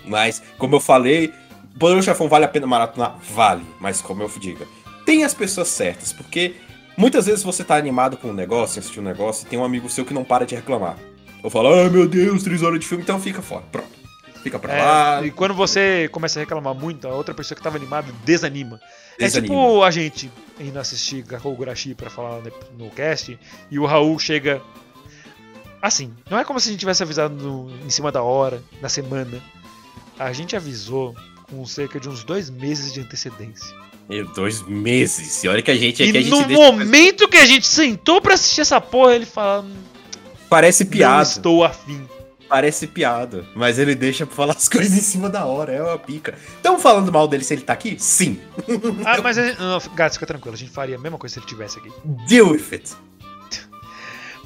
Mas, 0.07 0.41
como 0.57 0.77
eu 0.77 0.81
falei, 0.81 1.33
Poderoso 1.79 2.05
Chefão 2.07 2.29
vale 2.29 2.45
a 2.45 2.49
pena 2.49 2.67
maratonar? 2.67 3.19
Vale. 3.35 3.65
Mas, 3.81 4.01
como 4.01 4.23
eu 4.23 4.31
digo, 4.39 4.65
tem 5.05 5.25
as 5.25 5.35
pessoas 5.35 5.69
certas, 5.69 6.13
porque 6.13 6.55
muitas 6.97 7.27
vezes 7.27 7.43
você 7.43 7.63
tá 7.65 7.77
animado 7.77 8.17
com 8.17 8.29
um 8.29 8.33
negócio, 8.35 8.79
assistir 8.79 9.01
um 9.01 9.05
negócio, 9.05 9.47
e 9.47 9.49
tem 9.51 9.59
um 9.59 9.65
amigo 9.65 9.89
seu 9.89 10.05
que 10.05 10.15
não 10.15 10.25
para 10.25 10.45
de 10.47 10.55
reclamar. 10.55 10.97
Eu 11.43 11.51
falo, 11.51 11.73
ai 11.75 11.89
meu 11.91 12.09
Deus, 12.09 12.43
três 12.43 12.63
horas 12.63 12.81
de 12.81 12.87
filme, 12.87 13.03
então 13.05 13.21
fica 13.21 13.43
fora. 13.43 13.65
Pronto. 13.71 14.05
Fica 14.43 14.59
pra 14.59 14.75
lá. 14.75 15.23
É, 15.23 15.27
e 15.27 15.31
quando 15.31 15.55
você 15.55 16.07
começa 16.13 16.39
a 16.39 16.43
reclamar 16.43 16.75
muito, 16.75 17.09
a 17.09 17.15
outra 17.15 17.33
pessoa 17.35 17.57
que 17.57 17.63
tava 17.63 17.77
animada 17.77 18.13
desanima. 18.25 18.79
É 19.19 19.25
Desanima. 19.25 19.55
tipo 19.55 19.83
a 19.83 19.91
gente 19.91 20.31
indo 20.61 20.79
assistir 20.79 21.23
Gakkou 21.23 21.55
Gurashi 21.57 21.95
pra 21.95 22.11
falar 22.11 22.41
no, 22.43 22.85
no 22.85 22.91
cast 22.91 23.39
e 23.71 23.79
o 23.79 23.87
Raul 23.87 24.19
chega. 24.19 24.61
Assim, 25.81 26.13
não 26.31 26.39
é 26.39 26.45
como 26.45 26.59
se 26.61 26.69
a 26.69 26.73
gente 26.73 26.81
tivesse 26.81 27.03
avisado 27.03 27.35
no- 27.35 27.71
em 27.87 27.91
cima 27.91 28.11
da 28.13 28.23
hora, 28.23 28.63
na 28.83 28.89
semana. 28.89 29.41
A 30.19 30.33
gente 30.33 30.57
avisou 30.57 31.15
com 31.51 31.65
cerca 31.67 31.99
de 32.01 32.09
uns 32.09 32.23
dois 32.25 32.49
meses 32.51 32.93
de 32.93 33.01
antecedência. 33.01 33.75
Meu, 34.09 34.27
dois 34.35 34.63
meses. 34.67 35.43
E 35.45 35.49
olha 35.49 35.63
que 35.63 35.71
a 35.71 35.75
gente 35.77 36.03
aqui, 36.03 36.17
a 36.17 36.21
e 36.21 36.25
gente 36.25 36.31
no 36.31 36.49
momento 36.49 37.27
que 37.29 37.37
a 37.39 37.47
gente 37.47 37.67
sentou 37.67 38.21
pra 38.21 38.35
assistir 38.35 38.61
essa 38.61 38.81
porra, 38.81 39.15
ele 39.15 39.27
fala: 39.27 39.63
"Hum, 39.63 39.75
Parece 40.49 40.85
Não 40.85 40.91
piada. 40.91 41.23
estou 41.23 41.65
afim. 41.65 42.07
Parece 42.49 42.87
piada. 42.87 43.45
Mas 43.57 43.79
ele 43.79 43.95
deixa 43.95 44.27
pra 44.27 44.37
falar 44.37 44.53
as 44.55 44.69
coisas 44.69 44.93
em 44.97 45.01
cima 45.01 45.29
da 45.31 45.47
hora. 45.47 45.73
É 45.73 45.83
uma 45.83 45.99
pica. 45.99 46.35
Estão 46.57 46.79
falando 46.79 47.11
mal 47.11 47.27
dele 47.27 47.43
se 47.43 47.55
ele 47.55 47.63
tá 47.63 47.73
aqui? 47.73 47.97
Sim. 47.99 48.39
Ah, 49.05 49.19
mas, 49.25 49.39
a 49.39 49.47
gente- 49.49 49.59
não, 49.59 49.81
gato, 49.95 50.13
fica 50.13 50.27
tranquilo, 50.27 50.55
a 50.55 50.59
gente 50.59 50.71
faria 50.71 50.97
a 50.97 50.99
mesma 50.99 51.17
coisa 51.19 51.33
se 51.33 51.39
ele 51.41 51.47
tivesse 51.47 51.79
aqui. 51.79 51.91
Deal 52.29 52.49
with 52.51 52.65
it. 52.73 52.93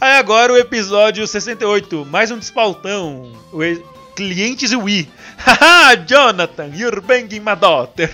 Aí 0.00 0.12
agora 0.12 0.52
o 0.52 0.56
episódio 0.56 1.26
68, 1.26 2.06
mais 2.08 2.30
um 2.30 2.38
despautão. 2.38 3.32
O 3.52 3.62
e- 3.64 3.82
clientes 4.14 4.70
e 4.70 4.76
Wii. 4.76 5.08
Haha, 5.36 5.96
Jonathan, 5.96 6.70
you're 6.74 7.00
banging 7.00 7.40
my 7.40 7.56
daughter. 7.56 8.08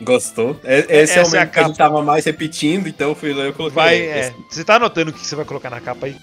Gostou? 0.00 0.58
É- 0.64 1.02
Esse 1.02 1.18
é, 1.18 1.22
o 1.22 1.24
é 1.24 1.26
a 1.26 1.28
momento 1.28 1.50
que 1.50 1.58
a 1.60 1.62
gente 1.64 1.76
tava 1.76 2.02
mais 2.02 2.24
repetindo, 2.24 2.88
então 2.88 3.10
eu 3.10 3.14
fui 3.14 3.32
lá 3.32 3.44
e 3.44 3.46
eu 3.46 3.52
coloquei. 3.52 3.74
Vai, 3.74 4.00
é. 4.00 4.34
Você 4.50 4.64
tá 4.64 4.76
anotando 4.76 5.10
o 5.10 5.14
que 5.14 5.24
você 5.24 5.36
vai 5.36 5.44
colocar 5.44 5.70
na 5.70 5.80
capa 5.80 6.06
aí? 6.06 6.16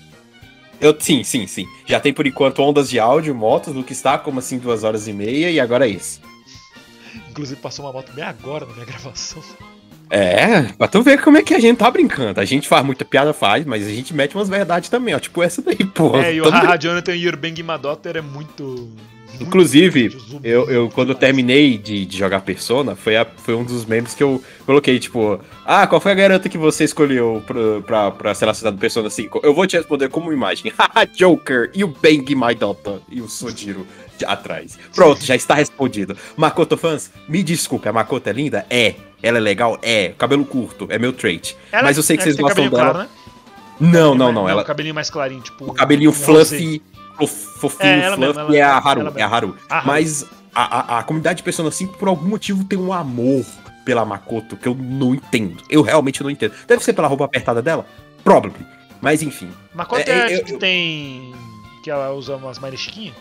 Eu, 0.79 0.95
sim, 0.99 1.23
sim, 1.23 1.45
sim. 1.45 1.67
Já 1.85 1.99
tem 1.99 2.11
por 2.11 2.25
enquanto 2.25 2.59
ondas 2.63 2.89
de 2.89 2.99
áudio, 2.99 3.35
motos, 3.35 3.73
no 3.73 3.83
que 3.83 3.93
está 3.93 4.17
como 4.17 4.39
assim 4.39 4.57
duas 4.57 4.83
horas 4.83 5.07
e 5.07 5.13
meia, 5.13 5.51
e 5.51 5.59
agora 5.59 5.87
é 5.87 5.91
isso. 5.91 6.19
Inclusive 7.29 7.61
passou 7.61 7.85
uma 7.85 7.93
moto 7.93 8.11
bem 8.13 8.23
agora 8.23 8.65
na 8.65 8.73
minha 8.73 8.85
gravação. 8.87 9.41
É, 10.09 10.63
pra 10.73 10.89
tu 10.89 11.01
ver 11.01 11.21
como 11.21 11.37
é 11.37 11.41
que 11.41 11.53
a 11.53 11.59
gente 11.59 11.77
tá 11.77 11.89
brincando. 11.89 12.41
A 12.41 12.45
gente 12.45 12.67
faz 12.67 12.85
muita 12.85 13.05
piada, 13.05 13.31
faz, 13.31 13.65
mas 13.65 13.87
a 13.87 13.89
gente 13.89 14.13
mete 14.13 14.35
umas 14.35 14.49
verdades 14.49 14.89
também, 14.89 15.15
ó. 15.15 15.19
Tipo 15.19 15.41
essa 15.41 15.61
daí, 15.61 15.77
pô. 15.85 16.17
É, 16.17 16.33
e 16.33 16.41
o 16.41 16.49
Haha, 16.49 16.75
Jonathan, 16.75 17.13
my 17.13 17.77
daughter 17.81 18.17
é 18.17 18.21
muito... 18.21 18.89
Inclusive, 19.41 20.17
eu, 20.43 20.69
eu 20.69 20.89
quando 20.89 21.09
eu 21.09 21.15
terminei 21.15 21.77
de, 21.77 22.05
de 22.05 22.17
jogar 22.17 22.41
Persona, 22.41 22.95
foi, 22.95 23.15
a- 23.17 23.25
foi 23.25 23.53
um 23.55 23.63
dos 23.63 23.85
memes 23.85 24.13
que 24.13 24.23
eu 24.23 24.41
coloquei, 24.65 24.99
tipo, 24.99 25.39
ah, 25.65 25.85
qual 25.87 25.99
foi 26.01 26.11
a 26.11 26.15
garota 26.15 26.47
que 26.49 26.57
você 26.57 26.83
escolheu 26.83 27.43
pra, 27.45 27.81
pra, 27.81 28.11
pra 28.11 28.33
ser 28.33 28.71
do 28.71 28.77
Persona 28.77 29.09
5? 29.09 29.41
Eu 29.43 29.53
vou 29.53 29.65
te 29.67 29.75
responder 29.77 30.09
como 30.09 30.31
imagem. 30.31 30.71
Haha, 30.77 31.05
Joker, 31.05 31.71
you 31.75 31.87
bang 32.01 32.35
my 32.35 32.53
daughter. 32.55 32.99
E 33.09 33.21
o 33.21 33.27
Sojiro 33.27 33.85
atrás. 34.25 34.77
Pronto, 34.93 35.23
já 35.25 35.35
está 35.35 35.55
respondido. 35.55 36.15
Makoto 36.37 36.77
fãs, 36.77 37.11
me 37.27 37.41
desculpe, 37.41 37.87
a 37.89 37.93
Makoto 37.93 38.29
é 38.29 38.33
linda? 38.33 38.65
É. 38.69 38.93
Ela 39.23 39.37
é 39.37 39.41
legal? 39.41 39.77
É. 39.81 40.13
Cabelo 40.17 40.45
curto, 40.45 40.87
é 40.89 40.97
meu 40.99 41.11
trait. 41.13 41.55
Ela- 41.71 41.83
Mas 41.83 41.97
eu 41.97 42.03
sei 42.03 42.17
que 42.17 42.21
é 42.21 42.25
vocês 42.25 42.35
tem 42.35 42.43
gostam 42.45 42.69
dela. 42.69 42.83
Claro, 42.83 42.97
né? 42.99 43.07
Não, 43.79 44.13
não, 44.13 44.27
Mas- 44.27 44.35
não. 44.35 44.49
Ela, 44.49 44.61
O 44.61 44.65
cabelinho 44.65 44.93
mais 44.93 45.09
clarinho, 45.09 45.41
tipo... 45.41 45.65
o 45.65 45.73
cabelinho 45.73 46.11
fluffy, 46.11 46.81
fofinho, 47.27 47.89
É, 47.89 47.99
ela 48.05 48.15
fluffy, 48.15 48.35
mesma, 48.39 48.55
é 48.57 48.61
a 48.61 48.77
Haru, 48.77 49.13
é 49.15 49.21
a 49.21 49.27
Haru. 49.27 49.57
A 49.69 49.75
Haru. 49.77 49.85
Mas 49.87 50.25
a, 50.53 50.95
a, 50.95 50.99
a 50.99 51.03
comunidade 51.03 51.37
de 51.37 51.43
Persona 51.43 51.71
5, 51.71 51.97
por 51.97 52.07
algum 52.07 52.27
motivo, 52.27 52.63
tem 52.63 52.77
um 52.79 52.91
amor 52.93 53.45
pela 53.85 54.05
Makoto 54.05 54.55
que 54.57 54.67
eu 54.67 54.75
não 54.75 55.13
entendo. 55.15 55.63
Eu 55.69 55.81
realmente 55.81 56.21
não 56.23 56.29
entendo. 56.29 56.53
Deve 56.67 56.83
ser 56.83 56.93
pela 56.93 57.07
roupa 57.07 57.25
apertada 57.25 57.61
dela? 57.61 57.85
Probably. 58.23 58.65
Mas 59.01 59.21
enfim. 59.23 59.49
Makoto 59.73 60.01
É, 60.01 60.11
é, 60.13 60.17
é, 60.17 60.23
a 60.23 60.31
eu- 60.31 60.43
que 60.45 60.57
tem... 60.57 61.33
Que 61.83 61.89
ela 61.89 62.11
usa 62.13 62.35
umas 62.35 62.59
marichiquinhas? 62.59 63.15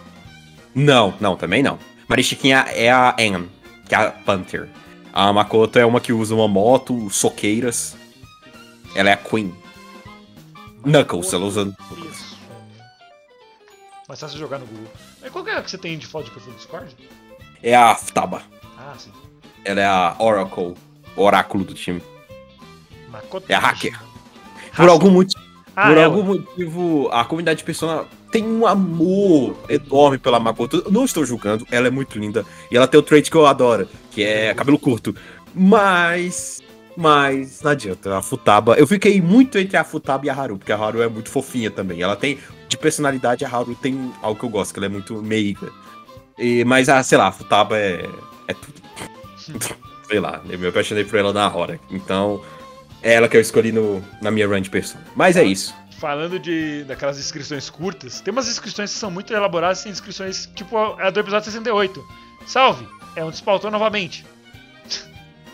Não, 0.75 1.15
não, 1.19 1.35
também 1.37 1.63
não. 1.63 1.79
Marichiquinha 2.07 2.67
é 2.75 2.91
a 2.91 3.17
Anne, 3.19 3.49
que 3.89 3.95
é 3.95 3.99
a 3.99 4.11
Panther. 4.11 4.69
A 5.13 5.33
Makoto 5.33 5.79
é 5.79 5.87
uma 5.87 5.99
que 6.01 6.13
usa 6.13 6.35
uma 6.35 6.47
moto, 6.47 7.09
soqueiras. 7.11 7.97
Ela 8.95 9.11
é 9.11 9.13
a 9.15 9.17
Queen. 9.17 9.55
Knuckles, 10.85 11.33
ela 11.33 11.45
usa. 11.47 11.73
Mais 14.11 14.19
fácil 14.19 14.41
jogar 14.41 14.59
no 14.59 14.67
Google. 14.67 14.91
Mas 15.23 15.31
qual 15.31 15.45
que 15.45 15.51
é 15.51 15.57
a 15.57 15.63
que 15.63 15.71
você 15.71 15.79
tem 15.79 15.97
de 15.97 16.05
foto 16.05 16.25
de 16.25 16.31
perfil 16.33 16.53
do 16.53 16.57
Discord? 16.57 16.97
É 17.63 17.77
a 17.77 17.95
Futaba. 17.95 18.43
Ah, 18.77 18.93
sim. 18.99 19.13
Ela 19.65 19.81
é 19.81 19.87
a 19.87 20.17
Oracle, 20.19 20.75
oráculo 21.15 21.63
do 21.63 21.75
time. 21.75 22.03
Makoto 23.09 23.47
É 23.49 23.55
a 23.55 23.61
hacker. 23.61 23.97
Por 24.75 24.89
algum 24.89 25.13
motivo. 25.13 25.45
Ah, 25.77 25.87
Por 25.87 25.97
ela. 25.97 26.07
algum 26.07 26.25
motivo, 26.25 27.09
a 27.13 27.25
comunidade 27.25 27.59
de 27.59 27.65
Persona 27.65 28.05
tem 28.33 28.45
um 28.45 28.67
amor 28.67 29.57
enorme 29.69 30.19
pela 30.19 30.41
Makoto. 30.41 30.83
Eu 30.85 30.91
não 30.91 31.05
estou 31.05 31.25
julgando, 31.25 31.65
ela 31.71 31.87
é 31.87 31.91
muito 31.91 32.19
linda. 32.19 32.45
E 32.69 32.77
ela 32.77 32.89
tem 32.89 32.99
o 32.99 33.05
trait 33.05 33.31
que 33.31 33.37
eu 33.37 33.47
adoro, 33.47 33.89
que 34.11 34.25
é 34.25 34.53
cabelo 34.55 34.77
curto. 34.77 35.15
Mas. 35.55 36.61
Mas 36.97 37.63
não 37.63 37.71
adianta. 37.71 38.17
A 38.17 38.23
Futaba. 38.23 38.75
Eu 38.75 38.87
fiquei 38.87 39.21
muito 39.21 39.59
entre 39.59 39.77
a 39.77 39.85
Futaba 39.85 40.27
e 40.27 40.31
a 40.31 40.35
Haru, 40.35 40.59
porque 40.59 40.73
a 40.73 40.77
Haru 40.77 41.03
é 41.03 41.09
muito 41.09 41.31
fofinha 41.31 41.71
também. 41.71 42.03
Ela 42.03 42.17
tem. 42.17 42.39
De 42.69 42.79
personalidade, 42.79 43.45
a 43.45 43.49
Haru 43.49 43.75
tem 43.75 44.13
algo 44.23 44.39
que 44.39 44.47
eu 44.47 44.49
gosto, 44.49 44.73
que 44.73 44.79
ela 44.79 44.87
é 44.87 44.89
muito 44.89 45.21
meiga. 45.23 45.71
E, 46.39 46.65
mas, 46.65 46.89
a, 46.89 47.03
sei 47.03 47.19
lá, 47.19 47.29
a 47.29 47.33
Futaba 47.33 47.77
é. 47.77 48.09
É 48.47 48.55
tudo. 48.55 48.81
sei 50.09 50.21
lá, 50.21 50.41
eu 50.49 50.59
me 50.59 50.69
apaixonei 50.69 51.05
por 51.05 51.19
ela 51.19 51.33
na 51.33 51.53
hora. 51.53 51.81
Então. 51.91 52.43
É 53.03 53.15
ela 53.15 53.29
que 53.29 53.37
eu 53.37 53.41
escolhi 53.41 53.73
no, 53.73 54.05
na 54.21 54.31
minha 54.31 54.47
run 54.47 54.61
de 54.61 54.69
Persona. 54.69 55.03
Mas 55.17 55.37
é 55.37 55.43
isso. 55.43 55.75
Falando 55.99 56.39
de 56.39 56.85
daquelas 56.85 57.19
inscrições 57.19 57.69
curtas, 57.69 58.21
tem 58.21 58.33
umas 58.33 58.49
inscrições 58.49 58.93
que 58.93 58.99
são 58.99 59.11
muito 59.11 59.33
elaboradas, 59.33 59.83
tem 59.83 59.93
inscrições 59.93 60.47
tipo 60.55 60.77
a 60.77 61.11
do 61.11 61.21
episódio 61.21 61.47
68. 61.47 62.03
Salve! 62.47 62.87
É 63.17 63.25
um 63.25 63.31
despautou 63.31 63.71
novamente. 63.71 64.25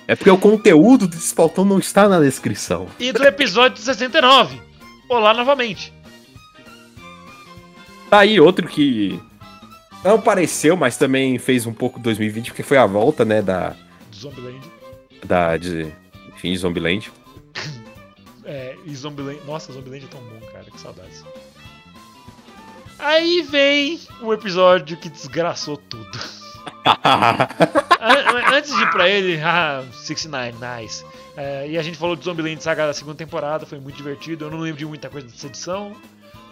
É 0.09 0.15
porque 0.15 0.31
o 0.31 0.39
conteúdo 0.39 1.09
desse 1.09 1.35
pautão 1.35 1.65
não 1.65 1.79
está 1.79 2.09
na 2.09 2.21
descrição. 2.21 2.87
E 2.99 3.13
do 3.13 3.25
episódio 3.25 3.83
69. 3.83 4.61
Olá 5.09 5.35
novamente. 5.35 5.93
Tá 8.09 8.21
aí 8.21 8.39
outro 8.39 8.69
que 8.69 9.21
não 10.05 10.15
apareceu, 10.15 10.77
mas 10.77 10.97
também 10.97 11.39
fez 11.39 11.67
um 11.67 11.73
pouco 11.73 11.99
2020, 11.99 12.51
porque 12.51 12.63
foi 12.63 12.77
a 12.77 12.87
volta, 12.87 13.25
né, 13.25 13.43
da. 13.43 13.75
Zombieland. 14.15 14.61
da 15.25 15.57
de, 15.57 15.93
enfim, 16.29 16.57
Zombieland. 16.57 17.11
É, 18.49 18.77
e 18.87 18.95
Zombieland. 18.95 19.41
Nossa, 19.45 19.73
Zombieland 19.73 20.05
é 20.05 20.09
tão 20.09 20.21
bom, 20.21 20.39
cara. 20.53 20.67
Que 20.71 20.81
saudades. 20.81 21.25
Aí 22.97 23.43
vem 23.43 23.99
o 24.23 24.33
episódio 24.33 24.97
que 24.97 25.09
desgraçou 25.09 25.77
tudo. 25.77 26.17
An- 26.87 28.57
Antes 28.57 28.75
de 28.75 28.83
ir 28.83 28.91
pra 28.91 29.09
ele, 29.09 29.41
ah, 29.43 29.83
69, 29.93 30.55
nice. 30.81 31.05
É, 31.37 31.69
e 31.69 31.77
a 31.77 31.83
gente 31.83 31.99
falou 31.99 32.17
de 32.17 32.25
Zombieland 32.25 32.63
Saga 32.63 32.87
da 32.87 32.95
segunda 32.95 33.17
temporada, 33.17 33.67
foi 33.67 33.79
muito 33.79 33.97
divertido. 33.97 34.47
Eu 34.47 34.51
não 34.51 34.59
lembro 34.59 34.79
de 34.79 34.87
muita 34.87 35.09
coisa 35.11 35.27
dessa 35.27 35.47
edição. 35.47 35.93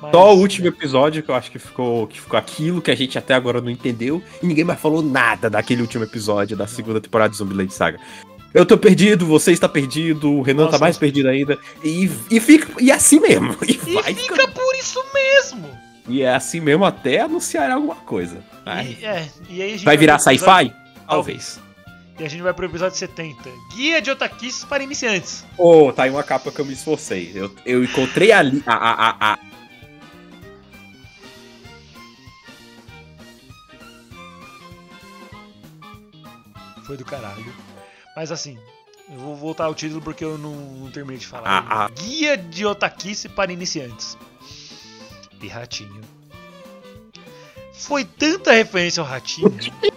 Mas, 0.03 0.11
Só 0.13 0.35
o 0.35 0.39
último 0.39 0.67
episódio 0.69 1.23
que 1.23 1.31
eu 1.31 1.35
acho 1.35 1.51
que 1.51 1.59
ficou, 1.59 2.07
que 2.07 2.21
ficou 2.21 2.39
aquilo 2.39 2.83
que 2.83 2.91
a 2.91 2.95
gente 2.95 3.17
até 3.17 3.33
agora 3.35 3.61
não 3.61 3.71
entendeu. 3.71 4.23
E 4.43 4.47
ninguém 4.47 4.65
mais 4.65 4.79
falou 4.81 5.03
nada 5.03 5.49
daquele 5.49 5.81
último 5.81 6.05
episódio 6.05 6.57
da 6.57 6.67
segunda 6.67 7.01
temporada 7.01 7.31
de 7.31 7.37
Zombieland 7.39 7.73
Saga. 7.73 7.99
Eu 8.53 8.67
tô 8.67 8.77
perdido, 8.77 9.25
você 9.27 9.51
está 9.53 9.69
perdido, 9.69 10.31
o 10.31 10.43
Renan 10.43 10.65
Nossa. 10.67 10.79
tá 10.79 10.85
mais 10.85 10.97
perdido 10.99 11.29
ainda. 11.29 11.59
E, 11.83 12.09
e 12.31 12.39
fica. 12.39 12.71
E 12.81 12.91
é 12.91 12.95
assim 12.95 13.19
mesmo. 13.21 13.57
E, 13.67 13.73
E 13.73 13.75
fica 13.79 14.03
ficando- 14.13 14.53
por 14.53 14.75
isso 14.77 15.03
mesmo. 15.15 15.84
E 16.09 16.23
é 16.23 16.35
assim 16.35 16.61
mesmo 16.61 16.85
até 16.85 17.21
anunciar 17.21 17.71
alguma 17.71 17.97
coisa. 17.97 18.43
Vai, 18.65 18.97
E, 19.01 19.05
é, 19.05 19.29
e 19.49 19.63
aí 19.63 19.69
a 19.69 19.73
gente 19.77 19.85
vai 19.85 19.97
virar 19.97 20.15
episódio- 20.15 20.39
sci-fi? 20.41 20.73
Talvez. 21.09 21.61
E 22.19 22.25
a 22.25 22.29
gente 22.29 22.43
vai 22.43 22.53
pro 22.55 22.67
episódio 22.67 22.97
70. 22.97 23.51
Guia 23.75 24.01
de 24.01 24.11
otaquices 24.11 24.65
para 24.65 24.83
iniciantes. 24.83 25.45
Ô, 25.59 25.93
tá 25.93 26.05
aí 26.05 26.11
uma 26.11 26.23
capa 26.23 26.53
que 26.53 26.61
eu 26.61 26.65
me 26.65 26.73
esforcei. 26.73 27.33
Eu, 27.35 27.53
eu 27.67 27.83
encontrei 27.83 28.31
ali. 28.31 28.63
A, 28.67 28.73
a, 28.75 28.93
a, 29.09 29.33
a- 29.35 29.39
Foi 36.85 36.97
do 36.97 37.05
caralho. 37.05 37.45
Mas 38.17 38.31
assim, 38.31 38.59
eu 39.11 39.19
vou 39.19 39.35
voltar 39.37 39.65
ao 39.65 39.75
título 39.75 40.01
porque 40.03 40.25
eu 40.25 40.37
não, 40.39 40.55
não 40.55 40.91
terminei 40.91 41.19
de 41.19 41.27
falar. 41.27 41.49
Ah, 41.49 41.85
ah. 41.85 41.89
Guia 41.89 42.37
de 42.37 42.65
otaquice 42.67 43.29
para 43.29 43.53
iniciantes. 43.53 44.17
E 45.45 45.49
ratinho. 45.49 46.01
Foi 47.75 48.03
tanta 48.03 48.51
referência 48.53 49.03
ao 49.03 49.07
ratinho. 49.07 49.53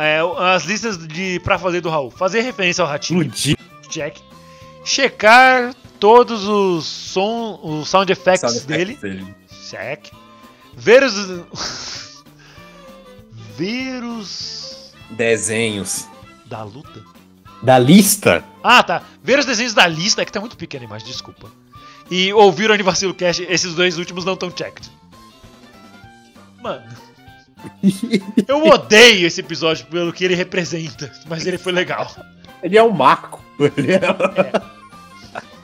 É, 0.00 0.20
as 0.54 0.64
listas 0.64 0.96
de 1.08 1.40
pra 1.40 1.58
fazer 1.58 1.80
do 1.80 1.88
Raul. 1.90 2.08
Fazer 2.08 2.40
referência 2.42 2.82
ao 2.82 2.88
ratinho. 2.88 3.28
Check. 3.88 4.16
Checar 4.84 5.74
todos 5.98 6.44
os 6.46 6.84
som, 6.86 7.58
os 7.64 7.88
sound 7.88 8.12
effects 8.12 8.48
Sound 8.52 8.66
dele. 8.66 8.92
effects 8.92 9.00
dele. 9.24 9.34
Check. 9.68 10.12
Ver 10.76 11.02
os. 11.02 12.22
Ver 13.56 14.04
os. 14.04 14.94
Desenhos. 15.10 16.06
Da 16.46 16.62
luta? 16.62 17.02
Da 17.60 17.76
lista? 17.76 18.44
Ah, 18.62 18.84
tá. 18.84 19.02
Ver 19.20 19.40
os 19.40 19.46
desenhos 19.46 19.74
da 19.74 19.86
lista, 19.88 20.22
é 20.22 20.24
que 20.24 20.30
tá 20.30 20.38
muito 20.38 20.56
pequena 20.56 20.84
a 20.84 20.86
imagem, 20.86 21.08
desculpa. 21.08 21.50
E 22.10 22.32
ouvir 22.32 22.70
o 22.70 22.72
Anivacilo 22.72 23.14
Cast, 23.14 23.46
esses 23.48 23.74
dois 23.74 23.98
últimos 23.98 24.24
não 24.24 24.34
estão 24.34 24.50
checked. 24.50 24.90
Mano. 26.62 26.84
Eu 28.46 28.66
odeio 28.66 29.26
esse 29.26 29.40
episódio 29.40 29.86
pelo 29.86 30.12
que 30.12 30.24
ele 30.24 30.34
representa, 30.34 31.12
mas 31.26 31.46
ele 31.46 31.58
foi 31.58 31.72
legal. 31.72 32.10
Ele 32.62 32.78
é 32.78 32.82
um 32.82 32.90
marco. 32.90 33.42
Ele 33.76 33.92
é... 33.92 34.00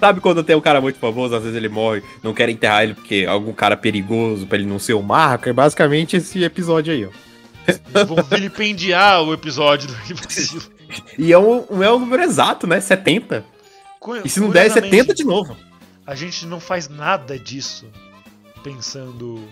Sabe 0.00 0.20
quando 0.20 0.42
tem 0.42 0.54
um 0.54 0.60
cara 0.60 0.80
muito 0.80 0.98
famoso, 0.98 1.34
às 1.34 1.42
vezes 1.42 1.56
ele 1.56 1.68
morre, 1.68 2.02
não 2.22 2.34
quer 2.34 2.48
enterrar 2.48 2.82
ele 2.82 2.94
porque 2.94 3.24
é 3.24 3.26
algum 3.26 3.52
cara 3.52 3.76
perigoso 3.76 4.46
pra 4.46 4.58
ele 4.58 4.66
não 4.66 4.78
ser 4.78 4.92
um 4.94 5.00
marco? 5.00 5.48
É 5.48 5.52
basicamente 5.52 6.16
esse 6.16 6.42
episódio 6.42 6.92
aí, 6.92 7.06
ó. 7.06 8.04
Vão 8.04 8.22
vilipendiar 8.22 9.22
o 9.22 9.32
episódio 9.32 9.88
do 9.88 9.94
Anivacilo. 9.94 10.62
E 11.18 11.32
é 11.32 11.38
um, 11.38 11.82
é 11.82 11.90
um 11.90 11.98
número 11.98 12.22
exato, 12.22 12.68
né? 12.68 12.80
70. 12.80 13.44
E 14.24 14.28
se 14.28 14.38
não 14.38 14.50
der, 14.50 14.66
é 14.66 14.70
70 14.70 15.14
de 15.14 15.24
novo. 15.24 15.56
A 16.06 16.14
gente 16.14 16.46
não 16.46 16.60
faz 16.60 16.88
nada 16.88 17.38
disso 17.38 17.86
pensando 18.62 19.46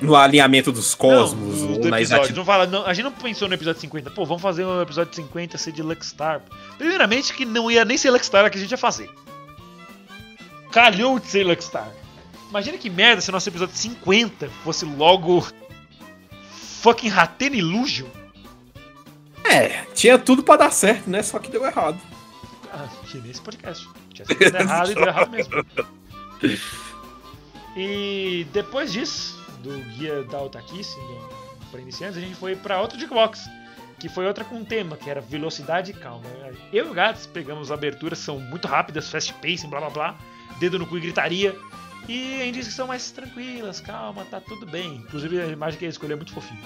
No 0.00 0.16
alinhamento 0.16 0.72
dos 0.72 0.94
cosmos, 0.94 1.60
não, 1.60 1.66
do, 1.66 1.72
ou 1.74 1.80
do 1.80 1.96
episódio. 1.96 2.34
Não 2.34 2.44
fala, 2.44 2.66
não, 2.66 2.84
a 2.84 2.92
gente 2.92 3.04
não 3.04 3.12
pensou 3.12 3.46
no 3.48 3.54
episódio 3.54 3.80
50. 3.80 4.10
Pô, 4.10 4.24
vamos 4.24 4.42
fazer 4.42 4.64
um 4.64 4.80
episódio 4.80 5.14
50 5.14 5.56
ser 5.56 5.72
de 5.72 5.82
Luckstar. 5.82 6.42
Primeiramente 6.76 7.32
que 7.32 7.44
não 7.44 7.70
ia 7.70 7.84
nem 7.84 7.96
ser 7.96 8.10
Luckstar 8.10 8.50
que 8.50 8.58
a 8.58 8.60
gente 8.60 8.70
ia 8.70 8.78
fazer. 8.78 9.08
Calhou 10.72 11.18
de 11.18 11.26
ser 11.26 11.44
Luckstar. 11.44 11.90
Imagina 12.50 12.76
que 12.76 12.90
merda 12.90 13.22
se 13.22 13.30
o 13.30 13.32
nosso 13.32 13.48
episódio 13.48 13.76
50 13.76 14.48
fosse 14.64 14.84
logo 14.84 15.46
fucking 16.82 17.08
Raten 17.08 17.54
Illusion. 17.54 18.08
É, 19.44 19.84
tinha 19.94 20.18
tudo 20.18 20.42
pra 20.42 20.56
dar 20.56 20.72
certo, 20.72 21.08
né? 21.08 21.22
Só 21.22 21.38
que 21.38 21.50
deu 21.50 21.64
errado. 21.64 22.00
Ah, 22.72 22.88
que 23.06 23.18
nesse 23.18 23.40
podcast. 23.40 23.88
Tinha 24.12 24.26
sido 24.26 24.56
errado 24.56 24.90
e 24.90 24.94
deu 24.94 25.06
errado 25.06 25.30
mesmo. 25.30 25.52
E 27.74 28.46
depois 28.52 28.92
disso, 28.92 29.42
do 29.62 29.70
guia 29.96 30.24
da 30.24 30.42
Otakice, 30.42 30.94
para 31.70 31.80
iniciantes, 31.80 32.18
a 32.18 32.20
gente 32.20 32.34
foi 32.34 32.54
para 32.54 32.80
outro 32.80 33.00
Jukebox, 33.00 33.48
que 33.98 34.08
foi 34.08 34.26
outra 34.26 34.44
com 34.44 34.56
um 34.56 34.64
tema, 34.64 34.96
que 34.96 35.08
era 35.08 35.20
velocidade 35.20 35.90
e 35.90 35.94
calma. 35.94 36.26
Eu 36.72 36.88
e 36.88 36.90
o 36.90 36.94
Gats 36.94 37.26
pegamos 37.26 37.72
aberturas, 37.72 38.18
são 38.18 38.38
muito 38.38 38.68
rápidas, 38.68 39.08
fast 39.08 39.32
pacing, 39.34 39.68
blá 39.68 39.80
blá 39.80 39.90
blá, 39.90 40.18
dedo 40.58 40.78
no 40.78 40.86
cu 40.86 40.98
e 40.98 41.00
gritaria. 41.00 41.56
E 42.08 42.42
a 42.42 42.44
gente 42.44 42.56
disse 42.56 42.70
que 42.70 42.74
são 42.74 42.88
mais 42.88 43.10
tranquilas, 43.10 43.80
calma, 43.80 44.24
tá 44.24 44.40
tudo 44.40 44.66
bem. 44.66 44.96
Inclusive 44.96 45.40
a 45.40 45.46
imagem 45.46 45.78
que 45.78 45.84
ele 45.84 45.92
escolheu 45.92 46.14
é 46.14 46.16
muito 46.16 46.32
fofinha. 46.32 46.60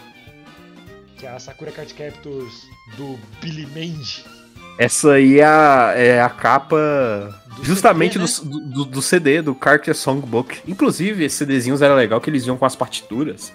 Que 1.19 1.27
é 1.27 1.31
a 1.31 1.39
Sakura 1.39 1.71
Card 1.71 1.93
Captors 1.95 2.67
do 2.97 3.19
Billy 3.41 3.67
Mandy. 3.67 4.25
Essa 4.79 5.13
aí 5.13 5.41
é 5.41 5.45
a, 5.45 5.93
é 5.97 6.21
a 6.21 6.29
capa 6.29 6.77
Do 7.57 7.65
justamente 7.65 8.19
CD, 8.27 8.49
do, 8.49 8.61
do, 8.61 8.85
do 8.85 9.03
CD, 9.03 9.43
do 9.43 9.55
Carter 9.55 9.95
Songbook. 9.95 10.61
Inclusive, 10.67 11.25
esses 11.25 11.39
CDzinhos 11.39 11.83
era 11.83 11.95
legal 11.95 12.21
que 12.21 12.29
eles 12.29 12.47
iam 12.47 12.57
com 12.57 12.67
as 12.67 12.77
partituras, 12.77 13.53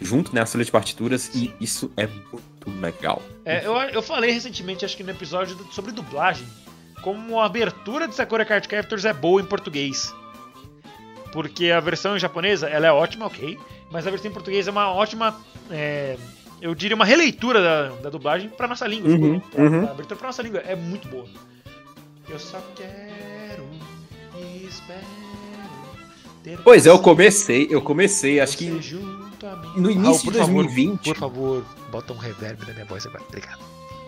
junto, 0.00 0.34
né? 0.34 0.40
As 0.42 0.50
folhas 0.50 0.66
de 0.66 0.72
partituras, 0.72 1.30
e 1.34 1.54
isso 1.60 1.90
é 1.96 2.06
muito 2.06 2.80
legal. 2.80 3.22
É, 3.44 3.64
eu, 3.64 3.74
eu 3.74 4.02
falei 4.02 4.32
recentemente, 4.32 4.84
acho 4.84 4.96
que 4.96 5.04
no 5.04 5.10
episódio 5.10 5.56
sobre 5.70 5.92
dublagem, 5.92 6.46
como 7.02 7.38
a 7.38 7.46
abertura 7.46 8.08
de 8.08 8.14
Sakura 8.14 8.44
Card 8.44 8.66
Captors 8.66 9.04
é 9.04 9.12
boa 9.12 9.40
em 9.40 9.44
português. 9.44 10.12
Porque 11.32 11.70
a 11.70 11.78
versão 11.78 12.16
em 12.16 12.18
japonesa, 12.18 12.68
ela 12.68 12.86
é 12.86 12.92
ótima, 12.92 13.26
ok, 13.26 13.58
mas 13.90 14.06
a 14.06 14.10
versão 14.10 14.30
em 14.30 14.34
português 14.34 14.66
é 14.66 14.70
uma 14.70 14.90
ótima, 14.92 15.38
é, 15.70 16.16
eu 16.66 16.74
diria 16.74 16.94
uma 16.96 17.04
releitura 17.04 17.62
da, 17.62 17.88
da 18.02 18.10
dublagem 18.10 18.48
pra 18.48 18.66
nossa 18.66 18.86
língua. 18.86 19.10
Uhum, 19.10 19.38
pra- 19.40 19.62
uhum. 19.64 19.86
A 19.86 19.90
abertura 19.92 20.16
pra 20.18 20.26
nossa 20.28 20.42
língua 20.42 20.60
é 20.60 20.74
muito 20.74 21.06
boa. 21.08 21.26
Eu 22.28 22.38
só 22.40 22.60
quero 22.74 23.64
e 24.36 24.66
espero 24.66 25.00
Pois 26.62 26.86
é, 26.86 26.90
eu 26.90 26.98
comecei, 27.00 27.66
eu 27.70 27.80
comecei, 27.82 28.38
acho 28.40 28.56
que 28.56 28.66
no 29.76 29.90
início 29.90 30.30
de 30.30 30.38
por 30.38 30.38
favor, 30.46 30.64
2020. 30.64 31.02
por 31.04 31.16
favor, 31.16 31.64
bota 31.90 32.12
um 32.12 32.16
reverb 32.16 32.64
na 32.66 32.72
minha 32.72 32.84
voz 32.84 33.04
agora, 33.06 33.22
obrigado. 33.28 33.58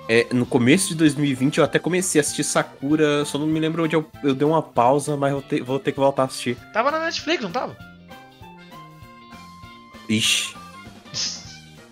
É, 0.08 0.26
no 0.32 0.46
começo 0.46 0.88
de 0.88 0.94
2020 0.96 1.58
eu 1.58 1.64
até 1.64 1.78
comecei 1.80 2.20
a 2.20 2.22
assistir 2.22 2.42
Sakura, 2.44 3.24
só 3.24 3.38
não 3.38 3.46
me 3.46 3.58
lembro 3.60 3.82
onde 3.84 3.94
eu, 3.96 4.06
eu 4.22 4.34
dei 4.34 4.46
uma 4.46 4.62
pausa, 4.62 5.16
mas 5.16 5.32
eu 5.32 5.42
te- 5.42 5.60
vou 5.60 5.78
ter 5.80 5.90
que 5.92 5.98
voltar 5.98 6.22
a 6.22 6.26
assistir. 6.26 6.56
Tava 6.72 6.90
na 6.92 7.00
Netflix, 7.00 7.42
não 7.42 7.50
tava? 7.50 7.76
Ixi. 10.08 10.54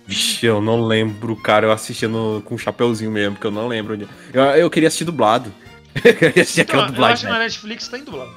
Vixe, 0.06 0.46
eu 0.46 0.60
não 0.60 0.86
lembro, 0.86 1.34
cara. 1.36 1.66
Eu 1.66 1.72
assistindo 1.72 2.42
com 2.44 2.54
um 2.54 2.58
chapeuzinho 2.58 3.10
mesmo, 3.10 3.34
porque 3.34 3.46
eu 3.46 3.50
não 3.50 3.66
lembro 3.66 3.94
onde. 3.94 4.06
Eu, 4.32 4.42
eu 4.42 4.70
queria 4.70 4.86
assistir 4.88 5.04
dublado. 5.04 5.52
eu 5.94 6.14
queria 6.14 6.42
assistir 6.42 6.60
Então, 6.60 6.80
aquela 6.80 6.82
eu 6.82 6.84
acho 6.86 6.92
dublagem. 6.94 7.18
que 7.18 7.26
né? 7.26 7.32
na 7.32 7.38
Netflix 7.40 7.88
tá 7.88 7.98
em 7.98 8.04
dublado. 8.04 8.30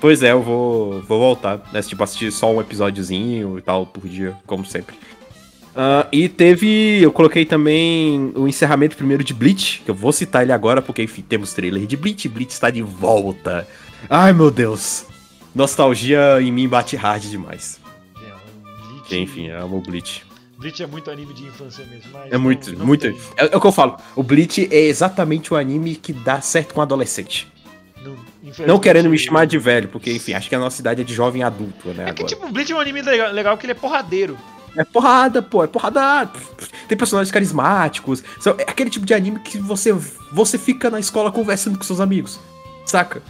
Pois 0.00 0.22
é, 0.22 0.32
eu 0.32 0.42
vou, 0.42 1.00
vou 1.02 1.18
voltar. 1.18 1.60
Né? 1.72 1.80
Tipo, 1.82 2.02
assistir 2.02 2.30
só 2.32 2.52
um 2.52 2.60
episódiozinho 2.60 3.58
e 3.58 3.62
tal 3.62 3.86
por 3.86 4.06
dia, 4.08 4.34
como 4.46 4.64
sempre. 4.66 4.96
Ah, 5.76 6.06
e 6.12 6.28
teve. 6.28 7.00
Eu 7.02 7.10
coloquei 7.12 7.44
também 7.44 8.32
o 8.34 8.46
encerramento 8.46 8.96
primeiro 8.96 9.24
de 9.24 9.34
Bleach, 9.34 9.82
que 9.84 9.90
eu 9.90 9.94
vou 9.94 10.12
citar 10.12 10.42
ele 10.42 10.52
agora, 10.52 10.80
porque 10.82 11.02
enfim, 11.02 11.22
temos 11.22 11.52
trailer 11.52 11.86
de 11.86 11.96
Bleach. 11.96 12.28
Bleach 12.28 12.52
está 12.52 12.70
de 12.70 12.82
volta. 12.82 13.66
Ai 14.08 14.32
meu 14.32 14.50
Deus. 14.50 15.06
Nostalgia 15.54 16.40
em 16.40 16.52
mim 16.52 16.68
bate 16.68 16.96
hard 16.96 17.22
demais. 17.24 17.80
É, 18.16 18.32
um 18.34 18.88
Bleach, 18.88 19.16
enfim, 19.16 19.46
eu 19.48 19.62
amo 19.62 19.78
o 19.78 19.80
Bleach. 19.80 20.24
Bleach 20.64 20.82
é 20.82 20.86
muito 20.86 21.10
anime 21.10 21.34
de 21.34 21.44
infância 21.44 21.84
mesmo. 21.84 22.10
Mas 22.10 22.32
É 22.32 22.38
muito, 22.38 22.72
não- 22.78 22.86
muito. 22.86 23.06
É, 23.36 23.52
é 23.52 23.56
o 23.56 23.60
que 23.60 23.66
eu 23.66 23.72
falo. 23.72 23.98
O 24.16 24.22
Bleach 24.22 24.66
é 24.72 24.80
exatamente 24.86 25.52
o 25.52 25.56
anime 25.58 25.94
que 25.94 26.10
dá 26.10 26.40
certo 26.40 26.72
com 26.72 26.80
adolescente. 26.80 27.46
não- 28.02 28.16
Não 28.66 28.78
querendo 28.78 29.08
me 29.10 29.18
chamar 29.18 29.46
de 29.46 29.58
velho, 29.58 29.88
porque, 29.88 30.10
enfim, 30.12 30.32
acho 30.34 30.48
que 30.48 30.54
a 30.54 30.58
nossa 30.58 30.80
idade 30.80 31.00
é 31.02 31.04
de 31.04 31.12
jovem 31.14 31.42
adulto, 31.42 31.88
né? 31.88 32.04
É 32.08 32.12
que 32.12 32.22
agora. 32.22 32.26
tipo, 32.26 32.50
Bleach 32.52 32.72
é 32.72 32.76
um 32.76 32.78
anime 32.80 33.02
legal, 33.02 33.32
legal 33.32 33.56
que 33.58 33.64
ele 33.66 33.72
é 33.72 33.74
porradeiro. 33.74 34.38
É 34.76 34.84
porrada, 34.84 35.40
pô, 35.42 35.62
é 35.64 35.66
porrada. 35.66 36.30
Tem 36.88 36.96
personagens 36.98 37.30
carismáticos. 37.32 38.22
São, 38.40 38.54
é 38.58 38.62
aquele 38.62 38.88
tipo 38.90 39.04
de 39.06 39.12
anime 39.14 39.38
que 39.40 39.58
você, 39.58 39.92
você 40.32 40.56
fica 40.58 40.88
na 40.90 40.98
escola 41.00 41.30
conversando 41.32 41.76
com 41.78 41.84
seus 41.84 42.00
amigos. 42.00 42.38
Saca? 42.86 43.22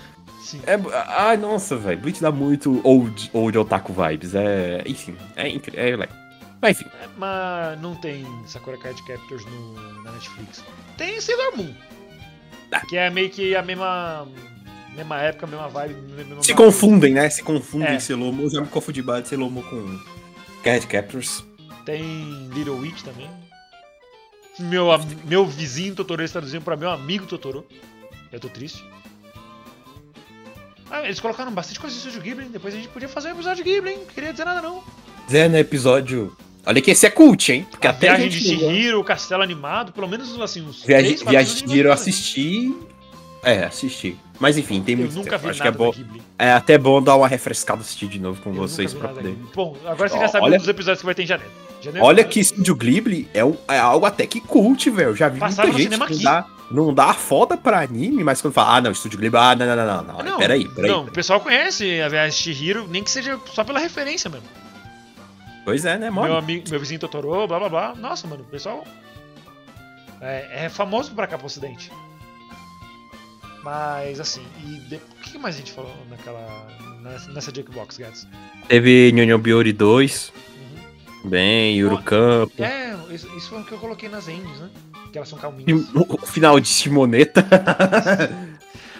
Sim. 0.43 0.61
É, 0.67 0.79
ai, 1.19 1.37
nossa, 1.37 1.77
velho. 1.77 1.99
Bleach 2.01 2.21
dá 2.21 2.31
muito 2.33 2.81
old, 2.85 3.31
old 3.33 3.57
otaku 3.59 3.93
vibes. 3.93 4.35
É. 4.35 4.83
Enfim, 4.87 5.17
é 5.37 5.49
incrível. 5.49 6.03
É. 6.03 6.24
Mas 6.65 6.81
enfim. 6.81 6.91
É, 7.03 7.09
Mas 7.19 7.79
não 7.83 7.95
tem 7.95 8.27
Sakura 8.47 8.79
Card 8.79 9.03
Captors 9.05 9.45
no, 9.45 10.03
na 10.03 10.13
Netflix. 10.13 10.65
Tem 10.97 11.21
Sailor 11.21 11.57
Moon. 11.59 11.75
Que 12.89 12.97
é 12.97 13.11
meio 13.11 13.29
que 13.31 13.55
a 13.55 13.63
mesma 13.63 14.27
Mesma 14.97 15.21
época, 15.21 15.47
mesma 15.47 15.69
vibe. 15.69 15.95
mesma- 15.95 16.43
Se 16.43 16.53
mesma- 16.53 16.57
confundem, 16.57 17.13
né? 17.15 17.29
Se 17.29 17.43
confundem 17.43 17.95
É. 17.95 17.99
Sailor 18.01 18.33
Moon. 18.33 18.45
Eu 18.45 18.51
já 18.51 18.61
me 18.63 18.67
confundi 18.69 19.03
bastante 19.03 19.29
Sailor 19.31 19.51
Moon 19.51 19.63
com 19.63 20.01
Cat 20.63 20.87
Captors. 20.87 21.45
Tem 21.85 22.49
Little 22.55 22.79
Witch 22.79 23.03
também. 23.03 23.29
Meu, 24.59 24.87
meu 25.25 25.45
vizinho 25.45 25.95
Totoro 25.95 26.23
está 26.23 26.39
traduzindo 26.41 26.63
pra 26.63 26.77
meu 26.77 26.91
amigo 26.91 27.27
Totoro. 27.27 27.67
Eu 28.33 28.41
tô 28.41 28.49
triste. 28.49 28.83
Ah, 30.91 31.03
eles 31.05 31.19
colocaram 31.21 31.51
bastante 31.53 31.81
coisa 31.81 31.97
Estúdio 31.97 32.21
Ghibli? 32.23 32.45
Depois 32.47 32.73
a 32.73 32.77
gente 32.77 32.89
podia 32.89 33.09
fazer 33.09 33.29
um 33.29 33.33
episódio 33.33 33.65
de 33.65 33.71
Ghibli, 33.71 33.91
hein? 33.91 33.99
Não 33.99 34.07
queria 34.07 34.31
dizer 34.33 34.45
nada 34.45 34.63
não. 34.63 34.83
Zé, 35.31 35.49
no 35.49 35.57
episódio. 35.59 36.37
Olha 36.67 36.81
que 36.81 36.91
esse 36.91 37.07
é 37.07 37.11
cult, 37.11 37.53
hein? 37.53 37.67
Porque 37.71 37.87
a 37.87 37.91
até 37.91 38.07
Viagem 38.09 38.27
a 38.27 38.29
de 38.31 38.39
gente. 38.39 38.59
Chihiro, 38.61 39.01
o 39.01 39.05
Castelo 39.05 39.43
Animado, 39.43 39.93
pelo 39.93 40.09
menos 40.09 40.41
assim, 40.41 40.63
uns 40.63 40.83
Viagem, 40.83 41.17
Viagem 41.17 41.55
de 41.55 41.61
Chihiro 41.71 41.89
eu 41.89 41.93
assisti. 41.93 42.75
É, 43.43 43.65
assisti. 43.65 44.17
Mas 44.41 44.57
enfim, 44.57 44.81
tem 44.83 44.95
Eu 44.95 45.01
muito 45.01 45.15
nunca 45.15 45.31
tempo. 45.33 45.43
vi 45.45 45.51
Acho 45.51 45.61
que 45.63 45.69
é 45.69 45.71
bom. 45.71 45.93
É 46.39 46.53
até 46.53 46.79
bom 46.79 47.03
dar 47.03 47.17
uma 47.17 47.29
refrescada 47.29 47.83
assistir 47.83 48.09
de 48.09 48.19
novo 48.19 48.41
com 48.43 48.51
Eu 48.51 48.57
vocês 48.57 48.95
pra 48.95 49.09
poder. 49.11 49.29
Ghibli. 49.31 49.49
Bom, 49.55 49.77
agora 49.85 50.09
você 50.09 50.17
Ó, 50.17 50.21
já 50.21 50.29
sabe 50.29 50.45
olha- 50.47 50.55
um 50.57 50.59
dos 50.59 50.69
episódios 50.69 51.01
que 51.01 51.07
vai 51.07 51.15
ter 51.15 51.23
em 51.25 51.27
janeiro. 51.27 51.53
Janeiro 51.83 52.07
Olha 52.07 52.25
que 52.25 52.43
Studio 52.43 52.75
Ghibli 52.75 53.29
é, 53.35 53.45
um- 53.45 53.57
é 53.69 53.79
algo 53.79 54.07
até 54.07 54.27
que 54.27 54.41
cult, 54.41 54.89
velho. 54.89 55.15
Já 55.15 55.29
vi 55.29 55.39
Passaram 55.39 55.71
muita 55.73 55.97
gente 55.97 56.07
que 56.17 56.23
dá, 56.25 56.47
não 56.71 56.95
dá 56.95 57.13
foda 57.13 57.59
pra 57.59 57.81
anime, 57.83 58.25
mas 58.25 58.41
quando 58.41 58.55
fala, 58.55 58.77
ah, 58.77 58.81
não, 58.81 58.95
Studio 58.95 59.19
Ghibli, 59.19 59.39
ah, 59.39 59.55
não, 59.55 59.67
não, 59.67 59.77
não, 59.77 59.87
não, 59.87 60.03
não. 60.15 60.25
Não, 60.25 60.39
peraí, 60.39 60.67
peraí. 60.67 60.91
Não, 60.91 61.05
o 61.05 61.11
pessoal 61.13 61.39
conhece 61.41 62.01
a 62.01 62.09
Viagem 62.09 62.31
de 62.31 62.37
Chihiro, 62.43 62.87
nem 62.89 63.05
que 63.05 63.11
seja 63.11 63.39
só 63.53 63.63
pela 63.63 63.79
referência 63.79 64.31
mesmo. 64.31 64.47
Pois 65.65 65.85
é, 65.85 65.99
né, 65.99 66.11
Meu, 66.11 66.37
amigo, 66.37 66.69
meu 66.71 66.79
vizinho 66.79 67.01
Totoro, 67.01 67.47
blá 67.49 67.59
blá 67.59 67.69
blá. 67.69 67.95
Nossa, 67.95 68.27
mano, 68.27 68.43
o 68.43 68.47
pessoal 68.47 68.85
é, 70.21 70.65
é 70.67 70.69
famoso 70.69 71.13
pra 71.15 71.27
cá 71.27 71.37
pro 71.39 71.47
ocidente. 71.47 71.91
Mas 73.63 74.21
assim, 74.21 74.43
e 74.63 74.79
de- 74.89 74.97
o 74.97 75.23
que 75.23 75.39
mais 75.39 75.55
a 75.55 75.59
gente 75.59 75.73
falou 75.73 75.95
naquela. 76.11 76.67
nessa, 77.01 77.31
nessa 77.33 77.55
Jackbox, 77.55 77.97
Gats? 77.97 78.27
Teve 78.69 79.11
Nyonya 79.13 79.39
Biori 79.39 79.73
2, 79.73 80.33
Uhum. 81.25 81.31
bem, 81.31 81.77
Yurukampo. 81.79 82.63
É, 82.63 82.95
isso, 83.11 83.27
isso 83.37 83.49
foi 83.49 83.61
o 83.61 83.65
que 83.65 83.73
eu 83.73 83.79
coloquei 83.79 84.09
nas 84.09 84.29
ends, 84.29 84.61
né? 84.61 84.69
Que 85.11 85.17
elas 85.19 85.29
são 85.29 85.39
calminhas. 85.39 85.87
o 85.95 86.19
final 86.27 86.61
de 86.61 86.69
Simoneta. 86.69 87.45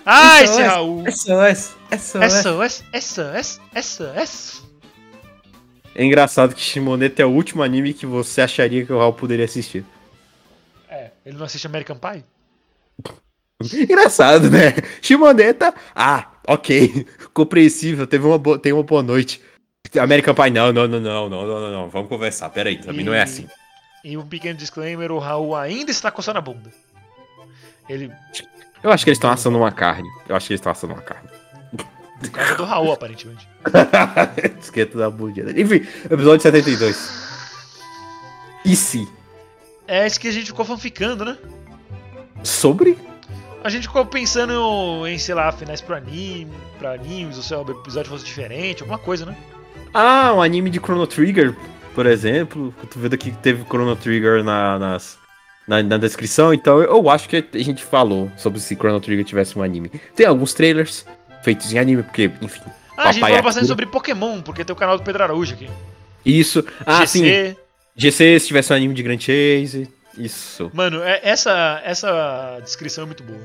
Ah, 0.07 0.43
Isso 0.43 0.53
esse 0.53 0.61
é- 0.61 0.67
Raul! 0.67 1.03
SOS, 1.11 1.77
SOS. 1.99 2.33
SOS, 2.43 2.85
SOS, 2.93 3.61
SOS. 3.83 4.63
É 5.95 6.05
engraçado 6.05 6.55
que 6.55 6.61
Shimoneta 6.61 7.23
é 7.23 7.25
o 7.25 7.31
último 7.31 7.63
anime 7.63 7.95
que 7.95 8.05
você 8.05 8.41
acharia 8.41 8.85
que 8.85 8.93
o 8.93 8.99
Raul 8.99 9.13
poderia 9.13 9.45
assistir. 9.45 9.85
É, 10.89 11.11
ele 11.25 11.39
não 11.39 11.45
assiste 11.45 11.67
American 11.67 11.97
Pie? 11.97 12.25
Engraçado, 13.83 14.51
né? 14.51 14.75
Shimoneta, 15.01 15.73
ah, 15.95 16.33
ok, 16.47 17.07
compreensível, 17.33 18.07
teve 18.07 18.27
uma 18.27 18.39
boa, 18.39 18.59
tem 18.59 18.73
uma 18.73 18.83
boa 18.83 19.03
noite. 19.03 19.41
American 19.99 20.35
Pie, 20.35 20.51
não, 20.51 20.73
não, 20.73 20.89
não, 20.89 21.01
não, 21.01 21.29
não, 21.29 21.47
não, 21.47 21.71
não, 21.71 21.89
vamos 21.89 22.09
conversar, 22.09 22.51
peraí, 22.51 22.79
também 22.79 23.03
e, 23.03 23.05
não 23.05 23.15
é 23.15 23.23
assim. 23.23 23.47
E 24.03 24.17
um 24.17 24.27
pequeno 24.27 24.59
disclaimer, 24.59 25.13
o 25.13 25.19
Raul 25.19 25.55
ainda 25.55 25.93
está 25.93 26.11
coçando 26.11 26.39
a 26.39 26.43
bunda. 26.43 26.73
Ele... 27.89 28.11
Eu 28.83 28.91
acho 28.91 29.05
que 29.05 29.11
eles 29.11 29.19
estão 29.19 29.31
assando 29.31 29.57
uma 29.57 29.71
carne, 29.71 30.09
eu 30.29 30.35
acho 30.35 30.49
que 30.49 30.53
eles 30.53 30.61
estão 30.61 30.73
assando 30.73 30.95
uma 30.95 31.03
carne 31.03 31.29
por 32.31 32.39
causa 32.39 32.55
do 32.57 32.65
Raul, 32.65 32.93
aparentemente. 32.93 33.49
Esquenta 34.61 34.99
da 34.99 35.11
bundinha. 35.11 35.51
Enfim, 35.51 35.87
episódio 36.11 36.41
72. 36.41 37.25
E 38.65 38.75
se? 38.75 39.09
É 39.87 40.07
isso 40.07 40.19
que 40.19 40.29
a 40.29 40.33
gente 40.33 40.47
ficou 40.47 40.65
fanficando, 40.65 41.25
né? 41.25 41.37
Sobre? 42.43 42.99
A 43.63 43.71
gente 43.71 43.87
ficou 43.87 44.05
pensando 44.05 45.07
em, 45.07 45.19
sei 45.19 45.35
lá, 45.35 45.51
finais 45.51 45.81
pro 45.81 45.97
anime, 45.97 46.53
pra 46.79 46.93
animes, 46.93 47.37
ou 47.37 47.43
se 47.43 47.55
o 47.55 47.71
episódio 47.71 48.11
fosse 48.11 48.25
diferente, 48.25 48.83
alguma 48.83 48.99
coisa, 48.99 49.25
né? 49.25 49.37
Ah, 49.93 50.35
um 50.35 50.43
anime 50.43 50.69
de 50.71 50.79
Chrono 50.79 51.07
Trigger, 51.07 51.55
por 51.95 52.05
exemplo. 52.05 52.75
Eu 52.83 52.89
tô 52.89 53.01
vendo 53.01 53.15
aqui 53.15 53.31
que 53.31 53.39
teve 53.39 53.65
Chrono 53.65 53.97
Trigger 53.97 54.45
na, 54.45 54.79
nas, 54.79 55.19
na, 55.67 55.83
na 55.83 55.97
descrição, 55.97 56.53
então 56.53 56.83
eu 56.83 57.09
acho 57.09 57.29
que 57.29 57.37
a 57.37 57.59
gente 57.59 57.83
falou 57.83 58.31
sobre 58.37 58.61
se 58.61 58.75
Chrono 58.75 59.01
Trigger 59.01 59.25
tivesse 59.25 59.59
um 59.59 59.63
anime. 59.63 59.91
Tem 60.15 60.27
alguns 60.27 60.53
trailers 60.53 61.07
feitos 61.45 61.73
em 61.73 61.79
anime, 61.79 62.03
porque, 62.03 62.31
enfim. 62.41 62.61
Ah, 62.97 63.09
a 63.09 63.13
gente 63.13 63.21
falou 63.21 63.37
bastante 63.37 63.65
Akira. 63.65 63.67
sobre 63.67 63.87
Pokémon, 63.87 64.41
porque 64.41 64.65
tem 64.65 64.73
o 64.73 64.77
canal 64.77 64.97
do 64.97 65.05
Pedro 65.05 65.23
Araújo 65.23 65.55
aqui. 65.55 65.69
Isso. 66.25 66.65
Ah, 66.87 67.07
sim. 67.07 67.25
GC. 67.25 67.57
GC, 67.97 68.41
se 68.41 68.47
tivesse 68.49 68.73
um 68.73 68.77
anime 68.77 68.95
de 68.95 69.03
Grand 69.03 69.19
Chase. 69.21 69.89
Isso. 70.17 70.71
Mano, 70.73 71.03
é- 71.03 71.21
essa, 71.23 71.81
essa 71.85 72.59
descrição 72.63 73.05
é 73.05 73.07
muito 73.07 73.23
boa. 73.23 73.41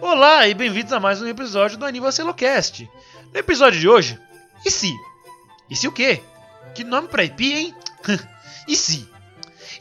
Olá 0.00 0.46
e 0.48 0.54
bem-vindos 0.54 0.92
a 0.92 1.00
mais 1.00 1.20
um 1.20 1.26
episódio 1.28 1.76
do 1.78 1.84
Anivercelocast. 1.84 2.88
No 3.32 3.38
episódio 3.38 3.78
de 3.80 3.88
hoje, 3.88 4.18
e 4.64 4.70
se? 4.70 4.92
E 5.68 5.76
se 5.76 5.86
o 5.88 5.92
quê? 5.92 6.20
Que 6.74 6.84
nome 6.84 7.08
pra 7.08 7.24
IP, 7.24 7.52
hein? 7.52 7.74
e 8.68 8.76
se? 8.76 9.08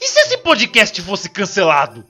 E 0.01 0.07
se 0.07 0.19
esse 0.21 0.37
podcast 0.39 0.99
fosse 1.01 1.29
cancelado? 1.29 2.03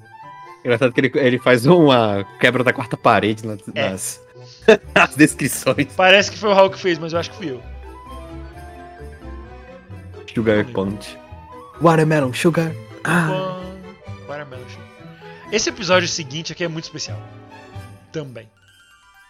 Engraçado 0.63 0.91
que 0.93 0.99
ele, 1.01 1.11
ele 1.15 1.39
faz 1.39 1.65
uma 1.65 2.25
quebra 2.39 2.63
da 2.63 2.73
quarta 2.73 2.95
parede 2.97 3.45
nas, 3.45 3.59
É. 3.75 3.89
nas, 3.91 4.21
nas 4.95 5.15
descrições. 5.15 5.87
Parece 5.95 6.31
que 6.31 6.37
foi 6.37 6.49
o 6.49 6.53
Raul 6.53 6.69
que 6.69 6.79
fez, 6.79 6.97
mas 6.97 7.13
eu 7.13 7.19
acho 7.19 7.31
que 7.31 7.37
fui 7.37 7.51
eu. 7.51 7.61
Sugar 10.33 10.65
Punch. 10.65 11.17
Watermelon, 11.81 12.33
sugar. 12.33 12.71
Ah. 13.03 13.61
Watermelon 14.27 14.67
Sugar. 14.67 14.85
Esse 15.51 15.69
episódio 15.69 16.07
seguinte 16.07 16.51
aqui 16.51 16.63
é 16.63 16.67
muito 16.67 16.85
especial. 16.85 17.19
Também. 18.11 18.49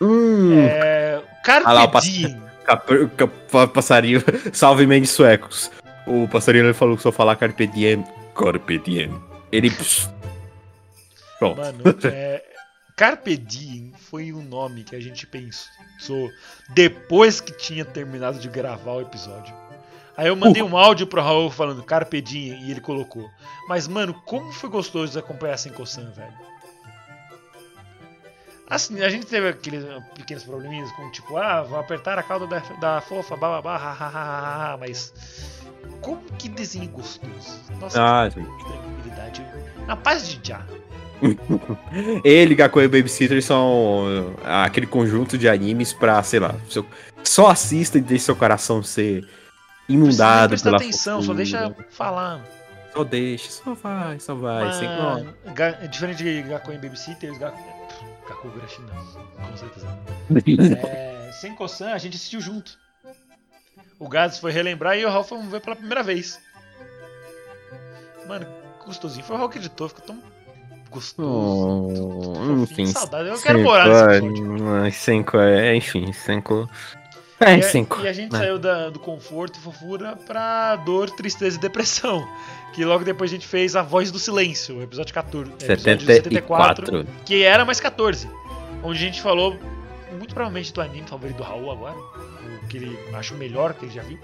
Hum. 0.01 0.57
É. 0.59 1.21
Carpe 1.43 1.67
Ah 1.67 1.73
lá, 1.73 1.83
o 1.83 1.91
pass- 1.91 2.09
passarinho. 3.73 4.23
Salve 4.53 4.87
mente 4.87 5.07
suecos. 5.07 5.71
O 6.07 6.27
passarinho 6.27 6.65
ele 6.65 6.73
falou 6.73 6.97
que 6.97 7.03
só 7.03 7.11
falar 7.11 7.35
Carpe 7.35 7.67
Diem. 7.67 8.03
Carpe 8.35 8.79
Diem. 8.79 9.13
Ele. 9.51 9.71
Pronto. 11.39 11.57
Mano, 11.57 11.83
é, 12.05 12.43
Carpe 12.95 13.35
Diem 13.35 13.91
foi 14.09 14.31
um 14.31 14.41
nome 14.41 14.83
que 14.83 14.95
a 14.95 15.01
gente 15.01 15.27
pensou 15.27 16.31
depois 16.69 17.41
que 17.41 17.51
tinha 17.51 17.83
terminado 17.83 18.39
de 18.39 18.47
gravar 18.47 18.93
o 18.93 19.01
episódio. 19.01 19.53
Aí 20.15 20.27
eu 20.27 20.35
mandei 20.35 20.63
um 20.63 20.77
áudio 20.77 21.05
pro 21.05 21.21
Raul 21.21 21.51
falando 21.51 21.83
Carpe 21.83 22.21
Diem 22.21 22.63
e 22.63 22.71
ele 22.71 22.79
colocou. 22.79 23.29
Mas, 23.67 23.85
mano, 23.85 24.13
como 24.25 24.49
foi 24.53 24.69
gostoso 24.69 25.11
de 25.11 25.19
acompanhar 25.19 25.57
sem 25.57 25.73
Kosan, 25.73 26.09
velho. 26.11 26.33
Assim, 28.67 29.01
a 29.01 29.09
gente 29.09 29.25
teve 29.25 29.49
aqueles 29.49 29.83
ah, 29.85 30.01
pequenos 30.15 30.43
probleminhas 30.43 30.91
com 30.93 31.11
tipo, 31.11 31.37
ah, 31.37 31.63
vou 31.63 31.77
apertar 31.77 32.17
a 32.17 32.23
cauda 32.23 32.47
da, 32.47 32.59
da 32.59 33.01
fofa, 33.01 33.35
bababá, 33.35 33.77
hahaha, 33.77 34.77
mas. 34.77 35.13
Como 36.01 36.21
que 36.37 36.47
desenho 36.49 36.89
gostoso. 36.89 37.61
Nossa, 37.79 38.23
Ah, 38.23 38.29
que 38.29 38.35
tranquilidade. 38.35 39.45
Na 39.85 39.95
paz 39.95 40.27
de 40.27 40.39
já. 40.47 40.65
ele, 42.23 42.55
Gakko 42.55 42.81
e 42.81 42.85
o 42.85 42.89
Babysitter 42.89 43.41
são 43.43 44.33
ah, 44.43 44.63
aquele 44.65 44.85
conjunto 44.87 45.37
de 45.37 45.47
animes 45.49 45.93
pra, 45.93 46.21
sei 46.23 46.39
lá, 46.39 46.55
seu- 46.69 46.85
só 47.23 47.47
assista 47.49 47.97
e 47.97 48.01
deixe 48.01 48.25
seu 48.25 48.35
coração 48.35 48.83
ser 48.83 49.27
inundado 49.89 50.49
Precisa 50.49 50.69
pela 50.69 50.77
atenção, 50.77 51.13
só 51.21 51.27
fofura. 51.33 51.37
deixa 51.37 51.75
falar. 51.91 52.41
Só 52.93 53.03
deixa, 53.03 53.49
só 53.51 53.73
vai, 53.73 54.19
só 54.19 54.35
vai. 54.35 54.73
sem-. 54.73 54.87
Mas, 55.45 55.53
Ga- 55.53 55.71
diferente 55.87 56.23
de 56.23 56.41
Gakko 56.43 56.71
em 56.71 56.79
Babysitters, 56.79 57.37
Gakko... 57.37 57.59
Gakko 58.27 58.47
Gurashi 58.49 58.81
não, 58.81 59.47
com 59.49 59.57
certeza. 59.57 59.99
É, 60.87 61.31
sem 61.39 61.53
Kosan, 61.55 61.91
a 61.91 61.97
gente 61.97 62.15
assistiu 62.15 62.39
junto. 62.41 62.77
O 63.99 64.07
Gads 64.09 64.39
foi 64.39 64.51
relembrar 64.51 64.97
e 64.97 65.05
o 65.05 65.09
Ralph 65.09 65.29
vamos 65.29 65.47
ver 65.51 65.61
pela 65.61 65.75
primeira 65.75 66.01
vez. 66.03 66.39
Mano, 68.27 68.45
gostosinho. 68.85 69.23
Foi 69.25 69.35
o 69.35 69.39
Raul 69.39 69.49
que 69.49 69.57
editou, 69.59 69.87
ficou 69.87 70.03
tão 70.05 70.21
gostoso. 70.95 72.33
Oh, 72.37 72.63
enfim, 72.63 72.85
saudade. 72.87 73.29
Eu 73.29 73.37
quero 73.39 73.59
morar 73.59 73.87
nesse 73.87 74.01
é, 74.01 74.17
episódio. 74.17 74.75
é, 74.85 74.91
Cinco, 74.91 75.37
é, 75.37 75.75
enfim, 75.75 76.11
cinco. 76.13 76.69
É, 77.39 77.57
E 77.57 77.59
a- 77.59 77.63
cinco. 77.63 78.01
E 78.01 78.07
a 78.07 78.13
gente 78.13 78.31
né? 78.31 78.39
saiu 78.39 78.57
da- 78.57 78.89
do 78.89 78.97
conforto 78.99 79.59
e 79.59 79.61
fofura 79.61 80.15
pra 80.25 80.77
dor, 80.77 81.09
tristeza 81.11 81.57
e 81.57 81.59
depressão. 81.59 82.27
Que 82.75 82.83
logo 82.83 83.05
depois 83.05 83.31
a 83.31 83.33
gente 83.35 83.47
fez 83.47 83.73
A 83.73 83.81
Voz 83.81 84.11
do 84.11 84.19
Silêncio, 84.19 84.81
episódio 84.81 85.13
14. 85.13 85.49
episódio 85.63 86.05
74. 86.05 87.07
que 87.25 87.41
era 87.41 87.63
mais 87.63 87.79
14. 87.79 88.29
Onde 88.83 88.97
a 88.99 89.01
gente 89.01 89.21
falou, 89.21 89.57
muito 90.19 90.33
provavelmente, 90.33 90.73
do 90.73 90.81
anime 90.81 91.07
favorito 91.07 91.37
do 91.37 91.43
Raul 91.43 91.71
agora. 91.71 91.95
O 91.95 92.67
que 92.67 92.75
ele 92.75 92.99
acha 93.13 93.33
o 93.33 93.37
melhor 93.37 93.73
que 93.75 93.85
ele 93.85 93.93
já 93.93 94.01
viu. 94.01 94.19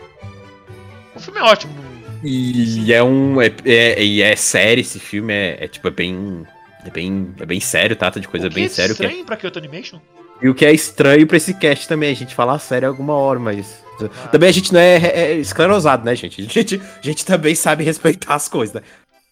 O 1.15 1.19
filme 1.21 1.39
é 1.39 1.43
ótimo. 1.43 1.73
E 2.21 2.93
é 2.93 3.01
um. 3.01 3.41
É, 3.41 3.47
é, 3.63 4.19
é 4.19 4.35
sério 4.35 4.81
esse 4.81 4.99
filme, 4.99 5.33
é, 5.33 5.63
é 5.63 5.67
tipo, 5.69 5.87
é 5.87 5.91
bem. 5.91 6.45
É 6.85 6.89
bem, 6.89 7.33
é 7.39 7.45
bem 7.45 7.59
sério, 7.59 7.95
trata 7.95 8.19
de 8.19 8.27
coisa 8.27 8.47
o 8.47 8.49
que 8.49 8.55
bem 8.55 8.65
é 8.65 8.69
sério. 8.69 8.95
Que 8.95 9.03
é- 9.03 9.05
estranho 9.07 9.25
pra 9.25 9.37
Kyoto 9.37 9.59
Animation. 9.59 9.99
e 10.41 10.49
o 10.49 10.55
que 10.55 10.65
é 10.65 10.73
estranho 10.73 11.27
pra 11.27 11.37
esse 11.37 11.53
cast 11.53 11.87
também, 11.87 12.11
a 12.11 12.15
gente 12.15 12.33
falar 12.33 12.57
sério 12.59 12.87
alguma 12.87 13.13
hora, 13.13 13.39
mas. 13.39 13.83
Ah. 14.01 14.27
Também 14.29 14.49
a 14.49 14.51
gente 14.51 14.73
não 14.73 14.79
é, 14.79 14.95
é 14.95 15.33
esclerosado, 15.35 16.03
né, 16.03 16.15
gente? 16.15 16.41
A 16.43 16.45
gente, 16.45 16.81
a 16.81 17.01
gente 17.05 17.23
também 17.25 17.53
sabe 17.53 17.83
respeitar 17.83 18.33
as 18.35 18.47
coisas, 18.49 18.73
né? 18.75 18.81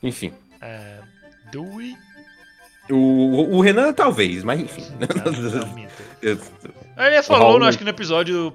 Enfim. 0.04 0.32
É, 0.62 1.00
Dewey. 1.52 1.96
O, 2.92 3.58
o 3.58 3.62
Renan 3.62 3.94
talvez, 3.94 4.44
mas 4.44 4.60
enfim. 4.60 4.84
Não, 5.00 5.32
não. 5.32 5.90
Ele 7.06 7.24
falou, 7.24 7.52
Raul- 7.54 7.64
acho 7.64 7.78
que 7.78 7.84
no 7.84 7.90
episódio. 7.90 8.54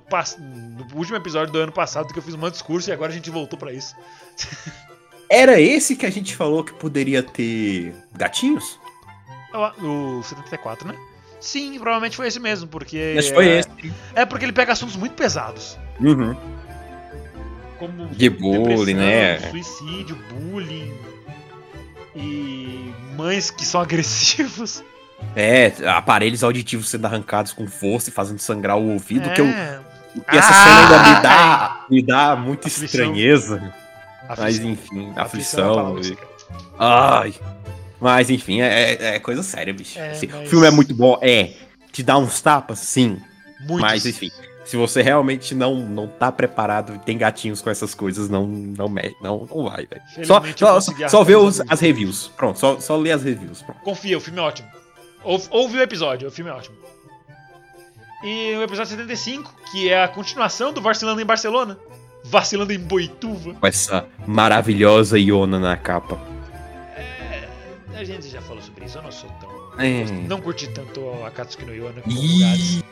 No 0.93 0.97
último 0.99 1.16
episódio 1.16 1.53
do 1.53 1.59
ano 1.59 1.73
passado, 1.73 2.12
que 2.12 2.19
eu 2.19 2.23
fiz 2.23 2.35
um 2.35 2.51
discurso 2.51 2.91
e 2.91 2.93
agora 2.93 3.11
a 3.11 3.15
gente 3.15 3.31
voltou 3.31 3.59
pra 3.59 3.73
isso. 3.73 3.95
Era 5.31 5.59
esse 5.61 5.97
que 5.97 6.05
a 6.05 6.11
gente 6.11 6.37
falou 6.37 6.62
que 6.62 6.75
poderia 6.75 7.23
ter 7.23 7.95
gatinhos? 8.15 8.79
O 9.83 10.23
74, 10.23 10.89
né? 10.89 10.95
Sim, 11.41 11.75
provavelmente 11.79 12.17
foi 12.17 12.27
esse 12.27 12.41
mesmo, 12.41 12.67
porque. 12.67 13.15
Que 13.17 13.33
foi 13.35 13.49
é, 13.49 13.59
esse. 13.61 13.69
É 14.15 14.25
porque 14.25 14.45
ele 14.45 14.53
pega 14.53 14.73
assuntos 14.73 14.97
muito 14.97 15.15
pesados. 15.15 15.79
Uhum. 16.01 16.35
Como 17.79 18.07
De 18.09 18.31
bullying, 18.31 18.95
né? 18.95 19.39
Suicídio, 19.51 20.17
bullying. 20.33 20.93
E 22.17 22.93
mães 23.17 23.51
que 23.51 23.65
são 23.65 23.81
agressivos. 23.83 24.83
É, 25.37 25.73
aparelhos 25.89 26.43
auditivos 26.45 26.89
sendo 26.89 27.07
arrancados 27.07 27.53
com 27.53 27.67
força 27.67 28.11
e 28.11 28.13
fazendo 28.13 28.39
sangrar 28.39 28.77
o 28.77 28.91
ouvido, 28.93 29.31
que, 29.31 29.41
eu, 29.41 29.47
É, 29.47 29.81
que 30.31 30.37
essa 30.37 30.51
Ah! 30.51 30.53
cena 30.53 30.81
ainda 30.81 30.99
me 31.17 31.23
dá, 31.23 31.87
me 31.91 32.03
dá 32.03 32.37
muita 32.37 32.69
Aflição. 32.69 32.85
estranheza. 32.87 33.75
Mas 34.29 34.39
aflição. 34.39 34.71
enfim, 34.71 35.13
Aflição 35.17 35.79
é 35.79 35.93
aflição. 35.93 36.15
e-. 36.15 36.19
Ai. 36.79 37.35
Mas 38.05 38.29
enfim, 38.29 38.61
é, 38.61 38.93
é- 38.93 39.15
é 39.15 39.19
coisa 39.19 39.43
séria, 39.43 39.73
bicho. 39.73 39.99
É, 39.99 40.11
Assim, 40.11 40.29
mas- 40.31 40.47
O 40.47 40.51
filme 40.51 40.67
é 40.67 40.71
muito 40.71 40.95
bom, 40.95 41.19
é. 41.23 41.53
Te 41.91 42.03
dá 42.03 42.19
uns 42.19 42.39
tapas, 42.43 42.79
sim. 42.81 43.19
Muitos. 43.61 43.81
Mas 43.81 44.05
enfim, 44.05 44.31
se 44.67 44.77
você 44.77 45.01
realmente 45.01 45.55
não, 45.55 45.77
não 45.77 46.07
tá 46.07 46.31
preparado 46.31 46.95
e 46.97 46.99
tem 46.99 47.17
gatinhos 47.17 47.63
com 47.63 47.71
essas 47.71 47.95
coisas, 47.95 48.29
não, 48.29 48.47
não, 48.47 48.89
não, 49.23 49.49
não 49.51 49.65
vai, 49.65 49.87
velho. 49.87 50.03
Só, 50.27 50.43
só, 50.55 50.81
só, 51.09 51.23
arrancar 51.23 51.39
os- 51.39 51.61
as 51.67 51.81
reviews. 51.81 52.29
Pronto, 52.37 52.59
só, 52.59 52.79
só 52.79 52.95
lê 52.97 53.11
as 53.11 53.23
reviews. 53.23 53.63
Pronto. 53.63 53.81
Confia, 53.81 54.19
o 54.19 54.21
filme 54.21 54.39
é 54.39 54.43
ótimo. 54.43 54.69
Ouve, 55.23 55.47
ouve 55.51 55.79
o 55.79 55.83
episódio, 55.83 56.29
o 56.29 56.31
filme 56.31 56.51
é 56.51 56.55
ótimo. 56.55 56.77
E 58.23 58.55
o 58.57 58.63
episódio 58.63 58.91
75, 58.91 59.55
que 59.73 59.89
é 59.89 60.03
a 60.05 60.09
continuação 60.09 60.73
do 60.75 60.81
Vacilando 60.83 61.21
em 61.23 61.25
Barcelona. 61.27 61.79
Vacilando 62.25 62.73
em 62.73 62.79
Boituva. 62.79 63.55
Com 63.55 63.67
essa 63.67 64.07
maravilhosa 64.27 65.19
Iona 65.19 65.59
na 65.59 65.77
capa. 65.77 66.19
A 67.97 68.05
gente 68.05 68.29
já 68.29 68.41
falou 68.43 68.62
sobre 68.62 68.85
isso, 68.87 68.99
eu 68.99 69.03
não 69.03 69.12
sou 69.12 69.31
tão. 69.41 69.51
É. 69.81 70.05
Não 70.29 70.41
curti 70.41 70.69
tanto 70.69 71.01
a 71.25 71.31
Katsuki 71.31 71.65
no 71.65 71.75
Yona 71.75 72.01
como. 72.03 72.16
Ih. 72.16 72.83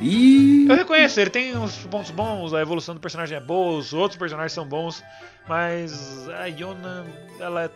Ih. 0.00 0.66
Eu 0.68 0.76
reconheço, 0.76 1.20
ele 1.20 1.30
tem 1.30 1.56
uns 1.56 1.76
pontos 1.86 2.10
bons, 2.10 2.52
a 2.52 2.60
evolução 2.60 2.94
do 2.94 3.00
personagem 3.00 3.36
é 3.36 3.40
boa, 3.40 3.78
os 3.78 3.92
outros 3.92 4.18
personagens 4.18 4.52
são 4.52 4.66
bons, 4.66 5.02
mas 5.48 6.28
a 6.28 6.46
Yona, 6.46 7.06
ela 7.38 7.70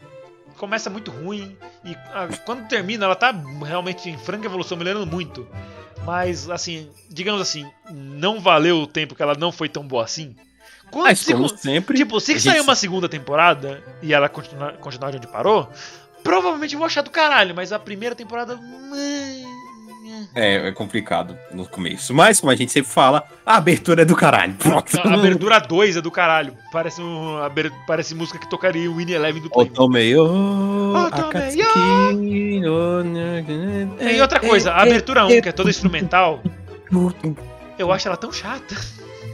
começa 0.57 0.89
muito 0.91 1.11
ruim 1.11 1.57
e 1.85 1.95
ah, 2.13 2.29
quando 2.45 2.67
termina 2.67 3.05
ela 3.05 3.15
tá 3.15 3.33
realmente 3.65 4.09
em 4.09 4.17
franca 4.19 4.47
evolução, 4.47 4.77
melhorando 4.77 5.07
muito. 5.07 5.47
Mas, 6.05 6.49
assim, 6.51 6.89
digamos 7.11 7.41
assim, 7.41 7.69
não 7.91 8.41
valeu 8.41 8.79
o 8.79 8.87
tempo 8.87 9.15
que 9.15 9.23
ela 9.23 9.35
não 9.35 9.51
foi 9.53 9.69
tão 9.69 9.87
boa 9.87 10.05
assim. 10.05 10.35
Quando, 10.91 11.05
Mas 11.07 11.19
se- 11.21 11.33
como 11.33 11.49
sempre. 11.49 11.97
tipo, 11.97 12.21
se 12.21 12.33
a 12.33 12.35
gente 12.35 12.45
sair 12.45 12.61
uma 12.61 12.77
segunda 12.77 13.09
temporada 13.09 13.83
e 14.03 14.15
ela 14.15 14.29
continuar, 14.29 14.75
continuar 14.75 15.11
de 15.11 15.17
onde 15.17 15.27
parou, 15.27 15.69
provavelmente 16.27 16.75
eu 16.75 16.79
vou 16.79 16.87
achar 16.87 17.03
do 17.03 17.11
caralho, 17.11 17.55
mas 17.55 17.73
a 17.73 17.79
primeira 17.79 18.15
temporada. 18.15 18.59
É, 20.35 20.69
é 20.69 20.73
complicado 20.73 21.37
no 21.53 21.67
começo. 21.67 22.13
Mas, 22.13 22.41
como 22.41 22.51
a 22.51 22.57
gente 22.57 22.73
sempre 22.73 22.91
fala, 22.91 23.23
a 23.45 23.57
abertura 23.57 24.03
é 24.03 24.05
do 24.05 24.15
caralho. 24.17 24.55
Pronto. 24.55 24.99
A 25.01 25.15
abertura 25.15 25.59
2 25.59 25.97
é 25.97 26.01
do 26.01 26.11
caralho. 26.11 26.57
Parece, 26.73 27.01
um, 27.01 27.39
aber- 27.39 27.73
parece 27.87 28.15
música 28.15 28.39
que 28.39 28.49
tocaria 28.49 28.91
o 28.91 28.97
Winnie 28.97 29.15
Eleven 29.15 29.43
do 29.43 29.51
Play. 29.51 29.67
Otomei, 29.67 30.17
Otomei, 30.17 31.55
E 34.15 34.21
outra 34.21 34.41
coisa, 34.41 34.73
a 34.73 34.83
abertura 34.83 35.27
1, 35.27 35.41
que 35.43 35.49
é 35.49 35.53
toda 35.53 35.71
instrumental, 35.71 36.43
eu 37.79 37.93
acho 37.93 38.09
ela 38.09 38.17
tão 38.17 38.33
chata. 38.33 38.77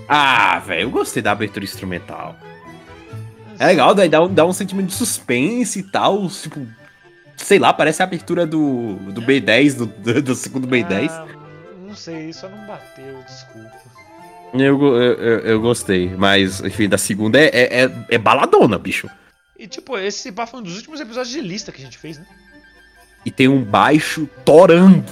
Ah, 0.09 0.59
velho, 0.59 0.83
eu 0.83 0.91
gostei 0.91 1.23
da 1.23 1.33
abertura 1.33 1.65
instrumental. 1.65 2.37
É 3.59 3.67
legal, 3.67 3.95
daí 3.95 4.09
dá 4.09 4.23
um, 4.23 4.33
dá 4.33 4.45
um 4.45 4.53
sentimento 4.53 4.89
de 4.89 4.95
suspense 4.95 5.79
e 5.79 5.83
tal. 5.85 6.27
Tipo, 6.29 6.67
sei 7.43 7.59
lá, 7.59 7.73
parece 7.73 8.03
a 8.03 8.05
abertura 8.05 8.47
do, 8.47 8.97
do 8.97 9.23
B10, 9.23 9.77
do, 9.77 9.87
do, 9.87 10.23
do 10.23 10.35
segundo 10.35 10.67
B10. 10.67 11.11
Ah, 11.11 11.27
não 11.87 11.95
sei, 11.95 12.33
só 12.33 12.49
não 12.49 12.67
bateu, 12.67 13.23
desculpa. 13.27 13.83
Eu, 14.55 14.97
eu, 14.97 15.39
eu, 15.41 15.61
gostei, 15.61 16.15
mas, 16.15 16.61
enfim, 16.61 16.89
da 16.89 16.99
segunda 16.99 17.39
é, 17.39 17.47
é, 17.47 17.85
é, 17.85 17.91
é 18.11 18.19
baladona, 18.19 18.79
bicho. 18.79 19.09
E 19.59 19.67
tipo, 19.67 19.97
esse 19.97 20.31
pá 20.31 20.47
foi 20.47 20.61
um 20.61 20.63
dos 20.63 20.77
últimos 20.77 21.01
episódios 21.01 21.33
de 21.33 21.41
lista 21.41 21.73
que 21.73 21.81
a 21.81 21.85
gente 21.85 21.97
fez, 21.97 22.19
né? 22.19 22.27
E 23.25 23.31
tem 23.31 23.49
um 23.49 23.63
baixo 23.63 24.29
torando. 24.45 25.05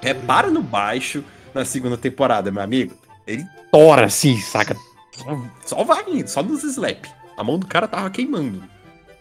Repara 0.00 0.50
no 0.50 0.62
baixo 0.62 1.24
na 1.54 1.64
segunda 1.64 1.96
temporada, 1.96 2.52
meu 2.52 2.62
amigo. 2.62 2.94
Ele 3.26 3.44
tora 3.72 4.06
assim, 4.06 4.38
saca? 4.40 4.76
Só, 5.12 5.42
só 5.64 5.84
vai 5.84 6.04
só 6.26 6.42
nos 6.42 6.62
slap. 6.62 7.06
A 7.36 7.42
mão 7.42 7.58
do 7.58 7.66
cara 7.66 7.88
tava 7.88 8.10
queimando. 8.10 8.62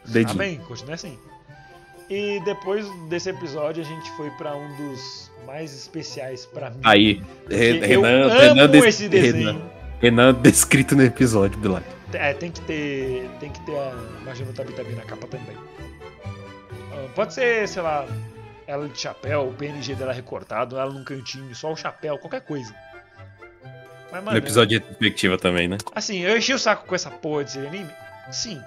o 0.06 0.12
Dedinho. 0.12 0.42
Amém, 0.42 0.60
continua 0.60 0.94
assim. 0.94 1.18
E 2.10 2.40
depois 2.46 2.88
desse 3.10 3.30
episódio 3.30 3.84
a 3.84 3.86
gente 3.86 4.10
foi 4.12 4.30
pra 4.32 4.56
um 4.56 4.76
dos 4.76 5.32
mais 5.46 5.74
especiais 5.74 6.46
pra 6.46 6.70
mim. 6.70 6.80
Aí, 6.84 7.16
Porque 7.44 7.56
Re- 7.56 7.94
eu 7.96 8.02
Renan, 8.02 8.26
amo 8.32 8.40
Renan, 8.40 8.70
des- 8.70 8.86
esse 8.86 9.10
desenho. 9.10 9.48
Renan, 9.48 9.62
Renan 10.02 10.34
descrito 10.36 10.96
no 10.96 11.04
episódio, 11.04 11.58
Bilal. 11.60 11.82
É, 12.14 12.34
tem 12.34 12.52
que 12.52 12.62
ter. 12.62 13.28
Tem 13.40 13.50
que 13.52 13.60
ter 13.62 13.76
a 13.78 13.94
Majima 14.24 14.54
Tabi 14.54 14.72
Tabi 14.74 14.94
na 14.94 15.02
capa 15.04 15.28
também. 15.28 15.56
Ah, 16.94 17.08
Pode 17.16 17.34
ser, 17.34 17.68
sei 17.68 17.82
lá, 17.82 18.06
ela 18.68 18.88
de 18.88 19.00
chapéu, 19.00 19.48
o 19.50 19.54
PNG 19.54 19.96
dela 19.96 20.14
recortado, 20.14 20.78
ela 20.78 20.92
num 20.92 21.04
cantinho, 21.04 21.54
só 21.56 21.72
o 21.72 21.76
chapéu, 21.76 22.18
qualquer 22.20 22.42
coisa. 22.42 22.74
Mas, 24.12 24.20
No 24.22 24.26
mano, 24.28 24.38
episódio 24.38 24.80
de 24.80 24.86
perspectiva 24.86 25.38
também, 25.38 25.68
né? 25.68 25.78
assim, 25.94 26.20
eu 26.20 26.38
enchi 26.38 26.54
o 26.54 26.60
saco 26.60 26.86
com 26.88 26.96
essa 26.96 27.10
porra 27.12 27.44
desse 27.44 27.58
anime? 27.60 27.90
Sim. 28.32 28.62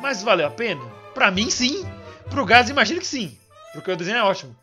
Mas 0.00 0.22
valeu 0.22 0.46
a 0.46 0.50
pena? 0.50 0.80
Pra 1.14 1.30
mim, 1.30 1.50
sim. 1.50 1.84
Pro 2.30 2.44
Gás, 2.44 2.68
imagino 2.68 3.00
que 3.00 3.06
sim. 3.06 3.36
Porque 3.72 3.90
o 3.90 3.96
desenho 3.96 4.18
é 4.18 4.22
ótimo. 4.22 4.56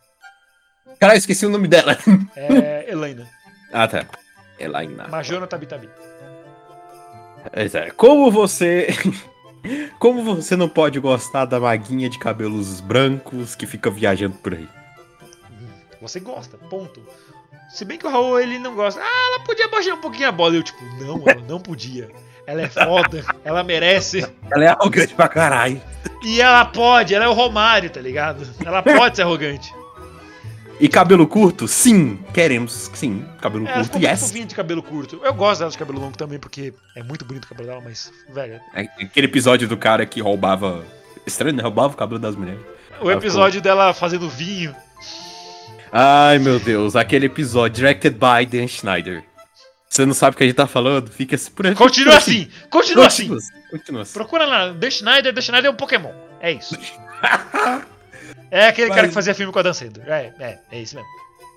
Cara, 1.00 1.14
eu 1.14 1.18
esqueci 1.18 1.46
o 1.46 1.50
nome 1.50 1.68
dela. 1.68 1.96
É 2.36 2.90
Helena. 2.90 3.28
ah, 3.72 3.88
tá. 3.88 4.06
Elaina. 4.58 5.08
Majona 5.08 5.46
Tabi 5.46 5.66
Tabi. 5.66 5.88
Pois 7.52 7.74
é. 7.74 7.90
Como 7.90 8.30
você. 8.30 8.88
Como 9.98 10.22
você 10.22 10.56
não 10.56 10.68
pode 10.68 11.00
gostar 11.00 11.46
da 11.46 11.58
maguinha 11.58 12.10
de 12.10 12.18
cabelos 12.18 12.80
brancos 12.80 13.54
que 13.54 13.66
fica 13.66 13.90
viajando 13.90 14.36
por 14.36 14.52
aí? 14.52 14.68
Você 16.02 16.20
gosta, 16.20 16.58
ponto. 16.58 17.02
Se 17.70 17.82
bem 17.84 17.98
que 17.98 18.06
o 18.06 18.10
Raul 18.10 18.38
ele 18.38 18.58
não 18.58 18.74
gosta. 18.74 19.00
Ah, 19.00 19.28
ela 19.32 19.44
podia 19.44 19.66
baixar 19.68 19.94
um 19.94 20.00
pouquinho 20.00 20.28
a 20.28 20.32
bola. 20.32 20.54
Eu, 20.54 20.62
tipo, 20.62 20.84
não, 21.02 21.22
ela 21.26 21.40
não 21.48 21.58
podia. 21.58 22.10
Ela 22.46 22.62
é 22.62 22.68
foda, 22.68 23.24
ela 23.44 23.64
merece. 23.64 24.26
Ela 24.50 24.64
é 24.64 24.68
arrogante 24.68 25.14
pra 25.14 25.28
caralho. 25.28 25.80
E 26.22 26.40
ela 26.40 26.64
pode, 26.64 27.14
ela 27.14 27.24
é 27.24 27.28
o 27.28 27.32
Romário, 27.32 27.88
tá 27.90 28.00
ligado? 28.00 28.46
Ela 28.64 28.82
pode 28.82 29.16
ser 29.16 29.22
arrogante. 29.22 29.72
E 30.80 30.88
cabelo 30.88 31.26
curto? 31.26 31.68
Sim, 31.68 32.18
queremos. 32.32 32.90
Sim, 32.94 33.24
cabelo 33.40 33.66
Ela 33.66 33.76
curto, 33.76 33.92
ficou 33.92 34.10
yes. 34.10 34.20
fofinha 34.20 34.44
de 34.46 34.54
cabelo 34.54 34.82
curto. 34.82 35.20
Eu 35.22 35.32
gosto 35.32 35.60
dela 35.60 35.70
de 35.70 35.78
cabelo 35.78 36.00
longo 36.00 36.16
também, 36.16 36.38
porque 36.38 36.74
é 36.96 37.02
muito 37.02 37.24
bonito 37.24 37.44
o 37.44 37.48
cabelo 37.48 37.68
dela, 37.68 37.80
mas, 37.82 38.12
velho. 38.32 38.60
É 38.74 38.82
Aquele 39.00 39.26
episódio 39.26 39.68
do 39.68 39.76
cara 39.76 40.04
que 40.04 40.20
roubava. 40.20 40.84
Estranho, 41.26 41.56
né? 41.56 41.62
Roubava 41.62 41.94
o 41.94 41.96
cabelo 41.96 42.18
das 42.18 42.34
mulheres. 42.34 42.60
O 43.00 43.10
episódio 43.10 43.60
dela 43.60 43.94
fazendo 43.94 44.28
vinho. 44.28 44.74
Ai, 45.92 46.38
meu 46.38 46.58
Deus, 46.58 46.96
aquele 46.96 47.26
episódio 47.26 47.76
directed 47.76 48.16
by 48.18 48.44
Dan 48.44 48.66
Schneider. 48.66 49.22
Você 49.94 50.04
não 50.04 50.12
sabe 50.12 50.34
o 50.34 50.36
que 50.38 50.42
a 50.42 50.46
gente 50.48 50.56
tá 50.56 50.66
falando? 50.66 51.08
Fica 51.08 51.36
assim 51.36 51.52
por 51.52 51.72
Continua 51.76 52.16
assim, 52.16 52.48
continua 52.68 53.06
assim. 53.06 53.28
Continua 53.28 53.38
assim. 53.38 53.52
Continua 53.70 54.02
assim. 54.02 54.12
Procura 54.12 54.44
lá, 54.44 54.74
The 54.74 54.90
Schneider, 54.90 55.32
The 55.32 55.40
Schneider 55.40 55.70
é 55.70 55.72
um 55.72 55.76
Pokémon. 55.76 56.10
É 56.40 56.50
isso. 56.50 56.76
É 58.50 58.66
aquele 58.66 58.88
cara 58.88 59.02
Mas- 59.02 59.10
que 59.10 59.14
fazia 59.14 59.34
filme 59.34 59.52
com 59.52 59.58
a 59.60 59.62
Dan 59.62 59.72
Sandler. 59.72 60.08
É, 60.08 60.32
é, 60.40 60.58
é 60.72 60.80
isso 60.80 60.96
mesmo. 60.96 61.08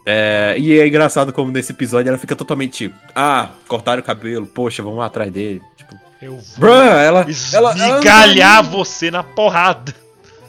É, 0.06 0.56
e 0.58 0.80
é 0.80 0.88
engraçado 0.88 1.34
como 1.34 1.52
nesse 1.52 1.72
episódio 1.72 2.10
ela 2.10 2.18
fica 2.20 2.36
totalmente. 2.36 2.94
Ah, 3.16 3.50
cortaram 3.68 4.02
o 4.02 4.06
cabelo, 4.06 4.46
poxa, 4.46 4.84
vamos 4.84 5.04
atrás 5.04 5.32
dele. 5.32 5.62
Tipo, 5.76 5.96
Eu 6.22 6.38
vou 6.38 6.60
bruh, 6.60 6.74
ela. 6.74 7.26
Esmigalhar 7.28 8.64
você 8.64 9.10
na 9.10 9.24
porrada. 9.24 9.94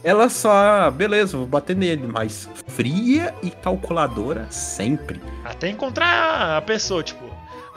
ela 0.05 0.29
só. 0.29 0.91
Beleza, 0.91 1.39
vou 1.39 1.47
bater 1.47 1.75
nele, 1.75 2.07
mas 2.07 2.49
fria 2.69 3.35
e 3.43 3.51
calculadora 3.51 4.47
sempre. 4.51 5.21
Até 5.43 5.69
encontrar 5.71 6.59
a 6.59 6.63
pessoa, 6.63 7.03
tipo, 7.03 7.29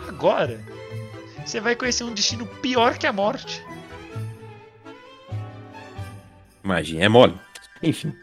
agora 0.08 0.60
você 1.46 1.60
vai 1.60 1.76
conhecer 1.76 2.04
um 2.04 2.14
destino 2.14 2.46
pior 2.46 2.98
que 2.98 3.08
a 3.08 3.14
morte. 3.14 3.64
Imagina, 6.64 7.06
é 7.06 7.10
mole. 7.10 7.38
Enfim. 7.82 8.14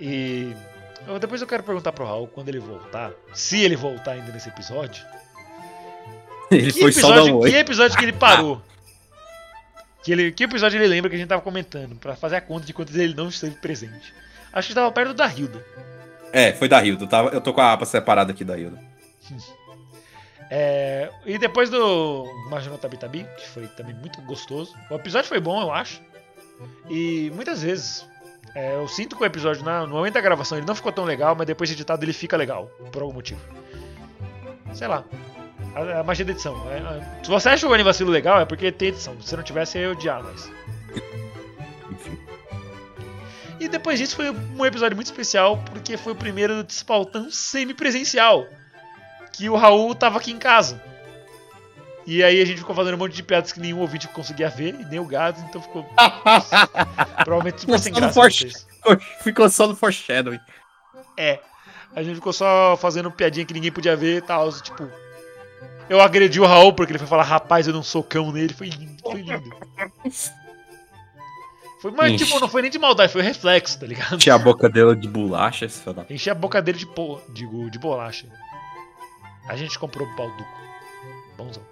E 0.00 0.52
eu- 1.06 1.18
depois 1.18 1.40
eu 1.40 1.46
quero 1.46 1.62
perguntar 1.62 1.92
pro 1.92 2.04
Raul 2.04 2.26
quando 2.28 2.48
ele 2.48 2.58
voltar, 2.58 3.12
se 3.32 3.60
ele 3.62 3.76
voltar 3.76 4.12
ainda 4.12 4.32
nesse 4.32 4.48
episódio, 4.48 5.04
Ele 6.50 6.72
que 6.72 6.80
foi 6.80 6.92
só 6.92 7.08
dar 7.08 7.16
um 7.24 7.26
episódio, 7.26 7.38
oi. 7.40 7.50
que 7.50 7.56
episódio 7.56 7.96
que 7.98 8.04
ele 8.04 8.12
parou? 8.12 8.62
Que, 10.00 10.12
ele, 10.12 10.32
que 10.32 10.44
episódio 10.44 10.78
ele 10.78 10.86
lembra 10.86 11.10
que 11.10 11.16
a 11.16 11.18
gente 11.18 11.28
tava 11.28 11.42
comentando, 11.42 11.96
pra 11.96 12.14
fazer 12.16 12.36
a 12.36 12.40
conta 12.40 12.64
de 12.64 12.72
quantos 12.72 12.94
ele 12.96 13.14
não 13.14 13.28
esteve 13.28 13.56
presente. 13.56 14.14
Acho 14.52 14.68
que 14.68 14.72
estava 14.72 14.90
perto 14.92 15.12
da 15.12 15.26
Hilda. 15.26 15.62
É, 16.32 16.52
foi 16.52 16.66
da 16.68 16.82
Hilda. 16.82 17.04
Eu, 17.04 17.08
tava, 17.08 17.28
eu 17.30 17.40
tô 17.42 17.52
com 17.52 17.60
a 17.60 17.72
aba 17.72 17.84
separada 17.84 18.32
aqui 18.32 18.42
da 18.44 18.56
Hilda. 18.56 18.80
É, 20.50 21.10
e 21.26 21.36
depois 21.38 21.68
do 21.68 22.24
Majano 22.48 22.78
Tabitabi, 22.78 23.26
que 23.36 23.48
foi 23.48 23.66
também 23.68 23.94
muito 23.94 24.20
gostoso. 24.22 24.74
O 24.90 24.94
episódio 24.94 25.28
foi 25.28 25.40
bom, 25.40 25.60
eu 25.60 25.70
acho. 25.72 26.00
E 26.88 27.30
muitas 27.34 27.62
vezes 27.62 28.06
é, 28.54 28.74
eu 28.76 28.88
sinto 28.88 29.14
que 29.16 29.22
o 29.22 29.26
episódio, 29.26 29.62
na- 29.64 29.86
no 29.86 29.94
momento 29.94 30.14
da 30.14 30.20
gravação, 30.20 30.56
ele 30.58 30.66
não 30.66 30.74
ficou 30.74 30.90
tão 30.90 31.04
legal, 31.04 31.34
mas 31.36 31.46
depois 31.46 31.68
de 31.68 31.74
editado 31.76 32.02
ele 32.04 32.12
fica 32.14 32.36
legal, 32.36 32.66
por 32.90 33.02
algum 33.02 33.14
motivo. 33.14 33.40
Sei 34.72 34.86
lá. 34.88 35.04
A, 35.74 36.00
a 36.00 36.02
magia 36.02 36.24
da 36.24 36.32
edição. 36.32 36.56
é, 36.70 36.78
é, 36.78 37.24
se 37.24 37.28
você 37.30 37.50
acha 37.50 37.68
o 37.68 37.72
Anivacilo 37.74 38.10
legal, 38.10 38.40
é 38.40 38.44
porque 38.46 38.72
tem 38.72 38.88
edição. 38.88 39.20
Se 39.20 39.36
não 39.36 39.42
tivesse, 39.42 39.76
eu 39.78 39.82
ia 39.82 39.90
odiar. 39.92 40.22
Enfim. 41.90 42.18
E 43.60 43.68
depois 43.68 43.98
disso 43.98 44.16
foi 44.16 44.30
um 44.30 44.64
episódio 44.64 44.96
muito 44.96 45.06
especial, 45.08 45.58
porque 45.70 45.96
foi 45.96 46.12
o 46.12 46.16
primeiro 46.16 46.62
despautão 46.64 47.30
semi-presencial. 47.30 48.46
Que 49.38 49.48
o 49.48 49.54
Raul 49.54 49.94
tava 49.94 50.18
aqui 50.18 50.32
em 50.32 50.38
casa. 50.38 50.82
E 52.04 52.24
aí 52.24 52.42
a 52.42 52.44
gente 52.44 52.58
ficou 52.58 52.74
fazendo 52.74 52.94
um 52.94 52.98
monte 52.98 53.14
de 53.14 53.22
piadas 53.22 53.52
que 53.52 53.60
nenhum 53.60 53.78
ouvinte 53.78 54.08
conseguia 54.08 54.48
ver, 54.48 54.74
e 54.74 54.84
nem 54.86 54.98
o 54.98 55.04
gato, 55.04 55.40
então 55.48 55.62
ficou 55.62 55.84
provavelmente 57.22 57.60
super 57.60 57.78
sem 57.78 57.94
Só 57.94 58.00
no 58.00 58.06
graça. 58.06 58.20
vocês. 58.20 58.66
Ficou 59.22 59.48
só 59.48 59.66
no 59.68 59.76
foreshadowing. 59.76 60.40
É. 61.16 61.38
A 61.94 62.02
gente 62.02 62.16
ficou 62.16 62.32
só 62.32 62.76
fazendo 62.76 63.10
piadinha 63.10 63.44
que 63.44 63.54
ninguém 63.54 63.70
podia 63.70 63.96
ver 63.96 64.18
e 64.18 64.20
tal. 64.20 64.50
Tipo. 64.52 64.88
Eu 65.88 66.00
agredi 66.00 66.40
o 66.40 66.46
Raul 66.46 66.72
porque 66.72 66.92
ele 66.92 66.98
foi 66.98 67.08
falar, 67.08 67.24
rapaz, 67.24 67.66
eu 67.66 67.72
não 67.72 67.82
sou 67.82 68.02
cão 68.02 68.32
nele. 68.32 68.54
Foi 68.54 68.68
lindo, 68.68 69.02
foi 69.02 69.22
lindo. 69.22 69.56
Foi, 71.80 71.90
mas, 71.92 72.20
tipo, 72.20 72.40
não 72.40 72.48
foi 72.48 72.62
nem 72.62 72.70
de 72.70 72.78
maldade, 72.78 73.12
foi 73.12 73.22
reflexo, 73.22 73.78
tá 73.78 73.86
ligado? 73.86 74.18
Tinha 74.18 74.34
a 74.34 74.38
boca 74.38 74.68
dela 74.68 74.96
de 74.96 75.06
bolacha, 75.08 75.64
esse 75.64 75.82
Enchi 76.10 76.28
a 76.28 76.34
boca 76.34 76.60
dele 76.60 76.78
de, 76.78 76.86
po... 76.86 77.20
digo, 77.28 77.70
de 77.70 77.78
bolacha. 77.78 78.26
A 79.48 79.56
gente 79.56 79.78
comprou 79.78 80.06
o 80.06 80.16
balduco. 80.16 80.58
Bonzão. 81.36 81.62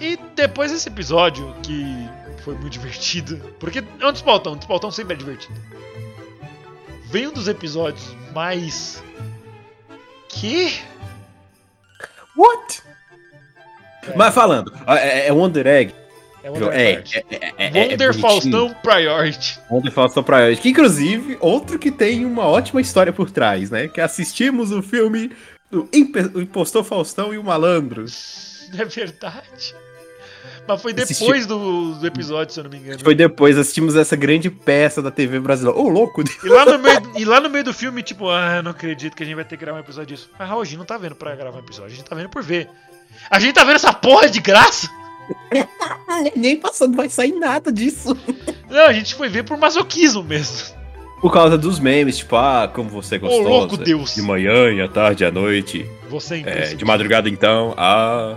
E 0.00 0.16
depois 0.34 0.70
desse 0.70 0.88
episódio, 0.88 1.54
que 1.62 2.08
foi 2.42 2.54
muito 2.54 2.72
divertido, 2.78 3.38
porque 3.58 3.82
é 4.00 4.06
um 4.06 4.12
despautão, 4.12 4.52
um 4.52 4.56
despautão 4.56 4.90
sempre 4.90 5.14
é 5.14 5.16
divertido. 5.16 5.58
Vem 7.06 7.28
um 7.28 7.32
dos 7.32 7.48
episódios 7.48 8.14
mais. 8.32 9.02
Que? 10.28 10.80
What? 12.36 12.82
Mas 14.14 14.34
falando, 14.34 14.72
é, 14.86 15.28
é 15.28 15.32
Wonder 15.32 15.66
Egg. 15.66 15.94
É 16.46 16.50
Wonder 16.50 16.68
É, 16.72 16.92
é, 16.92 17.24
é, 17.30 17.54
é, 17.58 17.78
é 17.82 17.90
Wonder. 17.90 18.14
Faustão 18.14 18.74
Priority. 18.80 19.58
Wonder 19.68 19.92
Faustão 19.92 20.22
Priority. 20.22 20.62
Que 20.62 20.68
inclusive, 20.68 21.36
outro 21.40 21.76
que 21.76 21.90
tem 21.90 22.24
uma 22.24 22.44
ótima 22.44 22.80
história 22.80 23.12
por 23.12 23.32
trás, 23.32 23.68
né? 23.68 23.88
Que 23.88 24.00
assistimos 24.00 24.70
o 24.70 24.80
filme 24.80 25.32
do 25.68 25.88
Impostor 25.92 26.84
Faustão 26.84 27.34
e 27.34 27.38
o 27.38 27.42
Malandro. 27.44 28.04
É 28.76 28.84
verdade. 28.84 29.76
Mas 30.66 30.82
foi 30.82 30.92
Assisti- 30.92 31.22
depois 31.22 31.46
do, 31.46 31.94
do 31.94 32.04
episódio, 32.04 32.52
se 32.52 32.58
eu 32.58 32.64
não 32.64 32.70
me 32.72 32.78
engano. 32.78 32.98
Foi 32.98 33.14
depois, 33.14 33.56
assistimos 33.56 33.94
essa 33.94 34.16
grande 34.16 34.50
peça 34.50 35.00
da 35.00 35.08
TV 35.12 35.38
brasileira. 35.38 35.78
Ô, 35.78 35.88
louco! 35.88 36.24
E 36.44 36.48
lá, 36.48 36.64
no 36.64 36.78
meio, 36.80 37.12
e 37.16 37.24
lá 37.24 37.40
no 37.40 37.48
meio 37.48 37.62
do 37.62 37.72
filme, 37.72 38.02
tipo, 38.02 38.28
ah, 38.28 38.60
não 38.60 38.72
acredito 38.72 39.14
que 39.14 39.22
a 39.22 39.26
gente 39.26 39.36
vai 39.36 39.44
ter 39.44 39.56
que 39.56 39.64
gravar 39.64 39.78
um 39.78 39.82
episódio 39.82 40.16
disso. 40.16 40.28
Mas 40.36 40.48
Raul, 40.48 40.62
a 40.62 40.64
gente 40.64 40.78
não 40.78 40.84
tá 40.84 40.98
vendo 40.98 41.14
pra 41.14 41.36
gravar 41.36 41.58
um 41.58 41.60
episódio, 41.60 41.92
a 41.92 41.96
gente 41.96 42.04
tá 42.08 42.16
vendo 42.16 42.28
por 42.28 42.42
ver. 42.42 42.68
A 43.30 43.38
gente 43.38 43.54
tá 43.54 43.62
vendo 43.62 43.76
essa 43.76 43.92
porra 43.92 44.28
de 44.28 44.40
graça? 44.40 44.90
Nem 46.36 46.56
passando 46.56 46.96
vai 46.96 47.08
sair 47.08 47.32
nada 47.32 47.72
disso. 47.72 48.16
Não, 48.70 48.86
a 48.86 48.92
gente 48.92 49.14
foi 49.14 49.28
ver 49.28 49.44
por 49.44 49.56
masoquismo 49.58 50.22
mesmo. 50.22 50.74
Por 51.20 51.32
causa 51.32 51.56
dos 51.58 51.78
memes, 51.80 52.18
tipo, 52.18 52.36
ah, 52.36 52.70
como 52.72 52.88
você 52.90 53.16
é 53.16 53.18
Ô, 53.18 53.22
gostosa. 53.22 53.48
louco 53.48 53.76
Deus. 53.76 54.14
De 54.14 54.22
manhã 54.22 54.70
e 54.72 54.80
à 54.82 54.88
tarde 54.88 55.24
e 55.24 55.26
à 55.26 55.30
noite. 55.30 55.88
Você 56.08 56.42
é 56.46 56.72
É, 56.72 56.74
de 56.74 56.84
madrugada 56.84 57.28
então, 57.28 57.74
ah. 57.76 58.34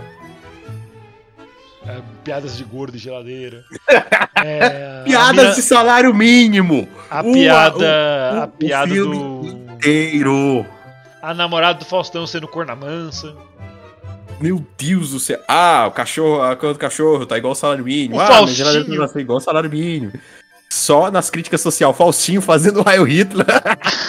É, 1.86 1.96
piadas 2.24 2.56
de 2.56 2.64
gordo 2.64 2.96
e 2.96 2.98
geladeira. 2.98 3.64
É, 4.42 5.00
a 5.00 5.04
Piadas 5.04 5.36
mina- 5.44 5.54
de 5.54 5.60
salário 5.60 6.14
mínimo! 6.14 6.88
A 7.10 7.20
o- 7.20 7.30
piada. 7.30 7.78
o- 7.78 8.40
a 8.40 8.44
o 8.46 8.48
piada 8.48 8.90
filme 8.94 9.18
do. 9.18 9.46
Inteiro! 9.74 10.64
A 11.20 11.34
namorada 11.34 11.78
do 11.80 11.84
Faustão 11.84 12.26
sendo 12.26 12.48
corna 12.48 12.74
mansa. 12.74 13.36
Meu 14.40 14.64
Deus 14.78 15.10
do 15.10 15.20
céu. 15.20 15.40
Ah, 15.46 15.86
o 15.88 15.90
cachorro, 15.90 16.42
a 16.42 16.56
cor 16.56 16.72
do 16.72 16.78
cachorro 16.78 17.26
tá 17.26 17.36
igual 17.36 17.52
o 17.52 17.56
salário 17.56 17.84
mínimo. 17.84 18.16
O 18.16 18.20
ah, 18.20 18.26
Faustinho. 18.26 18.46
minha 18.66 18.72
geladeira 18.72 19.08
tá 19.08 19.20
igual 19.20 19.38
o 19.38 19.40
salário 19.40 19.68
mínimo. 19.70 20.12
Só 20.70 21.10
nas 21.10 21.28
críticas 21.30 21.60
sociais, 21.60 21.96
Faustinho 21.96 22.40
fazendo 22.40 22.80
o 22.80 22.82
Raio 22.82 23.04
Hitler. 23.04 23.46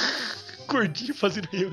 Gordinho 0.67 1.13
fazendo 1.13 1.47
eu. 1.51 1.71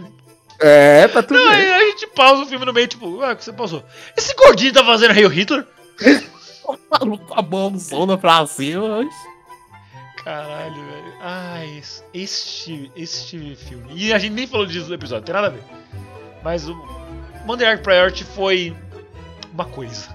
É, 0.61 1.07
tá 1.07 1.23
tudo 1.23 1.39
Não, 1.39 1.51
bem. 1.53 1.71
a 1.71 1.79
gente 1.91 2.07
pausa 2.09 2.43
o 2.43 2.47
filme 2.47 2.65
no 2.65 2.73
meio, 2.73 2.89
tipo, 2.89 3.23
ah, 3.23 3.33
o 3.33 3.37
que 3.37 3.45
você 3.45 3.53
pausou? 3.53 3.85
Esse 4.17 4.35
gordinho 4.35 4.73
tá 4.73 4.85
fazendo 4.85 5.13
Hail 5.13 5.29
Hitler? 5.29 5.65
Maluco, 6.91 7.33
a 7.33 7.41
mãozona 7.43 8.19
pra 8.19 8.45
cima. 8.47 9.09
Caralho, 10.25 10.75
velho. 10.75 11.15
Ai, 11.21 11.79
es- 11.79 12.05
este, 12.13 12.91
este 12.97 13.57
filme. 13.69 13.87
E 13.95 14.13
a 14.13 14.19
gente 14.19 14.33
nem 14.33 14.47
falou 14.49 14.67
disso 14.67 14.89
no 14.89 14.95
episódio, 14.95 15.25
tem 15.25 15.35
nada 15.35 15.47
a 15.47 15.51
ver. 15.51 15.63
Mas 16.43 16.69
o 16.69 16.75
Egg 17.55 17.83
Priority 17.83 18.25
foi 18.25 18.77
uma 19.53 19.65
coisa. 19.65 20.09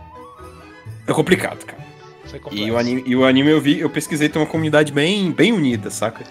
É 1.07 1.13
complicado, 1.13 1.65
cara. 1.65 1.83
E 2.51 2.71
o, 2.71 2.77
anime, 2.77 3.03
e 3.05 3.15
o 3.15 3.25
anime 3.25 3.49
eu 3.51 3.61
vi, 3.61 3.79
eu 3.79 3.89
pesquisei, 3.89 4.27
tem 4.29 4.41
uma 4.41 4.47
comunidade 4.47 4.91
bem, 4.91 5.31
bem 5.31 5.51
unida, 5.51 5.89
saca? 5.89 6.23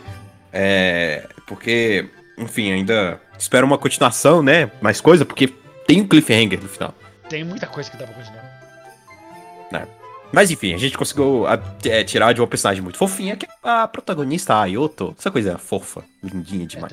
É. 0.52 1.28
Porque, 1.46 2.08
enfim, 2.36 2.72
ainda 2.72 3.20
espero 3.38 3.66
uma 3.66 3.78
continuação, 3.78 4.42
né? 4.42 4.70
Mais 4.80 5.00
coisa, 5.00 5.24
porque 5.24 5.48
tem 5.86 6.00
um 6.00 6.08
cliffhanger 6.08 6.60
no 6.60 6.68
final. 6.68 6.94
Tem 7.28 7.44
muita 7.44 7.66
coisa 7.66 7.90
que 7.90 7.96
dá 7.96 8.04
pra 8.06 8.14
continuar. 8.14 8.52
Mas 10.34 10.50
enfim, 10.50 10.72
a 10.72 10.78
gente 10.78 10.96
conseguiu 10.96 11.46
a- 11.46 11.60
é, 11.84 12.02
tirar 12.02 12.32
de 12.32 12.40
uma 12.40 12.46
personagem 12.46 12.82
muito 12.82 12.96
fofinha, 12.96 13.36
que 13.36 13.44
é 13.44 13.48
a 13.62 13.86
protagonista, 13.86 14.54
a 14.54 14.62
Ayoto. 14.62 15.14
Essa 15.18 15.30
coisa 15.30 15.58
fofa, 15.58 16.02
lindinha 16.22 16.66
demais. 16.66 16.90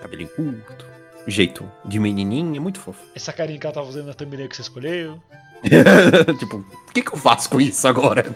Cabelinho 0.00 0.30
curto, 0.30 0.86
jeito 1.26 1.68
de 1.84 1.98
menininha, 1.98 2.60
muito 2.60 2.80
fofo. 2.80 3.00
Essa 3.14 3.32
carinha 3.32 3.58
que 3.58 3.66
ela 3.66 3.74
tava 3.74 3.86
usando 3.88 4.06
na 4.06 4.14
thumbnail 4.14 4.48
que 4.48 4.56
você 4.56 4.62
escolheu. 4.62 5.20
tipo, 6.38 6.56
o 6.56 6.92
que, 6.92 7.02
que 7.02 7.12
eu 7.12 7.18
faço 7.18 7.48
com 7.50 7.60
isso 7.60 7.86
agora? 7.86 8.34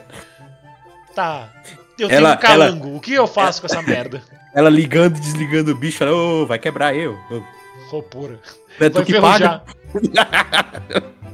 Tá. 1.15 1.49
Eu 1.99 2.09
Ela- 2.11 2.37
tenho 2.37 2.53
um 2.53 2.59
calango. 2.59 2.97
O 2.97 3.01
que 3.01 3.13
eu 3.15 3.27
faço 3.27 3.61
com 3.61 3.67
essa 3.67 3.83
merda? 3.83 4.23
Ela 4.55 4.71
ligando 4.71 5.17
e 5.17 5.21
desligando 5.21 5.73
o 5.73 5.77
bicho, 5.77 6.03
ela, 6.03 6.15
ô, 6.15 6.47
vai 6.47 6.59
quebrar 6.59 6.95
eu. 6.95 7.19
Ô, 7.31 7.43
Roupora. 7.91 8.39
É 8.81 8.89
tu 8.91 8.95
Vai 8.97 9.05
que 9.05 9.21
paga. 9.21 9.63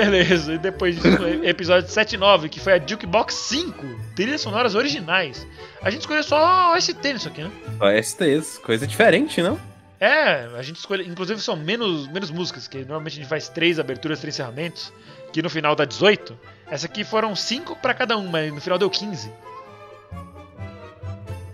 Beleza, 0.00 0.54
e 0.54 0.58
depois 0.58 0.96
disso, 0.96 1.26
episódio 1.44 1.90
7 1.90 2.14
e 2.14 2.18
9, 2.18 2.48
que 2.48 2.58
foi 2.58 2.72
a 2.72 2.78
Jukebox 2.78 3.34
5, 3.34 3.86
trilhas 4.16 4.40
sonoras 4.40 4.74
originais. 4.74 5.46
A 5.82 5.90
gente 5.90 6.00
escolheu 6.00 6.22
só 6.22 6.74
OST 6.74 7.12
nisso 7.12 7.28
aqui, 7.28 7.42
né? 7.42 7.50
Ó, 7.78 7.90
STs, 8.02 8.56
coisa 8.58 8.86
diferente, 8.86 9.42
não? 9.42 9.60
É, 10.00 10.48
a 10.56 10.62
gente 10.62 10.78
escolheu. 10.78 11.06
Inclusive 11.06 11.38
são 11.42 11.54
menos, 11.54 12.08
menos 12.08 12.30
músicas, 12.30 12.66
que 12.66 12.78
normalmente 12.78 13.12
a 13.12 13.16
gente 13.16 13.28
faz 13.28 13.50
três 13.50 13.78
aberturas, 13.78 14.20
três 14.20 14.34
encerramentos, 14.34 14.90
que 15.34 15.42
no 15.42 15.50
final 15.50 15.76
dá 15.76 15.84
18. 15.84 16.38
Essa 16.70 16.86
aqui 16.86 17.04
foram 17.04 17.36
5 17.36 17.76
pra 17.76 17.92
cada 17.92 18.16
um, 18.16 18.26
mas 18.26 18.50
no 18.50 18.60
final 18.60 18.78
deu 18.78 18.88
15. 18.88 19.30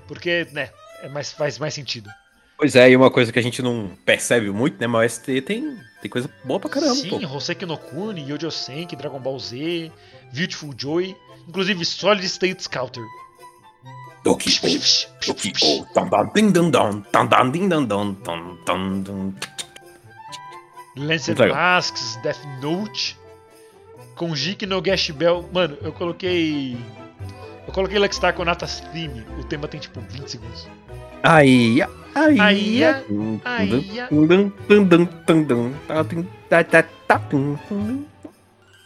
Porque, 0.06 0.46
né, 0.52 0.70
é 1.02 1.08
mais, 1.08 1.32
faz 1.32 1.58
mais 1.58 1.74
sentido. 1.74 2.08
Pois 2.56 2.76
é, 2.76 2.88
e 2.88 2.96
uma 2.96 3.10
coisa 3.10 3.32
que 3.32 3.38
a 3.38 3.42
gente 3.42 3.60
não 3.60 3.90
percebe 4.04 4.50
muito, 4.50 4.80
né? 4.80 4.86
Mas 4.86 5.12
o 5.12 5.14
ST 5.16 5.40
tem, 5.42 5.76
tem 6.06 6.08
coisa 6.08 6.30
boa 6.44 6.60
pra 6.60 6.70
caramba, 6.70 6.94
Sim, 6.94 7.10
pô. 7.10 7.16
Hoseki 7.26 7.66
no 7.66 7.76
Kuni, 7.76 8.22
Yojo 8.28 8.50
Senki, 8.50 8.96
Dragon 8.96 9.18
Ball 9.18 9.38
Z, 9.38 9.92
Beautiful 10.32 10.72
Joy, 10.76 11.16
inclusive 11.48 11.84
Solid 11.84 12.26
State 12.28 12.62
Scouter. 12.62 13.04
Doki 14.24 14.50
O, 14.62 15.26
Doki 15.26 15.52
O, 15.62 15.84
tam 15.92 16.08
tam 16.08 16.30
ding 16.32 16.52
dum, 16.52 16.70
tam 16.70 17.28
tam 17.28 17.50
ding 17.50 17.68
dum, 17.68 18.14
tam 18.14 18.58
tam. 18.64 19.34
Lancer. 20.96 21.36
Masks, 21.48 22.18
Death 22.22 22.40
Note, 22.62 23.16
Konjiki 24.14 24.66
no 24.66 24.80
Gash 24.80 25.10
Bell. 25.10 25.48
Mano, 25.52 25.76
eu 25.82 25.92
coloquei. 25.92 26.76
Eu 27.66 27.72
coloquei 27.72 27.98
Luckstar 27.98 28.32
com 28.32 28.44
Natas 28.44 28.80
Theme. 28.92 29.26
O 29.38 29.44
tema 29.44 29.68
tem 29.68 29.78
tipo 29.78 30.00
20 30.00 30.28
segundos. 30.28 30.66
Aí, 31.22 31.82
aí, 32.16 32.40
Aí, 32.40 32.82
aí, 32.82 33.40
aí. 33.44 33.68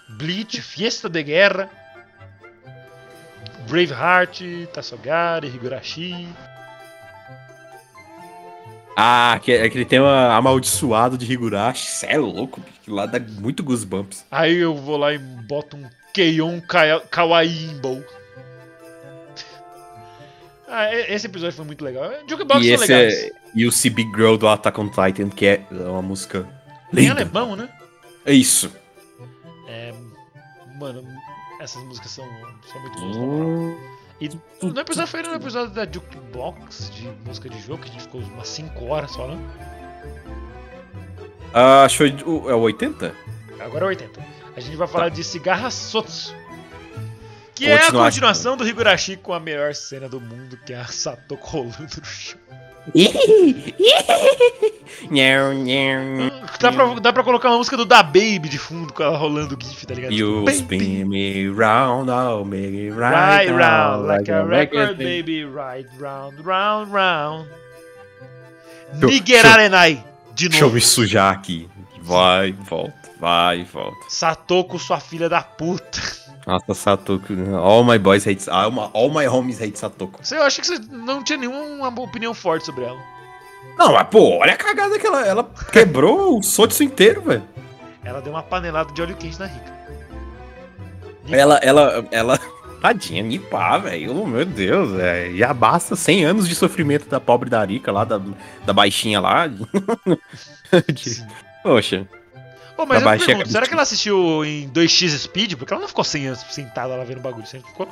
Bleach, 0.08 0.60
Fiesta 0.60 1.08
de 1.08 1.22
Guerra, 1.22 1.70
Braveheart, 3.68 4.40
Tassogari, 4.72 5.46
Higurashi. 5.48 6.28
Ah, 8.96 9.38
que- 9.42 9.52
aquele 9.52 9.84
tema 9.84 10.34
amaldiçoado 10.34 11.16
de 11.16 11.30
Higurashi. 11.32 11.86
Cê 11.86 12.06
é 12.06 12.18
louco, 12.18 12.60
que 12.82 12.90
lá 12.90 13.06
dá 13.06 13.18
muito 13.20 13.62
goosebumps. 13.62 14.26
Aí 14.30 14.56
eu 14.56 14.74
vou 14.74 14.96
lá 14.96 15.12
e 15.14 15.18
boto 15.18 15.76
um 15.76 15.88
Keion 16.12 16.60
Kawaii 17.10 17.66
Imbo. 17.70 18.04
Ah, 20.70 20.94
esse 20.94 21.26
episódio 21.26 21.56
foi 21.56 21.64
muito 21.64 21.84
legal. 21.84 22.08
Jukebox 22.28 22.64
E, 22.64 22.70
são 22.78 22.80
legais. 22.86 23.14
é, 23.14 23.30
e 23.54 23.66
o 23.66 23.70
CB 23.72 24.02
Girl 24.14 24.36
do 24.36 24.46
Attack 24.46 24.80
on 24.80 24.88
Titan, 24.88 25.28
que 25.28 25.46
é 25.46 25.66
uma 25.70 26.00
música 26.02 26.46
Em 26.92 26.96
linda. 26.96 27.12
alemão, 27.22 27.56
né? 27.56 27.68
É 28.24 28.32
isso. 28.32 28.70
É, 29.66 29.92
mano, 30.78 31.02
essas 31.60 31.82
músicas 31.84 32.10
são, 32.12 32.24
são 32.70 32.80
muito 32.82 33.00
boas. 33.00 33.16
moral. 33.16 33.78
E 34.20 34.28
no 34.62 34.80
episódio 34.80 35.10
foi 35.10 35.22
no 35.22 35.34
episódio 35.34 35.74
da 35.74 35.84
Jukebox, 35.90 36.90
de 36.94 37.08
música 37.26 37.48
de 37.48 37.58
jogo, 37.60 37.82
que 37.82 37.88
a 37.88 37.92
gente 37.92 38.02
ficou 38.02 38.20
umas 38.20 38.48
5 38.48 38.84
horas 38.84 39.16
falando. 39.16 39.40
Ah, 41.52 41.84
acho 41.84 41.98
que 42.04 42.22
é 42.22 42.24
o 42.54 42.60
80? 42.60 43.12
Agora 43.58 43.86
é 43.86 43.88
80. 43.88 44.20
A 44.56 44.60
gente 44.60 44.76
vai 44.76 44.86
falar 44.86 45.08
de 45.08 45.24
Cigarra 45.24 45.70
Sotsu. 45.70 46.34
Que 47.60 47.70
é 47.70 47.74
a 47.88 47.92
Continuação. 47.92 48.56
do 48.56 48.66
Higurashi 48.66 49.16
com 49.16 49.34
a 49.34 49.38
melhor 49.40 49.74
cena 49.74 50.08
do 50.08 50.18
mundo, 50.20 50.58
que 50.64 50.72
é 50.72 50.80
a 50.80 50.86
Satoko 50.86 51.46
rolando 51.46 51.76
no 51.98 52.04
chão. 52.06 52.38
Dá 56.60 56.72
pra, 56.72 56.94
dá 57.00 57.12
pra 57.12 57.22
colocar 57.22 57.48
uma 57.50 57.58
música 57.58 57.76
do 57.76 57.84
Da 57.84 58.02
Baby 58.02 58.48
de 58.48 58.58
fundo 58.58 58.92
com 58.92 59.02
ela 59.02 59.16
rolando 59.16 59.56
o 59.56 59.62
GIF, 59.62 59.86
tá 59.86 59.94
ligado? 59.94 60.12
You 60.12 60.44
Tipo, 60.46 60.50
spin 60.50 61.04
me 61.04 61.48
round, 61.48 62.10
I'll 62.10 62.44
make 62.44 62.66
it 62.76 62.90
right, 62.92 63.48
Right 63.48 63.52
round, 63.52 64.06
like 64.06 64.30
a 64.30 64.42
record, 64.44 64.96
baby. 64.96 65.42
baby. 65.42 65.44
Right 65.44 65.88
round, 65.98 66.42
round, 66.42 66.90
round. 66.92 67.48
Nigerarenai. 68.94 70.02
De 70.34 70.48
Deixa 70.48 70.64
eu 70.64 70.68
novo. 70.68 70.74
me 70.76 70.80
sujar 70.80 71.32
aqui. 71.34 71.68
Vai, 72.00 72.52
volta, 72.52 72.94
vai, 73.20 73.64
volta. 73.64 73.96
Satoko, 74.08 74.78
sua 74.78 74.98
filha 74.98 75.28
da 75.28 75.42
puta. 75.42 76.00
Nossa, 76.46 76.74
Satoko. 76.74 77.32
All 77.56 77.84
my 77.84 77.98
boys 77.98 78.24
hate 78.26 78.48
all 78.50 78.70
my, 78.70 78.88
all 78.92 79.10
my 79.10 79.26
homies 79.26 79.60
hate 79.60 79.78
Satoko. 79.78 80.18
Você, 80.22 80.36
eu 80.36 80.42
acho 80.42 80.60
que 80.60 80.66
você 80.66 80.78
não 80.90 81.22
tinha 81.22 81.38
nenhuma 81.38 81.88
opinião 82.00 82.32
forte 82.34 82.66
sobre 82.66 82.84
ela. 82.84 82.98
Não, 83.76 83.92
mas 83.92 84.08
pô, 84.08 84.38
olha 84.38 84.54
a 84.54 84.56
cagada 84.56 84.98
que 84.98 85.06
ela, 85.06 85.26
ela 85.26 85.50
quebrou 85.72 86.38
o 86.38 86.42
Sotsu 86.42 86.82
inteiro, 86.82 87.22
velho. 87.22 87.42
Ela 88.02 88.20
deu 88.20 88.32
uma 88.32 88.42
panelada 88.42 88.92
de 88.92 89.00
óleo 89.02 89.16
quente 89.16 89.38
na 89.38 89.46
Rica. 89.46 89.72
Ela, 91.30 91.56
ela, 91.58 92.04
ela. 92.10 92.38
Tadinha, 92.80 93.22
nipar, 93.22 93.82
velho. 93.82 94.16
Oh, 94.22 94.26
meu 94.26 94.44
Deus, 94.46 94.92
velho. 94.92 95.36
Já 95.36 95.52
basta 95.52 95.94
100 95.94 96.24
anos 96.24 96.48
de 96.48 96.54
sofrimento 96.54 97.06
da 97.10 97.20
pobre 97.20 97.50
Darica 97.50 97.92
lá, 97.92 98.04
da, 98.04 98.18
da 98.64 98.72
baixinha 98.72 99.20
lá. 99.20 99.46
De- 100.88 101.26
Poxa. 101.62 102.08
Pô, 102.80 102.86
mas 102.86 103.02
eu 103.02 103.26
pergunto, 103.26 103.50
será 103.50 103.66
que 103.66 103.72
ela 103.74 103.82
assistiu 103.82 104.42
em 104.44 104.66
2x 104.70 105.10
Speed? 105.18 105.54
Porque 105.56 105.70
ela 105.72 105.82
não 105.82 105.88
ficou 105.88 106.02
100 106.02 106.28
anos 106.28 106.40
sentada 106.50 106.96
lá 106.96 107.04
vendo 107.04 107.18
o 107.18 107.20
bagulho. 107.20 107.46
Sempre 107.46 107.68
ficou. 107.68 107.86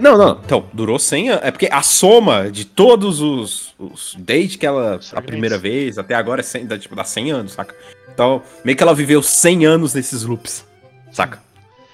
Não, 0.00 0.18
não. 0.18 0.40
Então, 0.44 0.66
durou 0.72 0.98
100 0.98 1.28
anos. 1.30 1.44
É 1.44 1.50
porque 1.52 1.68
a 1.70 1.80
soma 1.82 2.50
de 2.50 2.64
todos 2.64 3.20
os. 3.20 3.72
os 3.78 4.16
desde 4.18 4.58
que 4.58 4.66
ela. 4.66 4.96
Os 4.96 5.14
A 5.14 5.22
primeira 5.22 5.56
vez 5.58 5.96
até 5.96 6.14
agora 6.14 6.40
é 6.40 6.42
100, 6.42 6.66
dá, 6.66 6.76
tipo, 6.78 6.96
dá 6.96 7.04
100 7.04 7.30
anos, 7.30 7.52
saca? 7.52 7.72
Então, 8.12 8.42
meio 8.64 8.76
que 8.76 8.82
ela 8.82 8.94
viveu 8.94 9.22
100 9.22 9.64
anos 9.64 9.94
nesses 9.94 10.24
loops, 10.24 10.66
saca? 11.12 11.40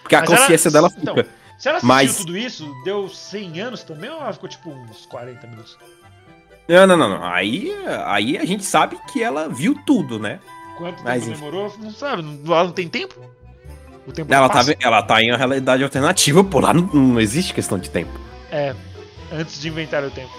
Porque 0.02 0.14
a 0.16 0.20
Mas 0.20 0.30
ela- 0.30 0.38
consciência 0.40 0.70
dela 0.70 0.88
fica. 0.88 1.02
então, 1.02 1.14
Se 1.58 1.68
ela 1.68 1.78
assistiu 1.78 1.88
Mas- 1.94 2.16
tudo 2.16 2.38
isso, 2.38 2.72
deu 2.84 3.08
100 3.10 3.60
anos 3.60 3.82
também 3.82 4.08
ou 4.08 4.20
ela 4.22 4.32
ficou 4.32 4.48
tipo 4.48 4.70
uns 4.70 5.04
40 5.06 5.46
minutos? 5.46 5.76
Não, 6.66 6.86
não, 6.86 6.96
não, 6.96 7.08
não. 7.10 7.24
Aí, 7.24 7.74
aí 8.06 8.38
a 8.38 8.44
gente 8.44 8.64
sabe 8.64 8.96
que 9.12 9.22
ela 9.22 9.48
viu 9.48 9.74
tudo, 9.86 10.18
né? 10.18 10.38
Quanto 10.78 11.02
Mas, 11.02 11.24
tempo 11.24 11.36
demorou? 11.36 11.74
Não 11.80 11.90
sabe. 11.90 12.24
Ela 12.46 12.64
não 12.64 12.72
tem 12.72 12.88
tempo? 12.88 13.20
O 14.06 14.12
tempo 14.12 14.32
Ela 14.32 14.48
tá, 14.48 14.54
passa. 14.54 14.76
ela 14.80 15.02
tá 15.02 15.20
em 15.20 15.30
uma 15.30 15.36
realidade 15.36 15.82
alternativa, 15.82 16.42
pô, 16.42 16.60
lá 16.60 16.72
não, 16.72 16.86
não 16.86 17.20
existe 17.20 17.52
questão 17.52 17.78
de 17.78 17.90
tempo. 17.90 18.10
É, 18.50 18.74
antes 19.30 19.60
de 19.60 19.68
inventar 19.68 20.02
o 20.02 20.10
tempo. 20.10 20.30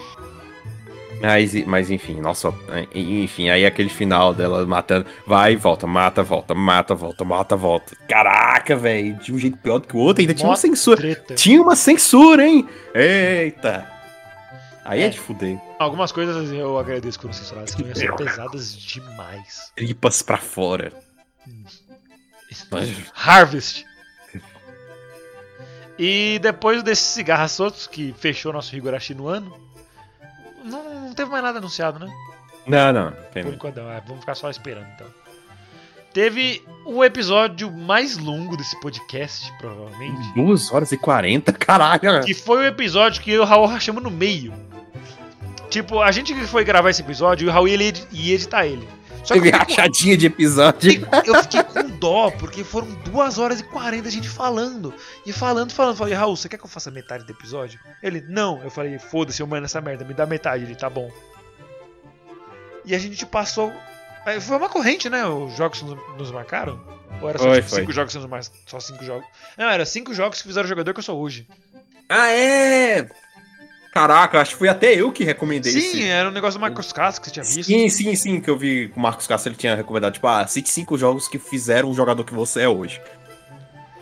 Mas, 1.21 1.53
mas 1.65 1.91
enfim, 1.91 2.21
nossa, 2.21 2.53
enfim, 2.95 3.49
aí 3.49 3.65
aquele 3.65 3.89
final 3.89 4.33
dela 4.33 4.65
matando, 4.65 5.05
vai, 5.27 5.55
volta, 5.57 5.85
mata, 5.85 6.23
volta, 6.23 6.55
mata, 6.55 6.95
volta, 6.95 7.25
mata, 7.25 7.55
volta. 7.57 7.97
Caraca, 8.07 8.75
velho, 8.77 9.15
de 9.15 9.33
um 9.33 9.37
jeito 9.37 9.57
pior 9.57 9.79
do 9.79 9.87
que 9.87 9.97
o 9.97 9.99
outro, 9.99 10.21
ainda 10.21 10.33
tinha 10.33 10.47
uma 10.47 10.53
Mó 10.53 10.55
censura. 10.55 10.97
Treta. 10.97 11.35
Tinha 11.35 11.61
uma 11.61 11.75
censura, 11.75 12.47
hein? 12.47 12.65
Eita. 12.95 13.98
Aí 14.85 15.01
é, 15.01 15.05
É. 15.05 15.09
de 15.09 15.19
fuder. 15.19 15.59
Algumas 15.77 16.11
coisas 16.11 16.51
eu 16.51 16.77
agradeço 16.79 17.17
que 17.17 17.23
foram 17.23 17.33
censuradas, 17.33 17.75
que 17.75 17.83
são 17.95 18.15
pesadas 18.15 18.73
demais. 18.75 19.71
Tripas 19.75 20.21
pra 20.21 20.37
fora. 20.37 20.91
Harvest. 23.15 23.85
E 25.97 26.39
depois 26.41 26.81
desse 26.81 27.01
cigarra 27.03 27.47
soltos 27.47 27.85
que 27.85 28.13
fechou 28.17 28.53
nosso 28.53 28.73
Higurashi 28.75 29.13
no 29.13 29.27
ano, 29.27 29.55
não, 30.63 31.01
não 31.07 31.13
teve 31.13 31.29
mais 31.29 31.43
nada 31.43 31.59
anunciado, 31.59 31.99
né? 31.99 32.09
Não, 32.65 32.93
não. 32.93 33.11
tem 33.33 33.43
Por 33.43 33.49
não. 33.49 33.55
enquanto 33.55 33.75
não, 33.77 33.91
é, 33.91 33.99
vamos 34.01 34.21
ficar 34.21 34.35
só 34.35 34.49
esperando 34.49 34.87
então. 34.95 35.07
Teve 36.13 36.63
o 36.85 37.03
episódio 37.03 37.71
mais 37.71 38.17
longo 38.17 38.57
desse 38.57 38.79
podcast, 38.79 39.51
provavelmente. 39.59 40.33
2 40.35 40.71
horas 40.71 40.91
e 40.91 40.97
40, 40.97 41.53
caraca. 41.53 42.21
Que 42.21 42.33
foi 42.33 42.63
o 42.63 42.65
episódio 42.65 43.21
que 43.21 43.31
eu 43.31 43.35
e 43.35 43.39
o 43.39 43.45
Raul 43.45 43.67
rachamos 43.67 44.01
no 44.01 44.09
meio. 44.09 44.53
Tipo, 45.69 46.01
a 46.01 46.11
gente 46.11 46.33
que 46.33 46.47
foi 46.47 46.63
gravar 46.63 46.89
esse 46.89 47.01
episódio, 47.01 47.45
e 47.45 47.49
o 47.49 47.51
Raul 47.51 47.67
ia, 47.67 47.77
ia 48.11 48.33
editar 48.33 48.65
ele. 48.65 48.87
Só 49.23 49.35
Teve 49.35 49.51
rachadinha 49.51 50.17
de 50.17 50.25
episódio. 50.25 51.07
eu 51.25 51.43
fiquei 51.43 51.61
com 51.61 51.87
dó, 51.97 52.31
porque 52.31 52.63
foram 52.63 52.87
2 53.05 53.37
horas 53.37 53.59
e 53.59 53.63
40 53.63 54.07
a 54.07 54.11
gente 54.11 54.27
falando. 54.27 54.93
E 55.25 55.31
falando, 55.31 55.71
falando. 55.71 55.95
Falei, 55.97 56.15
Raul, 56.15 56.35
você 56.35 56.49
quer 56.49 56.57
que 56.57 56.65
eu 56.65 56.69
faça 56.69 56.89
metade 56.89 57.25
do 57.25 57.31
episódio? 57.31 57.79
Ele, 58.01 58.23
não. 58.27 58.63
Eu 58.63 58.71
falei, 58.71 58.97
foda-se, 58.97 59.41
eu 59.41 59.47
mando 59.47 59.65
essa 59.65 59.79
merda, 59.79 60.03
me 60.03 60.15
dá 60.15 60.25
metade. 60.25 60.63
Ele, 60.63 60.73
tá 60.73 60.89
bom. 60.89 61.11
E 62.83 62.95
a 62.95 62.99
gente 62.99 63.23
passou. 63.25 63.71
Aí 64.29 64.41
Foi 64.41 64.57
uma 64.57 64.69
corrente, 64.69 65.09
né? 65.09 65.25
Os 65.25 65.55
jogos 65.55 65.81
nos, 66.17 66.31
marcaram? 66.31 66.79
Ou 67.21 67.29
era 67.29 67.37
só 67.37 67.45
Foi, 67.45 67.55
tipo, 67.57 67.69
foi. 67.69 67.79
cinco 67.79 67.91
jogos 67.91 68.13
que 68.13 68.19
nos 68.19 68.29
marcaram? 68.29 68.53
Só 68.65 68.79
cinco 68.79 69.03
jogos. 69.03 69.25
Não, 69.57 69.69
era 69.69 69.85
cinco 69.85 70.13
jogos 70.13 70.41
que 70.41 70.47
fizeram 70.47 70.65
o 70.65 70.69
jogador 70.69 70.93
que 70.93 70.99
eu 70.99 71.03
sou 71.03 71.19
hoje. 71.19 71.47
Ah, 72.07 72.29
é? 72.31 73.09
Caraca, 73.91 74.39
acho 74.39 74.51
que 74.51 74.57
foi 74.57 74.69
até 74.69 74.93
eu 74.93 75.11
que 75.11 75.23
recomendei 75.23 75.71
Sim, 75.71 75.79
esse. 75.79 76.07
era 76.07 76.29
um 76.29 76.31
negócio 76.31 76.59
do 76.59 76.61
Marcos 76.61 76.93
Castro 76.93 77.21
que 77.21 77.27
você 77.27 77.33
tinha 77.33 77.43
visto. 77.43 77.65
Sim, 77.65 77.89
sim, 77.89 78.15
sim, 78.15 78.39
que 78.39 78.49
eu 78.49 78.57
vi 78.57 78.87
com 78.89 78.99
o 78.99 79.03
Marcos 79.03 79.25
Castro, 79.25 79.49
ele 79.49 79.57
tinha 79.57 79.75
recomendado, 79.75 80.13
tipo, 80.13 80.27
ah, 80.27 80.45
cite 80.45 80.69
cinco 80.69 80.97
jogos 80.97 81.27
que 81.27 81.39
fizeram 81.39 81.89
o 81.89 81.93
jogador 81.93 82.23
que 82.23 82.33
você 82.33 82.61
é 82.61 82.69
hoje. 82.69 83.01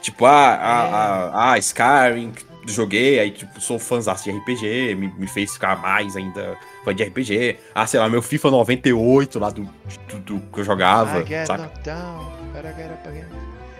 Tipo, 0.01 0.25
ah, 0.25 0.53
a, 0.55 0.79
a, 0.81 1.51
a 1.53 1.57
Skyrim, 1.57 2.31
que 2.31 2.43
joguei, 2.71 3.19
aí, 3.19 3.31
tipo, 3.31 3.59
sou 3.61 3.79
fãzaço 3.79 4.23
de 4.25 4.37
RPG, 4.37 4.95
me, 4.95 5.07
me 5.17 5.27
fez 5.27 5.53
ficar 5.53 5.77
mais 5.77 6.15
ainda 6.15 6.57
fã 6.83 6.93
de 6.93 7.03
RPG. 7.03 7.57
Ah, 7.73 7.87
sei 7.87 7.99
lá, 7.99 8.09
meu 8.09 8.21
FIFA 8.21 8.51
98 8.51 9.39
lá 9.39 9.49
do, 9.49 9.63
do, 10.09 10.19
do 10.19 10.39
que 10.39 10.59
eu 10.59 10.63
jogava, 10.63 11.25
saca? 11.45 11.71
down. 11.83 12.37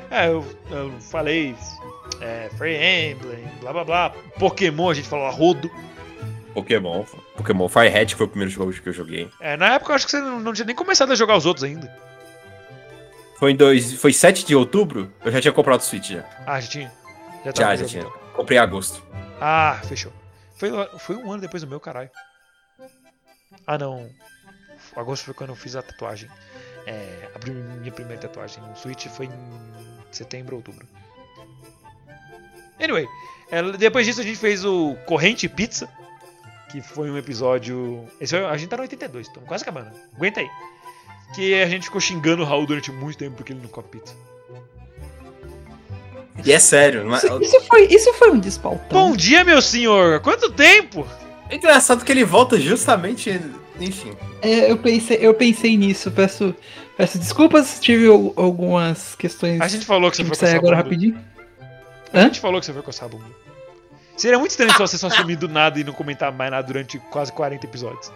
É, 0.10 0.28
eu, 0.28 0.46
eu 0.72 0.92
falei 1.02 1.56
é, 2.22 2.50
Fire 2.58 2.76
Emblem, 2.76 3.44
blá 3.62 3.74
blá 3.74 3.84
blá. 3.84 4.10
Pokémon, 4.40 4.90
a 4.90 4.94
gente 4.94 5.08
falou 5.08 5.26
a 5.26 5.32
rodo. 5.32 5.70
Pokémon, 6.54 7.04
Pokémon 7.36 7.70
Firehead, 7.70 8.16
foi 8.16 8.26
o 8.26 8.30
primeiro 8.30 8.52
jogo 8.52 8.72
que 8.74 8.90
eu 8.90 8.94
joguei. 8.94 9.30
É, 9.40 9.56
na 9.56 9.76
época 9.76 9.92
eu 9.92 9.96
acho 9.96 10.06
que 10.06 10.12
você 10.12 10.20
não, 10.20 10.40
não 10.40 10.54
tinha 10.54 10.66
nem 10.66 10.76
começado 10.76 11.12
a 11.12 11.16
jogar 11.16 11.38
os 11.38 11.46
outros 11.46 11.64
ainda. 11.64 11.92
Foi 13.38 13.52
em 13.52 13.56
dois, 13.56 13.94
foi 13.94 14.12
7 14.12 14.46
de 14.46 14.56
outubro, 14.56 15.12
eu 15.24 15.32
já 15.32 15.40
tinha 15.40 15.52
comprado 15.52 15.82
o 15.82 15.84
Switch 15.84 16.10
já. 16.10 16.24
Ah, 16.48 16.60
já 16.60 16.68
tinha? 16.68 16.92
Já, 17.46 17.52
Já, 17.56 17.76
já 17.76 17.86
tinha. 17.86 18.08
Comprei 18.38 18.58
em 18.58 18.62
agosto. 18.62 19.04
Ah, 19.42 19.82
fechou. 19.86 20.14
Foi, 20.56 20.70
foi 21.00 21.16
um 21.18 21.32
ano 21.32 21.42
depois 21.42 21.62
do 21.62 21.68
meu, 21.68 21.80
caralho. 21.80 22.10
Ah, 23.66 23.78
não. 23.78 24.10
Agosto 24.96 25.26
foi 25.26 25.34
quando 25.34 25.50
eu 25.50 25.56
fiz 25.56 25.76
a 25.76 25.82
tatuagem. 25.82 26.30
É, 26.86 27.30
a 27.36 27.40
prim- 27.40 27.52
minha 27.54 27.92
primeira 27.92 28.22
tatuagem 28.22 28.64
no 28.64 28.76
Switch 28.78 29.08
foi 29.08 29.26
em 29.26 29.32
setembro, 30.12 30.56
outubro. 30.56 30.88
Anyway, 32.80 33.08
é, 33.52 33.62
depois 33.74 34.06
disso 34.06 34.22
a 34.22 34.24
gente 34.24 34.38
fez 34.38 34.64
o 34.64 34.96
Corrente 35.06 35.50
Pizza, 35.50 35.90
que 36.72 36.82
foi 36.82 37.10
um 37.12 37.18
episódio. 37.18 38.08
Esse 38.22 38.36
foi- 38.38 38.46
a 38.46 38.56
gente 38.56 38.70
tá 38.70 38.78
no 38.78 38.84
82, 38.84 39.28
estamos 39.28 39.48
quase 39.50 39.64
acabando. 39.64 39.92
Aguenta 40.16 40.40
aí. 40.40 40.50
Que 41.36 41.62
a 41.62 41.68
gente 41.68 41.84
ficou 41.86 42.00
xingando 42.00 42.44
o 42.44 42.46
Raul 42.46 42.66
durante 42.66 42.92
muito 42.92 43.18
tempo 43.18 43.36
porque 43.36 43.52
ele 43.52 43.62
não 43.62 43.70
come 43.70 43.88
pizza. 43.90 44.16
E 46.46 46.52
é 46.52 46.60
sério, 46.60 47.04
não 47.04 47.16
é- 47.16 47.18
Isso, 47.18 47.42
isso 47.42 47.62
foi, 47.68 47.86
isso 47.88 48.14
foi 48.14 48.32
um 48.32 48.40
despaltão. 48.40 49.10
Bom 49.10 49.16
dia, 49.16 49.44
meu 49.44 49.62
senhor! 49.62 50.20
Quanto 50.22 50.52
tempo? 50.52 51.06
É 51.50 51.56
engraçado 51.56 52.04
que 52.06 52.12
ele 52.12 52.24
volta 52.24 52.60
justamente. 52.60 53.42
Enfim. 53.80 54.12
É, 54.42 54.72
eu, 54.72 54.78
pensei, 54.78 55.18
eu 55.22 55.34
pensei 55.34 55.78
nisso, 55.78 56.10
peço, 56.12 56.54
peço 56.98 57.18
desculpas, 57.20 57.80
tive 57.80 58.08
al- 58.08 58.34
algumas 58.36 59.16
questões. 59.16 59.62
A 59.62 59.68
gente 59.68 59.86
falou 59.86 60.10
que 60.12 60.18
você 60.18 60.24
foi 60.24 60.30
coçar 60.32 60.50
a 60.50 60.58
agora 60.58 60.76
bunda. 60.78 60.84
rapidinho. 60.84 61.20
A 62.14 62.22
gente 62.22 62.40
falou 62.40 62.60
que 62.60 62.66
você 62.66 62.74
foi 62.74 62.82
coçar 62.82 63.06
a 63.06 63.10
bunda. 63.10 63.26
Seria 64.16 64.40
muito 64.40 64.50
estranho 64.52 64.72
se 64.72 64.80
você 64.80 64.98
só 64.98 65.10
sumir 65.12 65.36
do 65.38 65.48
nada 65.48 65.80
e 65.80 65.84
não 65.84 65.94
comentar 65.94 66.32
mais 66.32 66.50
nada 66.50 66.66
durante 66.66 66.98
quase 67.12 67.32
40 67.32 67.66
episódios. 67.68 68.12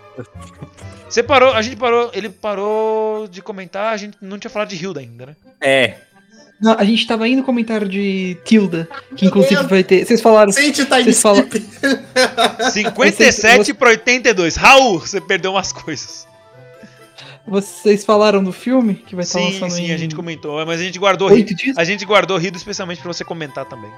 Você 1.08 1.22
parou, 1.22 1.54
a 1.54 1.62
gente 1.62 1.76
parou, 1.76 2.10
ele 2.14 2.30
parou 2.30 3.28
de 3.28 3.40
comentar, 3.42 3.94
a 3.94 3.98
gente 3.98 4.18
não 4.20 4.40
tinha 4.40 4.50
falado 4.50 4.70
de 4.70 4.84
Hilda 4.84 5.00
ainda, 5.00 5.26
né? 5.28 5.36
É. 5.62 5.98
Não, 6.62 6.74
a 6.78 6.84
gente 6.84 7.08
tava 7.08 7.28
indo 7.28 7.40
no 7.40 7.44
comentário 7.44 7.90
de 7.90 8.38
Tilda, 8.46 8.88
que 9.16 9.26
inclusive 9.26 9.64
vai 9.64 9.84
ter. 9.84 10.06
Vocês 10.06 10.22
falaram. 10.22 10.52
Sente 10.52 10.86
time 10.86 11.04
Vocês 11.06 11.22
falam- 11.22 11.44
skip. 11.44 11.66
57 12.72 13.74
pra 13.74 13.90
82. 13.90 14.56
Raul, 14.56 15.00
você 15.00 15.20
perdeu 15.20 15.52
umas 15.52 15.72
coisas. 15.72 16.28
Vocês 17.48 18.06
falaram 18.06 18.44
do 18.44 18.54
filme 18.54 18.94
que 18.94 19.16
vai 19.16 19.24
estar 19.24 19.40
Sim, 19.40 19.46
lançando 19.54 19.72
sim, 19.72 19.86
em 19.88 19.92
a 19.92 19.98
gente 19.98 20.16
comentou, 20.16 20.64
mas 20.66 20.80
a 20.80 20.84
gente 20.84 21.00
guardou 21.00 21.32
oito 21.32 21.56
dias? 21.56 21.76
A 21.78 21.84
gente 21.84 22.06
guardou 22.06 22.38
rido 22.38 22.56
especialmente 22.56 23.02
pra 23.02 23.12
você 23.12 23.24
comentar 23.26 23.66
também. 23.66 23.90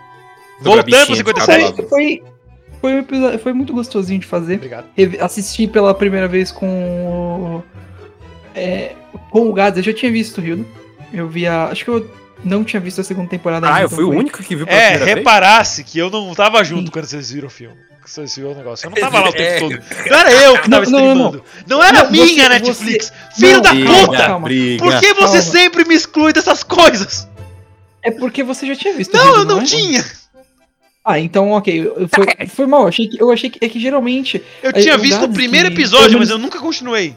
Voltando 0.61 0.83
pro 0.83 0.85
bichinha 0.85 1.05
de 1.07 1.17
57. 1.17 1.59
cavalo. 1.73 1.89
Foi, 1.89 2.23
foi, 2.79 2.93
um 2.93 2.99
episódio, 2.99 3.39
foi 3.39 3.51
muito 3.51 3.73
gostosinho 3.73 4.21
de 4.21 4.25
fazer. 4.25 4.55
Obrigado. 4.55 4.85
Assisti 5.19 5.67
pela 5.67 5.93
primeira 5.93 6.29
vez 6.29 6.49
com 6.49 6.65
o. 6.65 7.63
É, 8.55 8.93
com 9.29 9.49
o 9.49 9.53
Gads, 9.53 9.77
eu 9.77 9.83
já 9.83 9.93
tinha 9.93 10.11
visto 10.11 10.39
o 10.39 10.45
Hildo. 10.45 10.65
Eu 11.11 11.27
vi 11.27 11.45
a. 11.45 11.65
Acho 11.65 11.83
que 11.83 11.91
eu 11.91 12.22
não 12.43 12.63
tinha 12.63 12.79
visto 12.79 13.01
a 13.01 13.03
segunda 13.03 13.29
temporada 13.29 13.67
Ah, 13.67 13.69
ainda, 13.75 13.81
eu 13.81 13.85
então 13.87 13.95
fui 13.97 14.03
o 14.05 14.07
foi- 14.09 14.17
único 14.17 14.43
que 14.43 14.55
viu 14.55 14.65
pela 14.65 14.77
É, 14.77 14.81
primeira 14.91 15.05
vez? 15.05 15.17
reparasse 15.17 15.83
que 15.83 15.97
eu 15.99 16.09
não 16.09 16.33
tava 16.35 16.63
junto 16.63 16.85
Sim. 16.85 16.91
quando 16.91 17.05
vocês 17.05 17.31
viram 17.31 17.47
o 17.47 17.51
filme. 17.51 17.75
Que 18.03 18.09
vocês 18.11 18.35
viram 18.35 18.51
o 18.51 18.55
negócio. 18.55 18.85
Eu 18.85 18.89
não 18.89 18.97
tava 18.97 19.19
lá 19.21 19.29
o 19.29 19.31
tempo 19.31 19.43
É. 19.43 19.59
todo. 19.59 19.79
Não 20.11 20.17
era 20.19 20.31
eu 20.33 20.59
que 20.61 20.69
tava 20.69 20.85
Não, 20.85 20.91
não, 20.91 20.99
não, 20.99 20.99
streamando. 20.99 21.43
Não, 21.65 21.83
era 21.83 22.03
Não, 22.03 22.11
minha 22.11 22.25
você- 22.27 22.49
Netflix. 22.49 23.13
você- 23.33 23.39
Filho 23.39 23.53
Não, 23.53 23.61
da 23.61 23.69
puta! 24.05 24.17
calma. 24.17 24.47
briga. 24.47 24.83
Por 24.83 24.99
que 24.99 25.13
você 25.13 25.37
Calma. 25.37 25.41
sempre 25.41 25.85
me 25.85 25.95
exclui 25.95 26.33
dessas 26.33 26.63
coisas? 26.63 27.27
É 28.01 28.11
porque 28.11 28.43
você 28.43 28.67
já 28.67 28.75
tinha 28.75 28.93
visto 28.93 29.13
o 29.13 29.17
Não, 29.17 29.25
Hildo, 29.27 29.39
eu 29.39 29.45
não 29.55 29.61
é? 29.61 29.65
tinha. 29.65 30.05
Ah, 31.05 31.19
então 31.19 31.51
ok. 31.51 31.79
eu- 31.81 32.09
Foi, 32.13 32.47
foi 32.47 32.65
mal. 32.67 32.87
Achei 32.87 33.07
que, 33.07 33.21
eu 33.21 33.31
achei 33.31 33.49
que. 33.49 33.63
É 33.63 33.69
que 33.69 33.79
geralmente. 33.79 34.41
Eu 34.61 34.73
tinha 34.73 34.95
o 34.95 34.99
visto 34.99 35.23
o 35.23 35.29
primeiro 35.29 35.67
que- 35.69 35.75
episódio, 35.75 36.07
pelo 36.09 36.19
mas 36.19 36.29
eu 36.29 36.37
nunca 36.37 36.59
continuei. 36.59 37.15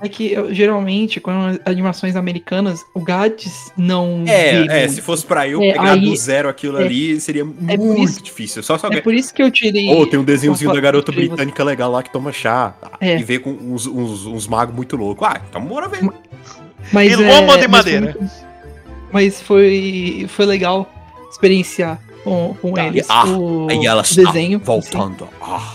É 0.00 0.08
que 0.08 0.32
eu- 0.32 0.54
geralmente, 0.54 1.18
quando 1.20 1.60
animações 1.64 2.14
americanas, 2.14 2.84
o 2.94 3.00
Gads 3.00 3.72
não. 3.76 4.22
vê 4.24 4.30
É, 4.30 4.84
é, 4.84 4.88
se 4.88 5.00
fosse 5.02 5.26
pra 5.26 5.48
eu 5.48 5.60
É, 5.60 5.72
pegar 5.72 5.92
aí- 5.92 6.00
do 6.00 6.14
zero 6.16 6.48
aquilo 6.48 6.78
é- 6.80 6.84
ali, 6.84 7.20
seria 7.20 7.42
é 7.42 7.44
muito 7.76 8.00
isso- 8.04 8.22
difícil. 8.22 8.62
Só 8.62 8.78
só 8.78 8.86
É 8.88 9.00
por 9.00 9.12
isso 9.12 9.34
que 9.34 9.42
eu 9.42 9.50
tirei. 9.50 9.88
Ou 9.92 10.06
tem 10.06 10.18
um 10.18 10.24
desenhozinho 10.24 10.72
da 10.72 10.80
garota 10.80 11.10
tirei 11.10 11.26
você. 11.26 11.34
britânica 11.34 11.64
legal 11.64 11.90
lá 11.90 12.02
que 12.02 12.10
toma 12.12 12.32
chá. 12.32 12.70
tá? 12.80 12.92
É. 13.00 13.18
E 13.18 13.22
vê 13.24 13.38
com 13.40 13.50
uns, 13.50 13.86
uns, 13.86 14.24
uns 14.24 14.46
magos 14.46 14.74
muito 14.74 14.96
loucos. 14.96 15.26
Ah, 15.26 15.40
então 15.48 15.60
bora 15.64 15.88
ver. 15.88 16.08
Mas, 16.92 17.10
E 17.18 17.22
é, 17.22 17.40
lomba 17.40 17.58
de 17.58 17.66
mas 17.66 17.82
foi 17.84 17.92
madeira. 17.92 18.16
muito- 18.18 18.32
Mas 19.12 19.40
foi, 19.42 20.26
foi 20.28 20.46
legal 20.46 20.88
experienciar 21.30 21.98
com, 22.22 22.54
com 22.60 22.72
Tá. 22.72 22.86
eles 22.86 23.06
Ah, 23.08 23.24
o, 23.26 23.66
ela 23.86 24.02
o 24.02 24.04
está 24.04 24.22
desenho. 24.22 24.58
voltando. 24.60 25.28
Ah. 25.42 25.74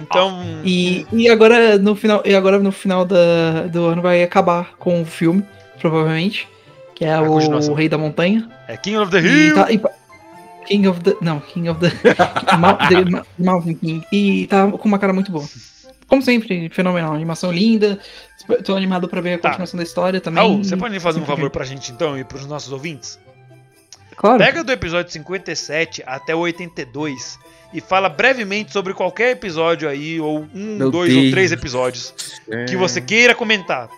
Então. 0.00 0.40
E, 0.64 1.06
e 1.12 1.28
agora 1.28 1.78
no 1.78 1.94
final, 1.94 2.22
e 2.24 2.34
agora 2.34 2.58
no 2.58 2.72
final 2.72 3.04
da, 3.04 3.66
do 3.70 3.86
ano 3.86 4.02
vai 4.02 4.22
acabar 4.22 4.74
com 4.78 5.02
o 5.02 5.04
filme, 5.04 5.44
provavelmente, 5.80 6.48
que 6.94 7.04
é 7.04 7.14
A 7.14 7.22
o. 7.22 7.74
Rei 7.74 7.88
da 7.88 7.98
Montanha. 7.98 8.48
É 8.68 8.76
King 8.76 8.98
of 8.98 9.10
the 9.10 9.18
E 9.20 9.46
Hill. 9.48 9.54
tá- 9.54 9.72
e 9.72 9.80
King 10.66 10.88
of 10.88 11.00
the. 11.00 11.16
Não, 11.20 11.40
King 11.40 11.68
of 11.70 11.80
the. 11.80 11.90
The 12.04 13.22
Mountain 13.38 13.74
King. 13.74 14.04
E 14.12 14.46
tá 14.46 14.70
com 14.70 14.88
uma 14.88 14.98
cara 14.98 15.12
muito 15.12 15.32
boa. 15.32 15.44
Como 16.06 16.22
sempre, 16.22 16.68
fenomenal. 16.70 17.12
Animação 17.14 17.52
linda. 17.52 17.98
Tô 18.64 18.74
animado 18.74 19.08
pra 19.08 19.20
ver 19.20 19.34
a 19.34 19.38
Tá. 19.38 19.48
continuação 19.50 19.76
da 19.76 19.82
história 19.84 20.20
também. 20.20 20.42
Raul, 20.42 20.64
você 20.64 20.76
pode 20.76 20.94
me 20.94 21.00
fazer 21.00 21.20
um 21.20 21.26
favor 21.26 21.50
pra 21.50 21.64
gente 21.64 21.92
então 21.92 22.18
e 22.18 22.24
pros 22.24 22.46
nossos 22.46 22.72
ouvintes? 22.72 23.18
Claro. 24.16 24.38
Pega 24.38 24.64
do 24.64 24.72
episódio 24.72 25.12
57 25.12 26.02
até 26.06 26.34
o 26.34 26.38
82 26.40 27.38
e 27.72 27.80
fala 27.80 28.08
brevemente 28.08 28.72
sobre 28.72 28.94
qualquer 28.94 29.30
episódio 29.32 29.88
aí, 29.88 30.18
ou 30.20 30.46
um, 30.54 30.76
Meu 30.76 30.90
dois 30.90 31.12
ou 31.14 31.20
Deus. 31.20 31.30
três 31.32 31.52
episódios 31.52 32.14
que 32.68 32.76
você 32.76 33.00
queira 33.00 33.34
comentar. 33.34 33.88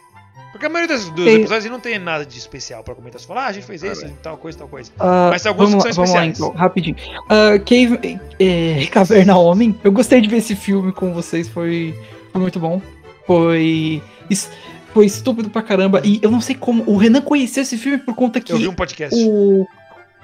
Porque 0.50 0.66
a 0.66 0.68
maioria 0.68 0.96
dos, 0.96 1.08
dos 1.10 1.26
episódios 1.26 1.70
não 1.70 1.78
tem 1.78 1.96
nada 1.98 2.26
de 2.26 2.36
especial 2.36 2.82
pra 2.82 2.94
comentar. 2.94 3.20
Você 3.20 3.26
fala, 3.26 3.42
ah, 3.44 3.46
a 3.46 3.52
gente 3.52 3.64
fez 3.66 3.82
esse, 3.84 4.08
tal 4.22 4.36
coisa, 4.36 4.58
tal 4.58 4.66
coisa. 4.68 4.90
Ah, 4.98 5.28
Mas 5.30 5.42
tem 5.42 5.48
alguns 5.48 5.70
vamos, 5.70 5.84
que 5.84 5.88
lá- 5.90 5.94
são 5.94 6.04
vamos 6.04 6.18
lá 6.20 6.26
especiais. 6.26 6.50
então, 6.50 6.60
rapidinho. 6.60 6.96
Ah, 7.28 7.58
Cave, 7.60 8.20
é, 8.38 8.86
Caverna 8.90 9.38
Homem. 9.38 9.78
Eu 9.84 9.92
gostei 9.92 10.20
de 10.20 10.28
ver 10.28 10.38
esse 10.38 10.56
filme 10.56 10.90
com 10.92 11.14
vocês, 11.14 11.48
foi, 11.48 11.94
foi 12.32 12.40
muito 12.40 12.58
bom. 12.58 12.82
Foi. 13.26 14.02
es- 14.28 14.50
Foi 14.92 15.06
estúpido 15.06 15.48
pra 15.50 15.62
caramba. 15.62 16.02
E 16.04 16.18
eu 16.20 16.32
não 16.32 16.40
sei 16.40 16.56
como. 16.56 16.82
O 16.84 16.96
Renan 16.96 17.20
conheceu 17.22 17.62
esse 17.62 17.78
filme 17.78 17.98
por 17.98 18.12
conta 18.16 18.40
que 18.40 18.52
Eu 18.52 18.58
vi 18.58 18.66
um 18.66 18.74
podcast. 18.74 19.14
o. 19.16 19.64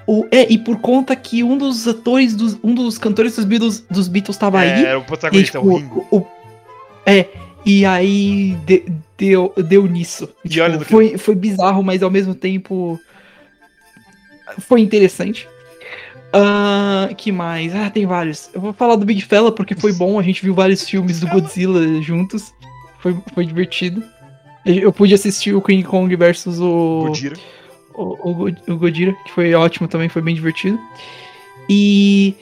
O, 0.07 0.25
é, 0.31 0.49
e 0.51 0.57
por 0.57 0.79
conta 0.79 1.13
que 1.17 1.43
um 1.43 1.57
dos 1.57 1.85
atores, 1.85 2.33
dos, 2.33 2.57
um 2.63 2.73
dos 2.73 2.97
cantores 2.97 3.35
dos 3.35 3.43
Beatles, 3.43 3.81
dos 3.91 4.07
Beatles 4.07 4.37
tava 4.37 4.59
aí. 4.59 4.85
É, 4.85 4.95
o 4.95 5.01
E, 5.01 5.03
protagonista, 5.03 5.59
tipo, 5.59 5.69
o 5.71 5.77
Ringo. 5.77 6.07
o- 6.09 6.25
é, 7.05 7.25
e 7.65 7.85
aí 7.85 8.57
de- 8.65 8.85
deu, 9.17 9.53
deu 9.57 9.85
nisso. 9.85 10.29
E 10.45 10.49
Tipo, 10.49 10.63
olha 10.63 10.77
no 10.77 10.85
que- 10.85 10.91
foi, 10.91 11.17
foi 11.17 11.35
bizarro, 11.35 11.83
mas 11.83 12.01
ao 12.01 12.09
mesmo 12.09 12.33
tempo 12.33 12.97
foi 14.59 14.79
interessante. 14.81 15.47
Ah, 16.31 17.09
que 17.17 17.31
mais? 17.31 17.73
Ah, 17.75 17.89
tem 17.89 18.05
vários. 18.05 18.49
Eu 18.53 18.61
vou 18.61 18.73
falar 18.73 18.95
do 18.95 19.05
Big 19.05 19.21
Fella 19.21 19.51
porque 19.51 19.75
foi 19.75 19.93
bom. 19.93 20.19
A 20.19 20.23
gente 20.23 20.41
viu 20.43 20.53
vários 20.53 20.87
filmes 20.87 21.19
do 21.19 21.27
Godzilla 21.27 22.01
juntos. 22.01 22.53
Foi, 22.99 23.15
foi 23.33 23.45
divertido. 23.45 24.03
Eu 24.65 24.91
pude 24.91 25.13
assistir 25.13 25.53
o 25.55 25.61
King 25.61 25.83
Kong 25.83 26.13
versus 26.15 26.59
o 26.59 27.05
Godira. 27.07 27.37
O, 27.97 28.29
o, 28.29 28.33
Go- 28.33 28.55
o 28.73 28.77
Godira, 28.77 29.13
que 29.25 29.31
foi 29.31 29.53
ótimo 29.53 29.87
também, 29.87 30.07
foi 30.09 30.21
bem 30.21 30.35
divertido. 30.35 30.79
E 31.69 32.35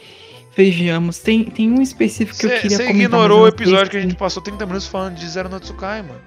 vejamos, 0.56 1.20
tem, 1.20 1.46
tem 1.46 1.72
um 1.72 1.82
específico 1.82 2.38
que 2.38 2.46
eu 2.46 2.50
queria 2.50 2.78
Você 2.78 2.86
comentar. 2.86 2.96
mas 2.96 3.06
ignorou 3.06 3.42
o 3.44 3.48
episódio 3.48 3.80
sei 3.86 3.90
que 3.92 3.98
a 3.98 4.02
gente 4.02 4.16
passou 4.16 4.42
30 4.44 4.66
minutos 4.66 4.88
falando 4.88 5.16
de 5.16 5.28
Zero 5.28 5.50
no 5.50 5.60
Tsukai, 5.60 6.02
mano. 6.04 6.20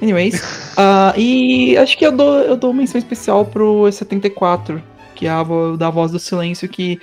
Anyways, 0.00 0.42
ah, 0.76 1.14
e 1.16 1.76
acho 1.76 1.96
que 1.96 2.04
eu 2.06 2.12
dou, 2.12 2.38
eu 2.40 2.56
dou 2.56 2.72
menção 2.72 2.98
especial 2.98 3.44
pro 3.44 3.90
74, 3.90 4.82
que 5.14 5.26
é 5.26 5.30
a 5.30 5.44
da 5.78 5.90
Voz 5.90 6.10
do 6.10 6.18
Silêncio, 6.18 6.68
que 6.68 6.98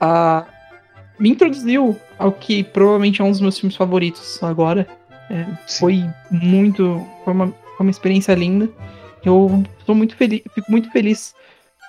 ah, 0.00 0.44
me 1.18 1.30
introduziu 1.30 1.96
ao 2.18 2.32
que 2.32 2.64
provavelmente 2.64 3.20
é 3.20 3.24
um 3.24 3.30
dos 3.30 3.40
meus 3.40 3.58
filmes 3.58 3.76
favoritos 3.76 4.42
agora. 4.42 4.86
É, 5.30 5.46
foi 5.78 6.04
muito. 6.30 7.06
Foi 7.24 7.32
uma, 7.32 7.46
foi 7.76 7.86
uma 7.86 7.90
experiência 7.90 8.34
linda. 8.34 8.68
Eu 9.24 9.62
tô 9.86 9.94
muito 9.94 10.16
feliz, 10.16 10.42
fico 10.54 10.70
muito 10.70 10.90
feliz 10.90 11.34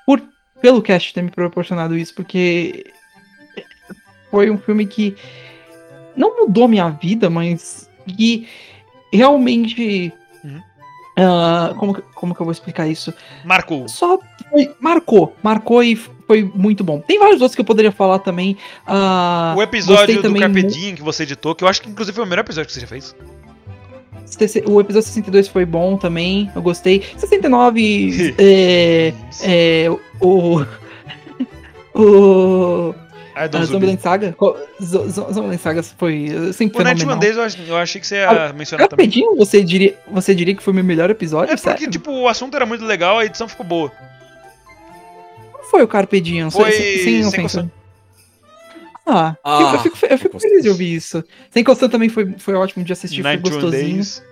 por, 0.05 0.21
pelo 0.61 0.81
cast 0.81 1.13
ter 1.13 1.21
me 1.21 1.31
proporcionado 1.31 1.97
isso, 1.97 2.13
porque 2.15 2.85
foi 4.29 4.49
um 4.49 4.57
filme 4.57 4.85
que 4.85 5.15
não 6.15 6.37
mudou 6.41 6.67
minha 6.67 6.89
vida, 6.89 7.29
mas 7.29 7.89
que 8.07 8.47
realmente. 9.13 10.11
Uhum. 10.43 10.61
ah, 11.17 11.73
como, 11.77 11.93
que- 11.93 12.01
como 12.15 12.33
que 12.35 12.41
eu 12.41 12.45
vou 12.45 12.51
explicar 12.51 12.87
isso? 12.87 13.13
Marcou. 13.45 13.87
Só 13.87 14.17
foi- 14.49 14.73
marcou, 14.79 15.35
marcou 15.43 15.83
e 15.83 15.95
foi 15.95 16.43
muito 16.55 16.83
bom. 16.83 16.99
Tem 16.99 17.19
vários 17.19 17.41
outros 17.41 17.55
que 17.55 17.61
eu 17.61 17.65
poderia 17.65 17.91
falar 17.91 18.19
também. 18.19 18.57
ah, 18.87 19.53
O 19.57 19.61
episódio 19.61 20.15
do 20.15 20.21
também 20.21 20.41
Carpe 20.41 20.63
mu- 20.63 20.69
Diem 20.69 20.95
que 20.95 21.01
você 21.01 21.23
editou, 21.23 21.53
que 21.53 21.63
eu 21.63 21.67
acho 21.67 21.81
que 21.81 21.89
inclusive 21.89 22.15
foi 22.15 22.23
o 22.23 22.27
melhor 22.27 22.41
episódio 22.41 22.67
que 22.67 22.73
você 22.73 22.79
já 22.81 22.87
fez. 22.87 23.15
O 24.65 24.79
episódio 24.79 25.07
62 25.07 25.47
foi 25.47 25.65
bom 25.65 25.97
também, 25.97 26.51
eu 26.55 26.61
gostei. 26.61 27.03
69, 27.17 28.35
é, 28.39 29.13
é, 29.43 29.89
o. 30.19 30.65
O. 31.93 32.95
A. 33.35 33.47
Zombieland 33.65 34.01
Saga? 34.01 34.35
Zombieland 34.81 35.57
Saga 35.57 35.83
foi 35.83 36.29
uh, 36.29 36.53
sempre 36.53 36.79
O 36.79 36.83
Night 36.83 37.01
fenomenal. 37.01 37.17
One 37.17 37.35
Days 37.35 37.57
eu, 37.57 37.65
eu 37.67 37.77
achei 37.77 37.99
que 37.99 38.07
você 38.07 38.15
ia 38.15 38.53
mencionar 38.53 38.87
também. 38.87 39.05
Rapidinho, 39.05 39.35
você 39.35 39.61
diria, 39.61 39.97
você 40.09 40.33
diria 40.33 40.55
que 40.55 40.63
foi 40.63 40.71
meu 40.71 40.85
melhor 40.85 41.09
episódio? 41.09 41.51
É 41.51 41.55
porque, 41.57 41.69
Sério? 41.69 41.89
tipo, 41.89 42.11
o 42.11 42.29
assunto 42.29 42.55
era 42.55 42.65
muito 42.65 42.85
legal, 42.85 43.19
a 43.19 43.25
edição 43.25 43.47
ficou 43.47 43.65
boa. 43.65 43.91
Não 45.53 45.63
foi 45.65 45.83
o 45.83 45.87
Carpe 45.87 46.21
Diem, 46.21 46.49
Foi 46.49 46.71
sem, 46.71 46.81
sem 46.81 47.03
Sem 47.03 47.25
ofensa. 47.27 47.71
Ah, 49.05 49.35
Ah, 49.43 49.71
eu 49.73 49.79
fico, 49.79 50.05
eu 50.05 50.17
fico 50.17 50.39
feliz 50.39 50.63
de 50.63 50.69
ouvir 50.69 50.93
isso. 50.95 51.23
Sem 51.49 51.63
Coção 51.63 51.89
também 51.89 52.07
foi, 52.09 52.33
foi 52.37 52.53
ótimo 52.53 52.83
de 52.85 52.93
assistir, 52.93 53.21
foi 53.21 53.31
91 53.35 53.61
gostosinho. 53.61 53.93
Days. 53.95 54.23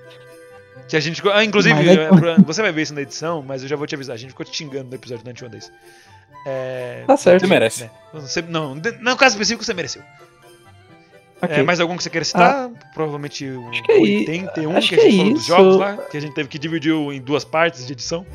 Que 0.88 0.96
a 0.96 1.00
gente. 1.00 1.22
Ah, 1.32 1.44
inclusive, 1.44 1.76
Mas 1.76 1.88
é- 1.88 2.04
é, 2.40 2.42
você 2.44 2.62
vai 2.62 2.72
ver 2.72 2.82
isso 2.84 2.94
na 2.94 3.02
edição, 3.02 3.44
mas 3.46 3.62
eu 3.62 3.68
já 3.68 3.76
vou 3.76 3.86
te 3.86 3.94
avisar. 3.96 4.14
A 4.16 4.18
gente 4.18 4.30
ficou 4.30 4.46
te 4.46 4.56
xingando 4.56 4.90
no 4.90 4.96
episódio 4.96 5.24
do 5.24 5.28
91 5.28 5.50
Days. 5.50 5.72
É. 6.46 7.04
Tá 7.06 7.18
certo. 7.18 7.42
Você 7.42 7.48
merece. 7.48 7.84
né, 7.84 7.90
você- 8.14 8.42
não, 8.42 8.76
no 8.76 9.18
caso 9.18 9.36
específico 9.36 9.64
você 9.64 9.74
mereceu. 9.74 10.02
Ok. 11.42 11.56
É, 11.58 11.64
mais 11.64 11.80
algum 11.80 11.96
que 11.96 12.04
você 12.04 12.10
queira 12.10 12.26
citar? 12.26 12.70
Provavelmente 12.94 13.46
o 13.46 13.70
Acho 13.70 13.84
que 13.84 13.92
é 13.92 13.96
81, 13.96 14.72
que 14.72 14.78
a 14.78 14.80
gente 14.82 14.96
é 14.96 15.12
falou 15.18 15.34
dos 15.34 15.40
isso. 15.42 15.48
jogos 15.48 15.76
lá, 15.78 15.98
que 15.98 16.18
a 16.18 16.20
gente 16.20 16.34
teve 16.34 16.50
que 16.50 16.60
dividir 16.60 16.92
em 16.94 17.22
duas 17.22 17.46
partes 17.46 17.86
de 17.86 17.94
edição. 17.94 18.26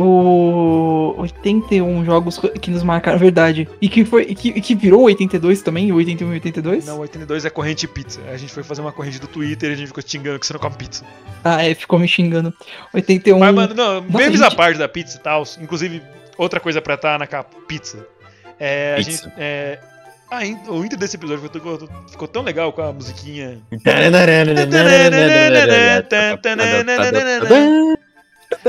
O 0.00 1.14
81 1.18 2.04
jogos 2.04 2.38
que 2.60 2.70
nos 2.70 2.82
marcaram, 2.82 3.18
verdade. 3.18 3.68
E 3.80 3.88
que 3.88 4.04
foi 4.04 4.26
que, 4.26 4.60
que 4.60 4.74
virou 4.74 5.02
82 5.02 5.60
também, 5.62 5.90
o 5.90 5.96
81 5.96 6.30
e 6.30 6.34
82? 6.34 6.86
Não, 6.86 7.00
82 7.00 7.44
é 7.44 7.50
corrente 7.50 7.88
pizza. 7.88 8.20
A 8.32 8.36
gente 8.36 8.52
foi 8.52 8.62
fazer 8.62 8.80
uma 8.80 8.92
corrente 8.92 9.18
do 9.18 9.26
Twitter 9.26 9.70
e 9.70 9.72
a 9.72 9.76
gente 9.76 9.88
ficou 9.88 10.02
te 10.02 10.12
xingando 10.12 10.38
que 10.38 10.46
você 10.46 10.52
não 10.52 10.60
come 10.60 10.76
pizza. 10.76 11.04
Ah, 11.42 11.64
é, 11.64 11.74
ficou 11.74 11.98
me 11.98 12.06
xingando. 12.06 12.52
81. 12.94 13.38
Mas, 13.38 13.54
mano, 13.54 13.74
não, 13.74 14.02
memes 14.02 14.38
gente- 14.40 14.52
à 14.52 14.54
parte 14.54 14.78
da 14.78 14.88
pizza 14.88 15.16
e 15.18 15.20
tal. 15.20 15.42
Inclusive, 15.60 16.00
outra 16.36 16.60
coisa 16.60 16.80
pra 16.80 16.94
estar 16.94 17.18
na 17.18 17.26
capa: 17.26 17.56
pizza. 17.66 18.06
É, 18.60 18.94
a 18.94 18.96
Pizza. 18.98 19.10
gente. 19.24 19.32
É, 19.36 19.78
ah, 20.30 20.44
in- 20.46 20.58
o 20.68 20.84
intro 20.84 20.96
desse 20.98 21.16
episódio 21.16 21.42
ficou, 21.50 21.88
ficou 22.10 22.28
tão 22.28 22.42
legal 22.42 22.72
com 22.72 22.82
a 22.82 22.92
musiquinha. 22.92 23.58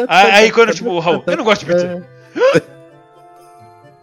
Aí, 0.08 0.32
aí 0.32 0.52
quando, 0.52 0.74
tipo, 0.74 0.90
o 0.90 1.00
Raul, 1.00 1.24
eu 1.26 1.38
não 1.38 1.44
gosto 1.44 1.66
de 1.66 1.72
pizza. 1.72 2.08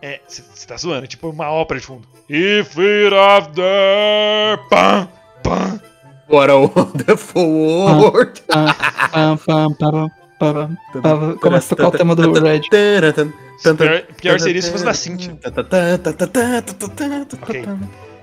É, 0.03 0.20
você 0.28 0.66
tá 0.66 0.77
zoando, 0.77 1.05
é 1.05 1.07
tipo 1.07 1.28
uma 1.28 1.51
ópera 1.51 1.81
de 1.81 1.86
fundo. 1.86 2.07
If 2.28 2.78
it 2.78 3.15
after, 3.15 4.59
pam, 4.69 5.09
pam. 5.43 5.81
What 6.28 6.51
a 6.51 6.57
wonderful 6.57 7.48
world. 7.48 8.43
Começa 11.40 11.74
a 11.74 11.77
tocar 11.77 11.89
o 11.89 11.93
tema 11.98 12.15
do 12.15 12.23
Red. 12.40 12.61
Pior, 13.77 14.03
pior 14.20 14.40
seria 14.40 14.61
se 14.62 14.70
fosse 14.70 14.85
da 14.85 14.93
Cintia. 14.94 15.36
Ok. 17.43 17.62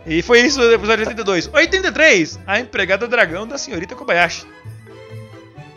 E 0.06 0.22
foi 0.22 0.42
isso 0.42 0.60
no 0.60 0.72
episódio 0.72 1.06
82. 1.06 1.50
83, 1.54 2.40
a 2.46 2.60
empregada 2.60 3.08
dragão 3.08 3.48
da 3.48 3.58
senhorita 3.58 3.96
Kobayashi. 3.96 4.46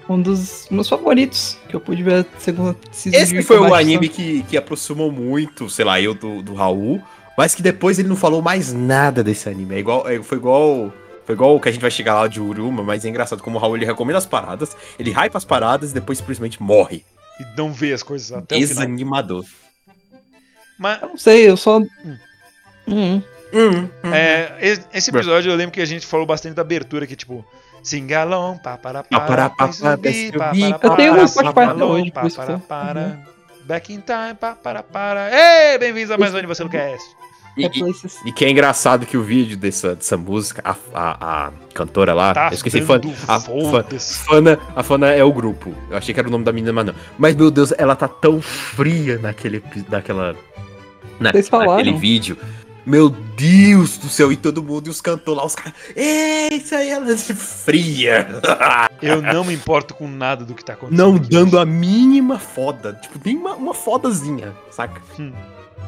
Um 0.09 0.23
dos 0.23 0.69
meus 0.71 0.89
favoritos 0.89 1.59
que 1.69 1.75
eu 1.75 1.81
pude 1.81 2.03
ver 2.03 2.25
a 2.25 2.41
segunda 2.41 2.77
season 2.93 3.19
Esse 3.19 3.35
de 3.35 3.43
foi 3.43 3.59
o 3.59 3.75
anime 3.75 4.09
que, 4.09 4.45
que 4.45 4.57
aproximou 4.57 5.11
muito, 5.11 5.69
sei 5.69 5.85
lá, 5.85 6.01
eu 6.01 6.15
do, 6.15 6.43
do 6.43 6.55
Raul, 6.55 7.03
mas 7.37 7.55
que 7.57 7.63
depois 7.63 7.99
ele 7.99 8.09
não 8.09 8.15
falou 8.17 8.41
mais 8.41 8.73
nada 8.73 9.25
desse 9.25 9.49
anime. 9.49 9.75
É 9.75 9.79
igual, 9.79 10.09
é- 10.09 10.23
foi 10.23 10.39
igual. 10.39 10.93
Foi 11.25 11.35
igual 11.35 11.57
o 11.57 11.61
que 11.61 11.69
a 11.69 11.73
gente 11.73 11.81
vai 11.81 11.91
chegar 11.91 12.15
lá 12.15 12.29
de 12.29 12.41
Uruma, 12.41 12.85
mas 12.85 13.05
é 13.05 13.09
engraçado 13.09 13.43
como 13.43 13.59
o 13.59 13.61
Raul 13.61 13.77
ele 13.77 13.85
recomenda 13.85 14.17
as 14.17 14.25
paradas, 14.27 14.77
ele 14.97 15.11
hypa 15.11 15.37
as 15.37 15.45
paradas 15.45 15.91
e 15.91 15.95
depois 15.95 16.19
simplesmente 16.19 16.63
morre. 16.63 17.05
E 17.41 17.45
não 17.57 17.73
vê 17.73 17.93
as 17.93 18.03
coisas 18.05 18.31
até 18.31 18.55
o 18.55 18.59
final. 18.61 18.85
Desanimador. 18.85 19.45
Mas 20.79 21.03
Eu 21.03 21.09
não 21.09 21.19
sei, 21.19 21.51
eu 21.51 21.57
só. 21.57 21.81
Hum. 21.81 22.17
Hum, 22.89 23.23
hum. 23.53 24.13
é, 24.13 24.53
e- 24.61 24.97
esse 24.97 25.11
episódio 25.11 25.51
eu 25.51 25.57
lembro 25.57 25.73
que 25.73 25.81
a 25.81 25.85
gente 25.85 26.07
falou 26.07 26.27
bastante 26.27 26.55
da 26.55 26.63
abertura, 26.63 27.07
que 27.09 27.17
tipo. 27.17 27.45
Singalon, 27.87 28.59
pá, 28.59 28.77
para, 28.77 29.05
para, 29.05 29.21
para, 29.21 29.49
vai 29.49 29.57
para, 29.57 29.73
subir, 29.73 30.37
vai 30.37 30.49
pá, 30.49 30.55
subir, 30.55 30.79
para, 30.79 30.89
Eu 30.89 30.97
tenho 30.97 31.13
para, 31.13 31.23
no 31.23 31.29
Spotify 31.29 31.61
até 31.61 31.85
hoje, 31.85 32.11
para, 32.67 33.19
Back 33.65 33.93
in 33.93 34.01
time, 34.01 34.35
pá, 34.35 34.57
para, 34.61 34.83
para. 34.83 35.31
Ei, 35.31 35.79
bem-vindos 35.79 36.11
a 36.11 36.19
mais 36.19 36.35
um 36.35 36.39
Aniversário 36.39 36.71
Cast. 36.71 37.07
E, 37.57 37.65
É 37.65 37.71
e, 37.73 38.29
e 38.29 38.33
que 38.33 38.45
é 38.45 38.51
engraçado 38.51 39.07
que 39.07 39.17
o 39.17 39.23
vídeo 39.23 39.57
dessa, 39.57 39.95
dessa 39.95 40.17
música, 40.17 40.61
a, 40.65 40.75
a, 40.93 41.47
a 41.47 41.53
cantora 41.73 42.13
lá, 42.13 42.35
Tá 42.35 42.49
eu 42.49 42.55
esqueci, 42.55 42.83
fã, 42.83 43.01
a, 43.29 43.39
fã. 43.39 43.85
Fana, 44.01 44.59
a 44.75 44.83
Fana 44.83 45.13
é 45.13 45.23
o 45.23 45.33
grupo. 45.33 45.73
Eu 45.89 45.97
achei 45.97 46.13
que 46.13 46.19
era 46.19 46.29
o 46.29 46.33
nome 46.33 46.45
da 46.45 46.53
menina, 46.53 46.73
mas 46.73 46.87
não. 46.87 46.95
Mas, 47.17 47.37
meu 47.37 47.53
Deus, 47.53 47.73
ela 47.79 47.95
tá 47.95 48.09
tão 48.09 48.43
fria 48.43 49.17
naquele, 49.19 49.63
naquela, 49.89 50.35
na, 51.21 51.31
naquele 51.33 51.93
vídeo. 51.93 52.37
Meu 52.87 53.11
Deus 53.11 53.99
do 53.99 54.09
céu, 54.09 54.31
e 54.31 54.37
todo 54.37 54.63
mundo, 54.63 54.87
e 54.87 54.91
os 54.91 55.01
cantores 55.01 55.39
lá, 55.39 55.45
os 55.45 55.55
caras. 55.57 55.75
É, 55.97 56.55
isso 56.55 56.73
aí, 56.73 56.89
ela 56.89 57.11
é 57.11 57.17
fria. 57.17 58.29
Eu 59.03 59.21
não 59.21 59.45
me 59.45 59.53
importo 59.53 59.93
com 59.93 60.07
nada 60.09 60.45
do 60.45 60.55
que 60.55 60.65
tá 60.65 60.75
acontecendo. 60.75 60.97
Não 60.97 61.19
dando 61.19 61.59
a 61.59 61.67
mínima 61.67 62.39
foda. 62.39 62.95
Tipo, 62.95 63.21
nem 63.25 63.37
uma, 63.37 63.55
uma 63.55 63.75
fodazinha, 63.75 64.55
saca? 64.71 65.03
Hum. 65.19 65.33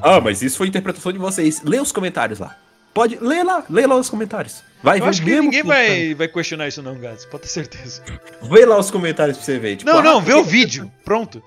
Ah, 0.03 0.21
mas 0.21 0.43
isso 0.43 0.59
foi 0.59 0.67
a 0.67 0.71
interpretação 0.71 1.13
de 1.13 1.19
vocês. 1.19 1.63
Lê 1.63 1.79
os 1.79 1.93
comentários 1.93 2.41
lá. 2.41 2.57
Pode, 2.93 3.17
lê 3.21 3.45
lá, 3.45 3.63
lê 3.71 3.87
lá 3.87 3.95
os 3.95 4.11
comentários. 4.11 4.65
Vai 4.83 5.01
Eu 5.01 5.05
acho 5.05 5.23
que 5.23 5.41
ninguém 5.41 5.63
vai, 5.63 6.15
vai 6.15 6.27
questionar 6.27 6.67
isso, 6.67 6.83
não, 6.83 6.97
Gats. 6.97 7.25
Pode 7.27 7.45
ter 7.45 7.49
certeza. 7.49 8.03
Vê 8.43 8.67
lá 8.67 8.77
os 8.77 8.91
comentários 8.91 9.37
pra 9.37 9.47
você 9.47 9.59
ver. 9.59 9.77
Tipo, 9.77 9.91
Não, 9.91 10.01
ah, 10.01 10.03
não, 10.03 10.21
vê 10.21 10.35
o 10.35 10.43
vídeo. 10.43 10.91
Pronto. 11.05 11.41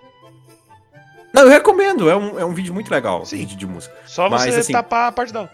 Não, 1.33 1.43
eu 1.43 1.49
recomendo. 1.49 2.09
É 2.09 2.15
um, 2.15 2.39
é 2.39 2.45
um 2.45 2.53
vídeo 2.53 2.73
muito 2.73 2.91
legal. 2.91 3.25
Sim. 3.25 3.37
Vídeo 3.37 3.57
de 3.57 3.65
música. 3.65 3.93
Só 4.05 4.29
Mas, 4.29 4.43
você 4.43 4.59
assim, 4.59 4.73
tapar 4.73 5.07
a 5.07 5.11
parte 5.11 5.31
dela. 5.31 5.49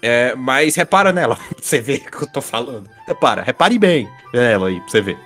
É, 0.00 0.34
mas 0.36 0.76
repara 0.76 1.12
nela, 1.12 1.34
pra 1.54 1.60
você 1.60 1.80
ver 1.80 2.04
o 2.06 2.10
que 2.10 2.22
eu 2.22 2.28
tô 2.28 2.40
falando. 2.40 2.88
Repara, 3.06 3.42
repare 3.42 3.78
bem 3.78 4.08
nela 4.32 4.68
aí, 4.68 4.80
pra 4.80 4.88
você 4.88 5.00
ver. 5.00 5.18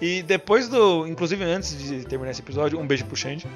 E 0.00 0.22
depois 0.22 0.68
do. 0.68 1.06
Inclusive 1.06 1.42
antes 1.42 1.76
de 1.76 2.04
terminar 2.04 2.30
esse 2.30 2.40
episódio, 2.40 2.78
um 2.78 2.86
beijo 2.86 3.04
pro 3.06 3.16
Xande. 3.16 3.46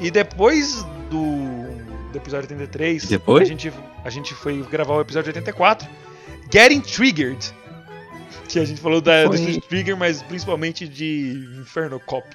E 0.00 0.10
depois 0.10 0.84
do, 1.10 1.64
do 2.12 2.18
episódio 2.18 2.48
83, 2.50 3.08
Depois? 3.08 3.42
A, 3.42 3.46
gente, 3.46 3.72
a 4.04 4.10
gente 4.10 4.34
foi 4.34 4.62
gravar 4.62 4.94
o 4.94 5.00
episódio 5.00 5.30
84, 5.30 5.88
Getting 6.52 6.80
Triggered. 6.80 7.54
Que 8.48 8.58
a 8.58 8.64
gente 8.64 8.80
falou 8.80 9.00
da, 9.00 9.24
do 9.24 9.60
Trigger, 9.62 9.96
mas 9.96 10.22
principalmente 10.22 10.88
de 10.88 11.48
Inferno 11.60 12.00
Cop. 12.00 12.26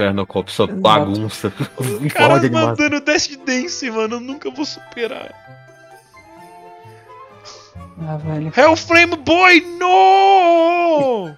Pernocop, 0.00 0.50
só 0.50 0.64
Exato. 0.64 0.80
bagunça. 0.80 1.52
Cara 2.14 2.50
mandando 2.50 3.00
Dash 3.00 3.28
Dance, 3.44 3.90
mano, 3.90 4.16
eu 4.16 4.20
nunca 4.20 4.50
vou 4.50 4.64
superar. 4.64 5.34
Ah, 8.02 8.16
velho. 8.16 8.52
Hellflame 8.56 9.16
Boy, 9.16 9.60
no! 9.78 11.34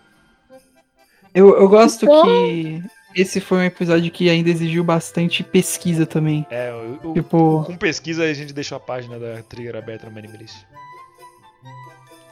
Eu, 1.35 1.57
eu 1.59 1.69
gosto 1.69 2.07
que 2.07 2.83
esse 3.15 3.41
foi 3.41 3.59
um 3.59 3.65
episódio 3.65 4.11
que 4.13 4.31
ainda 4.31 4.49
exigiu 4.51 4.85
bastante 4.85 5.43
pesquisa 5.43 6.07
também. 6.07 6.47
É, 6.51 6.73
o- 6.73 7.11
o- 7.11 7.15
Tipo. 7.15 7.65
com 7.67 7.77
pesquisa 7.77 8.23
a 8.25 8.33
gente 8.33 8.53
deixou 8.53 8.77
a 8.77 8.81
página 8.81 9.19
da 9.19 9.43
Trigger 9.43 9.77
aberta 9.77 10.07
no 10.07 10.13
Manimalist. 10.13 10.65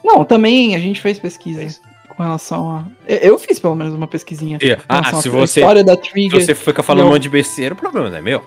Não, 0.03 0.23
também 0.23 0.75
a 0.75 0.79
gente 0.79 1.01
fez 1.01 1.17
É 1.17 1.21
pesquisa 1.21 1.63
isso. 1.63 1.81
Com 2.21 2.25
relação 2.25 2.69
a. 2.71 2.85
Eu 3.07 3.39
fiz 3.39 3.59
pelo 3.59 3.75
menos 3.75 3.93
uma 3.93 4.07
pesquisinha. 4.07 4.59
Ah, 4.87 5.19
se 5.21 5.27
você, 5.27 5.59
história 5.59 5.83
da 5.83 5.95
se 5.95 6.01
Trigger. 6.11 6.39
você 6.39 6.53
fica 6.53 6.83
falando 6.83 7.03
Não. 7.03 7.09
um 7.09 7.13
monte 7.13 7.23
de 7.23 7.29
besteira, 7.29 7.73
o 7.73 7.77
problema 7.77 8.09
não 8.09 8.17
é 8.17 8.21
meu. 8.21 8.45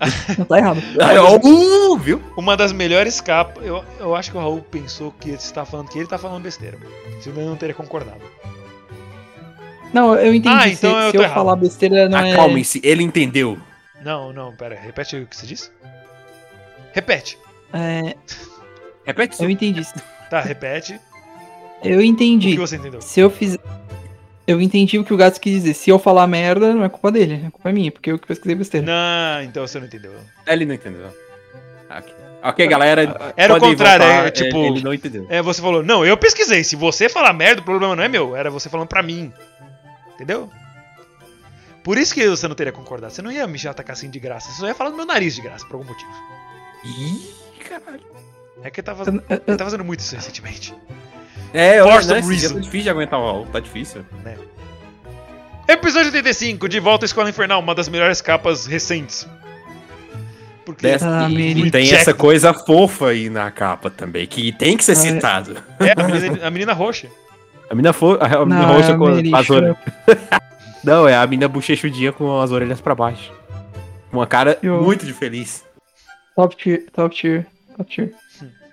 Não 0.36 0.44
tá 0.44 0.58
errado. 0.58 0.82
Ah, 1.00 1.14
uh, 1.32 1.96
viu? 1.96 2.20
Uma 2.36 2.56
das 2.56 2.72
melhores 2.72 3.20
capas. 3.22 3.64
Eu, 3.64 3.82
eu 3.98 4.14
acho 4.14 4.30
que 4.30 4.36
o 4.36 4.40
Raul 4.40 4.60
pensou 4.60 5.12
que 5.12 5.30
você 5.30 5.54
tá 5.54 5.64
falando 5.64 5.88
que 5.88 5.98
ele 5.98 6.08
tá 6.08 6.18
falando 6.18 6.42
besteira. 6.42 6.76
Senão 7.20 7.40
eu 7.40 7.48
não 7.48 7.56
teria 7.56 7.74
concordado. 7.74 8.20
Não, 9.94 10.14
eu 10.16 10.34
entendi. 10.34 10.54
Ah, 10.54 10.64
se 10.64 10.72
então 10.72 11.00
eu 11.00 11.10
se 11.10 11.16
eu 11.16 11.22
errado. 11.22 11.34
falar 11.34 11.56
besteira, 11.56 12.08
não 12.08 12.18
é. 12.18 12.32
Acalmem-se, 12.32 12.80
ele 12.84 13.02
entendeu. 13.02 13.56
Não, 14.02 14.32
não, 14.32 14.54
pera, 14.54 14.74
repete 14.74 15.16
o 15.16 15.26
que 15.26 15.36
você 15.36 15.46
disse. 15.46 15.70
Repete. 16.92 17.38
é. 17.72 18.14
Repete 19.06 19.42
Eu 19.42 19.50
entendi. 19.50 19.82
Tá, 20.30 20.40
repete. 20.40 20.98
Eu 21.82 21.98
O 21.98 22.00
que 22.00 22.06
entendi. 22.06 22.56
você 22.56 22.76
entendeu? 22.76 23.00
Se 23.00 23.20
eu 23.20 23.28
fizer. 23.30 23.58
Eu 24.46 24.60
entendi 24.60 24.98
o 24.98 25.04
que 25.04 25.12
o 25.14 25.16
gato 25.16 25.40
quis 25.40 25.54
dizer. 25.54 25.74
Se 25.74 25.90
eu 25.90 25.98
falar 25.98 26.26
merda, 26.26 26.74
não 26.74 26.84
é 26.84 26.88
culpa 26.88 27.10
dele, 27.10 27.44
é 27.46 27.50
culpa 27.50 27.72
minha, 27.72 27.90
porque 27.90 28.10
eu 28.12 28.18
que 28.18 28.26
pesquisei 28.26 28.54
besteira. 28.54 28.86
Não, 28.86 29.42
então 29.42 29.66
você 29.66 29.78
não 29.78 29.86
entendeu. 29.86 30.12
Ele 30.46 30.66
não 30.66 30.74
entendeu. 30.74 31.06
Ok, 31.90 32.14
ok, 32.42 32.66
galera. 32.66 33.32
Era 33.36 33.54
o 33.54 33.60
contrário, 33.60 34.04
voltar, 34.04 34.26
é, 34.26 34.30
tipo- 34.30 34.56
Ele 34.64 34.82
não 34.82 34.92
entendeu. 34.92 35.26
É, 35.30 35.40
você 35.40 35.62
falou, 35.62 35.82
não, 35.82 36.04
eu 36.04 36.16
pesquisei. 36.16 36.62
Se 36.64 36.76
você 36.76 37.08
falar 37.08 37.32
merda, 37.32 37.60
o 37.62 37.64
problema 37.64 37.94
não 37.96 38.02
é 38.02 38.08
meu. 38.08 38.34
Era 38.36 38.50
você 38.50 38.68
falando 38.68 38.88
pra 38.88 39.02
mim. 39.02 39.32
Entendeu? 40.14 40.50
Por 41.82 41.98
isso 41.98 42.14
que 42.14 42.26
você 42.28 42.48
não 42.48 42.54
teria 42.54 42.72
concordado. 42.72 43.12
Você 43.12 43.20
não 43.22 43.30
ia 43.30 43.46
me 43.46 43.58
atacar 43.66 43.92
assim 43.94 44.08
de 44.10 44.18
graça. 44.18 44.50
Você 44.50 44.60
só 44.60 44.66
ia 44.66 44.74
falar 44.74 44.90
do 44.90 44.96
meu 44.96 45.04
nariz 45.06 45.34
de 45.34 45.42
graça, 45.42 45.64
por 45.66 45.74
algum 45.76 45.86
motivo. 45.88 46.10
Ih, 46.84 47.34
caralho. 47.68 48.00
É 48.64 48.70
que 48.70 48.80
ele 48.80 48.84
tá 48.86 48.94
fazendo, 48.94 49.22
ele 49.28 49.56
tá 49.58 49.64
fazendo 49.64 49.84
muito 49.84 50.00
isso 50.00 50.14
recentemente. 50.16 50.74
É, 51.52 51.78
eu 51.78 51.84
For 51.84 51.92
acho 51.92 52.08
some 52.08 52.22
que 52.22 52.28
reason. 52.28 52.54
tá 52.54 52.60
difícil 52.60 52.82
de 52.82 52.90
aguentar 52.90 53.20
o 53.20 53.24
Raul, 53.24 53.46
tá 53.46 53.60
difícil. 53.60 54.04
Episódio 55.68 56.06
85, 56.08 56.68
De 56.68 56.80
Volta 56.80 57.04
à 57.04 57.06
Escola 57.06 57.28
Infernal, 57.30 57.60
uma 57.60 57.74
das 57.74 57.88
melhores 57.88 58.20
capas 58.20 58.66
recentes. 58.66 59.28
Porque 60.64 60.86
Dessa- 60.86 61.24
Ah, 61.26 61.30
e, 61.30 61.34
menino. 61.34 61.66
e 61.66 61.70
tem 61.70 61.84
Jack- 61.84 62.00
essa 62.00 62.14
coisa 62.14 62.52
fofa 62.54 63.08
aí 63.08 63.28
na 63.28 63.50
capa 63.50 63.90
também, 63.90 64.26
que 64.26 64.50
tem 64.52 64.76
que 64.76 64.84
ser 64.84 64.92
Ah, 64.92 64.94
é. 64.94 64.96
citado. 64.96 65.56
é 65.80 65.92
a 66.00 66.08
menina, 66.08 66.46
a 66.46 66.50
menina 66.50 66.72
roxa. 66.72 67.08
A 67.70 67.74
mina, 67.74 67.92
fo 67.92 68.16
a 68.20 68.44
mina 68.46 68.60
Não, 68.66 68.74
roxa 68.74 68.92
é 68.92 68.96
com 68.96 69.10
Mary 69.10 69.30
as 69.34 69.50
orelhas. 69.50 69.76
Não, 70.82 71.08
é 71.08 71.16
a 71.16 71.26
mina 71.26 71.48
bochechudinha 71.48 72.12
com 72.12 72.40
as 72.40 72.50
orelhas 72.50 72.80
pra 72.80 72.94
baixo. 72.94 73.30
Com 74.10 74.18
uma 74.18 74.26
cara 74.26 74.58
Eu- 74.62 74.82
muito 74.82 75.04
de 75.06 75.12
feliz. 75.12 75.64
Top 76.34 76.56
tier, 76.56 76.84
top 76.92 77.14
tier, 77.14 77.46
top 77.76 77.90
tier. 77.90 78.12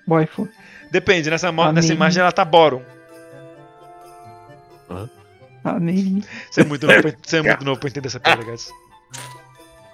Waifu. 0.08 0.48
Depende, 0.92 1.30
nessa, 1.30 1.52
nessa 1.72 1.94
imagem 1.94 2.22
ela 2.22 2.32
tá 2.32 2.44
Boron. 2.44 2.82
Amém. 5.64 6.24
Você 6.50 6.62
é 6.62 6.66
muito 6.66 6.88
novo 6.88 7.02
pra, 7.02 7.12
você 7.22 7.38
é 7.38 7.42
muito 7.42 7.64
novo 7.66 7.80
pra 7.80 7.90
entender 7.90 8.08
essa 8.08 8.20
piada, 8.22 8.44
guys. 8.44 8.70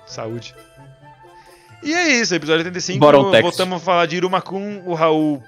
Saúde. 0.05 0.55
E 1.83 1.93
é 1.93 2.07
isso, 2.21 2.33
episódio 2.33 2.59
85. 2.65 2.99
Boron 2.99 3.29
Text. 3.31 3.41
Voltamos 3.43 3.81
a 3.81 3.85
falar 3.85 4.05
de 4.07 4.15
Irumakun, 4.15 4.81
o 4.85 4.93
Raul. 4.93 5.43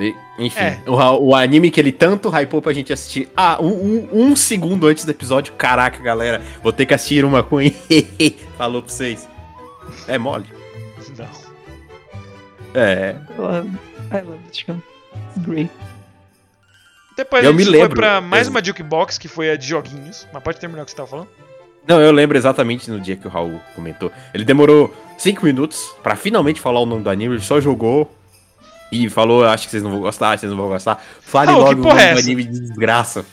E- 0.00 0.14
Enfim, 0.38 0.58
É. 0.58 0.80
o, 0.86 1.28
o 1.28 1.34
anime 1.36 1.70
que 1.70 1.80
ele 1.80 1.92
tanto 1.92 2.28
hypou 2.28 2.60
pra 2.60 2.72
gente 2.72 2.92
assistir. 2.92 3.28
Ah, 3.36 3.56
um, 3.62 3.68
um- 3.68 4.08
um 4.30 4.36
segundo 4.36 4.88
antes 4.88 5.04
do 5.04 5.10
episódio. 5.12 5.52
Caraca, 5.54 6.02
galera, 6.02 6.42
vou 6.62 6.72
ter 6.72 6.84
que 6.84 6.92
assistir 6.92 7.24
uma 7.24 7.42
com 7.44 7.58
Falou 8.58 8.82
pra 8.82 8.92
vocês. 8.92 9.28
É 10.08 10.18
mole. 10.18 10.46
É. 12.74 13.14
I 13.30 13.40
love, 13.40 13.70
I 14.12 14.20
love 14.20 14.38
this 14.50 14.58
show. 14.58 14.76
It's 15.36 15.46
great. 15.46 15.70
Depois 17.16 17.44
Eu 17.44 17.50
a 17.50 17.52
gente 17.52 17.58
me 17.60 17.70
foi 17.70 17.80
lembro. 17.80 17.96
pra 17.96 18.20
mais 18.20 18.46
Eu- 18.46 18.50
uma 18.50 18.64
Jukebox, 18.64 19.18
que 19.18 19.28
foi 19.28 19.50
a 19.50 19.56
de 19.56 19.66
joguinhos. 19.68 20.26
Mas 20.32 20.42
pode 20.42 20.58
terminar 20.58 20.82
o 20.82 20.84
que 20.84 20.90
você 20.90 20.96
tava 20.96 21.08
falando? 21.08 21.28
Não, 21.86 22.00
eu 22.00 22.10
lembro 22.10 22.36
exatamente 22.36 22.90
no 22.90 22.98
dia 22.98 23.14
que 23.14 23.26
o 23.26 23.30
Raul 23.30 23.60
comentou. 23.74 24.10
Ele 24.32 24.44
demorou 24.44 24.92
5 25.18 25.44
minutos 25.44 25.94
pra 26.02 26.16
finalmente 26.16 26.60
falar 26.60 26.80
o 26.80 26.86
nome 26.86 27.02
do 27.02 27.10
anime, 27.10 27.34
ele 27.34 27.42
só 27.44 27.60
jogou 27.60 28.12
e 28.90 29.08
falou, 29.10 29.44
acho 29.44 29.66
que 29.66 29.70
vocês 29.70 29.82
não 29.82 29.90
vão 29.90 30.00
gostar, 30.00 30.36
vocês 30.38 30.50
não 30.50 30.58
vão 30.58 30.68
gostar. 30.68 31.00
Fale 31.20 31.52
logo 31.52 31.72
o 31.82 31.84
nome 31.84 32.00
é 32.00 32.14
do 32.14 32.18
anime 32.20 32.44
de 32.44 32.58
desgraça. 32.60 33.24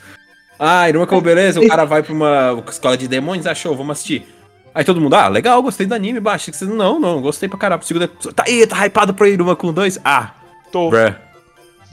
Ah, 0.59 0.87
Iruma 0.87 1.07
Como 1.07 1.21
Beleza, 1.21 1.59
o 1.59 1.67
cara 1.67 1.85
vai 1.85 2.03
pra 2.03 2.13
uma 2.13 2.63
escola 2.69 2.95
de 2.97 3.07
demônios, 3.07 3.47
achou, 3.47 3.75
vamos 3.75 3.93
assistir. 3.93 4.27
Aí 4.73 4.83
todo 4.85 5.01
mundo, 5.01 5.15
ah, 5.15 5.27
legal, 5.27 5.61
gostei 5.61 5.85
do 5.85 5.93
anime, 5.93 6.19
baixa. 6.19 6.51
Você, 6.51 6.65
Não, 6.65 6.99
não, 6.99 7.21
gostei 7.21 7.49
pra 7.49 7.57
caralho. 7.59 7.83
Segunda, 7.83 8.07
tá 8.07 8.43
aí, 8.47 8.65
tá 8.65 8.85
hypado 8.85 9.13
pra 9.13 9.27
Iruma 9.27 9.55
com 9.55 9.73
dois? 9.73 9.99
Ah, 10.03 10.31
Tô. 10.71 10.89
bruh. 10.89 11.13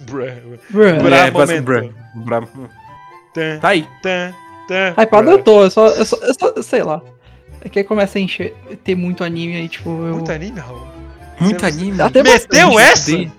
Bruh. 0.00 0.32
Bruh. 0.70 1.12
É, 1.14 1.30
quase 1.30 1.60
momento. 1.60 1.64
bruh. 1.64 1.92
Bruh. 2.14 2.46
Tã, 3.34 3.58
Tá 3.60 3.68
aí. 3.70 3.86
tã, 4.02 4.32
tã, 4.68 4.94
Hypado 4.96 5.24
bruh. 5.24 5.32
eu 5.38 5.42
tô, 5.42 5.62
eu 5.64 5.70
só, 5.70 5.88
eu 5.88 6.04
só, 6.04 6.16
eu 6.18 6.34
só- 6.34 6.62
sei 6.62 6.82
lá. 6.82 7.02
É 7.60 7.68
que 7.68 7.80
aí 7.80 7.84
começa 7.84 8.18
a 8.18 8.20
encher, 8.20 8.54
ter 8.84 8.94
muito 8.94 9.24
anime 9.24 9.56
aí, 9.56 9.68
tipo, 9.68 9.90
eu. 9.90 10.14
Muito 10.14 10.30
anime, 10.30 10.60
Raul. 10.60 10.86
Muito 11.40 11.60
Você- 11.60 11.66
anime. 11.66 12.00
Até 12.00 12.22
Meteu 12.22 12.68
bastante. 12.74 12.80
essa? 13.24 13.32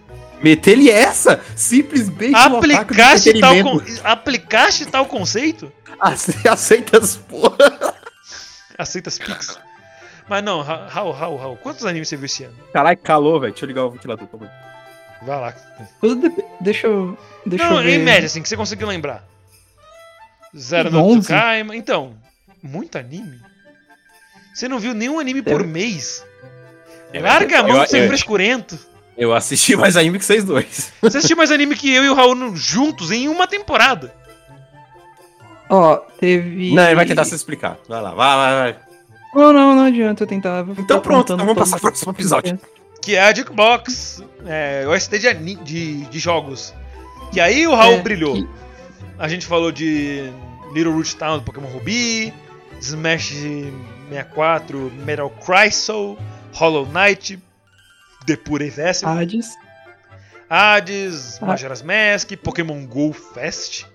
Meter-lhe 0.43 0.89
essa? 0.89 1.39
Simplesmente 1.55 2.33
um 2.33 2.57
Aplicaste 2.57 3.39
tal, 3.41 3.55
con... 3.63 3.81
Aplicaste 4.03 4.85
tal 4.85 5.05
conceito? 5.05 5.71
Ace- 6.01 6.35
Aceita 6.47 6.97
as 6.97 7.15
porra. 7.17 7.93
Aceita 8.79 9.09
as 9.09 9.17
Pix. 9.19 9.59
Mas 10.27 10.43
não, 10.43 10.61
Ra- 10.61 10.87
Raul, 10.87 11.11
Raul, 11.11 11.37
Raul, 11.37 11.57
quantos 11.57 11.85
animes 11.85 12.07
você 12.07 12.15
viu 12.15 12.25
esse 12.27 12.43
ano? 12.45 12.55
Caralho, 12.71 12.97
calor, 12.97 13.39
velho. 13.41 13.51
Deixa 13.51 13.65
eu 13.65 13.67
ligar 13.67 13.83
o 13.85 13.91
ventilador. 13.91 14.27
calma 14.27 14.45
aí. 14.45 15.25
Vai 15.27 15.39
lá. 15.41 15.53
Deixa 16.61 16.87
eu. 16.87 17.17
Deixa 17.45 17.65
não, 17.69 17.77
eu 17.77 17.83
ver. 17.83 17.99
em 17.99 18.03
média, 18.03 18.25
assim, 18.27 18.41
que 18.41 18.47
você 18.47 18.55
conseguiu 18.55 18.87
lembrar. 18.87 19.23
Zero 20.57 20.89
no 20.91 20.99
11. 21.03 21.19
Tsukaima. 21.21 21.75
Então, 21.75 22.15
muito 22.63 22.97
anime? 22.97 23.39
Você 24.53 24.67
não 24.67 24.79
viu 24.79 24.93
nenhum 24.93 25.19
anime 25.19 25.41
por 25.41 25.61
Eu- 25.61 25.67
mês? 25.67 26.25
Eu- 27.13 27.21
Larga 27.21 27.59
a 27.59 27.63
mão 27.63 27.77
eu- 27.77 27.83
de 27.83 27.89
ser 27.89 28.07
frescurento. 28.07 28.79
Eu 29.17 29.33
assisti 29.33 29.75
mais 29.75 29.97
anime 29.97 30.17
que 30.19 30.25
vocês 30.25 30.45
dois. 30.45 30.93
Você 31.01 31.17
assistiu 31.17 31.35
mais 31.35 31.51
anime 31.51 31.75
que 31.75 31.93
eu 31.93 32.05
e 32.05 32.09
o 32.09 32.13
Raul 32.13 32.55
juntos 32.55 33.11
em 33.11 33.27
uma 33.27 33.45
temporada. 33.47 34.13
Ó, 35.69 35.97
teve. 36.19 36.73
Não, 36.73 36.83
ele 36.85 36.95
vai 36.95 37.05
tentar 37.05 37.25
se 37.25 37.35
explicar. 37.35 37.77
Vai 37.87 38.01
lá, 38.01 38.11
vai, 38.13 38.35
vai, 38.35 38.73
vai. 38.73 38.81
Não, 39.35 39.53
não, 39.53 39.75
não 39.75 39.83
adianta 39.83 40.23
eu 40.23 40.27
tentar. 40.27 40.65
eu 40.67 40.75
Então 40.77 40.99
pronto, 40.99 41.33
então 41.33 41.37
vamos 41.45 41.53
passar 41.55 41.77
pro 41.79 41.89
as 41.89 41.91
próximo 41.93 42.11
episódio. 42.13 42.59
Que 43.01 43.15
é 43.15 43.21
a 43.21 43.33
Jukebox, 43.33 44.23
é, 44.45 44.85
OST 44.87 45.19
de, 45.19 45.27
ani- 45.27 45.55
de, 45.57 46.05
de 46.05 46.19
jogos. 46.19 46.73
Que 47.31 47.39
aí 47.39 47.67
o 47.67 47.75
Raul 47.75 47.93
É, 47.95 48.01
brilhou. 48.01 48.33
que- 48.35 48.49
A 49.19 49.27
gente 49.27 49.45
falou 49.45 49.71
de 49.71 50.31
Little 50.73 50.93
Root 50.93 51.15
Town 51.15 51.37
do 51.37 51.43
Pokémon 51.43 51.67
Ruby, 51.67 52.33
Smash 52.81 53.33
64, 54.09 54.91
Metal 55.05 55.29
Crystal, 55.29 56.17
Hollow 56.53 56.87
Knight, 56.87 57.39
The 58.25 58.35
Pure 58.35 58.69
Vessel, 58.69 59.09
Hades. 59.09 59.55
Hades, 60.49 61.37
Ah. 61.41 61.45
Majora's 61.45 61.81
Mask, 61.83 62.31
Pokémon 62.37 62.85
Go 62.85 63.13
Fest, 63.13 63.85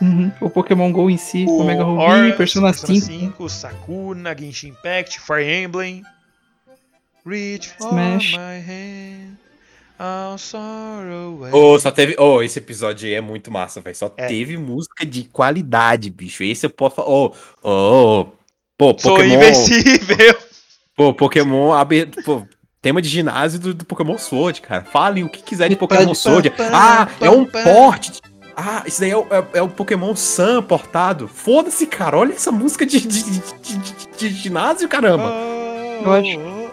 Uhum. 0.00 0.30
O 0.40 0.50
Pokémon 0.50 0.92
GO 0.92 1.08
em 1.08 1.16
si, 1.16 1.44
o 1.48 1.60
Omega 1.60 1.82
Ruby, 1.82 2.02
Aura, 2.02 2.32
Persona 2.34 2.72
5. 2.72 3.00
5, 3.06 3.48
Sakuna, 3.48 4.36
Genshin 4.38 4.68
Impact, 4.68 5.20
Fire 5.20 5.42
Emblem, 5.64 6.02
Reach 7.24 7.70
for 7.78 7.88
Smash. 7.88 8.32
my 8.34 8.60
hand, 8.60 9.36
all 9.98 10.38
sorrow 10.38 11.38
away. 11.38 11.52
Ô, 11.52 11.78
só 11.78 11.90
teve. 11.90 12.14
Ô, 12.18 12.42
esse 12.42 12.58
episódio 12.58 13.08
aí 13.08 13.14
é 13.14 13.20
muito 13.20 13.50
massa, 13.50 13.80
velho. 13.80 13.96
Só 13.96 14.12
É. 14.16 14.26
teve 14.26 14.56
música 14.56 15.04
de 15.04 15.24
qualidade, 15.24 16.10
bicho. 16.10 16.44
Esse 16.44 16.66
eu 16.66 16.70
posso 16.70 16.96
falar. 16.96 17.08
Ô, 17.08 17.32
ô, 17.62 17.70
ô. 18.20 18.24
Pô, 18.78 18.94
Sou 18.98 19.16
Pokémon. 19.16 19.34
invencível! 19.34 20.36
Pô, 20.94 21.14
Pokémon. 21.14 21.70
Pô, 22.24 22.46
tema 22.82 23.00
de 23.00 23.08
ginásio 23.08 23.58
do, 23.58 23.72
do 23.74 23.84
Pokémon 23.86 24.18
Sword, 24.18 24.60
cara. 24.60 24.84
Falem 24.84 25.24
o 25.24 25.30
que 25.30 25.42
quiser 25.42 25.68
de 25.70 25.76
Pokémon 25.76 26.14
Sword. 26.14 26.52
Ah, 26.72 27.08
é 27.20 27.30
um 27.30 27.46
porte. 27.46 28.12
Ah, 28.56 28.82
isso 28.86 29.00
daí 29.00 29.10
é 29.10 29.16
o, 29.16 29.26
é- 29.30 29.58
é 29.58 29.62
o 29.62 29.68
Pokémon 29.68 30.16
Sun 30.16 30.62
portado. 30.62 31.28
Foda-se, 31.28 31.86
cara. 31.86 32.16
Olha 32.16 32.32
essa 32.32 32.50
música 32.50 32.86
de, 32.86 33.00
de, 33.00 33.22
de- 33.22 33.38
de- 33.40 33.78
de- 33.78 34.08
de 34.16 34.28
ginásio, 34.30 34.88
caramba. 34.88 35.30
Eu 36.02 36.12
acho- 36.12 36.66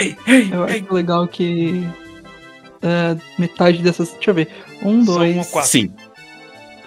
Ei, 0.00 0.16
ei, 0.28 0.48
Eu 0.52 0.68
ei. 0.68 0.80
acho 0.80 0.94
legal 0.94 1.26
que. 1.26 1.84
é, 2.80 3.16
metade 3.38 3.82
dessas. 3.82 4.10
Deixa 4.12 4.30
eu 4.30 4.34
ver. 4.34 4.48
Um, 4.82 5.04
São 5.04 5.16
dois, 5.16 5.34
uma 5.34 5.44
quatro. 5.44 5.68
Sim. 5.70 5.92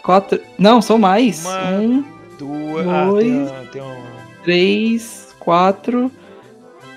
quatro. 0.01 0.39
Não, 0.57 0.81
são 0.81 0.97
mais. 0.97 1.45
Uma- 1.45 1.69
Um, 1.79 2.05
Duas. 2.39 2.87
Ah, 2.87 3.05
Dois. 3.05 3.23
tem, 3.25 3.41
uma- 3.41 3.65
tem 3.73 3.81
um. 3.81 4.03
três, 4.43 5.35
quatro. 5.39 6.09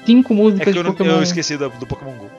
Cinco 0.07 0.33
É 0.33 0.37
músicas 0.37 0.65
que 0.67 0.73
de 0.73 0.79
eu, 0.79 0.85
não- 0.85 0.93
Pokémon. 0.93 1.17
eu 1.17 1.23
esqueci 1.25 1.57
do, 1.57 1.69
do 1.71 1.87
Pokémon 1.87 2.13
Go. 2.13 2.31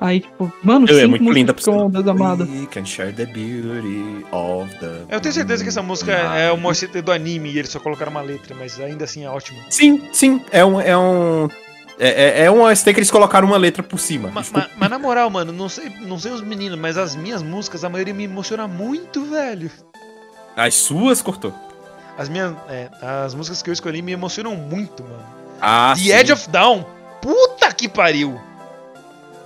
Aí, 0.00 0.20
tipo, 0.20 0.52
mano, 0.62 0.86
Eu, 0.88 0.98
é 0.98 1.06
muito 1.06 1.30
linda 1.32 1.52
Deus 1.54 2.08
amado. 2.08 2.44
We 2.44 2.66
can 2.66 2.84
share 2.84 3.12
the 3.12 3.24
beauty 3.26 4.26
of 4.32 4.68
the 4.78 5.02
Eu 5.08 5.20
tenho 5.20 5.32
certeza 5.32 5.62
que 5.62 5.68
essa 5.68 5.82
música 5.82 6.12
é 6.12 6.50
uma 6.52 6.68
OST 6.70 7.00
do 7.00 7.12
anime 7.12 7.50
e 7.50 7.58
eles 7.58 7.70
só 7.70 7.78
colocaram 7.78 8.10
uma 8.10 8.20
letra, 8.20 8.54
mas 8.58 8.78
ainda 8.80 9.04
assim 9.04 9.24
é 9.24 9.30
ótimo. 9.30 9.58
Sim, 9.70 10.02
sim. 10.12 10.42
É 10.50 10.64
um. 10.64 10.80
É 10.80 10.96
um. 10.96 11.48
É, 11.98 12.40
é, 12.40 12.44
é 12.46 12.50
um 12.50 12.60
OST 12.62 12.92
que 12.92 12.98
eles 12.98 13.10
colocaram 13.10 13.46
uma 13.46 13.56
letra 13.56 13.82
por 13.82 13.98
cima. 14.00 14.28
Ma- 14.30 14.42
ma- 14.52 14.68
Mas, 14.76 14.90
na 14.90 14.98
moral, 14.98 15.30
mano, 15.30 15.52
não 15.52 15.68
sei, 15.68 15.88
não 16.00 16.18
sei 16.18 16.32
os 16.32 16.40
meninos, 16.42 16.76
mas 16.78 16.98
as 16.98 17.14
minhas 17.14 17.40
músicas, 17.42 17.84
a 17.84 17.88
maioria 17.88 18.12
me 18.12 18.24
emociona 18.24 18.66
muito, 18.66 19.24
velho. 19.24 19.70
As 20.56 20.74
suas 20.74 21.22
cortou. 21.22 21.54
As 22.18 22.28
minhas. 22.28 22.52
É, 22.68 22.88
as 23.24 23.34
músicas 23.34 23.62
que 23.62 23.70
eu 23.70 23.72
escolhi 23.72 24.02
me 24.02 24.12
emocionam 24.12 24.54
muito, 24.56 25.02
mano. 25.04 25.24
Ah, 25.60 25.94
The 25.96 26.20
Edge 26.20 26.32
of 26.32 26.48
Down. 26.50 26.84
Puta 27.22 27.72
que 27.72 27.88
pariu! 27.88 28.38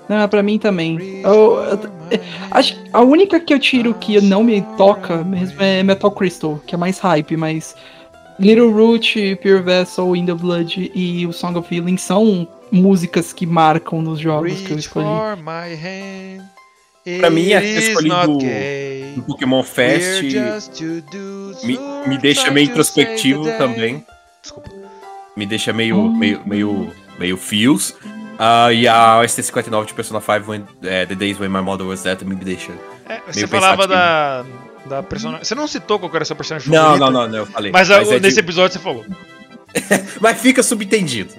Não, 0.09 0.29
pra 0.29 0.43
mim 0.43 0.59
também. 0.59 1.21
Eu- 1.23 1.57
eu- 1.65 2.21
acho 2.51 2.75
que 2.75 2.91
a 2.93 3.03
única 3.03 3.39
que 3.39 3.53
eu 3.53 3.59
tiro 3.59 3.93
que 3.95 4.21
não 4.21 4.43
me 4.43 4.63
toca 4.77 5.23
mesmo 5.23 5.61
é 5.63 5.83
Metal 5.83 6.11
Crystal, 6.11 6.61
que 6.67 6.75
é 6.75 6.79
mais 6.79 6.99
hype, 6.99 7.37
mas 7.37 7.75
Little 8.41 8.71
Root, 8.73 9.37
Pure 9.43 9.63
Vessel, 9.63 10.17
In 10.17 10.25
the 10.27 10.35
Blood 10.35 10.91
e 10.95 11.27
o 11.27 11.33
Song 11.33 11.59
of 11.59 11.75
Healing 11.75 11.97
são 11.99 12.49
músicas 12.73 13.33
que 13.33 13.45
marcam 13.47 14.01
nos 14.01 14.19
jogos 14.21 14.53
que 14.53 14.65
eu 14.65 14.69
Reach 14.69 14.79
escolhi. 14.81 15.07
for 15.07 15.37
my 15.37 15.75
hand. 15.75 16.45
Pra 17.21 17.31
mim, 17.31 17.53
é 17.53 17.65
escolhido 17.79 18.15
not 18.15 18.45
gay. 18.45 19.15
No 19.17 19.23
Pokémon 19.23 19.63
Fest 19.63 20.23
me, 21.65 21.79
me 22.07 22.19
deixa 22.19 22.51
meio 22.51 22.67
introspectivo 22.71 23.45
também. 23.57 24.05
Desculpa. 24.43 24.71
Me 25.37 25.47
deixa 25.47 25.73
meio, 25.73 26.11
meio, 26.13 26.41
meio, 26.45 26.91
meio 27.19 27.37
feels. 27.37 27.95
Ah, 28.39 28.73
e 28.73 28.87
a 28.87 29.21
ST59 29.25 29.87
de 29.87 29.95
Persona 29.95 30.21
5, 30.21 30.51
when, 30.51 30.65
eh, 30.85 31.07
The 31.07 31.15
Days 31.15 31.41
When 31.41 31.49
My 31.49 31.61
Mother 31.61 31.87
Was 31.87 32.03
Dead, 32.03 32.23
me 32.23 32.35
deixa. 32.37 32.73
É, 33.09 33.21
você 33.27 33.47
falava 33.47 33.87
da, 33.87 34.45
da 34.87 35.03
personagem. 35.03 35.45
Você 35.45 35.55
não 35.55 35.67
citou 35.67 35.99
qual 35.99 36.11
era 36.15 36.23
a 36.23 36.27
sua 36.27 36.37
personagem 36.37 36.71
Não, 36.73 36.79
favorita? 36.83 37.05
não, 37.11 37.11
não, 37.23 37.29
não, 37.29 37.39
eu 37.39 37.47
falei. 37.47 37.73
Mas, 37.73 37.91
a- 37.91 38.03
é 38.03 38.21
nesse 38.21 38.35
de- 38.35 38.41
episódio 38.41 38.75
você 38.75 38.79
falou. 38.83 39.05
mas 40.21 40.41
fica 40.41 40.63
subtendido. 40.63 41.35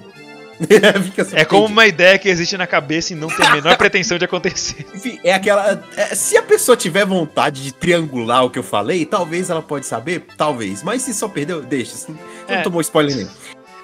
fica 1.04 1.26
É 1.32 1.42
como 1.46 1.64
uma 1.64 1.86
ideia 1.86 2.18
que 2.18 2.28
existe 2.28 2.54
na 2.58 2.66
cabeça 2.66 3.14
e 3.14 3.16
não 3.16 3.28
tem 3.28 3.46
a 3.46 3.54
menor 3.54 3.78
pretensão 3.78 4.18
de 4.18 4.26
acontecer. 4.26 4.84
Enfim, 4.94 5.18
é 5.24 5.32
aquela. 5.32 5.82
é, 5.96 6.14
se 6.14 6.36
a 6.36 6.42
pessoa 6.42 6.76
tiver 6.76 7.06
vontade 7.06 7.62
de 7.62 7.72
triangular 7.72 8.44
o 8.44 8.50
que 8.50 8.58
eu 8.58 8.62
falei, 8.62 9.06
talvez 9.06 9.48
ela 9.48 9.62
pode 9.62 9.86
saber, 9.86 10.26
talvez. 10.36 10.82
Mas 10.82 11.00
se 11.00 11.14
só 11.14 11.28
perdeu, 11.28 11.62
deixa. 11.62 11.96
Você 11.96 12.12
É. 12.46 12.56
não 12.56 12.62
tomou 12.62 12.82
spoiler 12.82 13.16
nenhum. 13.16 13.30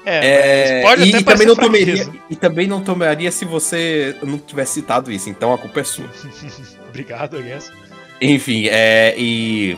É, 0.09 0.83
É, 0.85 0.99
e, 1.01 1.11
e 1.17 1.23
também 1.25 1.47
não 1.49 1.57
tomaria, 1.57 1.97
fraqueza. 1.97 2.13
e 2.31 2.37
também 2.37 2.67
não 2.69 2.81
tomaria 2.81 3.33
se 3.33 3.45
você 3.45 4.17
não 4.23 4.39
tivesse 4.39 4.75
citado 4.75 5.11
isso, 5.11 5.29
então 5.29 5.53
a 5.53 5.59
culpa 5.59 5.81
é 5.81 5.85
sua. 5.85 6.09
Obrigado, 6.89 7.39
I 7.41 7.43
guess. 7.43 7.73
Enfim, 8.21 8.69
é. 8.71 9.15
E. 9.19 9.75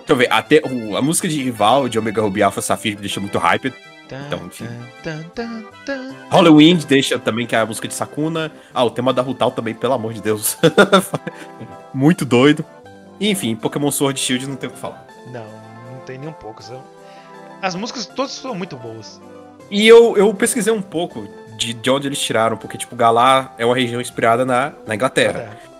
Deixa 0.00 0.12
eu 0.12 0.16
ver, 0.16 0.28
até 0.32 0.60
o- 0.64 0.96
a 0.96 1.02
música 1.02 1.26
de 1.28 1.42
rival 1.42 1.88
de 1.88 1.98
Omega 1.98 2.20
Ruby 2.20 2.42
Alpha 2.42 2.60
Sapphire 2.60 2.94
me 2.96 3.00
deixa 3.00 3.20
muito 3.20 3.38
hyped. 3.38 3.74
Então, 4.26 4.44
enfim. 4.46 4.66
Halloween 6.30 6.76
deixa 6.76 7.18
também, 7.18 7.46
que 7.46 7.54
é 7.54 7.60
a 7.60 7.66
música 7.66 7.86
de 7.88 7.94
Sakuna. 7.94 8.50
Ah, 8.74 8.84
o 8.84 8.90
tema 8.90 9.12
da 9.12 9.22
Rutal 9.22 9.50
também, 9.52 9.72
pelo 9.74 9.94
amor 9.94 10.12
de 10.12 10.20
Deus. 10.20 10.56
muito 11.94 12.24
doido. 12.24 12.64
E, 13.18 13.30
enfim, 13.30 13.54
Pokémon 13.54 13.90
Sword 13.90 14.18
Shield 14.18 14.46
não 14.48 14.56
tem 14.56 14.68
o 14.68 14.72
que 14.72 14.78
falar. 14.78 15.06
Não, 15.32 15.44
não 15.92 16.00
tem 16.06 16.18
nem 16.18 16.28
um 16.28 16.32
pouco. 16.32 16.62
São... 16.62 16.82
As 17.62 17.74
músicas 17.74 18.06
todas 18.06 18.32
são 18.32 18.54
muito 18.54 18.76
boas. 18.76 19.20
E 19.70 19.86
eu, 19.86 20.16
eu 20.16 20.32
pesquisei 20.34 20.72
um 20.72 20.82
pouco 20.82 21.28
de, 21.56 21.72
de 21.72 21.90
onde 21.90 22.08
eles 22.08 22.18
tiraram, 22.18 22.56
porque, 22.56 22.76
tipo, 22.76 22.96
Galar 22.96 23.54
é 23.58 23.64
uma 23.64 23.74
região 23.74 24.00
inspirada 24.00 24.44
na, 24.44 24.72
na 24.86 24.94
Inglaterra. 24.94 25.58
É. 25.64 25.70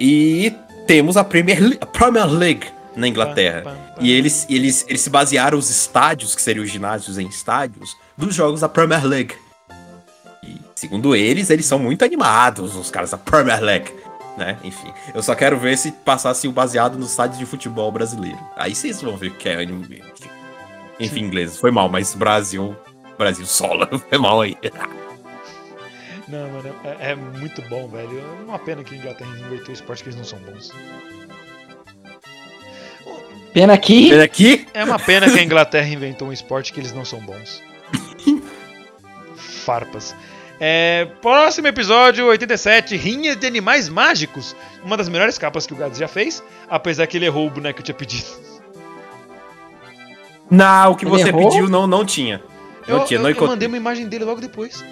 E 0.00 0.54
temos 0.86 1.16
a 1.16 1.24
Premier, 1.24 1.76
a 1.80 1.86
Premier 1.86 2.26
League 2.26 2.66
na 2.96 3.06
Inglaterra. 3.06 3.94
E 4.00 4.10
eles, 4.12 4.46
eles, 4.48 4.84
eles 4.88 5.00
se 5.00 5.10
basearam 5.10 5.58
os 5.58 5.68
estádios, 5.70 6.34
que 6.34 6.42
seriam 6.42 6.64
os 6.64 6.70
ginásios 6.70 7.18
em 7.18 7.26
estádios, 7.26 7.96
dos 8.16 8.34
jogos 8.34 8.60
da 8.60 8.68
Premier 8.68 9.04
League. 9.04 9.34
E, 10.42 10.56
segundo 10.74 11.14
eles, 11.14 11.50
eles 11.50 11.66
são 11.66 11.78
muito 11.78 12.04
animados, 12.04 12.76
os 12.76 12.90
caras 12.90 13.10
da 13.10 13.18
Premier 13.18 13.60
League. 13.60 13.92
Né? 14.36 14.56
Enfim, 14.62 14.92
eu 15.12 15.22
só 15.22 15.34
quero 15.34 15.58
ver 15.58 15.76
se 15.76 15.90
passasse 15.90 16.46
o 16.46 16.52
baseado 16.52 16.96
nos 16.96 17.10
estádios 17.10 17.38
de 17.38 17.44
futebol 17.44 17.90
brasileiro. 17.90 18.38
Aí 18.56 18.72
vocês 18.72 19.02
vão 19.02 19.16
ver 19.16 19.28
o 19.28 19.34
que 19.34 19.48
é 19.48 19.60
anime. 19.60 20.00
Enfim, 20.12 20.30
enfim 21.00 21.20
inglês, 21.24 21.56
foi 21.56 21.72
mal, 21.72 21.88
mas 21.88 22.14
Brasil. 22.14 22.76
Brasil 23.18 23.46
sola, 23.46 23.88
foi 24.08 24.18
mal 24.18 24.40
aí. 24.40 24.56
Não, 26.28 26.48
mano, 26.50 26.74
é, 26.84 27.10
é 27.10 27.14
muito 27.14 27.60
bom, 27.62 27.88
velho. 27.88 28.18
É 28.20 28.44
uma 28.44 28.58
pena 28.58 28.84
que 28.84 28.94
a 28.94 28.98
Inglaterra 28.98 29.30
inverteu 29.30 29.70
o 29.70 29.72
esporte 29.72 30.02
que 30.02 30.08
eles 30.10 30.16
não 30.16 30.24
são 30.24 30.38
bons. 30.40 30.70
Pena 33.52 33.72
aqui. 33.72 34.10
Pena 34.10 34.24
aqui. 34.24 34.66
É 34.74 34.84
uma 34.84 34.98
pena 34.98 35.30
que 35.30 35.38
a 35.38 35.42
Inglaterra 35.42 35.88
inventou 35.88 36.28
um 36.28 36.32
esporte 36.32 36.72
que 36.72 36.80
eles 36.80 36.92
não 36.92 37.04
são 37.04 37.18
bons. 37.20 37.62
Farpas. 39.36 40.14
É, 40.60 41.06
próximo 41.22 41.68
episódio, 41.68 42.26
87, 42.26 42.96
Rinhas 42.96 43.36
de 43.36 43.46
Animais 43.46 43.88
Mágicos. 43.88 44.54
Uma 44.84 44.96
das 44.96 45.08
melhores 45.08 45.38
capas 45.38 45.66
que 45.66 45.72
o 45.72 45.76
Gads 45.76 45.98
já 45.98 46.08
fez, 46.08 46.42
apesar 46.68 47.06
que 47.06 47.16
ele 47.16 47.26
errou 47.26 47.46
o 47.46 47.50
boneco 47.50 47.76
que 47.76 47.80
eu 47.80 47.84
tinha 47.84 47.94
pedido. 47.94 48.26
Não, 50.50 50.92
o 50.92 50.96
que 50.96 51.04
Ele 51.04 51.10
você 51.10 51.28
errou? 51.28 51.48
pediu 51.48 51.68
não, 51.68 51.86
não 51.86 52.04
tinha. 52.04 52.42
Eu, 52.88 52.96
eu- 52.96 53.06
eu 53.10 53.30
encontrei. 53.30 53.48
mandei 53.48 53.68
uma 53.68 53.76
imagem 53.76 54.06
dele 54.08 54.24
logo 54.24 54.40
depois. 54.40 54.84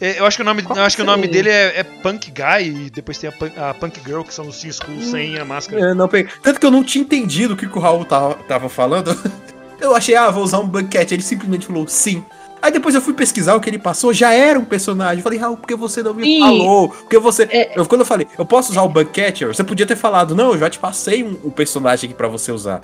É, 0.00 0.18
eu 0.18 0.26
acho 0.26 0.36
que 0.36 0.42
o 0.42 0.44
nome, 0.44 0.62
Qual 0.62 0.76
eu 0.76 0.82
acho 0.84 0.96
que 0.96 1.02
o 1.02 1.04
nome 1.04 1.28
dele 1.28 1.48
é, 1.48 1.78
é 1.80 1.82
Punk 1.84 2.30
Guy 2.32 2.86
e 2.86 2.90
depois 2.90 3.16
tem 3.16 3.30
a, 3.30 3.32
Punk- 3.32 3.56
a 3.58 3.72
Punk 3.74 4.00
Girl, 4.04 4.22
que 4.22 4.34
são 4.34 4.48
os 4.48 4.58
Teen 4.60 4.72
School 4.72 5.00
sem 5.00 5.38
a 5.38 5.44
máscara. 5.44 5.90
É, 5.90 5.94
não 5.94 6.08
peguei. 6.08 6.32
Tanto 6.42 6.58
que 6.58 6.66
eu 6.66 6.70
não 6.70 6.82
tinha 6.82 7.02
entendido 7.02 7.54
o 7.54 7.56
que, 7.56 7.66
que 7.68 7.78
o 7.78 7.80
Raul 7.80 8.04
tava, 8.04 8.34
tava 8.48 8.68
falando. 8.68 9.16
Eu 9.80 9.94
achei, 9.94 10.14
ah, 10.14 10.30
vou 10.30 10.42
usar 10.42 10.60
um 10.60 10.66
banquete. 10.66 11.12
Ele 11.14 11.22
simplesmente 11.22 11.66
falou 11.66 11.86
sim. 11.86 12.24
Aí 12.62 12.72
depois 12.72 12.94
eu 12.94 13.02
fui 13.02 13.12
pesquisar 13.12 13.54
o 13.54 13.60
que 13.60 13.68
ele 13.68 13.78
passou, 13.78 14.14
já 14.14 14.32
era 14.32 14.58
um 14.58 14.64
personagem. 14.64 15.18
Eu 15.18 15.22
falei, 15.22 15.38
Raul, 15.38 15.56
por 15.58 15.66
que 15.66 15.74
você 15.76 16.02
não 16.02 16.14
me 16.14 16.24
Sim. 16.24 16.40
falou? 16.40 16.88
Porque 16.88 17.18
você. 17.18 17.42
É- 17.50 17.78
Eu, 17.78 17.84
quando 17.84 18.00
eu 18.00 18.06
falei, 18.06 18.26
eu 18.38 18.46
posso 18.46 18.72
usar 18.72 18.82
o 18.82 18.88
Buckcatcher? 18.88 19.48
Você 19.48 19.62
podia 19.62 19.84
ter 19.84 19.96
falado, 19.96 20.34
não, 20.34 20.52
eu 20.52 20.58
já 20.58 20.70
te 20.70 20.78
passei 20.78 21.22
um, 21.22 21.38
um 21.44 21.50
personagem 21.50 22.08
aqui 22.08 22.16
pra 22.16 22.26
você 22.28 22.50
usar. 22.50 22.80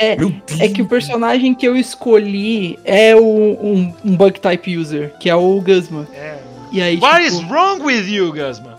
É. 0.00 0.16
É 0.58 0.68
que 0.68 0.80
o 0.80 0.88
personagem 0.88 1.54
que 1.54 1.68
eu 1.68 1.76
escolhi 1.76 2.78
é 2.84 3.14
o, 3.14 3.20
um, 3.22 3.94
um 4.02 4.16
bug 4.16 4.40
type 4.40 4.78
user, 4.78 5.12
que 5.20 5.28
é 5.28 5.34
o 5.34 5.60
Guzma. 5.60 6.08
É. 6.14 6.38
E 6.72 6.80
aí, 6.80 6.96
What 6.96 7.22
tipo, 7.22 7.36
is 7.36 7.50
wrong 7.50 7.82
with 7.82 8.08
you, 8.08 8.32
Guzman? 8.32 8.76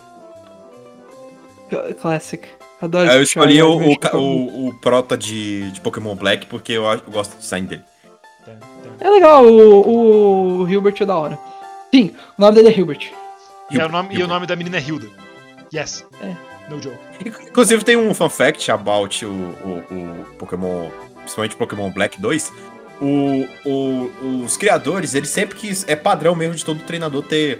Classic. 2.02 2.48
Adoro 2.82 3.12
eu 3.12 3.22
escolhi 3.22 3.58
cara, 4.00 4.18
o, 4.18 4.22
o, 4.22 4.66
o, 4.66 4.68
o 4.70 4.74
prota 4.80 5.16
de, 5.16 5.70
de 5.70 5.80
Pokémon 5.80 6.16
Black 6.16 6.48
porque 6.48 6.74
eu, 6.74 6.84
eu 6.86 7.02
gosto 7.12 7.36
do 7.36 7.40
design 7.40 7.68
dele. 7.68 7.84
É 9.00 9.10
legal, 9.10 9.46
o, 9.46 10.62
o 10.62 10.70
Hilbert 10.70 10.96
é 11.00 11.06
da 11.06 11.16
hora. 11.16 11.40
Sim, 11.94 12.16
o 12.38 12.42
nome 12.42 12.56
dele 12.56 12.70
é 12.70 12.78
Hilbert. 12.78 13.12
É, 13.72 13.86
o 13.86 13.90
nome, 13.90 14.16
e 14.16 14.24
o 14.24 14.28
nome 14.28 14.48
da 14.48 14.56
menina 14.56 14.78
é 14.78 14.82
Hilda. 14.82 15.08
Yes. 15.74 16.06
É. 16.22 16.36
No 16.70 16.82
joke. 16.82 16.98
Inclusive 17.26 17.84
tem 17.84 17.98
um 17.98 18.14
fun 18.14 18.30
fact 18.30 18.70
about 18.72 19.26
o, 19.26 19.30
o, 19.30 19.84
o 19.92 20.26
Pokémon, 20.38 20.90
principalmente 21.22 21.56
Pokémon 21.56 21.90
Black 21.92 22.20
2. 22.22 22.52
O, 23.02 23.48
o- 23.66 24.44
os 24.46 24.58
criadores, 24.58 25.16
eles 25.16 25.30
sempre 25.30 25.58
quis. 25.58 25.84
É 25.88 25.96
padrão 25.96 26.36
mesmo 26.36 26.56
de 26.56 26.64
todo 26.64 26.80
treinador 26.84 27.24
ter 27.24 27.60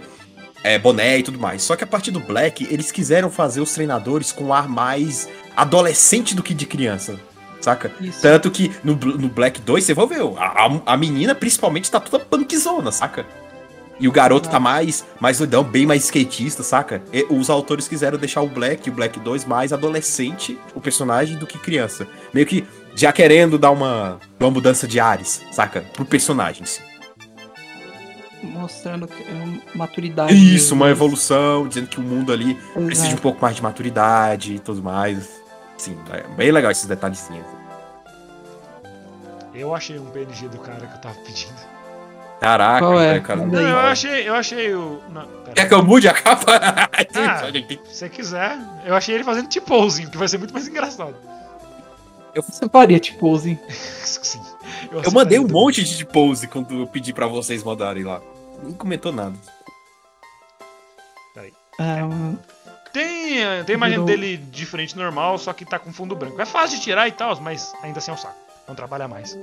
é, 0.62 0.78
boné 0.78 1.18
e 1.18 1.22
tudo 1.22 1.38
mais. 1.38 1.62
Só 1.62 1.74
que 1.74 1.82
a 1.82 1.86
partir 1.86 2.10
do 2.12 2.20
Black, 2.20 2.66
eles 2.70 2.92
quiseram 2.92 3.28
fazer 3.30 3.60
os 3.60 3.72
treinadores 3.74 4.30
com 4.30 4.44
um 4.44 4.52
ar 4.52 4.68
mais 4.68 5.28
adolescente 5.56 6.34
do 6.34 6.42
que 6.42 6.54
de 6.54 6.66
criança. 6.66 7.18
Saca? 7.60 7.92
Isso. 8.00 8.20
Tanto 8.20 8.50
que 8.50 8.72
no, 8.82 8.94
no 8.94 9.28
Black 9.28 9.60
2, 9.60 9.84
você 9.84 9.94
vai 9.94 10.06
ver, 10.06 10.20
a, 10.36 10.66
a- 10.66 10.80
a 10.86 10.96
menina 10.96 11.34
principalmente 11.34 11.90
tá 11.90 11.98
toda 12.00 12.24
punkzona, 12.24 12.90
saca? 12.92 13.24
E 14.00 14.08
o 14.08 14.12
garoto 14.12 14.48
tá 14.48 14.58
mais, 14.58 15.04
mais 15.20 15.38
doidão, 15.38 15.62
bem 15.62 15.86
mais 15.86 16.02
skatista, 16.04 16.64
saca? 16.64 17.02
E 17.12 17.24
os 17.30 17.48
autores 17.48 17.86
quiseram 17.86 18.18
deixar 18.18 18.40
o 18.42 18.48
Black, 18.48 18.88
o 18.90 18.92
Black 18.92 19.20
2, 19.20 19.44
mais 19.44 19.72
adolescente, 19.72 20.58
o 20.74 20.80
personagem, 20.80 21.36
do 21.38 21.46
que 21.46 21.56
criança. 21.56 22.06
Meio 22.34 22.46
que 22.46 22.64
já 22.94 23.12
querendo 23.12 23.58
dar 23.58 23.70
uma, 23.70 24.18
uma 24.38 24.50
mudança 24.50 24.86
de 24.86 25.00
ares, 25.00 25.42
saca? 25.50 25.80
Pro 25.92 26.04
personagem. 26.04 26.62
em 26.62 26.66
si. 26.66 26.80
Mostrando 28.42 29.08
é 29.08 29.76
maturidade. 29.76 30.34
Isso, 30.34 30.74
uma 30.74 30.90
evolução, 30.90 31.66
dizendo 31.68 31.86
que 31.86 32.00
o 32.00 32.02
mundo 32.02 32.32
ali 32.32 32.54
precisa 32.74 32.84
de 32.84 32.90
um 32.90 32.92
Exato. 33.12 33.22
pouco 33.22 33.40
mais 33.40 33.54
de 33.54 33.62
maturidade 33.62 34.54
e 34.54 34.58
tudo 34.58 34.82
mais. 34.82 35.40
Sim, 35.78 35.96
é 36.10 36.22
bem 36.36 36.50
legal 36.50 36.70
esses 36.70 36.86
detalhezinhos. 36.86 37.46
Eu 39.54 39.74
achei 39.74 39.98
um 39.98 40.06
PNG 40.06 40.48
do 40.48 40.58
cara 40.58 40.86
que 40.86 40.94
eu 40.94 41.00
tava 41.00 41.14
pedindo. 41.24 41.72
Caraca, 42.40 42.80
Qual 42.80 43.00
é? 43.00 43.14
né, 43.14 43.20
cara. 43.20 43.46
Não, 43.46 43.60
eu 43.60 43.78
achei, 43.78 44.28
eu 44.28 44.34
achei 44.34 44.74
o. 44.74 45.00
Não. 45.10 45.28
Quer 45.54 45.68
que 45.68 45.74
eu 45.74 45.84
mude 45.84 46.08
a 46.08 46.12
capa? 46.12 46.60
Ah, 46.60 46.88
se 47.48 47.78
você 47.88 48.08
quiser. 48.08 48.58
Eu 48.84 48.96
achei 48.96 49.14
ele 49.14 49.22
fazendo 49.22 49.48
tipo-posing, 49.48 50.08
que 50.08 50.18
vai 50.18 50.26
ser 50.26 50.38
muito 50.38 50.52
mais 50.52 50.66
engraçado. 50.66 51.14
Você 52.40 52.68
faria 52.68 52.98
tipo 52.98 53.34
assim. 53.34 53.58
Sim. 53.68 54.40
Eu 54.90 55.10
mandei 55.12 55.38
um 55.38 55.46
monte 55.48 55.82
de 55.84 56.04
pose 56.06 56.46
quando 56.46 56.80
eu 56.80 56.86
pedi 56.86 57.12
pra 57.12 57.26
vocês 57.26 57.62
mandarem 57.62 58.04
lá. 58.04 58.20
Nem 58.62 58.72
comentou 58.72 59.12
nada. 59.12 59.36
Ah, 61.78 62.04
um- 62.04 62.36
Tem, 62.92 63.42
eh, 63.42 63.62
tem 63.64 63.74
imagem 63.74 63.94
Virou- 63.94 64.06
dele 64.06 64.36
diferente 64.36 64.94
normal, 64.96 65.38
só 65.38 65.52
que 65.54 65.64
tá 65.64 65.78
com 65.78 65.90
fundo 65.90 66.14
branco. 66.14 66.40
É 66.40 66.44
fácil 66.44 66.76
de 66.76 66.84
tirar 66.84 67.08
e 67.08 67.12
tal, 67.12 67.34
mas 67.40 67.72
ainda 67.82 67.98
assim 67.98 68.10
é 68.10 68.14
um 68.14 68.18
saco. 68.18 68.36
Não 68.68 68.74
trabalha 68.74 69.08
mais. 69.08 69.36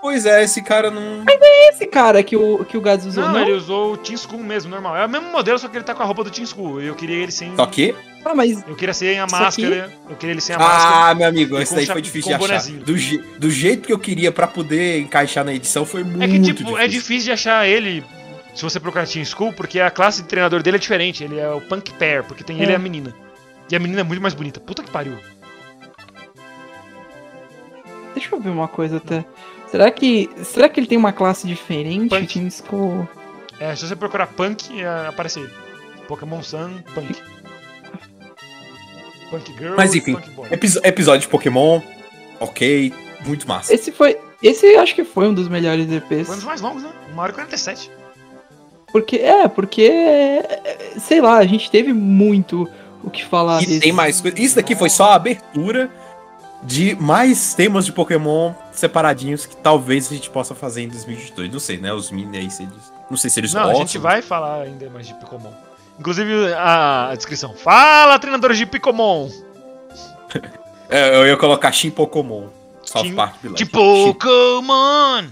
Pois 0.00 0.24
é, 0.24 0.42
esse 0.42 0.62
cara 0.62 0.90
não. 0.90 1.24
esse 1.70 1.86
cara 1.86 2.22
que 2.22 2.34
o, 2.36 2.64
que 2.64 2.76
o 2.76 2.80
Gads 2.80 3.04
usou, 3.06 3.24
Não, 3.24 3.32
não? 3.34 3.40
ele 3.40 3.52
usou 3.52 3.92
o 3.92 3.96
Team 3.98 4.16
School 4.16 4.42
mesmo, 4.42 4.70
normal. 4.70 4.96
É 4.96 5.04
o 5.04 5.08
mesmo 5.08 5.30
modelo, 5.30 5.58
só 5.58 5.68
que 5.68 5.76
ele 5.76 5.84
tá 5.84 5.94
com 5.94 6.02
a 6.02 6.06
roupa 6.06 6.24
do 6.24 6.30
Team 6.30 6.46
School. 6.46 6.80
Eu 6.80 6.94
queria 6.94 7.16
ele 7.16 7.32
sem. 7.32 7.54
Só 7.54 7.66
que. 7.66 7.94
Ah, 8.24 8.34
mas 8.34 8.64
Eu 8.66 8.74
queria 8.74 8.94
sem 8.94 9.18
a 9.18 9.26
máscara. 9.26 9.92
Eu 10.08 10.16
queria 10.16 10.32
ele 10.32 10.40
sem 10.40 10.56
a 10.56 10.58
máscara. 10.58 11.10
Ah, 11.10 11.14
meu 11.14 11.28
amigo, 11.28 11.58
esse 11.58 11.74
daí 11.74 11.86
foi 11.86 12.00
difícil 12.00 12.28
de 12.30 12.34
achar. 12.34 12.46
bonezinho. 12.46 12.80
Do, 12.84 12.96
je- 12.96 13.18
do 13.38 13.50
jeito 13.50 13.86
que 13.86 13.92
eu 13.92 13.98
queria 13.98 14.32
pra 14.32 14.46
poder 14.46 15.00
encaixar 15.00 15.44
na 15.44 15.52
edição 15.52 15.84
foi 15.84 16.02
muito 16.02 16.22
É 16.22 16.26
que, 16.28 16.40
tipo, 16.40 16.58
difícil. 16.60 16.78
é 16.78 16.88
difícil 16.88 17.24
de 17.26 17.32
achar 17.32 17.68
ele 17.68 18.02
se 18.54 18.62
você 18.62 18.80
procurar 18.80 19.06
Team 19.06 19.24
School, 19.24 19.52
porque 19.52 19.78
a 19.80 19.90
classe 19.90 20.22
de 20.22 20.28
treinador 20.28 20.62
dele 20.62 20.76
é 20.76 20.80
diferente. 20.80 21.22
Ele 21.22 21.38
é 21.38 21.50
o 21.50 21.60
Punk 21.60 21.92
Pair, 21.94 22.22
porque 22.24 22.42
tem 22.44 22.60
ele 22.62 22.70
e 22.70 22.72
É. 22.72 22.76
a 22.76 22.78
menina. 22.78 23.14
E 23.70 23.76
a 23.76 23.78
menina 23.78 24.00
é 24.00 24.04
muito 24.04 24.22
mais 24.22 24.32
bonita. 24.34 24.58
Puta 24.60 24.82
que 24.82 24.90
pariu. 24.90 25.18
deixa 28.14 28.34
eu 28.34 28.40
ver 28.40 28.50
uma 28.50 28.68
coisa 28.68 28.96
até. 28.98 29.24
Será 29.70 29.90
que. 29.90 30.30
Será 30.44 30.68
que 30.68 30.78
ele 30.80 30.86
tem 30.86 30.96
uma 30.98 31.12
classe 31.12 31.46
diferente? 31.46 32.08
Punk. 32.08 32.32
Team 32.32 32.48
School. 32.50 33.08
É, 33.58 33.74
se 33.74 33.86
você 33.86 33.96
procurar 33.96 34.28
Punk, 34.28 34.80
é, 34.80 35.06
aparece 35.08 35.40
ele. 35.40 35.50
Pokémon 36.08 36.42
Sun, 36.42 36.78
Punk. 36.94 37.16
Punk 39.38 39.52
Girl 39.58 39.74
Mas 39.76 39.94
enfim, 39.94 40.16
episódio 40.82 41.20
de 41.22 41.28
Pokémon, 41.28 41.80
ok, 42.40 42.92
muito 43.26 43.46
massa. 43.48 43.72
Esse 43.74 43.90
foi. 43.92 44.18
Esse 44.42 44.76
acho 44.76 44.94
que 44.94 45.04
foi 45.04 45.28
um 45.28 45.34
dos 45.34 45.48
melhores 45.48 45.90
EPs. 45.90 46.26
Foi 46.26 46.34
um 46.34 46.38
dos 46.38 46.44
mais 46.44 46.60
longos, 46.60 46.82
né? 46.82 46.90
1 47.14 47.18
hora 47.18 47.32
e 47.32 47.34
47. 47.34 47.90
Porque, 48.92 49.16
é, 49.16 49.48
porque. 49.48 49.90
Sei 50.98 51.20
lá, 51.20 51.38
a 51.38 51.46
gente 51.46 51.70
teve 51.70 51.92
muito 51.92 52.68
o 53.02 53.10
que 53.10 53.24
falar 53.24 53.62
E 53.62 53.66
desse. 53.66 53.80
tem 53.80 53.92
mais 53.92 54.20
coisa. 54.20 54.38
Isso 54.40 54.54
daqui 54.56 54.74
foi 54.76 54.88
só 54.90 55.10
a 55.10 55.14
abertura 55.14 55.90
de 56.62 56.94
mais 56.96 57.54
temas 57.54 57.84
de 57.84 57.92
Pokémon 57.92 58.52
separadinhos 58.72 59.44
que 59.46 59.56
talvez 59.56 60.10
a 60.10 60.14
gente 60.14 60.30
possa 60.30 60.54
fazer 60.54 60.82
em 60.82 60.88
2022. 60.88 61.50
Não 61.52 61.60
sei, 61.60 61.78
né? 61.78 61.92
Os 61.92 62.10
mini 62.10 62.38
aí, 62.38 62.50
se 62.50 62.62
eles. 62.62 62.92
Não 63.10 63.16
sei 63.16 63.30
se 63.30 63.40
eles 63.40 63.52
Não, 63.52 63.62
a 63.62 63.64
gostam. 63.66 63.86
gente 63.86 63.98
vai 63.98 64.22
falar 64.22 64.62
ainda 64.62 64.88
mais 64.90 65.06
de 65.06 65.14
Picomon. 65.14 65.52
Inclusive, 65.98 66.52
a 66.54 67.10
a 67.10 67.14
descrição. 67.14 67.54
Fala, 67.54 68.18
treinadores 68.18 68.58
de 68.58 68.66
Picomon! 68.66 69.28
É, 70.88 71.16
eu 71.16 71.26
ia 71.26 71.36
colocar 71.36 71.72
Shin 71.72 71.90
Pokémon. 71.90 72.48
South 72.84 73.12
Park 73.14 73.36
Village. 73.42 73.64
De 73.64 73.70
Pokémon! 73.70 75.24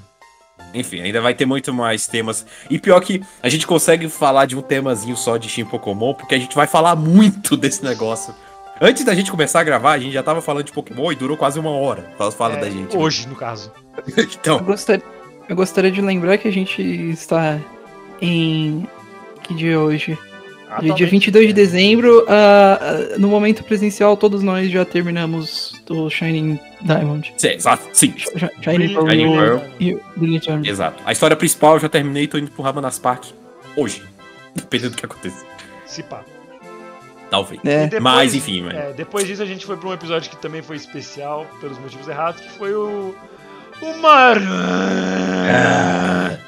Enfim, 0.75 1.03
ainda 1.03 1.21
vai 1.21 1.35
ter 1.35 1.45
muito 1.45 1.73
mais 1.73 2.07
temas. 2.07 2.47
E 2.71 2.79
pior 2.79 2.99
que 3.01 3.23
a 3.43 3.49
gente 3.49 3.67
consegue 3.67 4.09
falar 4.09 4.47
de 4.47 4.57
um 4.57 4.63
temazinho 4.63 5.17
só 5.17 5.37
de 5.37 5.49
Shin 5.49 5.67
Pokémon, 5.67 6.15
porque 6.15 6.35
a 6.35 6.39
gente 6.39 6.55
vai 6.55 6.67
falar 6.67 6.97
muito 6.97 7.57
desse 7.59 7.85
negócio. 7.85 8.35
Antes 8.81 9.05
da 9.05 9.15
gente 9.15 9.31
começar 9.31 9.61
a 9.61 9.65
gravar, 9.65 9.93
a 9.93 9.99
gente 9.99 10.13
já 10.13 10.23
tava 10.23 10.41
falando 10.41 10.65
de 10.65 10.73
Pokémon 10.73 11.13
e 11.13 11.15
durou 11.15 11.37
quase 11.37 11.61
uma 11.61 11.71
hora. 11.71 12.11
Fala, 12.17 12.33
fala 12.33 12.55
É, 12.55 12.61
da 12.61 12.71
gente. 12.71 12.97
Hoje, 12.97 13.29
no 13.29 13.37
caso. 13.37 13.71
Eu 14.17 14.25
então, 14.25 14.59
gostaria, 14.61 15.05
eu 15.49 15.55
gostaria 15.55 15.91
de 15.91 16.01
lembrar 16.01 16.39
que 16.39 16.49
a 16.49 16.53
gente 16.53 16.81
está 16.83 17.61
em. 18.21 18.89
Que 19.43 19.55
dia 19.55 19.75
é 19.75 19.79
hoje? 19.79 20.19
Dia, 20.81 20.81
dia 20.81 20.93
Atualmente, 21.07 21.11
22 21.11 21.47
de 21.49 21.53
dezembro, 21.53 22.25
ah, 22.29 22.79
ah, 22.81 23.19
no 23.19 23.29
momento 23.29 23.63
presencial, 23.65 24.17
todos 24.17 24.43
nós 24.43 24.71
já 24.71 24.85
terminamos 24.85 25.75
o 25.91 26.09
Shining 26.09 26.59
Diamond. 26.81 27.35
sim, 27.37 27.49
exato, 27.49 27.89
sim. 27.93 28.15
Sh- 28.17 28.29
Shining 28.63 28.95
Pearl 28.95 29.13
e 29.13 29.27
o- 29.27 29.33
Pearl. 29.33 29.59
e 29.81 29.95
o 29.95 30.01
Brilliant 30.17 30.43
Diamond. 30.45 30.69
Exato. 30.71 31.03
A 31.05 31.13
história 31.13 31.37
principal 31.37 31.75
eu 31.75 31.81
já 31.81 31.89
terminei 31.89 32.25
e 32.25 32.29
tô 32.29 32.39
indo 32.39 32.51
pro 32.51 32.63
Ramanas 32.63 32.99
Park 32.99 33.25
hoje. 33.77 34.03
Dependendo 34.55 34.91
do 34.91 34.97
que 34.99 35.07
aconteça. 35.07 35.45
Se 35.87 36.03
pá. 36.03 36.21
Talvez. 37.31 37.61
É. 37.65 37.85
Depois- 37.85 38.03
Mas 38.03 38.35
enfim, 38.35 38.63
mano. 38.63 38.79
É, 38.79 38.93
depois 38.93 39.27
disso 39.27 39.43
a 39.43 39.47
gente 39.47 39.65
foi 39.65 39.77
pra 39.77 39.89
um 39.89 39.93
episódio 39.95 40.31
que 40.31 40.37
também 40.37 40.61
foi 40.63 40.77
especial, 40.77 41.47
pelos 41.61 41.79
motivos 41.79 42.07
errados, 42.09 42.41
que 42.43 42.51
foi 42.59 42.75
o. 42.75 43.15
O 43.81 43.99
Mar. 44.01 44.37
Uma... 44.39 46.39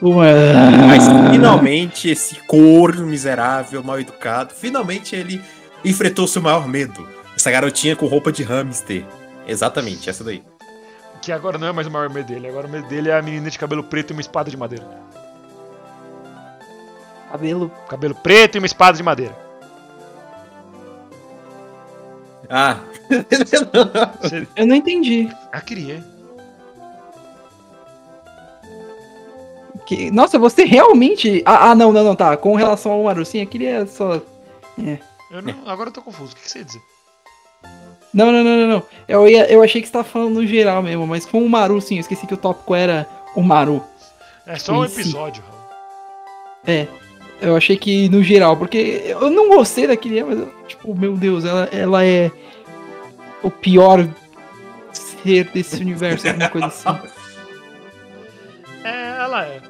Mas 0.00 1.04
finalmente 1.30 2.08
esse 2.08 2.36
corno 2.46 3.06
miserável, 3.06 3.82
mal 3.82 3.98
educado, 3.98 4.54
finalmente 4.54 5.16
ele 5.16 5.42
enfrentou 5.84 6.26
seu 6.26 6.40
maior 6.40 6.68
medo. 6.68 7.08
Essa 7.36 7.50
garotinha 7.50 7.96
com 7.96 8.06
roupa 8.06 8.30
de 8.30 8.42
hamster. 8.42 9.04
Exatamente, 9.46 10.08
essa 10.08 10.22
daí. 10.22 10.42
Que 11.20 11.32
agora 11.32 11.58
não 11.58 11.66
é 11.66 11.72
mais 11.72 11.86
o 11.86 11.90
maior 11.90 12.10
medo 12.10 12.26
dele, 12.26 12.48
agora 12.48 12.66
o 12.66 12.70
medo 12.70 12.86
dele 12.88 13.08
é 13.08 13.18
a 13.18 13.22
menina 13.22 13.50
de 13.50 13.58
cabelo 13.58 13.82
preto 13.82 14.10
e 14.10 14.12
uma 14.12 14.20
espada 14.20 14.50
de 14.50 14.56
madeira. 14.56 14.86
Cabelo. 17.30 17.70
Cabelo 17.88 18.14
preto 18.14 18.56
e 18.56 18.58
uma 18.58 18.66
espada 18.66 18.96
de 18.96 19.02
madeira. 19.02 19.36
Ah. 22.48 22.78
Eu 24.56 24.66
não 24.66 24.74
entendi. 24.74 25.28
Ah, 25.52 25.60
queria. 25.60 26.02
Que- 29.88 30.10
Nossa, 30.10 30.38
você 30.38 30.64
realmente. 30.64 31.42
Ah, 31.46 31.70
ah, 31.70 31.74
não, 31.74 31.90
não, 31.90 32.04
não, 32.04 32.14
tá. 32.14 32.36
Com 32.36 32.54
relação 32.54 32.92
ao 32.92 33.02
Maru, 33.04 33.24
sim, 33.24 33.40
eu 33.40 33.46
queria 33.46 33.86
só. 33.86 34.20
Eu 35.30 35.42
não... 35.42 35.54
Agora 35.66 35.88
eu 35.88 35.92
tô 35.94 36.02
confuso. 36.02 36.32
O 36.32 36.36
que 36.36 36.42
que 36.42 36.50
você 36.50 36.58
ia 36.58 36.64
dizer? 36.66 36.82
Não, 38.12 38.30
não, 38.30 38.44
não, 38.44 38.56
não, 38.58 38.68
não. 38.68 38.82
Eu, 39.08 39.26
ia, 39.26 39.50
eu 39.50 39.62
achei 39.62 39.80
que 39.80 39.86
você 39.88 39.92
tava 39.94 40.04
falando 40.04 40.34
no 40.34 40.46
geral 40.46 40.82
mesmo, 40.82 41.06
mas 41.06 41.24
com 41.24 41.42
o 41.42 41.48
Maru, 41.48 41.80
sim, 41.80 41.94
eu 41.96 42.00
esqueci 42.00 42.26
que 42.26 42.34
o 42.34 42.38
tópico 42.38 42.74
era 42.74 43.08
o 43.34 43.42
Maru. 43.42 43.82
É 44.46 44.58
só 44.58 44.72
um 44.74 44.84
episódio, 44.84 45.42
Raul. 45.48 45.58
É. 46.66 46.86
Eu 47.40 47.56
achei 47.56 47.76
que 47.78 48.08
no 48.10 48.22
geral, 48.22 48.56
porque 48.56 49.02
eu 49.06 49.30
não 49.30 49.48
gostei 49.48 49.86
daquele, 49.86 50.22
mas, 50.22 50.38
eu, 50.38 50.52
tipo, 50.66 50.94
meu 50.94 51.16
Deus, 51.16 51.44
ela, 51.46 51.64
ela 51.72 52.04
é 52.04 52.30
o 53.42 53.50
pior 53.50 54.06
ser 54.92 55.44
desse 55.50 55.80
universo, 55.80 56.28
alguma 56.28 56.48
coisa 56.50 56.66
assim. 56.66 56.88
É, 58.84 59.18
ela 59.18 59.44
é. 59.44 59.60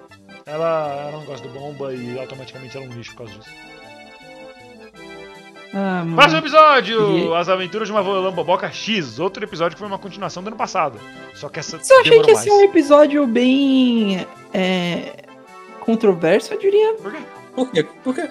Ela, 0.49 0.97
ela 1.03 1.13
não 1.13 1.25
gosta 1.25 1.47
do 1.47 1.53
bomba 1.59 1.93
e 1.95 2.19
automaticamente 2.19 2.77
ela 2.77 2.87
é 2.87 2.89
um 2.89 2.93
lixo 2.93 3.11
por 3.13 3.19
causa 3.27 3.35
disso. 3.35 3.51
Ah. 5.75 6.05
Próximo 6.15 6.39
episódio! 6.39 7.19
E- 7.19 7.35
As 7.35 7.49
Aventuras 7.49 7.89
de 7.89 7.93
uma 7.93 8.01
Lamboboca 8.01 8.71
X. 8.71 9.19
Outro 9.19 9.45
episódio 9.45 9.75
que 9.77 9.79
foi 9.79 9.89
uma 9.89 9.99
continuação 9.99 10.43
do 10.43 10.47
ano 10.49 10.57
passado. 10.57 10.99
Só 11.35 11.49
que 11.49 11.59
essa 11.61 11.77
Eu 11.91 12.01
achei 12.01 12.21
que 12.23 12.29
ia 12.31 12.35
mais. 12.35 12.39
ser 12.45 12.51
um 12.51 12.63
episódio 12.63 13.27
bem. 13.27 14.27
É, 14.55 15.25
controverso, 15.81 16.55
eu 16.55 16.59
diria. 16.59 16.95
Por 16.95 17.13
quê? 17.13 17.19
Por 17.55 17.71
quê? 17.73 17.87
Por 18.03 18.15
quê? 18.15 18.31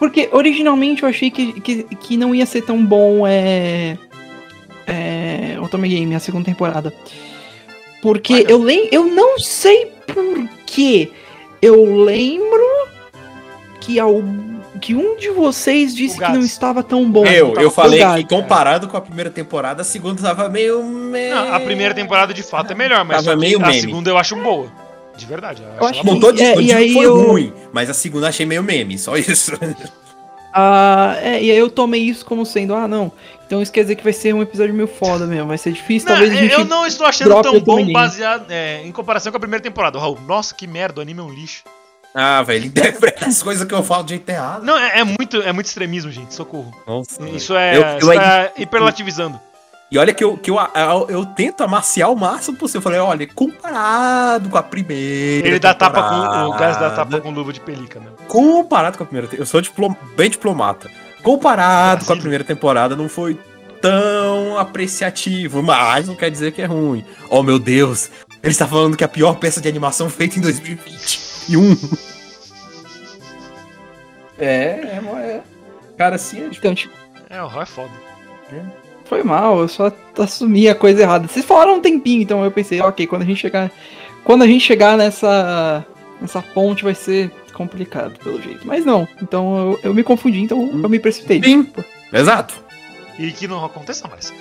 Porque 0.00 0.28
originalmente 0.32 1.04
eu 1.04 1.08
achei 1.08 1.30
que, 1.30 1.60
que, 1.60 1.84
que 1.84 2.16
não 2.16 2.34
ia 2.34 2.44
ser 2.44 2.62
tão 2.62 2.84
bom 2.84 3.24
é. 3.24 3.96
É. 4.88 5.56
Otome 5.62 5.88
Game, 5.88 6.12
a 6.16 6.18
segunda 6.18 6.44
temporada. 6.46 6.92
Porque 8.02 8.44
eu, 8.48 8.60
lem 8.60 8.88
eu 8.90 9.04
não 9.06 9.38
sei 9.38 9.86
por 10.08 10.48
quê. 10.66 11.12
Eu 11.62 12.04
lembro 12.04 12.60
que, 13.80 13.96
que 14.80 14.94
um 14.94 15.16
de 15.16 15.30
vocês 15.30 15.94
disse 15.94 16.16
que 16.18 16.22
não 16.32 16.40
estava 16.40 16.82
tão 16.82 17.08
bom. 17.10 17.24
Eu, 17.24 17.54
eu 17.54 17.70
falei 17.70 18.00
que 18.00 18.28
comparado 18.28 18.88
com 18.88 18.96
a 18.96 19.00
primeira 19.00 19.30
temporada, 19.30 19.82
a 19.82 19.84
segunda 19.84 20.20
tava 20.20 20.48
meio. 20.48 20.82
me- 20.82 21.30
Não, 21.30 21.54
a 21.54 21.60
primeira 21.60 21.94
temporada 21.94 22.34
de 22.34 22.42
fato 22.42 22.72
é 22.72 22.74
melhor, 22.74 23.04
mas 23.04 23.24
Tava 23.24 23.36
que 23.36 23.40
meio 23.40 23.58
a 23.62 23.66
meme. 23.68 23.80
segunda 23.80 24.10
eu 24.10 24.18
acho 24.18 24.34
boa. 24.36 24.66
De 25.16 25.26
verdade. 25.26 25.62
Eu 25.62 25.68
Eu 25.82 25.86
acho 25.86 26.20
tô 26.20 26.32
dizendo 26.32 26.60
É, 26.60 26.62
e 26.62 26.66
que 26.66 26.72
aí 26.72 26.92
foi 26.94 27.04
eu- 27.06 27.22
ruim, 27.28 27.52
mas 27.72 27.88
a 27.90 27.94
segunda 27.94 28.28
achei 28.28 28.44
meio 28.46 28.62
meme, 28.62 28.98
só 28.98 29.16
isso. 29.16 29.52
Ah, 30.52 31.16
é, 31.20 31.42
e 31.42 31.50
aí 31.50 31.56
eu 31.58 31.70
tomei 31.70 32.00
isso 32.02 32.24
como 32.24 32.44
sendo, 32.44 32.74
ah, 32.74 32.86
não. 32.86 33.10
Então 33.46 33.60
isso 33.62 33.70
quer 33.72 33.82
dizer 33.82 33.96
que 33.96 34.04
vai 34.04 34.12
ser 34.12 34.34
um 34.34 34.42
episódio 34.42 34.74
meio 34.74 34.86
foda 34.88 35.26
mesmo. 35.26 35.48
Vai 35.48 35.58
ser 35.58 35.72
difícil, 35.72 36.08
Não, 36.08 36.16
talvez 36.16 36.32
a 36.32 36.40
gente. 36.40 36.52
eu 36.52 36.64
não 36.64 36.86
estou 36.86 37.06
achando 37.06 37.42
tão 37.42 37.60
bom 37.60 37.92
baseado 37.92 38.50
é, 38.50 38.82
em 38.84 38.92
comparação 38.92 39.30
com 39.30 39.36
a 39.36 39.40
primeira 39.40 39.62
temporada. 39.62 39.98
Raul, 39.98 40.18
nossa, 40.26 40.54
que 40.54 40.66
merda, 40.66 41.00
o 41.00 41.02
anime 41.02 41.20
é 41.20 41.22
um 41.22 41.30
lixo. 41.30 41.62
Ah, 42.14 42.42
velho, 42.42 42.58
ele 42.60 42.66
interpreta 42.68 43.26
as 43.26 43.42
coisas 43.42 43.66
que 43.66 43.74
eu 43.74 43.82
falo 43.82 44.04
de 44.04 44.10
jeito 44.10 44.28
errado. 44.28 44.62
Não, 44.64 44.76
é, 44.78 45.00
é 45.00 45.04
muito, 45.04 45.40
é 45.42 45.52
muito 45.52 45.66
extremismo, 45.66 46.10
gente. 46.10 46.34
Socorro. 46.34 46.70
Nossa, 46.86 47.22
Isso 47.28 47.54
é. 47.56 47.76
Eu- 47.76 47.82
eu 47.82 47.98
isso 47.98 48.12
é 48.12 48.52
hiperlativizando. 48.58 49.40
E 49.92 49.98
olha 49.98 50.14
que 50.14 50.24
eu, 50.24 50.38
que 50.38 50.50
eu, 50.50 50.56
eu, 50.56 51.06
eu 51.10 51.26
tento 51.26 51.62
amaciar 51.62 52.10
o 52.10 52.16
máximo 52.16 52.56
possível. 52.56 52.78
Eu 52.78 52.82
falei, 52.82 52.98
olha, 52.98 53.26
comparado 53.26 54.48
com 54.48 54.56
a 54.56 54.62
primeira. 54.62 55.46
Ele 55.46 55.58
dá 55.58 55.74
tapa 55.74 56.02
com. 56.02 56.46
O 56.48 56.56
gás 56.56 56.78
dá 56.78 56.88
tapa 56.92 57.20
com 57.20 57.30
luva 57.30 57.52
de 57.52 57.60
pelica, 57.60 58.00
né? 58.00 58.06
Comparado 58.26 58.96
com 58.96 59.04
a 59.04 59.06
primeira. 59.06 59.28
Eu 59.36 59.44
sou 59.44 59.60
diplom- 59.60 59.94
bem 60.16 60.30
diplomata. 60.30 60.90
Comparado 61.22 62.06
com 62.06 62.12
a 62.14 62.16
primeira 62.16 62.42
temporada, 62.42 62.96
não 62.96 63.06
foi 63.06 63.38
tão 63.82 64.56
apreciativo, 64.58 65.62
mas 65.62 66.08
não 66.08 66.14
quer 66.16 66.30
dizer 66.30 66.52
que 66.52 66.62
é 66.62 66.66
ruim. 66.66 67.04
Oh 67.28 67.42
meu 67.42 67.58
Deus, 67.58 68.10
ele 68.42 68.52
está 68.52 68.66
falando 68.66 68.96
que 68.96 69.04
é 69.04 69.06
a 69.06 69.10
pior 69.10 69.34
peça 69.34 69.60
de 69.60 69.68
animação 69.68 70.08
feita 70.08 70.38
em 70.38 70.40
2021. 70.42 71.76
É, 74.38 74.46
é, 74.46 75.02
é. 75.18 75.42
Cara, 75.98 76.14
assim 76.16 76.40
é 76.44 76.46
Então, 76.46 76.74
tipo, 76.74 76.94
É, 77.28 77.42
o 77.42 77.46
Raul 77.46 77.62
é 77.62 77.66
foda. 77.66 77.92
Foi 79.12 79.22
mal, 79.22 79.60
eu 79.60 79.68
só 79.68 79.92
assumi 80.18 80.70
a 80.70 80.74
coisa 80.74 81.02
errada. 81.02 81.28
Vocês 81.28 81.44
falaram 81.44 81.74
um 81.74 81.80
tempinho, 81.80 82.22
então 82.22 82.42
eu 82.42 82.50
pensei, 82.50 82.80
ok, 82.80 83.06
quando 83.06 83.20
a 83.20 83.26
gente 83.26 83.40
chegar. 83.40 83.70
Quando 84.24 84.40
a 84.40 84.46
gente 84.46 84.64
chegar 84.64 84.96
nessa. 84.96 85.84
nessa 86.18 86.40
ponte 86.40 86.82
vai 86.82 86.94
ser 86.94 87.30
complicado, 87.52 88.18
pelo 88.20 88.40
jeito. 88.40 88.66
Mas 88.66 88.86
não, 88.86 89.06
então 89.20 89.72
eu, 89.72 89.80
eu 89.90 89.94
me 89.94 90.02
confundi, 90.02 90.40
então 90.40 90.70
eu 90.82 90.88
me 90.88 90.98
precipitei. 90.98 91.42
Sim. 91.42 91.70
Exato. 92.10 92.54
E 93.18 93.30
que 93.32 93.46
não 93.46 93.62
aconteça 93.62 94.08
mais. 94.08 94.32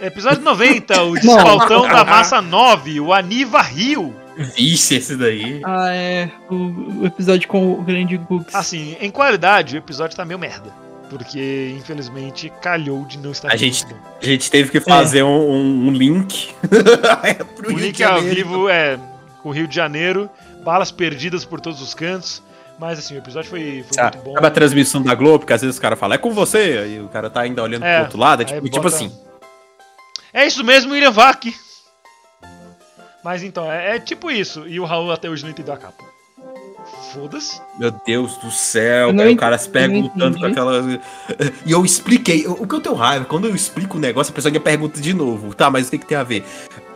Episódio 0.00 0.42
90, 0.42 1.02
o. 1.02 1.14
Desfaltão 1.18 1.88
da 1.88 2.04
Massa 2.04 2.40
9, 2.40 3.00
o 3.00 3.12
Aniva 3.12 3.60
Rio. 3.60 4.14
Vixe, 4.54 4.94
esse 4.94 5.16
daí. 5.16 5.60
Ah, 5.64 5.92
é. 5.92 6.30
O, 6.48 7.00
o 7.00 7.06
episódio 7.06 7.48
com 7.48 7.72
o 7.72 7.82
grande 7.82 8.16
Gugs. 8.16 8.54
Assim, 8.54 8.96
em 9.00 9.10
qualidade, 9.10 9.74
o 9.74 9.78
episódio 9.78 10.16
tá 10.16 10.24
meio 10.24 10.38
merda. 10.38 10.72
Porque, 11.10 11.74
infelizmente, 11.76 12.50
calhou 12.62 13.04
de 13.04 13.18
não 13.18 13.32
estar 13.32 13.52
A 13.52 13.56
gente- 13.56 13.84
bom. 13.84 13.96
A 14.22 14.24
gente 14.24 14.48
teve 14.50 14.70
que 14.70 14.80
fazer 14.80 15.22
um, 15.24 15.50
um- 15.50 15.88
um 15.88 15.90
link. 15.90 16.54
pro 17.56 17.66
O 17.66 17.74
Rio 17.74 17.78
link 17.86 17.96
de 17.96 18.04
ao 18.04 18.20
vivo 18.22 18.68
é 18.68 18.96
o 19.44 19.50
Rio 19.50 19.66
de 19.66 19.74
Janeiro, 19.74 20.30
balas 20.64 20.90
perdidas 20.92 21.44
por 21.44 21.60
todos 21.60 21.82
os 21.82 21.92
cantos. 21.94 22.40
Mas 22.78 22.98
assim, 22.98 23.14
o 23.16 23.18
episódio 23.18 23.50
foi, 23.50 23.82
foi 23.86 23.92
Sabe, 23.94 24.16
muito 24.16 24.24
bom. 24.28 24.34
sabe 24.34 24.46
a 24.46 24.50
transmissão 24.50 25.02
da 25.02 25.14
Globo, 25.14 25.44
que 25.44 25.52
às 25.52 25.60
vezes 25.60 25.76
o 25.76 25.80
cara 25.82 25.96
fala, 25.96 26.14
é 26.14 26.18
com 26.18 26.30
você, 26.32 26.80
aí 26.82 27.00
o 27.00 27.08
cara 27.08 27.28
tá 27.28 27.40
ainda 27.42 27.62
olhando 27.62 27.84
É, 27.84 27.96
pro 27.96 28.04
outro 28.04 28.18
lado, 28.18 28.42
é 28.42 28.44
tipo, 28.46 28.60
tipo 28.62 28.76
bota- 28.80 28.88
assim. 28.94 29.12
É 30.32 30.46
isso 30.46 30.62
mesmo, 30.64 30.92
William 30.92 31.10
Vac. 31.10 31.44
Mas 33.22 33.42
então, 33.42 33.70
é, 33.70 33.96
é 33.96 33.98
tipo 34.00 34.30
isso. 34.30 34.66
E 34.66 34.80
o 34.80 34.84
Raul 34.84 35.10
até 35.12 35.28
hoje 35.28 35.42
não 35.42 35.50
entendeu 35.50 35.74
a 35.74 35.76
capa. 35.76 36.04
Foda-se. 37.14 37.60
Meu 37.78 37.90
Deus 37.90 38.36
do 38.38 38.50
céu, 38.50 39.14
cara, 39.14 39.30
o 39.32 39.36
cara 39.36 39.58
se 39.58 39.68
perguntando 39.68 40.38
com 40.38 40.46
aquela. 40.46 40.82
E 41.66 41.72
eu 41.72 41.84
expliquei. 41.84 42.46
O 42.46 42.66
que 42.66 42.74
eu 42.74 42.80
tenho 42.80 42.94
raiva, 42.94 43.24
quando 43.24 43.46
eu 43.46 43.54
explico 43.54 43.96
o 43.96 44.00
negócio, 44.00 44.32
a 44.32 44.34
pessoa 44.34 44.52
me 44.52 44.60
pergunta 44.60 45.00
de 45.00 45.12
novo. 45.14 45.54
Tá, 45.54 45.70
mas 45.70 45.88
o 45.88 45.90
que, 45.90 45.98
que 45.98 46.06
tem 46.06 46.16
a 46.18 46.22
ver? 46.22 46.44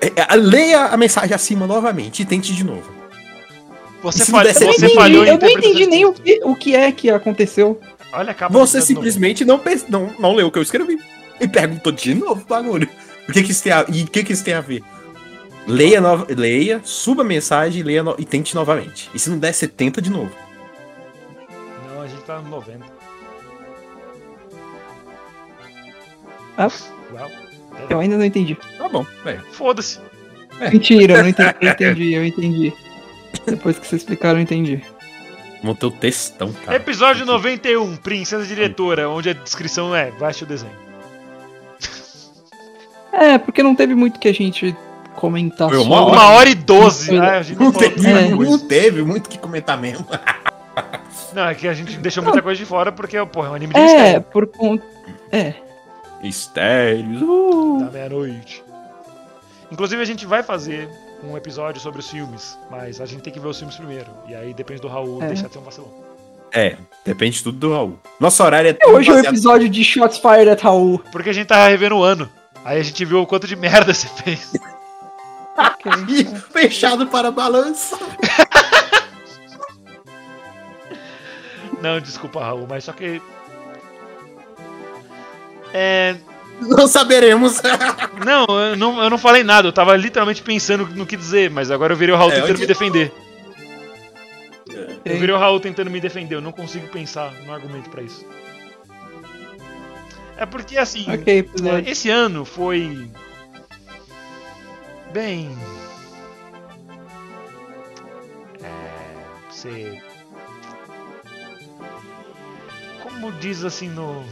É, 0.01 0.07
é, 0.16 0.36
Leia 0.36 0.86
a 0.86 0.97
mensagem 0.97 1.35
acima 1.35 1.66
novamente 1.66 2.23
e 2.23 2.24
tente 2.24 2.55
de 2.55 2.65
novo. 2.65 2.91
Você, 4.03 4.24
falha- 4.27 4.53
der 4.53 4.61
eu 4.62 4.66
não 4.66 4.73
você 4.74 4.85
entendi, 4.85 4.95
falhou 4.95 5.24
eu 5.24 5.39
não 5.39 5.49
entendi 5.49 5.86
nem 5.86 6.05
o 6.05 6.12
que, 6.12 6.41
o 6.45 6.55
que 6.55 6.77
é 6.77 6.93
que 6.93 7.11
aconteceu. 7.11 7.81
Olha 8.12 8.31
a 8.32 8.35
capa 8.35 8.53
Você 8.53 8.81
simplesmente 8.82 9.45
não, 9.45 9.59
pens- 9.59 9.86
não, 9.89 10.11
não 10.19 10.35
leu 10.35 10.49
o 10.49 10.51
que 10.53 10.59
eu 10.59 10.62
escrevi. 10.62 10.99
E 11.41 11.49
perguntou 11.49 11.91
de 11.91 12.15
novo 12.15 12.43
o 12.43 12.45
bagulho. 12.45 12.89
O 13.28 13.32
que, 13.32 13.43
que 13.43 13.51
isso 13.51 13.62
tem 13.65 13.73
a, 13.73 13.85
e 13.89 14.03
o 14.03 14.07
que, 14.07 14.23
que 14.23 14.32
isso 14.35 14.45
tem 14.45 14.55
a 14.55 14.61
ver? 14.61 14.82
Leia, 15.66 16.01
nova, 16.01 16.27
leia, 16.28 16.81
suba 16.85 17.23
a 17.23 17.24
mensagem 17.24 17.81
e, 17.81 17.82
leia 17.82 18.03
no- 18.03 18.15
e 18.19 18.24
tente 18.24 18.55
novamente. 18.55 19.11
E 19.15 19.19
se 19.19 19.31
não 19.31 19.39
der, 19.39 19.53
você 19.55 19.66
tenta 19.66 20.01
de 20.03 20.11
novo. 20.11 20.31
90. 21.49 21.95
Não, 21.95 22.03
a 22.03 22.07
gente 22.07 22.23
tá 22.23 22.39
no 22.41 22.49
90. 22.51 22.85
Ah. 26.59 26.69
Uau. 27.12 27.31
Eu 27.91 27.99
ainda 28.01 28.16
não 28.16 28.24
entendi. 28.24 28.57
Tá 28.78 28.89
bom, 28.89 29.05
velho. 29.24 29.43
Foda-se. 29.53 29.99
Mentira, 30.70 31.15
eu 31.15 31.23
não 31.23 31.28
entendi. 31.31 31.55
Eu 31.61 31.70
entendi, 31.73 32.12
eu 32.15 32.24
entendi. 32.27 32.73
Depois 33.47 33.78
que 33.78 33.86
vocês 33.86 34.03
explicaram, 34.03 34.39
eu 34.39 34.43
entendi. 34.43 34.82
Montei 35.62 35.89
o 35.89 35.93
textão, 35.93 36.53
cara. 36.53 36.77
Episódio 36.77 37.24
91, 37.24 37.97
Princesa 37.97 38.45
Diretora, 38.47 39.09
onde 39.09 39.31
a 39.31 39.32
descrição 39.32 39.95
é 39.97 40.11
baixe 40.12 40.45
o 40.45 40.47
desenho. 40.47 40.85
É, 43.12 43.39
porque 43.39 43.62
não 43.62 43.74
teve 43.74 43.95
muito 43.95 44.19
que 44.20 44.28
a 44.28 44.35
gente 44.35 44.77
comentar 45.15 45.69
Foi 45.69 45.78
sobre. 45.78 45.93
uma 45.93 46.05
Uma 46.07 46.28
hora 46.31 46.49
e 46.49 46.55
doze, 46.55 47.07
Foi- 47.07 47.19
né? 47.20 47.31
A 47.39 47.43
gente 47.43 47.59
Não 47.61 47.73
teve, 47.73 48.07
É. 48.09 48.28
não 48.28 48.59
teve 48.59 49.03
muito 49.03 49.27
o 49.27 49.28
que 49.31 49.39
comentar 49.39 49.78
mesmo. 49.81 50.07
Não, 51.32 51.47
é 51.49 51.55
que 51.55 51.66
a 51.66 51.74
gente 51.74 51.97
deixou 51.99 52.23
muita 52.23 52.41
coisa 52.43 52.59
de 52.59 52.65
fora 52.66 52.91
porque, 52.93 53.16
porra, 53.27 53.49
é 53.49 53.51
um 53.51 53.55
anime 53.55 53.74
de 53.74 53.81
É, 53.81 53.82
mistério. 53.85 54.23
por 54.23 54.47
conta. 54.47 54.85
É. 55.32 55.55
Mistérios. 56.23 57.20
Uh. 57.23 57.78
Da 57.85 57.91
meia-noite. 57.91 58.62
Inclusive, 59.70 60.01
a 60.01 60.05
gente 60.05 60.27
vai 60.27 60.43
fazer 60.43 60.89
um 61.28 61.36
episódio 61.36 61.81
sobre 61.81 62.01
os 62.01 62.09
filmes, 62.11 62.57
mas 62.70 63.01
a 63.01 63.07
gente 63.07 63.23
tem 63.23 63.32
que 63.32 63.41
ver 63.41 63.49
os 63.49 63.59
filmes 63.59 63.77
primeiro. 63.77 64.07
E 64.28 64.35
aí 64.35 64.55
depende 64.55 64.81
do 64.81 64.89
Raul 64.89 65.23
É. 65.23 65.28
deixar 65.28 65.47
de 65.49 65.53
ser 65.55 65.59
um 65.59 65.62
vacilão. 65.62 65.89
É, 66.53 66.77
depende 67.05 67.43
tudo 67.43 67.59
do 67.59 67.73
Raul. 67.73 67.99
Nosso 68.20 68.43
horário 68.45 68.70
é 68.70 68.77
É, 68.81 68.86
Hoje 68.91 69.11
é 69.11 69.15
o 69.15 69.19
episódio 69.19 69.69
de 69.69 69.82
Shots 69.82 70.19
Fired 70.19 70.49
at 70.51 70.61
Raul. 70.62 71.01
Porque 71.11 71.31
a 71.31 71.32
gente 71.32 71.47
tá 71.49 71.66
revendo 71.66 71.97
o 71.97 72.03
ano. 72.05 72.28
Aí 72.65 72.78
a 72.81 72.82
gente 72.82 73.05
viu 73.05 73.20
o 73.23 73.27
quanto 73.27 73.47
de 73.49 73.57
merda 73.57 73.93
você 73.93 74.07
fez. 74.09 74.53
Ok. 75.57 75.93
Ih, 76.09 76.25
fechado 76.53 77.07
para 77.07 77.31
balanço. 77.31 77.99
Não, 81.81 82.01
desculpa, 82.01 82.41
Raul, 82.41 82.67
mas 82.69 82.85
só 82.85 82.93
que. 82.93 83.21
É. 85.73 86.17
Não 86.61 86.87
saberemos. 86.87 87.61
Não 88.25 88.47
eu, 88.49 88.77
não, 88.77 89.03
eu 89.03 89.11
não 89.11 89.19
falei 89.19 89.43
nada, 89.43 89.67
eu 89.69 89.73
tava 89.73 89.95
literalmente 89.97 90.41
pensando 90.41 90.87
no 90.87 91.05
que 91.05 91.17
dizer, 91.17 91.51
mas 91.51 91.71
agora 91.71 91.93
eu 91.93 91.97
virei 91.97 92.15
o 92.15 92.19
Raul 92.19 92.31
É, 92.31 92.41
tentando 92.41 92.61
me 92.61 92.67
defender. 92.67 93.13
Eu 95.05 95.19
virei 95.19 95.35
o 95.35 95.39
Raul 95.39 95.61
tentando 95.61 95.91
me 95.91 96.01
defender, 96.01 96.37
eu 96.37 96.41
não 96.41 96.53
consigo 96.53 96.87
pensar 96.89 97.33
no 97.45 97.53
argumento 97.53 97.91
pra 97.91 98.03
isso. 98.03 98.25
É 100.37 100.47
porque 100.47 100.79
assim, 100.79 101.05
Ok, 101.13 101.39
episódio. 101.39 101.87
é, 101.87 101.91
esse 101.91 102.09
ano 102.09 102.45
foi. 102.45 103.09
Bem. 105.15 105.57
É. 108.62 109.51
Você. 109.51 110.03
Como 113.03 113.31
diz 113.32 113.65
assim 113.65 113.89
no. 113.89 114.24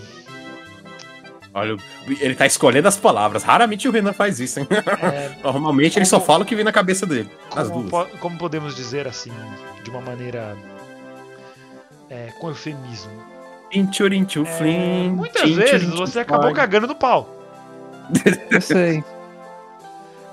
Olha, 1.55 1.77
ele 2.21 2.35
tá 2.35 2.47
escolhendo 2.47 2.89
as 2.89 2.97
palavras. 2.97 3.43
Raramente 3.45 3.87
o 3.87 3.93
Renan 3.93 4.13
faz 4.13 4.41
isso, 4.41 4.59
hein? 4.59 4.67
é, 5.03 5.37
Normalmente 5.45 5.99
ele 5.99 6.05
só 6.07 6.17
Como- 6.17 6.27
fala 6.27 6.43
o 6.43 6.47
que 6.47 6.57
vem 6.57 6.65
na 6.65 6.73
cabeça 6.73 7.07
dele. 7.07 7.31
As 7.55 7.69
como, 7.69 7.89
duas. 7.89 8.09
po- 8.09 8.19
como 8.19 8.37
podemos 8.39 8.75
dizer 8.75 9.07
assim, 9.07 9.31
de 9.85 9.91
uma 9.91 10.01
maneira. 10.01 10.57
É, 12.11 12.31
com 12.41 12.49
eufemismo. 12.49 13.13
Inchurinchu, 13.73 14.45
É, 14.47 15.09
muitas 15.09 15.49
vezes 15.51 15.89
você 15.95 16.19
acabou 16.21 16.53
cagando 16.53 16.87
no 16.89 16.95
pau. 16.95 17.39
Eu 18.51 18.61
sei. 18.61 19.03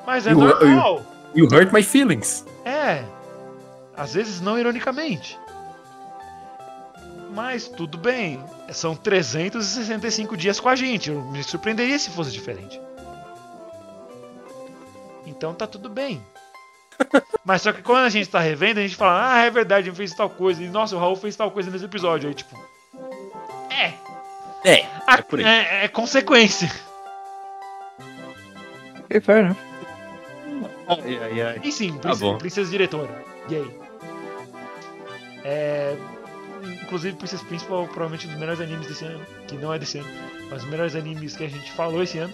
Mas 0.10 0.26
é 0.26 0.34
o- 0.34 0.40
normal. 0.40 1.06
You 1.36 1.46
hurt 1.46 1.72
my 1.72 1.84
feelings. 1.84 2.44
É. 2.66 3.04
Às 3.96 4.16
vezes 4.16 4.42
não 4.42 4.58
ironicamente. 4.58 5.38
Mas 7.32 7.68
tudo 7.68 7.96
bem. 7.96 8.44
São 8.72 8.96
365 8.96 10.36
dias 10.36 10.60
com 10.60 10.68
a 10.68 10.76
gente. 10.76 11.12
Eu 11.12 11.22
me 11.26 11.44
surpreenderia 11.44 12.00
se 12.00 12.10
fosse 12.10 12.32
diferente. 12.32 12.82
Então 15.28 15.54
tá 15.54 15.68
tudo 15.68 15.90
bem. 15.90 16.20
Mas 17.46 17.62
só 17.62 17.72
que 17.72 17.84
quando 17.84 18.06
a 18.06 18.10
gente 18.10 18.28
tá 18.30 18.40
revendo, 18.40 18.80
a 18.80 18.84
gente 18.84 18.96
fala, 18.96 19.34
ah, 19.36 19.46
é 19.46 19.52
verdade, 19.52 19.90
ele 19.90 19.96
fez 19.96 20.12
tal 20.14 20.28
coisa. 20.30 20.64
E 20.64 20.70
nossa, 20.70 20.96
o 20.96 21.00
Raul 21.00 21.16
fez 21.16 21.36
tal 21.36 21.52
coisa 21.52 21.70
nesse 21.70 21.86
episódio. 21.86 22.28
Aí 22.30 22.34
tipo. 22.34 22.58
É. 23.70 23.94
É, 24.66 24.86
a- 25.06 25.14
é 25.18 25.22
por 25.22 25.38
aí. 25.40 25.46
é, 25.46 25.86
é 25.86 25.88
consequência. 25.88 26.70
Ok, 29.04 29.22
fair 29.22 29.46
enough. 29.46 29.69
Ai, 30.90 31.20
ai, 31.22 31.42
ai. 31.42 31.62
E 31.64 31.72
sim, 31.72 31.94
Tá 31.94 32.10
princesa, 32.10 32.38
princesa 32.38 32.72
diretora. 32.72 33.26
E 33.48 33.56
aí? 33.56 33.72
É. 35.44 35.96
Inclusive, 36.84 37.16
Princess 37.16 37.42
Principal 37.44 37.86
provavelmente 37.88 38.26
um 38.28 38.32
dos 38.32 38.40
melhores 38.40 38.60
animes 38.60 38.88
desse 38.88 39.06
ano. 39.06 39.26
Que 39.48 39.56
não 39.56 39.74
é 39.74 39.80
desse 39.80 40.00
ano, 40.00 40.10
mas 40.50 40.64
os 40.64 40.70
melhores 40.70 40.96
animes 40.96 41.38
que 41.38 41.46
a 41.46 41.50
gente 41.50 41.72
falou 41.72 42.02
esse 42.04 42.18
ano. 42.18 42.34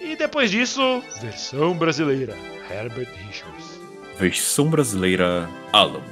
E 0.00 0.16
depois 0.16 0.50
disso, 0.50 1.02
versão 1.20 1.74
brasileira. 1.74 2.34
Herbert 2.70 3.10
Richards. 3.26 3.80
Versão 4.18 4.70
brasileira 4.70 5.48
Alamo. 5.72 6.04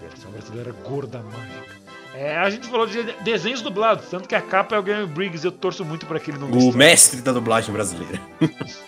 Versão 0.00 0.30
brasileira 0.30 0.72
gorda 0.84 1.22
mágica. 1.22 1.78
É, 2.14 2.36
a 2.36 2.50
gente 2.50 2.66
falou 2.66 2.86
de 2.86 3.02
desenhos 3.22 3.62
dublados, 3.62 4.06
tanto 4.08 4.28
que 4.28 4.34
a 4.34 4.42
capa 4.42 4.74
é 4.74 4.78
o 4.78 4.82
Guilherme 4.82 5.06
Briggs 5.06 5.44
eu 5.44 5.52
torço 5.52 5.84
muito 5.84 6.04
pra 6.04 6.18
que 6.18 6.32
ele 6.32 6.38
não 6.38 6.50
O 6.50 6.74
mestre 6.74 7.20
da 7.20 7.32
dublagem 7.32 7.72
brasileira. 7.72 8.20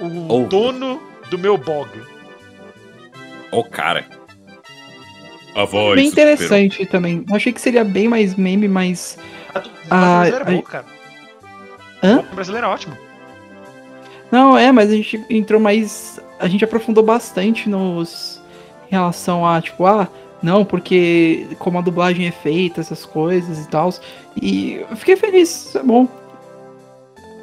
O 0.00 0.34
Oh. 0.34 0.46
dono 0.46 1.00
do 1.30 1.38
meu 1.38 1.56
bog. 1.58 1.88
Ó, 3.52 3.62
cara. 3.64 4.04
A 5.54 5.64
voz. 5.64 5.96
Bem 5.96 6.08
superou. 6.08 6.32
interessante 6.34 6.86
também. 6.86 7.24
Eu 7.28 7.36
achei 7.36 7.52
que 7.52 7.60
seria 7.60 7.84
bem 7.84 8.08
mais 8.08 8.34
meme, 8.36 8.68
mas. 8.68 9.18
A 9.54 9.58
dublagem 9.58 9.82
Ah, 9.90 10.18
brasileira 10.20 10.44
é 10.44 10.52
boa, 10.52 10.62
cara. 10.62 10.84
Hã? 12.02 12.08
A 12.08 12.08
dublagem 12.16 12.34
brasileira 12.34 12.66
é 12.66 12.70
ótima. 12.70 12.98
Não, 14.30 14.56
é, 14.56 14.70
mas 14.70 14.90
a 14.90 14.94
gente 14.94 15.24
entrou 15.28 15.60
mais. 15.60 16.20
A 16.38 16.46
gente 16.48 16.64
aprofundou 16.64 17.02
bastante 17.04 17.68
nos. 17.68 18.40
Em 18.88 18.92
relação 18.92 19.46
a, 19.46 19.60
tipo, 19.60 19.84
ah, 19.86 20.08
não, 20.42 20.64
porque 20.64 21.46
como 21.58 21.78
a 21.78 21.82
dublagem 21.82 22.26
é 22.26 22.30
feita, 22.32 22.80
essas 22.80 23.04
coisas 23.04 23.64
e 23.64 23.68
tal. 23.68 23.92
E 24.40 24.84
eu 24.88 24.96
fiquei 24.96 25.16
feliz, 25.16 25.48
isso 25.66 25.78
é 25.78 25.82
bom. 25.82 26.08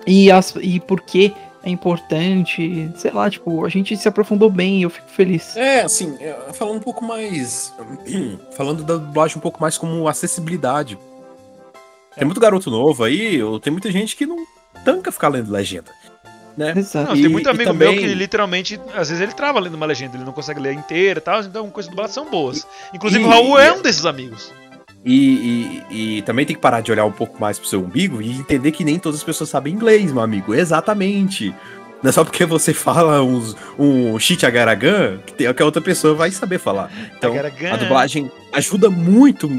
E, 0.05 0.31
as, 0.31 0.53
e 0.61 0.79
por 0.79 1.01
que 1.01 1.33
é 1.67 1.69
importante, 1.69 2.89
sei 2.95 3.11
lá, 3.11 3.29
tipo, 3.29 3.65
a 3.65 3.69
gente 3.69 3.95
se 3.97 4.07
aprofundou 4.07 4.49
bem 4.49 4.79
e 4.79 4.83
eu 4.83 4.89
fico 4.89 5.07
feliz. 5.09 5.55
É, 5.57 5.81
assim, 5.81 6.15
é, 6.21 6.33
falando 6.53 6.77
um 6.77 6.81
pouco 6.81 7.03
mais. 7.03 7.73
Falando 8.55 8.83
da 8.83 8.95
dublagem 8.95 9.37
um 9.37 9.41
pouco 9.41 9.59
mais 9.61 9.77
como 9.77 10.07
acessibilidade. 10.07 10.97
Tem 12.15 12.25
muito 12.25 12.39
garoto 12.39 12.71
novo 12.71 13.03
aí, 13.03 13.41
ou 13.43 13.59
tem 13.59 13.71
muita 13.71 13.91
gente 13.91 14.15
que 14.15 14.25
não 14.25 14.37
tanca 14.85 15.11
ficar 15.11 15.27
lendo 15.27 15.51
legenda. 15.51 15.91
Né? 16.57 16.73
Exato. 16.75 17.09
Não, 17.09 17.15
E- 17.15 17.21
tem 17.21 17.29
muito 17.29 17.47
e 17.47 17.49
amigo 17.51 17.65
também- 17.71 17.91
meu 17.93 18.01
que 18.01 18.07
literalmente, 18.15 18.81
às 18.95 19.09
vezes 19.09 19.21
ele 19.21 19.33
trava 19.33 19.59
lendo 19.59 19.75
uma 19.75 19.85
legenda, 19.85 20.15
ele 20.17 20.23
não 20.23 20.33
consegue 20.33 20.59
ler 20.59 20.73
inteira 20.73 21.19
e 21.19 21.21
tal, 21.21 21.41
então 21.41 21.69
coisas 21.69 21.89
dubladas 21.89 22.15
são 22.15 22.27
boas. 22.31 22.65
Inclusive 22.93 23.23
e- 23.23 23.27
o 23.27 23.29
Raul 23.29 23.59
e- 23.59 23.63
é 23.67 23.71
um 23.73 23.81
desses 23.83 24.05
amigos. 24.07 24.51
E, 25.05 25.83
e- 25.89 26.17
e 26.17 26.21
também 26.23 26.45
tem 26.45 26.55
que 26.55 26.61
parar 26.61 26.81
de 26.81 26.91
olhar 26.91 27.05
um 27.05 27.11
pouco 27.11 27.39
mais 27.39 27.57
pro 27.57 27.67
seu 27.67 27.79
umbigo 27.81 28.21
e 28.21 28.31
entender 28.31 28.71
que 28.71 28.83
nem 28.83 28.99
todas 28.99 29.19
as 29.19 29.23
pessoas 29.23 29.49
sabem 29.49 29.73
inglês, 29.73 30.11
meu 30.11 30.21
amigo. 30.21 30.53
Exatamente. 30.53 31.53
Não 32.03 32.09
é 32.09 32.11
só 32.11 32.23
porque 32.23 32.45
você 32.45 32.73
fala 32.75 33.21
uns, 33.23 33.55
um 33.79 34.17
shit 34.19 34.45
agaragan 34.45 35.17
que, 35.25 35.33
tem- 35.33 35.53
que 35.53 35.61
a 35.61 35.65
outra 35.65 35.81
pessoa 35.81 36.13
vai 36.13 36.29
saber 36.31 36.59
falar. 36.59 36.91
Então, 37.17 37.31
Agaragan. 37.31 37.73
a 37.73 37.77
dublagem 37.77 38.31
ajuda 38.53 38.89
muito 38.89 39.49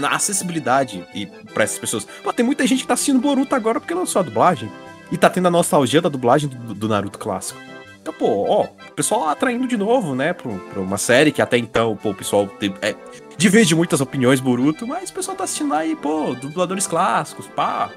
na 0.00 0.10
acessibilidade 0.14 1.04
e 1.14 1.26
para 1.52 1.64
essas 1.64 1.78
pessoas. 1.78 2.06
Pô, 2.22 2.32
tem 2.32 2.44
muita 2.46 2.64
gente 2.66 2.82
que 2.82 2.86
tá 2.86 2.94
assistindo 2.94 3.18
Boruto 3.20 3.54
agora 3.54 3.80
porque 3.80 3.92
lançou 3.94 4.20
a 4.20 4.22
dublagem. 4.22 4.70
E 5.10 5.16
tá 5.16 5.28
tendo 5.30 5.48
a 5.48 5.50
nostalgia 5.50 6.00
da 6.02 6.08
dublagem 6.08 6.48
do, 6.50 6.74
do 6.74 6.88
Naruto 6.88 7.18
clássico. 7.18 7.58
Então, 8.00 8.12
pô, 8.14 8.44
ó, 8.48 8.64
o 8.64 8.92
pessoal 8.94 9.28
atraindo 9.28 9.66
de 9.66 9.76
novo, 9.76 10.14
né, 10.14 10.32
pra, 10.34 10.52
pra 10.72 10.80
uma 10.80 10.98
série 10.98 11.32
que 11.32 11.42
até 11.42 11.58
então, 11.58 11.96
pô, 11.96 12.10
o 12.10 12.14
pessoal 12.14 12.46
tem, 12.46 12.72
é, 12.82 12.94
divide 13.38 13.74
muitas 13.74 14.00
opiniões 14.00 14.40
Boruto, 14.40 14.86
mas 14.86 15.08
o 15.08 15.12
pessoal 15.14 15.36
tá 15.36 15.44
assistindo 15.44 15.70
lá 15.70 15.86
e, 15.86 15.96
pô, 15.96 16.34
dubladores 16.34 16.86
clássicos, 16.86 17.46
pá. 17.46 17.90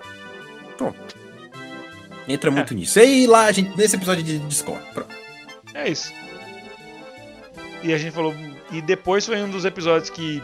Pronto. 0.77 1.15
Entra 2.27 2.49
muito 2.51 2.73
nisso. 2.73 2.99
E 2.99 3.27
lá, 3.27 3.45
a 3.45 3.51
gente, 3.51 3.75
nesse 3.75 3.95
episódio 3.95 4.23
de 4.23 4.37
Discord. 4.39 4.81
Pronto. 4.93 5.13
É 5.73 5.89
isso. 5.89 6.13
E 7.83 7.93
a 7.93 7.97
gente 7.97 8.13
falou. 8.13 8.33
E 8.71 8.81
depois 8.81 9.25
foi 9.25 9.41
um 9.41 9.49
dos 9.49 9.65
episódios 9.65 10.09
que 10.09 10.41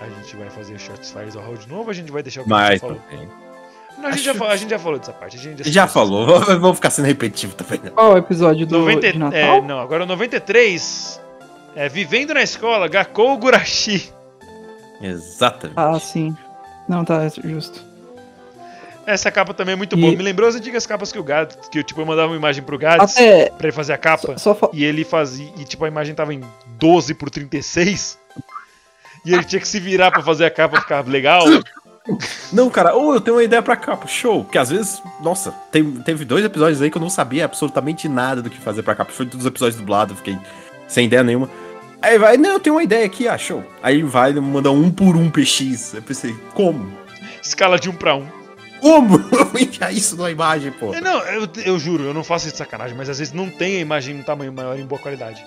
a 0.00 0.08
gente 0.08 0.36
vai 0.36 0.50
fazer 0.50 0.78
Shots 0.78 1.10
Fires 1.12 1.36
ao 1.36 1.42
Raul 1.42 1.56
de 1.56 1.68
novo, 1.68 1.90
a 1.90 1.94
gente 1.94 2.10
vai 2.10 2.22
deixar 2.22 2.42
o 2.42 2.44
que 2.44 2.52
a 2.52 2.56
Mas, 2.56 2.70
gente 2.72 2.80
falou. 2.80 3.00
Não, 3.98 4.08
a, 4.08 4.12
gente 4.12 4.24
já, 4.24 4.34
falou 4.34 4.52
a 4.52 4.56
gente 4.56 4.70
já 4.70 4.78
falou 4.78 4.98
dessa 4.98 5.12
parte. 5.12 5.36
A 5.36 5.40
gente 5.40 5.72
já 5.72 5.86
falou, 5.86 6.40
vamos 6.60 6.76
ficar 6.76 6.90
sendo 6.90 7.06
repetitivo 7.06 7.54
também. 7.54 7.80
né? 7.82 7.90
Qual 7.90 8.12
é 8.12 8.14
o 8.16 8.18
episódio 8.18 8.66
do 8.66 8.78
90, 8.80 9.12
de 9.12 9.18
Natal? 9.18 9.38
é, 9.38 9.62
não, 9.62 9.78
agora 9.80 10.02
o 10.02 10.06
93. 10.06 11.20
É, 11.74 11.88
Vivendo 11.88 12.34
na 12.34 12.42
escola, 12.42 12.88
Gakou 12.88 13.36
Gurashi. 13.38 14.12
Exatamente. 15.00 15.78
Ah, 15.78 15.98
sim. 15.98 16.34
Não, 16.88 17.04
tá, 17.04 17.28
justo. 17.44 17.84
Essa 19.06 19.30
capa 19.30 19.54
também 19.54 19.74
é 19.74 19.76
muito 19.76 19.96
E- 19.96 20.00
boa. 20.00 20.12
Me 20.16 20.22
lembrou 20.22 20.48
as 20.48 20.56
antigas 20.56 20.84
capas 20.86 21.12
que 21.12 21.18
o 21.18 21.22
Gads, 21.22 21.68
que 21.70 21.78
eu 21.78 21.84
tipo, 21.84 22.00
eu 22.00 22.06
mandava 22.06 22.28
uma 22.28 22.36
imagem 22.36 22.62
pro 22.62 22.76
Gads 22.76 23.12
Até. 23.16 23.50
pra 23.50 23.68
ele 23.68 23.72
fazer 23.76 23.92
a 23.92 23.98
capa. 23.98 24.36
Só, 24.36 24.36
só 24.38 24.54
fa- 24.54 24.70
E 24.72 24.84
ele 24.84 25.04
fazia. 25.04 25.48
E 25.56 25.64
tipo, 25.64 25.84
a 25.84 25.88
imagem 25.88 26.14
tava 26.14 26.34
em 26.34 26.40
12 26.78 27.14
por 27.14 27.30
36. 27.30 28.18
E 29.24 29.32
ele 29.32 29.44
tinha 29.44 29.60
que 29.60 29.68
se 29.68 29.78
virar 29.78 30.10
pra 30.10 30.22
fazer 30.22 30.44
a 30.44 30.50
capa 30.50 30.80
ficar 30.80 31.06
legal. 31.06 31.44
Não, 32.52 32.70
cara, 32.70 32.94
ou 32.94 33.14
eu 33.14 33.20
tenho 33.20 33.36
uma 33.36 33.42
ideia 33.42 33.60
pra 33.62 33.76
capa, 33.76 34.06
show. 34.06 34.44
Porque 34.44 34.58
às 34.58 34.70
vezes, 34.70 35.02
nossa, 35.20 35.50
tem- 35.72 35.92
teve 36.02 36.24
dois 36.24 36.44
episódios 36.44 36.80
aí 36.82 36.90
que 36.90 36.96
eu 36.96 37.02
não 37.02 37.10
sabia 37.10 37.44
absolutamente 37.44 38.08
nada 38.08 38.40
do 38.42 38.48
que 38.50 38.58
fazer 38.60 38.82
pra 38.82 38.94
capa. 38.94 39.10
Foi 39.12 39.26
todos 39.26 39.40
os 39.40 39.46
episódios 39.46 39.76
dublados, 39.78 40.16
fiquei 40.18 40.36
sem 40.88 41.06
ideia 41.06 41.22
nenhuma. 41.24 41.48
Aí 42.00 42.18
vai, 42.18 42.36
não, 42.36 42.52
eu 42.52 42.60
tenho 42.60 42.76
uma 42.76 42.82
ideia 42.82 43.06
aqui, 43.06 43.26
ah, 43.26 43.38
show. 43.38 43.64
Aí 43.82 44.02
vai, 44.02 44.32
manda 44.34 44.70
um 44.70 44.90
por 44.90 45.16
um 45.16 45.30
PX. 45.30 45.94
Eu 45.94 46.02
pensei, 46.02 46.34
como? 46.54 46.92
Escala 47.42 47.78
de 47.78 47.88
1 47.88 47.92
pra 47.94 48.14
1. 48.14 48.26
Como? 48.80 49.18
enfiar 49.58 49.92
isso 49.92 50.16
numa 50.16 50.30
imagem, 50.30 50.70
pô. 50.72 50.94
É, 50.94 51.00
Não, 51.00 51.18
eu, 51.24 51.48
eu 51.64 51.78
juro, 51.78 52.04
eu 52.04 52.14
não 52.14 52.22
faço 52.22 52.46
isso 52.46 52.54
de 52.54 52.58
sacanagem, 52.58 52.96
mas 52.96 53.08
às 53.08 53.18
vezes 53.18 53.32
não 53.32 53.48
tem 53.48 53.76
a 53.76 53.80
imagem 53.80 54.16
em 54.16 54.20
um 54.20 54.22
tamanho 54.22 54.52
maior 54.52 54.78
em 54.78 54.84
boa 54.84 55.00
qualidade. 55.00 55.44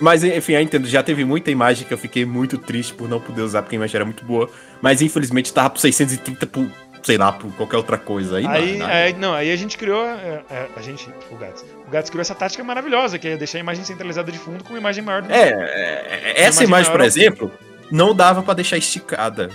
Mas 0.00 0.22
enfim, 0.22 0.52
eu 0.52 0.60
entendo, 0.60 0.86
já 0.86 1.02
teve 1.02 1.24
muita 1.24 1.50
imagem 1.50 1.86
que 1.86 1.92
eu 1.92 1.98
fiquei 1.98 2.24
muito 2.24 2.56
triste 2.56 2.94
por 2.94 3.08
não 3.08 3.20
poder 3.20 3.42
usar, 3.42 3.62
porque 3.62 3.74
a 3.74 3.78
imagem 3.78 3.96
era 3.96 4.04
muito 4.04 4.24
boa. 4.24 4.48
Mas 4.80 5.02
infelizmente 5.02 5.52
tava 5.52 5.70
por 5.70 5.80
630 5.80 6.46
por, 6.46 6.70
sei 7.02 7.16
lá, 7.18 7.32
por 7.32 7.50
qualquer 7.54 7.76
outra 7.76 7.96
coisa. 7.98 8.38
Aí, 8.38 8.46
Aí, 8.46 8.72
não, 8.78 8.86
não. 8.86 8.94
aí- 8.94 9.12
não, 9.14 9.34
aí 9.34 9.52
a 9.52 9.56
gente 9.56 9.76
criou. 9.78 10.04
é, 10.04 10.42
é, 10.50 10.66
a 10.76 10.80
gente, 10.82 11.08
o 11.30 11.36
Gats. 11.36 11.64
O 11.86 11.90
Gats 11.90 12.10
criou 12.10 12.20
essa 12.22 12.34
tática 12.34 12.62
maravilhosa, 12.64 13.18
que 13.18 13.28
é 13.28 13.36
deixar 13.36 13.58
a 13.58 13.60
imagem 13.60 13.84
centralizada 13.84 14.30
de 14.32 14.38
fundo 14.38 14.62
com 14.64 14.70
uma 14.70 14.78
imagem 14.78 15.02
maior 15.04 15.22
do 15.22 15.32
É, 15.32 15.48
é, 15.50 15.52
é, 16.36 16.42
essa 16.42 16.64
Imagem 16.64 16.66
imagem, 16.66 16.92
por 16.92 17.00
exemplo, 17.02 17.52
não 17.90 18.14
dava 18.14 18.42
pra 18.42 18.54
deixar 18.54 18.76
esticada. 18.76 19.48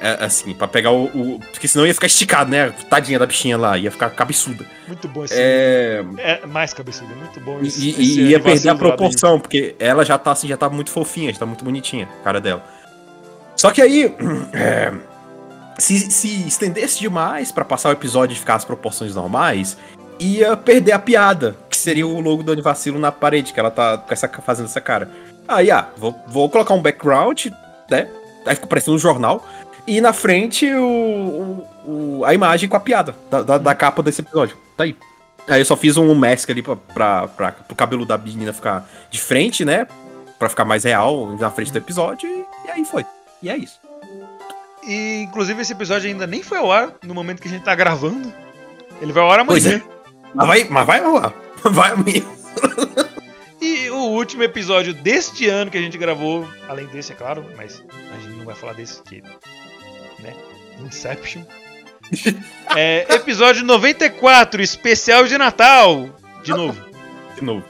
É, 0.00 0.24
assim, 0.24 0.52
pra 0.52 0.66
pegar 0.68 0.90
o, 0.90 1.04
o- 1.04 1.40
Porque 1.52 1.66
senão 1.68 1.86
ia 1.86 1.94
ficar 1.94 2.08
esticado, 2.08 2.50
né? 2.50 2.74
Tadinha 2.90 3.18
da 3.18 3.24
bichinha 3.24 3.56
lá, 3.56 3.78
ia 3.78 3.90
ficar 3.90 4.10
cabeçuda. 4.10 4.66
Muito 4.86 5.08
bom 5.08 5.24
esse. 5.24 5.34
É. 5.36 6.04
É, 6.18 6.46
mais 6.46 6.74
cabeçudo, 6.74 7.14
muito 7.16 7.40
bom 7.40 7.60
esse. 7.62 7.86
e- 7.86 7.90
esse 7.90 8.20
ia 8.22 8.40
perder 8.40 8.68
a 8.70 8.74
proporção, 8.74 9.38
porque 9.40 9.74
ela 9.78 10.04
já 10.04 10.18
tá 10.18 10.32
assim, 10.32 10.48
já 10.48 10.56
tá 10.56 10.68
muito 10.68 10.90
fofinha, 10.90 11.32
já 11.32 11.38
tá 11.38 11.46
muito 11.46 11.64
bonitinha, 11.64 12.08
a 12.20 12.24
cara 12.24 12.40
dela. 12.40 12.62
Só 13.56 13.70
que 13.70 13.80
aí. 13.80 14.14
é, 14.52 14.92
se, 15.78 16.10
se 16.10 16.46
estendesse 16.46 16.98
demais 17.00 17.50
pra 17.52 17.64
passar 17.64 17.88
o 17.90 17.92
episódio 17.92 18.34
e 18.34 18.38
ficar 18.38 18.54
as 18.56 18.64
proporções 18.64 19.14
normais, 19.14 19.76
ia 20.18 20.56
perder 20.56 20.92
a 20.92 20.98
piada, 20.98 21.56
que 21.68 21.76
seria 21.76 22.06
o 22.06 22.20
logo 22.20 22.42
do 22.42 22.52
Anivacilo 22.52 22.98
na 22.98 23.10
parede, 23.12 23.52
que 23.52 23.60
ela 23.60 23.70
tá 23.70 24.02
essa, 24.08 24.28
fazendo 24.28 24.66
essa 24.66 24.80
cara. 24.80 25.10
Aí, 25.46 25.70
ah, 25.70 25.88
vou, 25.96 26.14
vou 26.28 26.48
colocar 26.48 26.72
um 26.74 26.80
background, 26.82 27.46
né? 27.90 28.08
Aí 28.46 28.54
fica 28.54 28.66
parecendo 28.66 28.96
um 28.96 28.98
jornal. 28.98 29.44
E 29.86 30.00
na 30.00 30.12
frente 30.14 30.66
o- 30.74 31.64
o- 31.84 32.22
a 32.24 32.32
imagem 32.32 32.68
com 32.68 32.76
a 32.76 32.80
piada 32.80 33.14
da, 33.30 33.42
da, 33.42 33.58
da 33.58 33.74
capa 33.74 34.02
desse 34.02 34.22
episódio. 34.22 34.56
Tá 34.76 34.84
aí. 34.84 34.96
Aí 35.46 35.60
eu 35.60 35.64
só 35.66 35.76
fiz 35.76 35.98
um 35.98 36.14
mask 36.14 36.48
ali 36.48 36.62
pra, 36.62 36.76
pra, 36.76 37.28
pra, 37.28 37.52
pro 37.52 37.76
cabelo 37.76 38.06
da 38.06 38.16
menina 38.16 38.52
ficar 38.54 38.88
de 39.10 39.20
frente, 39.20 39.62
né? 39.62 39.86
Pra 40.38 40.48
ficar 40.48 40.64
mais 40.64 40.84
real 40.84 41.36
na 41.38 41.50
frente 41.50 41.70
do 41.70 41.76
episódio. 41.76 42.26
E, 42.26 42.44
e 42.66 42.70
aí 42.70 42.84
foi. 42.86 43.04
E 43.42 43.50
é 43.50 43.56
isso. 43.58 43.78
E 44.86 45.22
inclusive 45.22 45.62
esse 45.62 45.72
episódio 45.72 46.08
ainda 46.08 46.26
nem 46.26 46.42
foi 46.42 46.58
ao 46.58 46.70
ar 46.70 46.94
no 47.02 47.14
momento 47.14 47.40
que 47.40 47.48
a 47.48 47.50
gente 47.50 47.64
tá 47.64 47.74
gravando. 47.74 48.32
Ele 49.00 49.12
vai 49.12 49.22
ao 49.22 49.30
ar 49.30 49.40
amanhã. 49.40 49.76
É. 49.76 49.82
Mas 50.34 50.46
vai, 50.46 50.64
mas 50.64 50.86
vai 50.86 51.00
rolar. 51.00 51.32
Vai 51.64 51.92
amanhã. 51.92 52.22
E 53.58 53.88
o 53.88 54.10
último 54.10 54.42
episódio 54.42 54.92
deste 54.92 55.48
ano 55.48 55.70
que 55.70 55.78
a 55.78 55.80
gente 55.80 55.96
gravou, 55.96 56.46
além 56.68 56.86
desse, 56.88 57.12
é 57.12 57.14
claro, 57.14 57.42
mas 57.56 57.82
a 58.14 58.20
gente 58.20 58.36
não 58.36 58.44
vai 58.44 58.54
falar 58.54 58.74
desse 58.74 59.00
que, 59.02 59.22
né? 60.20 60.34
Inception. 60.80 61.42
É, 62.76 63.06
episódio 63.14 63.64
94, 63.64 64.60
especial 64.60 65.26
de 65.26 65.38
Natal. 65.38 66.10
De 66.42 66.50
novo. 66.50 66.78
De 67.34 67.42
novo. 67.42 67.64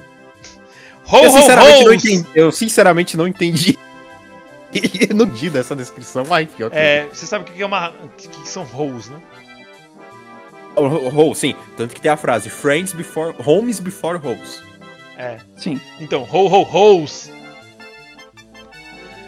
Ho, 1.07 1.17
eu, 1.19 1.31
ho, 1.31 1.33
sinceramente 1.33 1.85
não 1.85 1.93
ho's. 1.93 2.05
entendi, 2.05 2.29
eu 2.35 2.53
sinceramente 2.53 3.17
não 3.17 3.29
entendi. 3.29 3.79
Não 5.15 5.27
entendi 5.27 5.51
dessa 5.51 5.75
descrição. 5.77 6.25
Ai, 6.31 6.47
que 6.47 6.63
ótimo. 6.65 6.79
É, 6.81 7.07
você 7.13 7.27
sabe 7.27 7.49
o 7.51 7.53
que 7.53 7.63
é 7.63 7.67
uma. 7.67 7.91
O 8.03 8.09
que 8.09 8.49
são 8.49 8.67
hoes, 8.75 9.09
né? 9.09 9.19
Ho, 10.77 11.35
sim. 11.35 11.55
Tanto 11.77 11.95
que 11.95 12.01
tem 12.01 12.11
a 12.11 12.17
frase 12.17 12.51
Friends 12.51 12.93
before. 12.93 13.35
Homes 13.45 13.79
before 13.79 14.19
hoes. 14.25 14.63
É. 15.17 15.39
Sim. 15.57 15.81
Então, 16.01 16.23
ho, 16.31 16.47
ho, 16.49 16.63
hoes. 16.73 17.31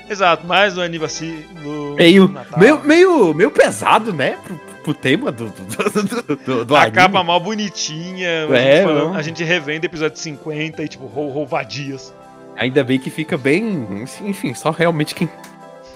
Exato, 0.08 0.46
mais 0.46 0.78
um 0.78 0.82
aniversário 0.82 1.42
do 1.62 1.94
Meio, 1.96 2.28
Natal. 2.28 2.58
meio, 2.60 2.80
meio, 2.84 3.34
meio 3.34 3.50
pesado, 3.50 4.12
né? 4.12 4.38
Pro, 4.44 4.56
pro 4.84 4.94
tema 4.94 5.32
do, 5.32 5.46
do, 5.46 6.02
do, 6.22 6.36
do, 6.36 6.64
do 6.64 6.76
a 6.76 6.82
anime. 6.82 6.94
capa 6.96 7.24
mal 7.24 7.40
bonitinha, 7.40 8.46
a, 8.48 8.56
É, 8.56 8.76
gente 8.76 8.84
falando- 8.86 9.04
não. 9.08 9.14
a 9.14 9.22
gente 9.22 9.42
revendo 9.42 9.84
episódio 9.84 10.16
50 10.16 10.84
e 10.84 10.88
tipo, 10.88 11.04
ho, 11.06 11.36
ho, 11.42 11.44
vadias. 11.44 12.14
Ainda 12.56 12.82
bem 12.84 12.98
que 12.98 13.10
fica 13.10 13.36
bem. 13.36 13.86
Enfim, 14.22 14.54
só 14.54 14.70
realmente 14.70 15.14
quem, 15.14 15.28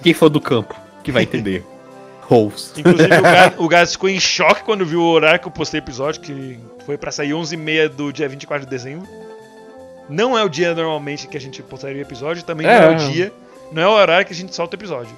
quem 0.03 0.13
for 0.13 0.29
do 0.29 0.39
campo 0.41 0.75
que 1.03 1.11
vai 1.11 1.23
entender. 1.23 1.65
Hoes. 2.29 2.73
Inclusive, 2.77 3.13
o 3.17 3.21
Gás, 3.23 3.53
o 3.57 3.67
Gás 3.67 3.91
ficou 3.93 4.09
em 4.09 4.19
choque 4.19 4.63
quando 4.63 4.85
viu 4.85 5.01
o 5.01 5.11
horário 5.11 5.39
que 5.39 5.47
eu 5.47 5.51
postei 5.51 5.79
o 5.79 5.83
episódio, 5.83 6.21
que 6.21 6.57
foi 6.85 6.97
pra 6.97 7.11
sair 7.11 7.31
11h30 7.31 7.89
do 7.89 8.13
dia 8.13 8.29
24 8.29 8.65
de 8.65 8.69
dezembro. 8.69 9.07
Não 10.07 10.37
é 10.37 10.43
o 10.43 10.49
dia 10.49 10.73
normalmente 10.73 11.27
que 11.27 11.35
a 11.37 11.41
gente 11.41 11.61
postaria 11.61 11.97
o 11.97 12.01
episódio, 12.01 12.43
também 12.43 12.65
não 12.67 12.73
é 12.73 12.85
É. 12.85 12.89
o 12.89 12.95
dia, 13.11 13.33
não 13.71 13.81
é 13.81 13.87
o 13.87 13.91
horário 13.91 14.25
que 14.25 14.33
a 14.33 14.35
gente 14.35 14.55
solta 14.55 14.75
o 14.75 14.79
episódio. 14.79 15.13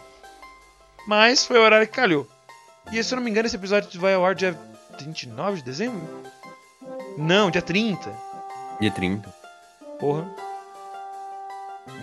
Mas 1.07 1.45
foi 1.45 1.57
o 1.59 1.61
horário 1.61 1.85
que 1.87 1.93
calhou. 1.93 2.27
E 2.91 3.03
se 3.03 3.13
eu 3.13 3.17
não 3.17 3.23
me 3.23 3.29
engano, 3.29 3.45
esse 3.45 3.55
episódio 3.55 3.99
vai 3.99 4.13
ao 4.13 4.25
ar 4.25 4.33
dia 4.35 4.57
29 4.99 5.57
de 5.57 5.63
dezembro? 5.63 6.01
Não, 7.17 7.51
dia 7.51 7.61
30. 7.61 8.09
Dia 8.79 8.91
30. 8.91 9.29
Porra. 9.99 10.25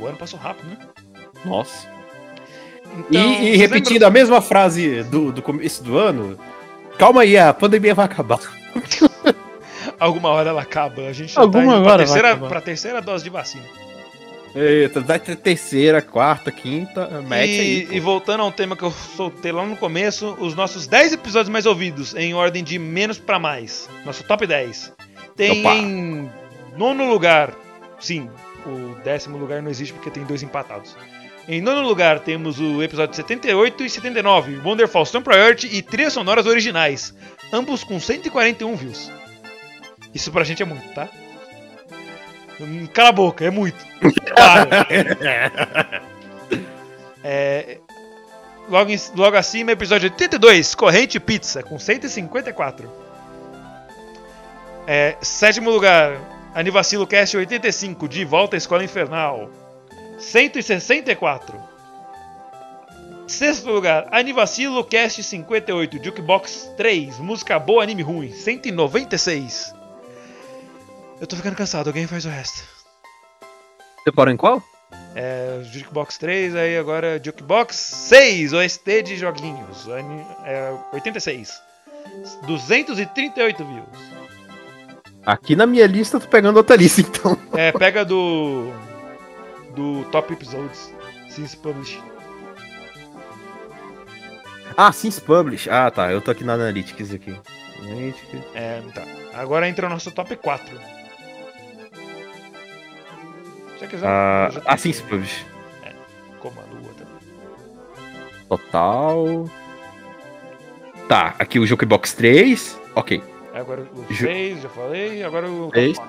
O 0.01 0.07
ano 0.07 0.16
passou 0.16 0.39
rápido, 0.39 0.69
né? 0.69 0.78
Nossa. 1.44 1.89
Então, 2.98 3.20
e, 3.20 3.55
e 3.55 3.57
repetindo 3.57 4.02
a 4.05 4.11
mesma 4.11 4.40
frase 4.40 5.02
do, 5.05 5.32
do 5.32 5.43
começo 5.43 5.82
do 5.82 5.97
ano. 5.97 6.39
Calma 6.98 7.23
aí, 7.23 7.36
a 7.36 7.55
pandemia 7.55 7.94
vai 7.94 8.05
acabar. 8.05 8.40
Alguma 9.98 10.31
hora 10.31 10.51
ela 10.51 10.62
acaba. 10.62 11.02
A 11.02 11.12
gente 11.12 11.32
já 11.32 11.40
Alguma 11.40 11.65
tá 11.65 11.69
indo 11.69 11.73
hora 11.73 11.82
pra 11.82 11.90
vai 11.90 12.07
terceira, 12.07 12.36
pra 12.36 12.61
terceira 12.61 13.02
dose 13.02 13.24
de 13.24 13.31
vacina. 13.31 13.65
Eita, 14.55 15.01
vai 15.01 15.20
ter 15.20 15.36
terceira, 15.36 16.02
quarta, 16.02 16.51
quinta, 16.51 17.07
mete 17.23 17.52
e, 17.52 17.61
aí. 17.61 17.86
pô. 17.86 17.94
e 17.94 18.01
voltando 18.01 18.43
ao 18.43 18.51
tema 18.51 18.77
que 18.77 18.82
eu 18.82 18.90
soltei 18.90 19.52
lá 19.52 19.65
no 19.65 19.77
começo, 19.77 20.36
os 20.40 20.57
nossos 20.57 20.89
10 20.89 21.12
episódios 21.12 21.48
mais 21.48 21.66
ouvidos, 21.66 22.16
em 22.16 22.35
ordem 22.35 22.65
de 22.65 22.77
menos 22.77 23.16
pra 23.16 23.39
mais. 23.39 23.89
Nosso 24.05 24.24
top 24.24 24.47
10. 24.47 24.93
Tem 25.36 25.61
Opa. 25.61 25.74
em 25.74 26.28
nono 26.77 27.09
lugar. 27.09 27.52
Sim, 28.01 28.28
o 28.66 28.97
décimo 29.03 29.37
lugar 29.39 29.62
não 29.62 29.70
existe 29.70 29.93
porque 29.95 30.11
tem 30.11 30.24
dois 30.24 30.43
empatados. 30.43 30.97
Em 31.49 31.61
nono 31.61 31.81
lugar 31.82 32.20
temos 32.20 32.61
o 32.61 32.82
episódio 32.82 33.15
78 33.16 33.85
e 33.85 33.91
79, 33.91 34.59
Wonderful 34.65 35.05
Stone 35.07 35.24
Priority 35.24 35.66
e 35.74 35.82
trilhas 35.82 36.12
sonoras 36.12 36.47
originais. 36.47 37.15
Ambos 37.53 37.82
com 37.82 37.99
141 37.99 38.77
views. 38.77 39.11
Isso 40.15 40.31
pra 40.31 40.45
gente 40.45 40.62
é 40.62 40.66
muito, 40.66 40.87
tá? 40.95 41.09
Cala 42.93 43.09
a 43.09 43.12
boca, 43.12 43.45
é 43.45 43.51
muito. 43.51 43.77
Para. 44.35 44.87
É, 47.23 47.78
logo, 48.69 48.91
em- 48.91 48.99
logo 49.15 49.37
acima, 49.37 49.73
episódio 49.73 50.09
82, 50.11 50.74
Corrente 50.74 51.20
Pizza, 51.20 51.62
com 51.62 51.78
154. 51.78 52.91
É, 54.87 55.16
sétimo 55.20 55.70
lugar, 55.70 56.16
Anivacilo 56.55 57.06
Cast 57.06 57.36
85, 57.36 58.09
De 58.09 58.24
Volta 58.24 58.56
à 58.56 58.59
Escola 58.59 58.82
Infernal, 58.82 59.48
164. 60.18 61.56
Sexto 63.28 63.70
lugar, 63.70 64.09
Anivacilo 64.10 64.82
Cast 64.85 65.22
58, 65.22 66.02
Jukebox 66.02 66.72
3, 66.77 67.18
Música 67.20 67.56
Boa, 67.59 67.85
Anime 67.85 68.02
Ruim, 68.02 68.32
196. 68.32 69.72
Eu 71.20 71.27
tô 71.27 71.36
ficando 71.36 71.55
cansado, 71.55 71.86
alguém 71.86 72.09
faz 72.09 72.24
o 72.24 72.28
resto. 72.28 72.64
Você 74.02 74.10
parou 74.10 74.35
em 74.35 74.36
qual? 74.36 74.60
É, 75.14 75.60
Jukebox 75.72 76.18
3, 76.18 76.56
aí 76.56 76.77
agora 76.77 77.20
Jukebox 77.22 77.77
6, 77.77 78.52
OST 78.52 79.02
de 79.02 79.16
joguinhos. 79.16 79.86
É, 80.44 80.77
86. 80.93 81.62
238 82.47 83.64
views. 83.64 84.19
Aqui 85.24 85.55
na 85.55 85.66
minha 85.66 85.86
lista, 85.86 86.16
eu 86.16 86.20
tô 86.20 86.28
pegando 86.28 86.56
outra 86.56 86.76
lista, 86.76 87.01
então. 87.01 87.36
É, 87.52 87.72
pega 87.72 88.05
do. 88.05 88.70
Do 89.74 90.05
Top 90.10 90.32
Episodes. 90.32 90.92
Since 91.28 91.56
Publish. 91.56 92.01
Ah, 94.76 94.92
Sims 94.92 95.20
Publish. 95.20 95.68
Ah, 95.68 95.90
tá. 95.90 96.10
Eu 96.10 96.20
tô 96.20 96.30
aqui 96.30 96.44
na 96.44 96.55
Analytics 96.55 97.12
aqui. 97.12 97.36
Analytics. 97.82 98.40
É, 98.55 98.80
tá. 98.94 99.05
Agora 99.34 99.68
entra 99.68 99.86
o 99.86 99.90
nosso 99.90 100.10
top 100.10 100.34
4. 100.36 100.74
Se 100.74 100.80
você 103.78 103.86
quiser. 103.86 104.06
Ah, 104.06 104.51
ah, 104.64 104.76
tenho 104.76 104.78
Sims 104.78 105.01
Publish. 105.02 105.47
Como 106.38 106.59
a 106.60 106.64
lua 106.64 106.94
também. 106.97 107.14
Total. 108.48 109.51
Tá, 111.09 111.34
aqui 111.38 111.59
o 111.59 111.66
Jukebox 111.66 112.14
3. 112.14 112.80
Ok. 112.94 113.22
Agora 113.55 113.82
o 113.94 114.12
Ju- 114.12 114.27
6, 114.27 114.62
já 114.62 114.68
falei. 114.68 115.22
Agora 115.24 115.48
o. 115.48 115.70
4. 115.70 116.02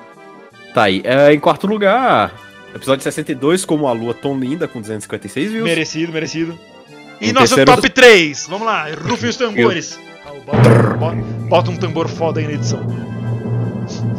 Tá 0.73 0.83
aí. 0.83 1.01
É, 1.03 1.33
em 1.33 1.39
quarto 1.39 1.67
lugar, 1.67 2.31
episódio 2.73 3.03
62, 3.03 3.65
como 3.65 3.87
a 3.87 3.91
lua 3.91 4.13
tão 4.13 4.39
linda, 4.39 4.67
com 4.67 4.79
256 4.79 5.51
views. 5.51 5.65
Merecido, 5.65 6.13
merecido. 6.13 6.57
E 7.19 7.29
Em 7.29 7.33
nosso 7.33 7.55
terceiro- 7.55 7.75
top 7.75 7.89
3. 7.89 8.47
Vamos 8.47 8.65
lá, 8.65 8.87
rufem 9.07 9.29
os 9.29 9.35
tambores. 9.35 9.99
Ah, 10.25 10.31
bota, 10.45 10.69
bota- 11.49 11.71
um 11.71 11.77
tambor 11.77 12.07
foda 12.07 12.39
aí 12.39 12.47
na 12.47 12.53
edição. 12.53 12.79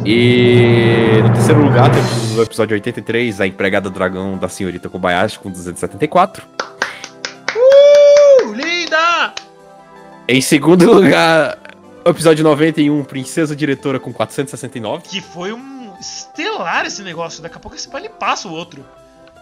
E 0.05 1.19
no 1.23 1.33
terceiro 1.33 1.63
lugar 1.63 1.89
temos 1.91 2.37
o 2.37 2.41
episódio 2.43 2.75
83, 2.75 3.41
a 3.41 3.47
empregada 3.47 3.89
dragão 3.89 4.37
da 4.37 4.47
senhorita 4.47 4.89
Kobayashi, 4.89 5.39
com 5.39 5.49
274. 5.49 6.43
Uh, 7.55 8.53
linda! 8.53 9.33
Em 10.27 10.41
segundo 10.41 10.91
lugar, 10.93 11.57
episódio 12.09 12.43
91, 12.43 13.03
Princesa 13.03 13.55
Diretora, 13.55 13.99
com 13.99 14.11
469. 14.13 15.03
Que 15.07 15.21
foi 15.21 15.53
um 15.53 15.93
estelar 15.99 16.85
esse 16.85 17.01
negócio. 17.01 17.41
Daqui 17.41 17.55
a 17.55 17.59
pouco 17.59 17.77
esse 17.77 17.87
pai 17.87 18.01
ele 18.01 18.09
passa 18.09 18.47
o 18.47 18.51
outro. 18.51 18.85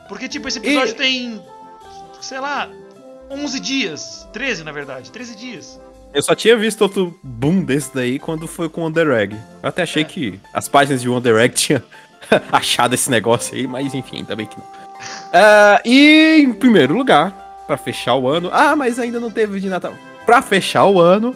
Porque, 0.08 0.28
tipo, 0.28 0.48
esse 0.48 0.60
episódio 0.60 0.94
E- 0.94 0.98
tem. 0.98 1.42
Sei 2.20 2.40
lá. 2.40 2.70
11 3.30 3.60
dias. 3.60 4.28
13, 4.34 4.64
na 4.64 4.72
verdade. 4.72 5.10
13 5.12 5.36
dias. 5.36 5.80
Eu 6.14 6.22
só 6.22 6.36
tinha 6.36 6.58
visto 6.58 6.82
outro 6.82 7.18
boom 7.24 7.64
desse 7.64 7.96
daí 7.96 8.20
quando 8.20 8.46
foi 8.46 8.68
com 8.68 8.82
o 8.82 8.84
Wonder 8.84 9.08
Egg. 9.12 9.34
Eu 9.64 9.70
até 9.70 9.84
achei 9.84 10.04
É. 10.04 10.06
que 10.06 10.40
as 10.54 10.68
páginas 10.68 11.02
de 11.02 11.08
Wonder 11.08 11.38
Egg 11.38 11.56
tinham 11.56 11.82
achado 12.52 12.94
esse 12.94 13.10
negócio 13.10 13.56
aí, 13.56 13.66
mas 13.66 13.94
enfim, 13.94 14.18
ainda 14.18 14.36
bem 14.36 14.46
que 14.46 14.58
não. 14.58 14.68
Ah, 15.34 15.82
e 15.86 16.42
em 16.44 16.52
primeiro 16.52 16.94
lugar, 16.94 17.64
pra 17.66 17.78
fechar 17.78 18.16
o 18.16 18.28
ano. 18.28 18.50
Ah, 18.52 18.76
mas 18.76 19.00
ainda 19.00 19.20
não 19.20 19.32
teve 19.32 19.60
de 19.62 19.70
Natal. 19.70 19.94
Pra 20.26 20.42
fechar 20.42 20.86
o 20.86 21.00
ano, 21.00 21.34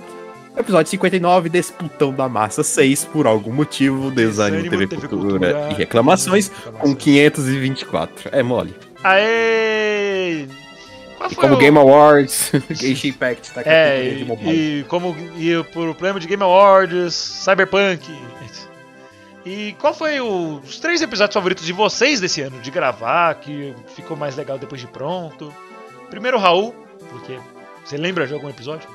episódio 0.58 0.90
59, 0.90 1.50
Disputão 1.50 2.14
da 2.14 2.28
Massa 2.30 2.64
6, 2.64 3.06
por 3.06 3.28
algum 3.28 3.52
motivo, 3.52 4.10
Desânimo, 4.12 4.70
TV, 4.70 4.88
Cultura, 4.88 5.70
e 5.72 5.74
Reclamações, 5.74 6.50
com 6.80 6.96
524. 6.96 8.30
É 8.32 8.42
mole. 8.44 8.76
Aê! 9.04 10.48
E 11.32 11.36
como 11.36 11.56
o- 11.56 11.58
Game 11.58 11.78
Awards, 11.78 12.52
Genshin 12.70 13.08
Impact 13.10 13.52
tá 13.52 13.62
aqui 13.62 13.70
É, 13.70 14.10
de 14.16 14.22
e, 14.22 14.26
mobile. 14.26 14.80
e 14.80 14.84
como 14.84 15.16
e 15.38 15.64
por 15.74 15.94
prêmio 15.96 16.20
de 16.20 16.28
Game 16.28 16.44
Awards, 16.44 17.14
Cyberpunk. 17.14 18.06
E 19.46 19.76
qual 19.80 19.94
foi 19.94 20.20
o- 20.20 20.60
os 20.64 20.80
três 20.80 21.02
episódios 21.02 21.34
favoritos 21.34 21.66
de 21.66 21.72
vocês 21.74 22.20
desse 22.20 22.42
ano? 22.42 22.60
De 22.62 22.72
gravar, 22.72 23.36
que 23.36 23.74
ficou 23.96 24.18
mais 24.18 24.36
legal 24.36 24.58
depois 24.58 24.82
de 24.82 24.88
pronto? 24.88 25.54
Primeiro, 26.10 26.38
Raul, 26.40 26.74
porque 27.12 27.38
Você 27.84 27.98
lembra 27.98 28.26
de 28.26 28.34
algum 28.34 28.50
episódio? 28.50 28.90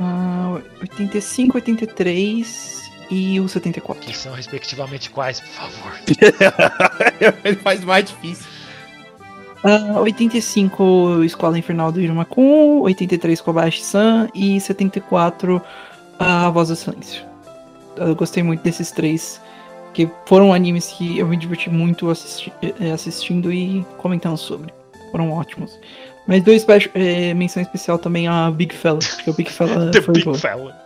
Ah, 0.00 0.58
85, 0.80 1.56
83 1.58 2.90
e 3.10 3.40
o 3.40 3.48
74. 3.48 4.02
Que 4.06 4.16
são 4.16 4.34
respectivamente 4.34 5.10
quais, 5.10 5.40
por 5.40 5.48
favor? 5.48 5.92
Ele 7.44 7.56
faz 7.56 7.82
mais 7.84 8.04
difícil. 8.06 8.46
Ah, 9.64 10.00
85 10.00 11.22
Escola 11.24 11.58
Infernal 11.58 11.90
do 11.90 12.00
Irumakun, 12.00 12.80
83 12.82 13.40
Kobayashi-san 13.40 14.28
e 14.34 14.60
74 14.60 15.60
A 16.18 16.50
Voz 16.50 16.68
do 16.68 16.76
Silêncio. 16.76 17.24
Eu 17.96 18.14
gostei 18.14 18.42
muito 18.42 18.62
desses 18.62 18.90
três, 18.90 19.40
que 19.94 20.08
foram 20.26 20.52
animes 20.52 20.88
que 20.88 21.18
eu 21.18 21.26
me 21.26 21.36
diverti 21.36 21.70
muito 21.70 22.10
assisti- 22.10 22.52
eh, 22.62 22.90
assistindo 22.92 23.50
e 23.50 23.84
comentando 23.96 24.36
sobre. 24.36 24.72
Foram 25.10 25.30
ótimos. 25.32 25.78
Mas 26.26 26.42
dois 26.42 26.62
espe- 26.68 26.90
eh, 26.94 27.34
menção 27.34 27.62
especial 27.62 27.98
também 27.98 28.26
a 28.26 28.50
Big 28.50 28.74
Fella, 28.74 28.98
porque 28.98 29.30
o 29.30 29.32
Big 29.32 29.50
Fella 29.50 29.90
The 29.92 30.02
foi 30.02 30.14
Big 30.14 30.24
boa. 30.24 30.36
Fella. 30.38 30.76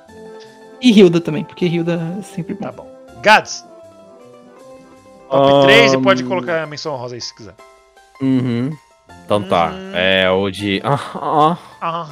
E 0.81 0.93
Hilda 0.99 1.21
também, 1.21 1.45
porque 1.45 1.67
Hilda 1.67 2.17
é 2.19 2.23
sempre 2.23 2.55
bom. 2.55 2.61
Tá 2.65 2.73
bom. 2.73 2.91
Gads. 3.23 3.65
Top 5.31 5.65
3 5.67 5.93
e 5.95 5.99
pode 5.99 6.25
colocar 6.25 6.63
a 6.63 6.67
menção 6.67 6.97
rosa 6.97 7.15
aí 7.15 7.21
se 7.21 7.35
quiser. 7.35 7.55
Uhum. 8.21 8.77
Então 9.25 9.43
tá. 9.43 9.69
Hum. 9.71 9.93
É 9.95 10.31
o 10.31 10.51
de. 10.51 10.81
Ah, 10.85 10.99
ah, 11.15 11.59
Ah, 11.81 12.09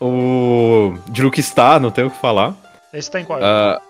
o. 0.00 0.94
De 1.08 1.22
Luke 1.22 1.42
Star, 1.42 1.80
não 1.80 1.90
tenho 1.90 2.08
o 2.08 2.10
que 2.10 2.18
falar. 2.18 2.54
esse 2.92 3.10
tá 3.10 3.20
em 3.20 3.24
qual? 3.24 3.38
Ah, 3.42 3.80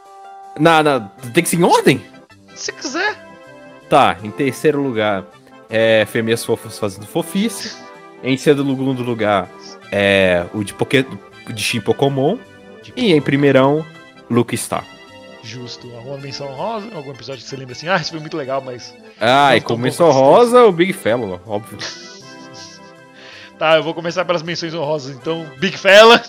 na, 0.58 0.82
na, 0.82 1.00
tem 1.34 1.42
que 1.42 1.48
ser 1.48 1.56
em 1.56 1.64
ordem? 1.64 2.02
Se 2.54 2.72
quiser. 2.72 3.16
Tá, 3.88 4.16
em 4.22 4.30
terceiro 4.30 4.82
lugar 4.82 5.24
é 5.70 6.04
Fêmeas 6.06 6.44
Fofas 6.44 6.78
fazendo 6.78 7.06
fofice. 7.06 7.76
Em 8.22 8.36
segundo 8.36 9.02
lugar 9.02 9.48
é 9.92 10.44
o 10.52 10.64
de, 10.64 10.74
Poké, 10.74 11.04
de 11.48 11.62
Shin 11.62 11.80
Pokémon. 11.80 12.36
E 12.96 13.12
em 13.12 13.20
primeirão, 13.20 13.84
Luke 14.30 14.56
Star. 14.56 14.84
Justo. 15.42 15.90
Alguma 15.94 16.18
menção 16.18 16.46
rosa? 16.48 16.88
Algum 16.94 17.10
episódio 17.10 17.42
que 17.42 17.48
você 17.48 17.56
lembra 17.56 17.72
assim? 17.72 17.88
Ah, 17.88 17.96
esse 17.96 18.10
foi 18.10 18.20
muito 18.20 18.36
legal, 18.36 18.60
mas. 18.60 18.94
Ah, 19.20 19.56
e 19.56 19.60
começou 19.60 20.12
bom, 20.12 20.18
rosa, 20.18 20.64
o 20.64 20.72
Big 20.72 20.92
Fellow, 20.92 21.40
óbvio. 21.46 21.78
Tá, 23.58 23.74
eu 23.74 23.82
vou 23.82 23.92
começar 23.92 24.24
pelas 24.24 24.40
menções 24.40 24.72
honrosas, 24.72 25.16
então. 25.16 25.44
Big 25.58 25.76
Fella. 25.76 26.22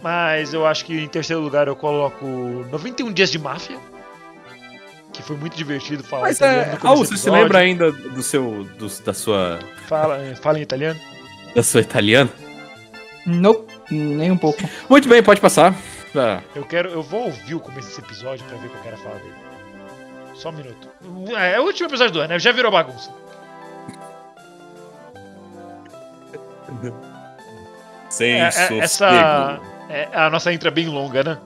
Mas 0.00 0.54
eu 0.54 0.64
acho 0.64 0.84
que 0.84 0.94
em 0.96 1.08
terceiro 1.08 1.42
lugar 1.42 1.66
eu 1.66 1.74
coloco 1.74 2.24
91 2.70 3.12
Dias 3.12 3.28
de 3.28 3.40
Máfia. 3.40 3.76
Que 5.14 5.22
foi 5.22 5.36
muito 5.36 5.56
divertido 5.56 6.02
falar 6.04 6.22
Mas 6.24 6.36
italiano 6.36 6.72
é. 6.72 6.76
do 6.76 6.96
você 6.96 7.16
se 7.16 7.30
lembra 7.30 7.58
ainda 7.58 7.90
do 7.92 8.22
seu. 8.22 8.64
do- 8.76 8.88
da 9.04 9.14
sua. 9.14 9.58
Fala, 9.86 10.18
é, 10.18 10.34
fala 10.34 10.58
em 10.58 10.62
italiano. 10.62 11.00
da 11.54 11.62
sua 11.62 11.80
italiana? 11.80 12.28
Nope, 13.24 13.72
nem 13.90 14.30
um 14.30 14.36
pouco. 14.36 14.60
Muito 14.90 15.08
bem, 15.08 15.22
pode 15.22 15.40
passar. 15.40 15.72
Ah, 16.16 16.40
Eu 16.54 16.64
quero. 16.64 16.90
Eu 16.90 17.02
vou 17.02 17.26
ouvir 17.26 17.54
o 17.54 17.60
começo 17.60 17.88
desse 17.88 18.00
episódio 18.00 18.44
pra 18.46 18.56
ver 18.58 18.66
o 18.66 18.70
que 18.70 18.76
eu 18.76 18.82
quero 18.82 18.96
falar 18.98 19.14
dele. 19.16 19.34
Só 20.34 20.48
um 20.50 20.52
minuto. 20.52 20.88
É, 21.36 21.52
é 21.54 21.60
o 21.60 21.64
último 21.64 21.88
episódio 21.88 22.12
do 22.12 22.18
ano, 22.20 22.28
né? 22.30 22.38
Já 22.40 22.50
virou 22.52 22.70
bagunça. 22.72 23.10
sem 28.10 28.32
É, 28.32 28.48
é, 28.48 28.78
essa. 28.78 29.60
É, 29.88 30.08
a 30.12 30.28
nossa 30.30 30.52
intro 30.52 30.68
é 30.68 30.70
bem 30.72 30.88
longa, 30.88 31.22
né? 31.22 31.38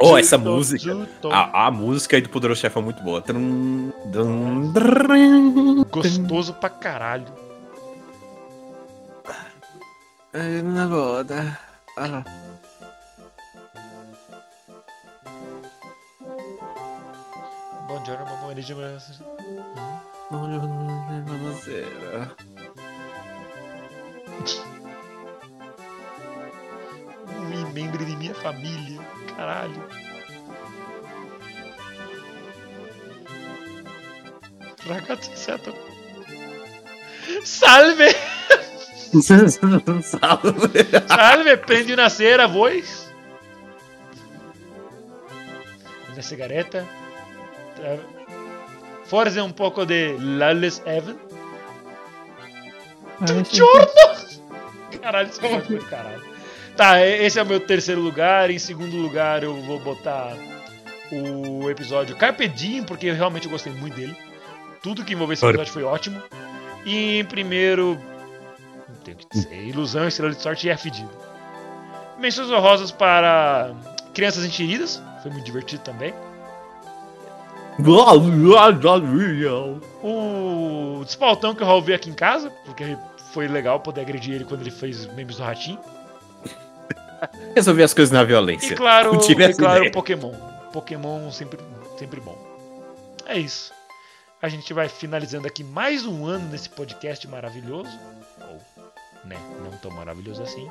Oh, 0.00 0.16
essa 0.16 0.38
música. 0.38 1.08
A, 1.30 1.66
a 1.66 1.70
música 1.70 2.16
aí 2.16 2.22
do 2.22 2.28
Poderoso 2.28 2.60
Chefe 2.60 2.78
é 2.78 2.82
muito 2.82 3.02
boa. 3.02 3.20
Trum, 3.20 3.90
drum, 4.06 4.72
drrrrum. 4.72 5.84
Gostoso 5.84 6.54
pra 6.54 6.70
caralho. 6.70 7.26
É, 10.32 10.62
na 10.62 10.84
roda. 10.84 11.58
Ah. 11.96 12.22
Bom 17.88 18.02
dia, 18.02 18.14
uma 18.14 18.24
boa 18.24 18.54
noite. 18.54 18.74
Um 27.36 27.72
membro 27.72 28.04
de 28.04 28.16
minha 28.16 28.34
família. 28.34 29.00
Caralho. 29.36 29.88
Ragazzi, 34.86 35.30
certo? 35.36 35.74
Salve! 37.44 38.14
Salve, 41.06 41.58
prendi 41.58 41.92
una 41.92 42.08
sera 42.08 42.46
voi. 42.46 42.84
Una 46.12 46.22
sigaretta. 46.22 46.84
Tra- 47.74 48.16
Forse 49.04 49.40
un 49.40 49.52
poco 49.54 49.86
de 49.86 50.16
Lawless 50.18 50.82
Evan. 50.84 51.18
Giorno! 53.50 53.86
Caralho, 55.00 55.28
isso 55.30 55.40
é 55.44 55.48
uma 55.48 55.60
coisa 55.62 55.86
caralho. 55.88 56.27
Tá, 56.78 57.04
esse 57.04 57.40
é 57.40 57.42
o 57.42 57.46
meu 57.46 57.58
terceiro 57.58 58.00
lugar. 58.00 58.52
Em 58.52 58.58
segundo 58.60 58.96
lugar, 58.96 59.42
eu 59.42 59.52
vou 59.62 59.80
botar 59.80 60.32
o 61.10 61.68
episódio 61.68 62.14
Carpe 62.14 62.46
Diem, 62.46 62.84
porque 62.84 63.06
eu 63.06 63.16
realmente 63.16 63.48
gostei 63.48 63.72
muito 63.72 63.96
dele. 63.96 64.16
Tudo 64.80 65.04
que 65.04 65.12
envolveu 65.12 65.34
esse 65.34 65.44
episódio 65.44 65.72
foi 65.72 65.82
ótimo. 65.82 66.22
E 66.86 67.18
em 67.18 67.24
primeiro, 67.24 67.98
não 68.88 68.94
tenho 69.02 69.16
que 69.16 69.26
dizer, 69.28 69.60
Ilusão, 69.60 70.06
Estrela 70.06 70.32
de 70.32 70.40
Sorte 70.40 70.68
e 70.68 70.70
é 70.70 70.76
fedido. 70.76 71.10
Menções 72.16 72.48
honrosas 72.48 72.92
para 72.92 73.74
Crianças 74.14 74.44
Encheridas, 74.44 75.02
foi 75.20 75.32
muito 75.32 75.44
divertido 75.44 75.82
também. 75.82 76.14
O 80.00 81.02
Despaltão 81.04 81.56
que 81.56 81.62
eu 81.64 81.66
Raul 81.66 81.82
veio 81.82 81.96
aqui 81.96 82.08
em 82.08 82.14
casa, 82.14 82.50
porque 82.64 82.96
foi 83.32 83.48
legal 83.48 83.80
poder 83.80 84.02
agredir 84.02 84.36
ele 84.36 84.44
quando 84.44 84.60
ele 84.60 84.70
fez 84.70 85.06
memes 85.06 85.38
do 85.38 85.42
Ratinho. 85.42 85.80
Resolver 87.54 87.82
as 87.82 87.94
coisas 87.94 88.12
na 88.12 88.22
E 88.22 88.26
violência. 88.26 88.76
claro, 88.76 89.12
Não 89.14 89.20
tive 89.20 89.44
e 89.44 89.54
claro 89.54 89.78
ideia. 89.78 89.92
Pokémon. 89.92 90.32
Pokémon 90.72 91.30
sempre, 91.30 91.58
sempre 91.98 92.20
bom. 92.20 92.36
É 93.26 93.38
isso. 93.38 93.72
A 94.40 94.48
gente 94.48 94.72
vai 94.72 94.88
finalizando 94.88 95.46
aqui 95.46 95.64
mais 95.64 96.06
um 96.06 96.24
ano 96.26 96.48
nesse 96.48 96.68
podcast 96.68 97.26
maravilhoso. 97.26 97.90
Ou, 98.40 98.60
né, 99.24 99.36
não 99.64 99.72
tão 99.78 99.90
maravilhoso 99.90 100.42
assim. 100.42 100.68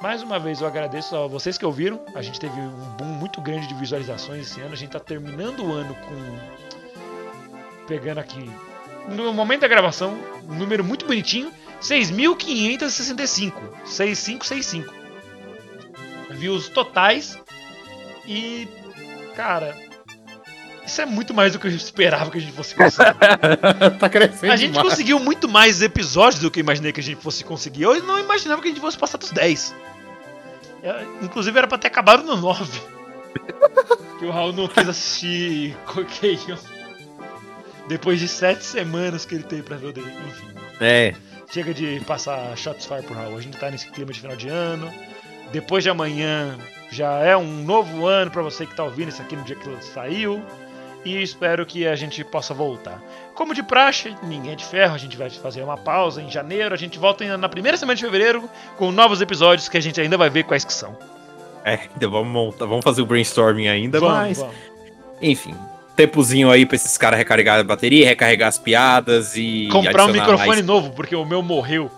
Mais 0.00 0.22
uma 0.22 0.38
vez 0.38 0.60
eu 0.60 0.66
agradeço 0.66 1.16
a 1.16 1.26
vocês 1.26 1.56
que 1.58 1.64
ouviram. 1.64 2.00
A 2.14 2.22
gente 2.22 2.38
teve 2.38 2.58
um 2.60 2.96
boom 2.96 3.04
muito 3.06 3.40
grande 3.40 3.66
de 3.66 3.74
visualizações 3.74 4.50
esse 4.50 4.60
ano. 4.60 4.72
A 4.72 4.76
gente 4.76 4.90
tá 4.90 5.00
terminando 5.00 5.64
o 5.64 5.72
ano 5.72 5.94
com. 5.94 6.38
Pegando 7.86 8.18
aqui. 8.18 8.50
No 9.08 9.32
momento 9.32 9.60
da 9.62 9.68
gravação, 9.68 10.18
um 10.48 10.54
número 10.54 10.84
muito 10.84 11.06
bonitinho: 11.06 11.52
6.565. 11.80 13.52
6565 13.84 14.97
views 16.38 16.68
totais. 16.68 17.38
E, 18.26 18.68
cara, 19.34 19.76
isso 20.86 21.02
é 21.02 21.06
muito 21.06 21.34
mais 21.34 21.52
do 21.52 21.58
que 21.58 21.66
eu 21.66 21.70
esperava 21.70 22.30
que 22.30 22.38
a 22.38 22.40
gente 22.40 22.52
fosse 22.52 22.74
conseguir. 22.74 23.14
tá 24.00 24.08
crescendo 24.08 24.52
A 24.52 24.56
gente 24.56 24.72
demais. 24.72 24.88
conseguiu 24.88 25.18
muito 25.18 25.48
mais 25.48 25.82
episódios 25.82 26.40
do 26.40 26.50
que 26.50 26.60
eu 26.60 26.62
imaginei 26.62 26.92
que 26.92 27.00
a 27.00 27.02
gente 27.02 27.20
fosse 27.22 27.44
conseguir. 27.44 27.82
Eu 27.82 28.02
não 28.02 28.18
imaginava 28.18 28.62
que 28.62 28.68
a 28.68 28.70
gente 28.70 28.80
fosse 28.80 28.96
passar 28.96 29.18
dos 29.18 29.30
10. 29.30 29.74
É, 30.82 31.04
Inclusive 31.22 31.58
era 31.58 31.66
pra 31.66 31.76
ter 31.76 31.88
acabado 31.88 32.22
no 32.22 32.36
9. 32.36 32.80
que 34.18 34.24
o 34.24 34.30
Raul 34.30 34.52
não 34.52 34.66
quis 34.66 34.88
assistir 34.88 35.76
Coqueion. 35.86 36.56
Depois 37.88 38.20
de 38.20 38.28
7 38.28 38.64
semanas 38.64 39.24
que 39.24 39.34
ele 39.34 39.44
teve 39.44 39.62
pra 39.62 39.76
ver 39.76 39.88
o 39.88 39.92
dele. 39.92 40.12
Enfim. 40.26 40.46
É. 40.80 41.14
Chega 41.50 41.72
de 41.72 42.00
passar 42.06 42.56
shots 42.56 42.86
fire 42.86 43.02
pro 43.02 43.14
Raul. 43.14 43.36
A 43.36 43.40
gente 43.40 43.56
tá 43.58 43.70
nesse 43.70 43.88
clima 43.90 44.12
de 44.12 44.20
final 44.20 44.36
de 44.36 44.48
ano. 44.48 44.92
Depois 45.52 45.82
de 45.82 45.90
amanhã 45.90 46.56
já 46.90 47.18
é 47.18 47.36
um 47.36 47.62
novo 47.62 48.06
ano 48.06 48.30
pra 48.30 48.42
você 48.42 48.66
que 48.66 48.74
tá 48.74 48.84
ouvindo 48.84 49.08
isso 49.08 49.20
aqui 49.20 49.36
no 49.36 49.42
dia 49.42 49.56
que 49.56 49.84
saiu. 49.84 50.42
E 51.04 51.22
espero 51.22 51.64
que 51.64 51.86
a 51.86 51.94
gente 51.94 52.22
possa 52.24 52.52
voltar. 52.52 53.00
Como 53.34 53.54
de 53.54 53.62
praxe, 53.62 54.14
ninguém 54.22 54.52
é 54.52 54.56
de 54.56 54.64
ferro, 54.64 54.94
a 54.94 54.98
gente 54.98 55.16
vai 55.16 55.30
fazer 55.30 55.62
uma 55.62 55.76
pausa 55.76 56.20
em 56.20 56.30
janeiro. 56.30 56.74
A 56.74 56.78
gente 56.78 56.98
volta 56.98 57.22
ainda 57.22 57.38
na 57.38 57.48
primeira 57.48 57.76
semana 57.76 57.94
de 57.94 58.02
fevereiro 58.02 58.48
com 58.76 58.90
novos 58.90 59.20
episódios 59.20 59.68
que 59.68 59.76
a 59.76 59.80
gente 59.80 60.00
ainda 60.00 60.18
vai 60.18 60.28
ver 60.28 60.42
quais 60.42 60.64
que 60.64 60.72
são. 60.72 60.96
É, 61.64 61.80
então 61.96 62.10
vamos 62.10 62.28
montar, 62.32 62.66
vamos 62.66 62.84
fazer 62.84 63.02
o 63.02 63.06
brainstorming 63.06 63.68
ainda, 63.68 64.00
Vamos, 64.00 64.16
mas. 64.16 64.38
vamos. 64.38 64.54
Enfim. 65.20 65.54
Tempozinho 65.94 66.50
aí 66.50 66.64
pra 66.64 66.76
esses 66.76 66.96
caras 66.96 67.18
recarregar 67.18 67.58
a 67.58 67.64
bateria, 67.64 68.06
recarregar 68.06 68.48
as 68.48 68.58
piadas 68.58 69.36
e. 69.36 69.68
Comprar 69.70 70.06
um 70.06 70.12
microfone 70.12 70.48
mais, 70.48 70.64
novo, 70.64 70.90
porque 70.90 71.14
o 71.14 71.24
meu 71.24 71.42
morreu. 71.42 71.90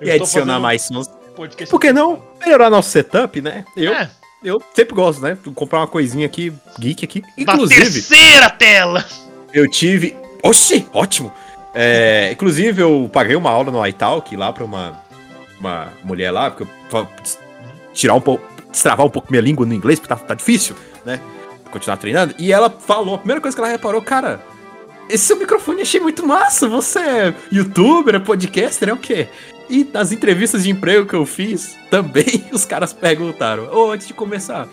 Eu 0.00 0.08
E 0.08 0.10
adicionar 0.10 0.46
fazendo 0.46 0.60
mais 0.60 0.82
sons. 0.82 1.08
Podcast 1.36 1.70
Por 1.70 1.80
que 1.80 1.92
não 1.92 2.22
melhorar 2.40 2.70
nosso 2.70 2.90
setup, 2.90 3.40
né? 3.40 3.64
Eu, 3.76 3.92
É, 3.92 4.10
eu 4.42 4.60
sempre 4.74 4.94
gosto, 4.94 5.22
né? 5.22 5.36
Comprar 5.54 5.80
uma 5.80 5.86
coisinha 5.86 6.26
aqui, 6.26 6.52
geek 6.78 7.04
aqui. 7.04 7.22
Inclusive, 7.36 7.80
terceira 7.80 8.50
tela! 8.50 9.04
Eu 9.52 9.70
tive. 9.70 10.16
Oxi, 10.42 10.86
ótimo! 10.92 11.32
É, 11.74 12.30
inclusive, 12.32 12.82
eu 12.82 13.10
paguei 13.12 13.36
uma 13.36 13.50
aula 13.50 13.70
no 13.70 13.86
iTalk 13.86 14.34
lá 14.34 14.52
pra 14.52 14.64
uma, 14.64 15.00
uma 15.60 15.92
mulher 16.02 16.30
lá, 16.30 16.50
porque 16.50 16.70
eu 16.92 17.08
tirar 17.92 18.14
um 18.14 18.20
pouco, 18.20 18.44
destravar 18.70 19.04
um 19.04 19.10
pouco 19.10 19.28
minha 19.30 19.42
língua 19.42 19.66
no 19.66 19.74
inglês, 19.74 19.98
porque 19.98 20.14
tá, 20.14 20.20
tá 20.20 20.34
difícil, 20.34 20.74
né? 21.04 21.20
Continuar 21.70 21.98
treinando. 21.98 22.34
E 22.38 22.52
ela 22.52 22.70
falou, 22.70 23.16
a 23.16 23.18
primeira 23.18 23.40
coisa 23.40 23.54
que 23.54 23.60
ela 23.60 23.70
reparou, 23.70 24.00
cara, 24.00 24.40
esse 25.08 25.24
seu 25.24 25.36
microfone 25.36 25.78
eu 25.78 25.82
achei 25.82 26.00
muito 26.00 26.26
massa. 26.26 26.68
Você 26.68 26.98
é 26.98 27.34
youtuber, 27.52 28.14
é 28.14 28.18
podcaster, 28.18 28.88
é 28.88 28.92
o 28.92 28.96
quê? 28.96 29.28
E 29.68 29.84
nas 29.84 30.12
entrevistas 30.12 30.64
de 30.64 30.70
emprego 30.70 31.06
que 31.06 31.14
eu 31.14 31.26
fiz, 31.26 31.76
também 31.90 32.44
os 32.52 32.64
caras 32.64 32.92
perguntaram, 32.92 33.68
ô, 33.72 33.90
antes 33.90 34.06
de 34.06 34.14
começar, 34.14 34.68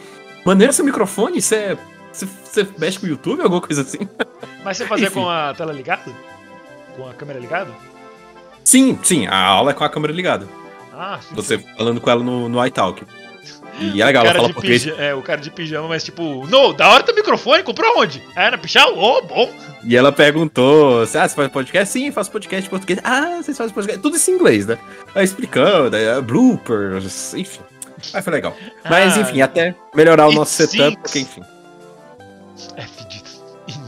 maneiro 0.45 0.73
seu 0.73 0.85
microfone? 0.85 1.41
Você, 1.41 1.77
você, 2.11 2.25
você 2.25 2.67
mexe 2.77 2.99
com 2.99 3.05
o 3.05 3.09
YouTube, 3.09 3.41
alguma 3.41 3.61
coisa 3.61 3.81
assim? 3.81 4.07
Mas 4.63 4.77
você 4.77 4.85
fazia 4.85 5.07
Enfim. 5.07 5.21
com 5.21 5.29
a 5.29 5.53
tela 5.53 5.73
ligada? 5.73 6.11
Com 6.95 7.07
a 7.07 7.13
câmera 7.13 7.39
ligada? 7.39 7.71
Sim, 8.63 8.97
sim, 9.03 9.27
a 9.27 9.37
aula 9.37 9.71
é 9.71 9.73
com 9.73 9.83
a 9.83 9.89
câmera 9.89 10.13
ligada. 10.13 10.47
Ah, 10.93 11.19
sim. 11.21 11.35
Você 11.35 11.57
falando 11.57 11.99
com 11.99 12.09
ela 12.09 12.23
no, 12.23 12.47
no 12.47 12.65
iTalk. 12.65 13.03
E 13.79 14.01
é 14.01 14.05
legal, 14.05 14.23
ela 14.25 14.35
fala 14.35 14.53
português. 14.53 14.83
pijama, 14.83 15.03
é, 15.03 15.15
o 15.15 15.21
cara 15.21 15.41
de 15.41 15.49
pijama, 15.49 15.87
mas 15.87 16.03
tipo, 16.03 16.45
no, 16.47 16.73
da 16.73 16.89
hora 16.89 17.03
teu 17.03 17.15
microfone, 17.15 17.63
comprou 17.63 17.97
onde? 17.97 18.21
É, 18.35 18.51
na 18.51 18.57
Pichal? 18.57 18.97
Ô, 18.97 19.21
bom. 19.21 19.51
E 19.83 19.95
ela 19.95 20.11
perguntou: 20.11 21.01
ah, 21.01 21.05
você 21.05 21.29
faz 21.29 21.51
podcast? 21.51 21.91
Sim, 21.91 22.11
faço 22.11 22.31
podcast 22.31 22.67
em 22.67 22.69
português. 22.69 22.99
Ah, 23.03 23.41
vocês 23.41 23.57
fazem 23.57 23.73
podcast. 23.73 24.01
Tudo 24.01 24.15
isso 24.15 24.31
em 24.31 24.35
inglês, 24.35 24.67
né? 24.67 24.77
Aí 25.15 25.23
explicando, 25.23 25.95
aí, 25.95 26.21
bloopers, 26.21 27.33
enfim. 27.33 27.59
Aí 28.13 28.21
foi 28.21 28.33
legal. 28.33 28.55
Mas 28.89 29.17
Ah, 29.17 29.21
enfim, 29.21 29.41
até 29.41 29.75
melhorar 29.95 30.27
o 30.27 30.31
nosso 30.33 30.53
setup, 30.53 30.97
porque 30.97 31.19
enfim. 31.19 31.41
É 32.75 32.81
fedido. 32.83 33.29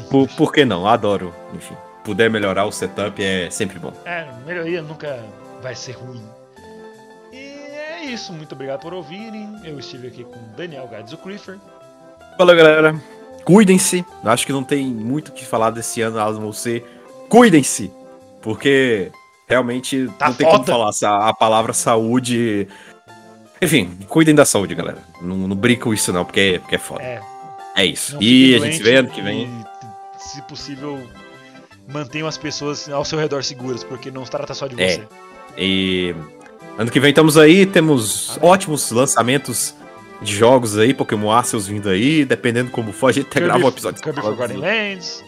Por, 0.10 0.28
por 0.30 0.54
que 0.54 0.66
não? 0.66 0.88
Adoro. 0.88 1.34
Enfim, 1.54 1.76
puder 2.04 2.30
melhorar 2.30 2.66
o 2.66 2.72
setup 2.72 3.22
é 3.24 3.50
sempre 3.50 3.80
bom. 3.80 3.94
É, 4.06 4.26
melhoria 4.46 4.82
nunca 4.82 5.20
vai 5.62 5.76
ser 5.76 5.94
ruim. 5.94 6.24
É 8.06 8.12
isso, 8.12 8.32
muito 8.34 8.54
obrigado 8.54 8.82
por 8.82 8.94
ouvirem. 8.94 9.56
Eu 9.64 9.80
estive 9.80 10.08
aqui 10.08 10.24
com 10.24 10.38
Daniel 10.56 10.88
Gades 10.88 11.12
o 11.14 11.18
Clifford. 11.18 11.60
Fala 12.38 12.54
galera, 12.54 12.96
cuidem-se. 13.44 14.06
Acho 14.24 14.46
que 14.46 14.54
não 14.54 14.64
tem 14.64 14.86
muito 14.86 15.30
o 15.30 15.32
que 15.32 15.46
falar 15.46 15.72
desse 15.72 16.02
ano, 16.02 16.20
a 16.20 16.32
não 16.32 16.54
ser 16.54 16.86
cuidem-se. 17.30 17.92
Porque 18.42 19.12
realmente 19.48 20.08
Tá 20.20 20.28
não 20.28 20.36
tem 20.36 20.46
como 20.46 20.60
foda. 20.60 20.72
falar 20.72 20.90
essa- 20.90 21.30
a 21.30 21.34
palavra 21.34 21.74
saúde. 21.74 22.68
Enfim, 23.62 23.98
cuidem 24.08 24.36
da 24.36 24.46
saúde, 24.46 24.76
galera. 24.76 25.00
Não, 25.22 25.36
não 25.36 25.56
brinca 25.56 25.86
com 25.86 25.94
isso 25.94 26.14
não, 26.14 26.24
porque, 26.26 26.60
porque 26.62 26.76
é 26.76 26.80
foda. 26.80 27.02
É, 27.02 27.22
É, 27.78 27.86
isso. 27.86 28.18
E 28.22 28.56
a 28.56 28.60
gente 28.60 28.78
se 28.78 28.84
vê 28.84 28.96
ano 28.98 29.10
que 29.10 29.22
vem. 29.22 29.50
E, 29.50 30.22
se 30.22 30.42
possível, 30.44 31.02
mantenham 31.88 32.28
as 32.28 32.38
pessoas 32.38 32.88
ao 32.90 33.04
seu 33.04 33.18
redor 33.18 33.44
seguras, 33.44 33.84
porque 33.84 34.12
não 34.12 34.24
se 34.24 34.32
trata 34.32 34.54
só 34.54 34.68
de 34.68 34.80
É. 34.82 34.90
você. 34.90 35.08
E 35.58 36.14
ano 36.78 36.92
que 36.92 37.00
vem 37.00 37.10
estamos 37.10 37.38
aí, 37.38 37.66
temos 37.66 38.38
ótimos 38.42 38.92
lançamentos 38.92 39.74
de 40.22 40.36
jogos 40.36 40.78
aí, 40.78 40.94
Pokémon 40.94 41.32
Arceus 41.32 41.68
vindo 41.68 41.90
aí, 41.90 42.26
dependendo 42.26 42.72
como 42.72 42.92
for, 42.92 43.08
a 43.08 43.12
gente 43.12 43.28
até 43.28 43.40
grava 43.42 43.66
um 43.66 43.68
episódio. 43.68 44.02
Kirby 44.02 44.22
Forgotten 44.22 44.58
Lands. 44.58 45.24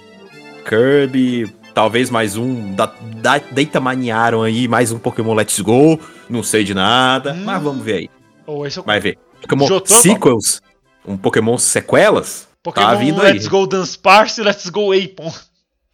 Kirby, 0.68 1.54
talvez 1.74 2.10
mais 2.10 2.36
um 2.36 2.74
da, 2.74 2.92
da 3.22 3.38
Data 3.52 3.80
Maniaram 3.80 4.44
aí, 4.44 4.68
mais 4.68 4.92
um 4.92 5.00
Pokémon 5.00 5.34
Let's 5.34 5.60
Go, 5.60 6.00
não 6.30 6.44
sei 6.44 6.64
de 6.64 6.74
nada, 6.74 7.34
Hum. 7.34 7.44
mas 7.46 7.62
vamos 7.62 7.84
ver 7.84 7.94
aí, 7.94 8.10
Ou 8.46 8.66
esse 8.66 8.78
é 8.78 8.82
o 8.82 8.86
vai 8.86 9.00
ver. 9.00 9.18
Pokémon. 9.42 9.68
Sequels, 9.86 10.62
um 11.08 11.16
Pokémon 11.16 11.58
sequelas, 11.58 12.48
Pokémon 12.64 12.86
tá 12.86 12.96
vindo 12.96 13.22
aí. 13.22 13.34
Let's 13.34 13.48
Go 13.48 13.66
Dunsparce 13.68 14.42
e 14.42 14.44
Let's 14.44 14.70
Go 14.70 14.92
Apon. 14.92 15.32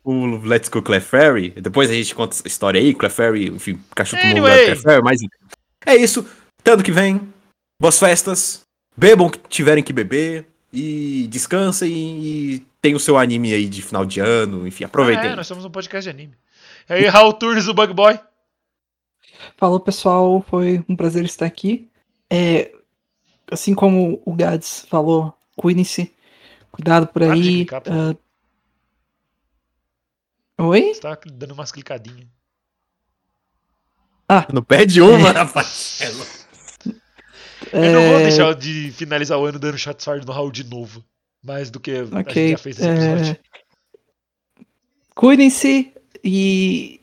O 0.04 0.38
Let's 0.38 0.70
Go 0.70 0.82
Clefairy, 0.82 1.52
depois 1.52 1.90
a 1.90 1.94
gente 1.94 2.14
conta 2.14 2.36
essa 2.36 2.48
história 2.48 2.80
aí, 2.80 2.94
Clefairy, 2.94 3.48
enfim, 3.50 3.80
cachorro 3.96 4.22
lugar 4.22 4.32
Anyway. 4.32 4.66
Clefairy, 4.66 5.04
mas 5.04 5.22
é 5.86 5.96
isso, 5.96 6.28
até 6.60 6.72
ano 6.72 6.84
que 6.84 6.92
vem, 6.92 7.22
boas 7.80 7.98
festas, 7.98 8.62
bebam 8.96 9.28
o 9.28 9.30
que 9.30 9.40
tiverem 9.48 9.84
que 9.84 9.94
beber, 9.94 10.46
e 10.74 11.28
descansem 11.28 11.92
e 11.92 12.66
tem 12.82 12.96
o 12.96 13.00
seu 13.00 13.16
anime 13.16 13.54
aí 13.54 13.70
de 13.70 13.82
final 13.84 14.04
de 14.04 14.20
ano, 14.20 14.68
enfim, 14.68 14.84
aproveitem. 14.84 15.30
É, 15.30 15.36
nós 15.36 15.46
somos 15.46 15.64
um 15.64 15.70
podcast 15.70 16.04
de 16.04 16.10
anime. 16.10 16.34
E 16.90 16.94
aí, 16.94 17.06
Raul 17.06 17.34
Turnes, 17.34 17.68
o 17.68 17.74
Bug 17.74 17.94
Boy. 17.94 18.20
Falou, 19.56 19.80
pessoal. 19.80 20.44
Foi 20.50 20.84
um 20.90 20.96
prazer 20.96 21.24
estar 21.24 21.46
aqui. 21.46 21.88
É, 22.30 22.72
assim 23.52 23.76
como 23.76 24.22
o 24.26 24.34
Gads 24.34 24.86
falou, 24.90 25.34
cuidem-se. 25.56 26.12
Cuidado 26.72 27.08
por 27.08 27.22
aí. 27.22 27.66
clicar. 27.66 27.84
Ah. 30.58 30.64
Oi? 30.64 30.94
Você 30.94 31.02
tá 31.02 31.18
dando 31.26 31.54
umas 31.54 31.72
clicadinhas. 31.72 32.28
Não 34.52 34.64
perde 34.64 35.00
uma, 35.02 35.30
rapaz. 35.34 36.00
Eu 37.72 37.92
não 37.94 38.02
vou 38.10 38.20
É, 38.20 38.24
deixar 38.24 38.54
de 38.56 38.92
finalizar 38.92 39.38
o 39.38 39.46
ano 39.46 39.60
dando 39.60 39.78
shots 39.78 40.04
fired 40.04 40.26
no 40.26 40.32
Raul 40.34 40.52
de 40.52 40.64
novo. 40.64 41.04
Mais 41.44 41.70
do 41.70 41.80
que 41.80 41.92
a 41.92 42.04
gente 42.06 42.52
já 42.52 42.58
fez 42.58 42.78
nesse 42.78 42.90
episódio. 42.90 43.40
é, 44.60 44.64
Cuidem-se 45.14 45.94
e 46.24 47.00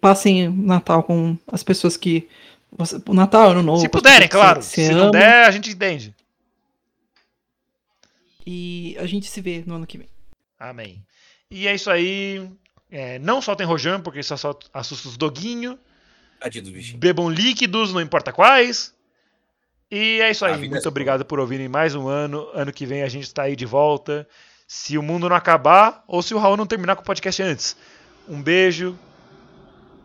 passem 0.00 0.48
o 0.48 0.52
Natal 0.52 1.02
com 1.02 1.38
as 1.46 1.62
pessoas 1.62 1.96
que. 1.96 2.28
você- 2.70 3.00
O 3.08 3.14
Natal, 3.14 3.50
Ano 3.50 3.62
Novo. 3.62 3.80
Se 3.80 3.88
puderem, 3.88 4.28
claro. 4.28 4.62
você 4.62 4.86
Se 4.88 4.92
não 4.92 5.02
ama, 5.04 5.12
der, 5.12 5.46
a 5.46 5.50
gente 5.50 5.70
entende. 5.70 6.14
E 8.46 8.96
a 8.98 9.06
gente 9.06 9.26
se 9.28 9.40
vê 9.40 9.62
no 9.66 9.74
ano 9.76 9.86
que 9.86 9.98
vem. 9.98 10.08
Amém. 10.58 11.02
E 11.50 11.66
é 11.66 11.74
isso 11.74 11.90
aí. 11.90 12.48
É, 12.90 13.18
não 13.20 13.40
soltem 13.40 13.66
rojão, 13.66 14.00
porque 14.00 14.20
isso 14.20 14.36
só 14.36 14.58
assusta 14.74 15.08
os 15.08 15.16
doguinhos. 15.16 15.76
Bebam 16.96 17.28
líquidos, 17.28 17.92
não 17.92 18.00
importa 18.00 18.32
quais. 18.32 18.94
E 19.90 20.20
é 20.20 20.30
isso 20.30 20.44
aí. 20.44 20.52
é 20.52 20.56
Muito 20.56 20.82
só. 20.82 20.88
obrigado 20.88 21.24
por 21.24 21.38
ouvirem 21.38 21.68
mais 21.68 21.94
um 21.94 22.08
ano. 22.08 22.48
Ano 22.54 22.72
que 22.72 22.86
vem 22.86 23.02
a 23.02 23.08
gente 23.08 23.24
está 23.24 23.42
aí 23.42 23.54
de 23.56 23.66
volta. 23.66 24.26
Se 24.66 24.96
o 24.96 25.02
mundo 25.02 25.28
não 25.28 25.36
acabar, 25.36 26.02
ou 26.06 26.22
se 26.22 26.32
o 26.34 26.38
Raul 26.38 26.56
não 26.56 26.66
terminar 26.66 26.96
com 26.96 27.02
o 27.02 27.04
podcast 27.04 27.42
antes. 27.42 27.76
Um 28.28 28.40
beijo. 28.40 28.96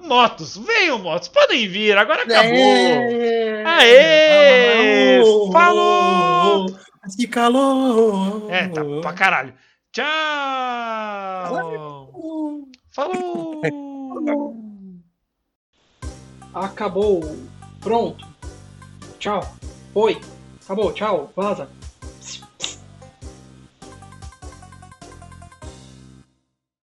Motos, 0.02 0.58
venham 0.58 1.00
motos, 1.00 1.28
podem 1.30 1.68
vir, 1.68 1.98
agora 1.98 2.24
acabou. 2.24 2.52
Aê! 3.66 5.22
Falou! 5.52 6.68
Que 7.18 7.28
calor! 7.28 8.52
É, 8.52 8.68
tá 8.68 8.82
pra 9.02 9.14
caralho. 9.14 9.54
Tchau! 9.92 10.06
Falou! 12.96 13.62
Acabou. 16.54 17.22
Pronto. 17.82 18.26
Tchau. 19.20 19.42
Foi. 19.94 20.22
Acabou. 20.64 20.94
Tchau. 20.94 21.30
Vaza. 21.36 21.68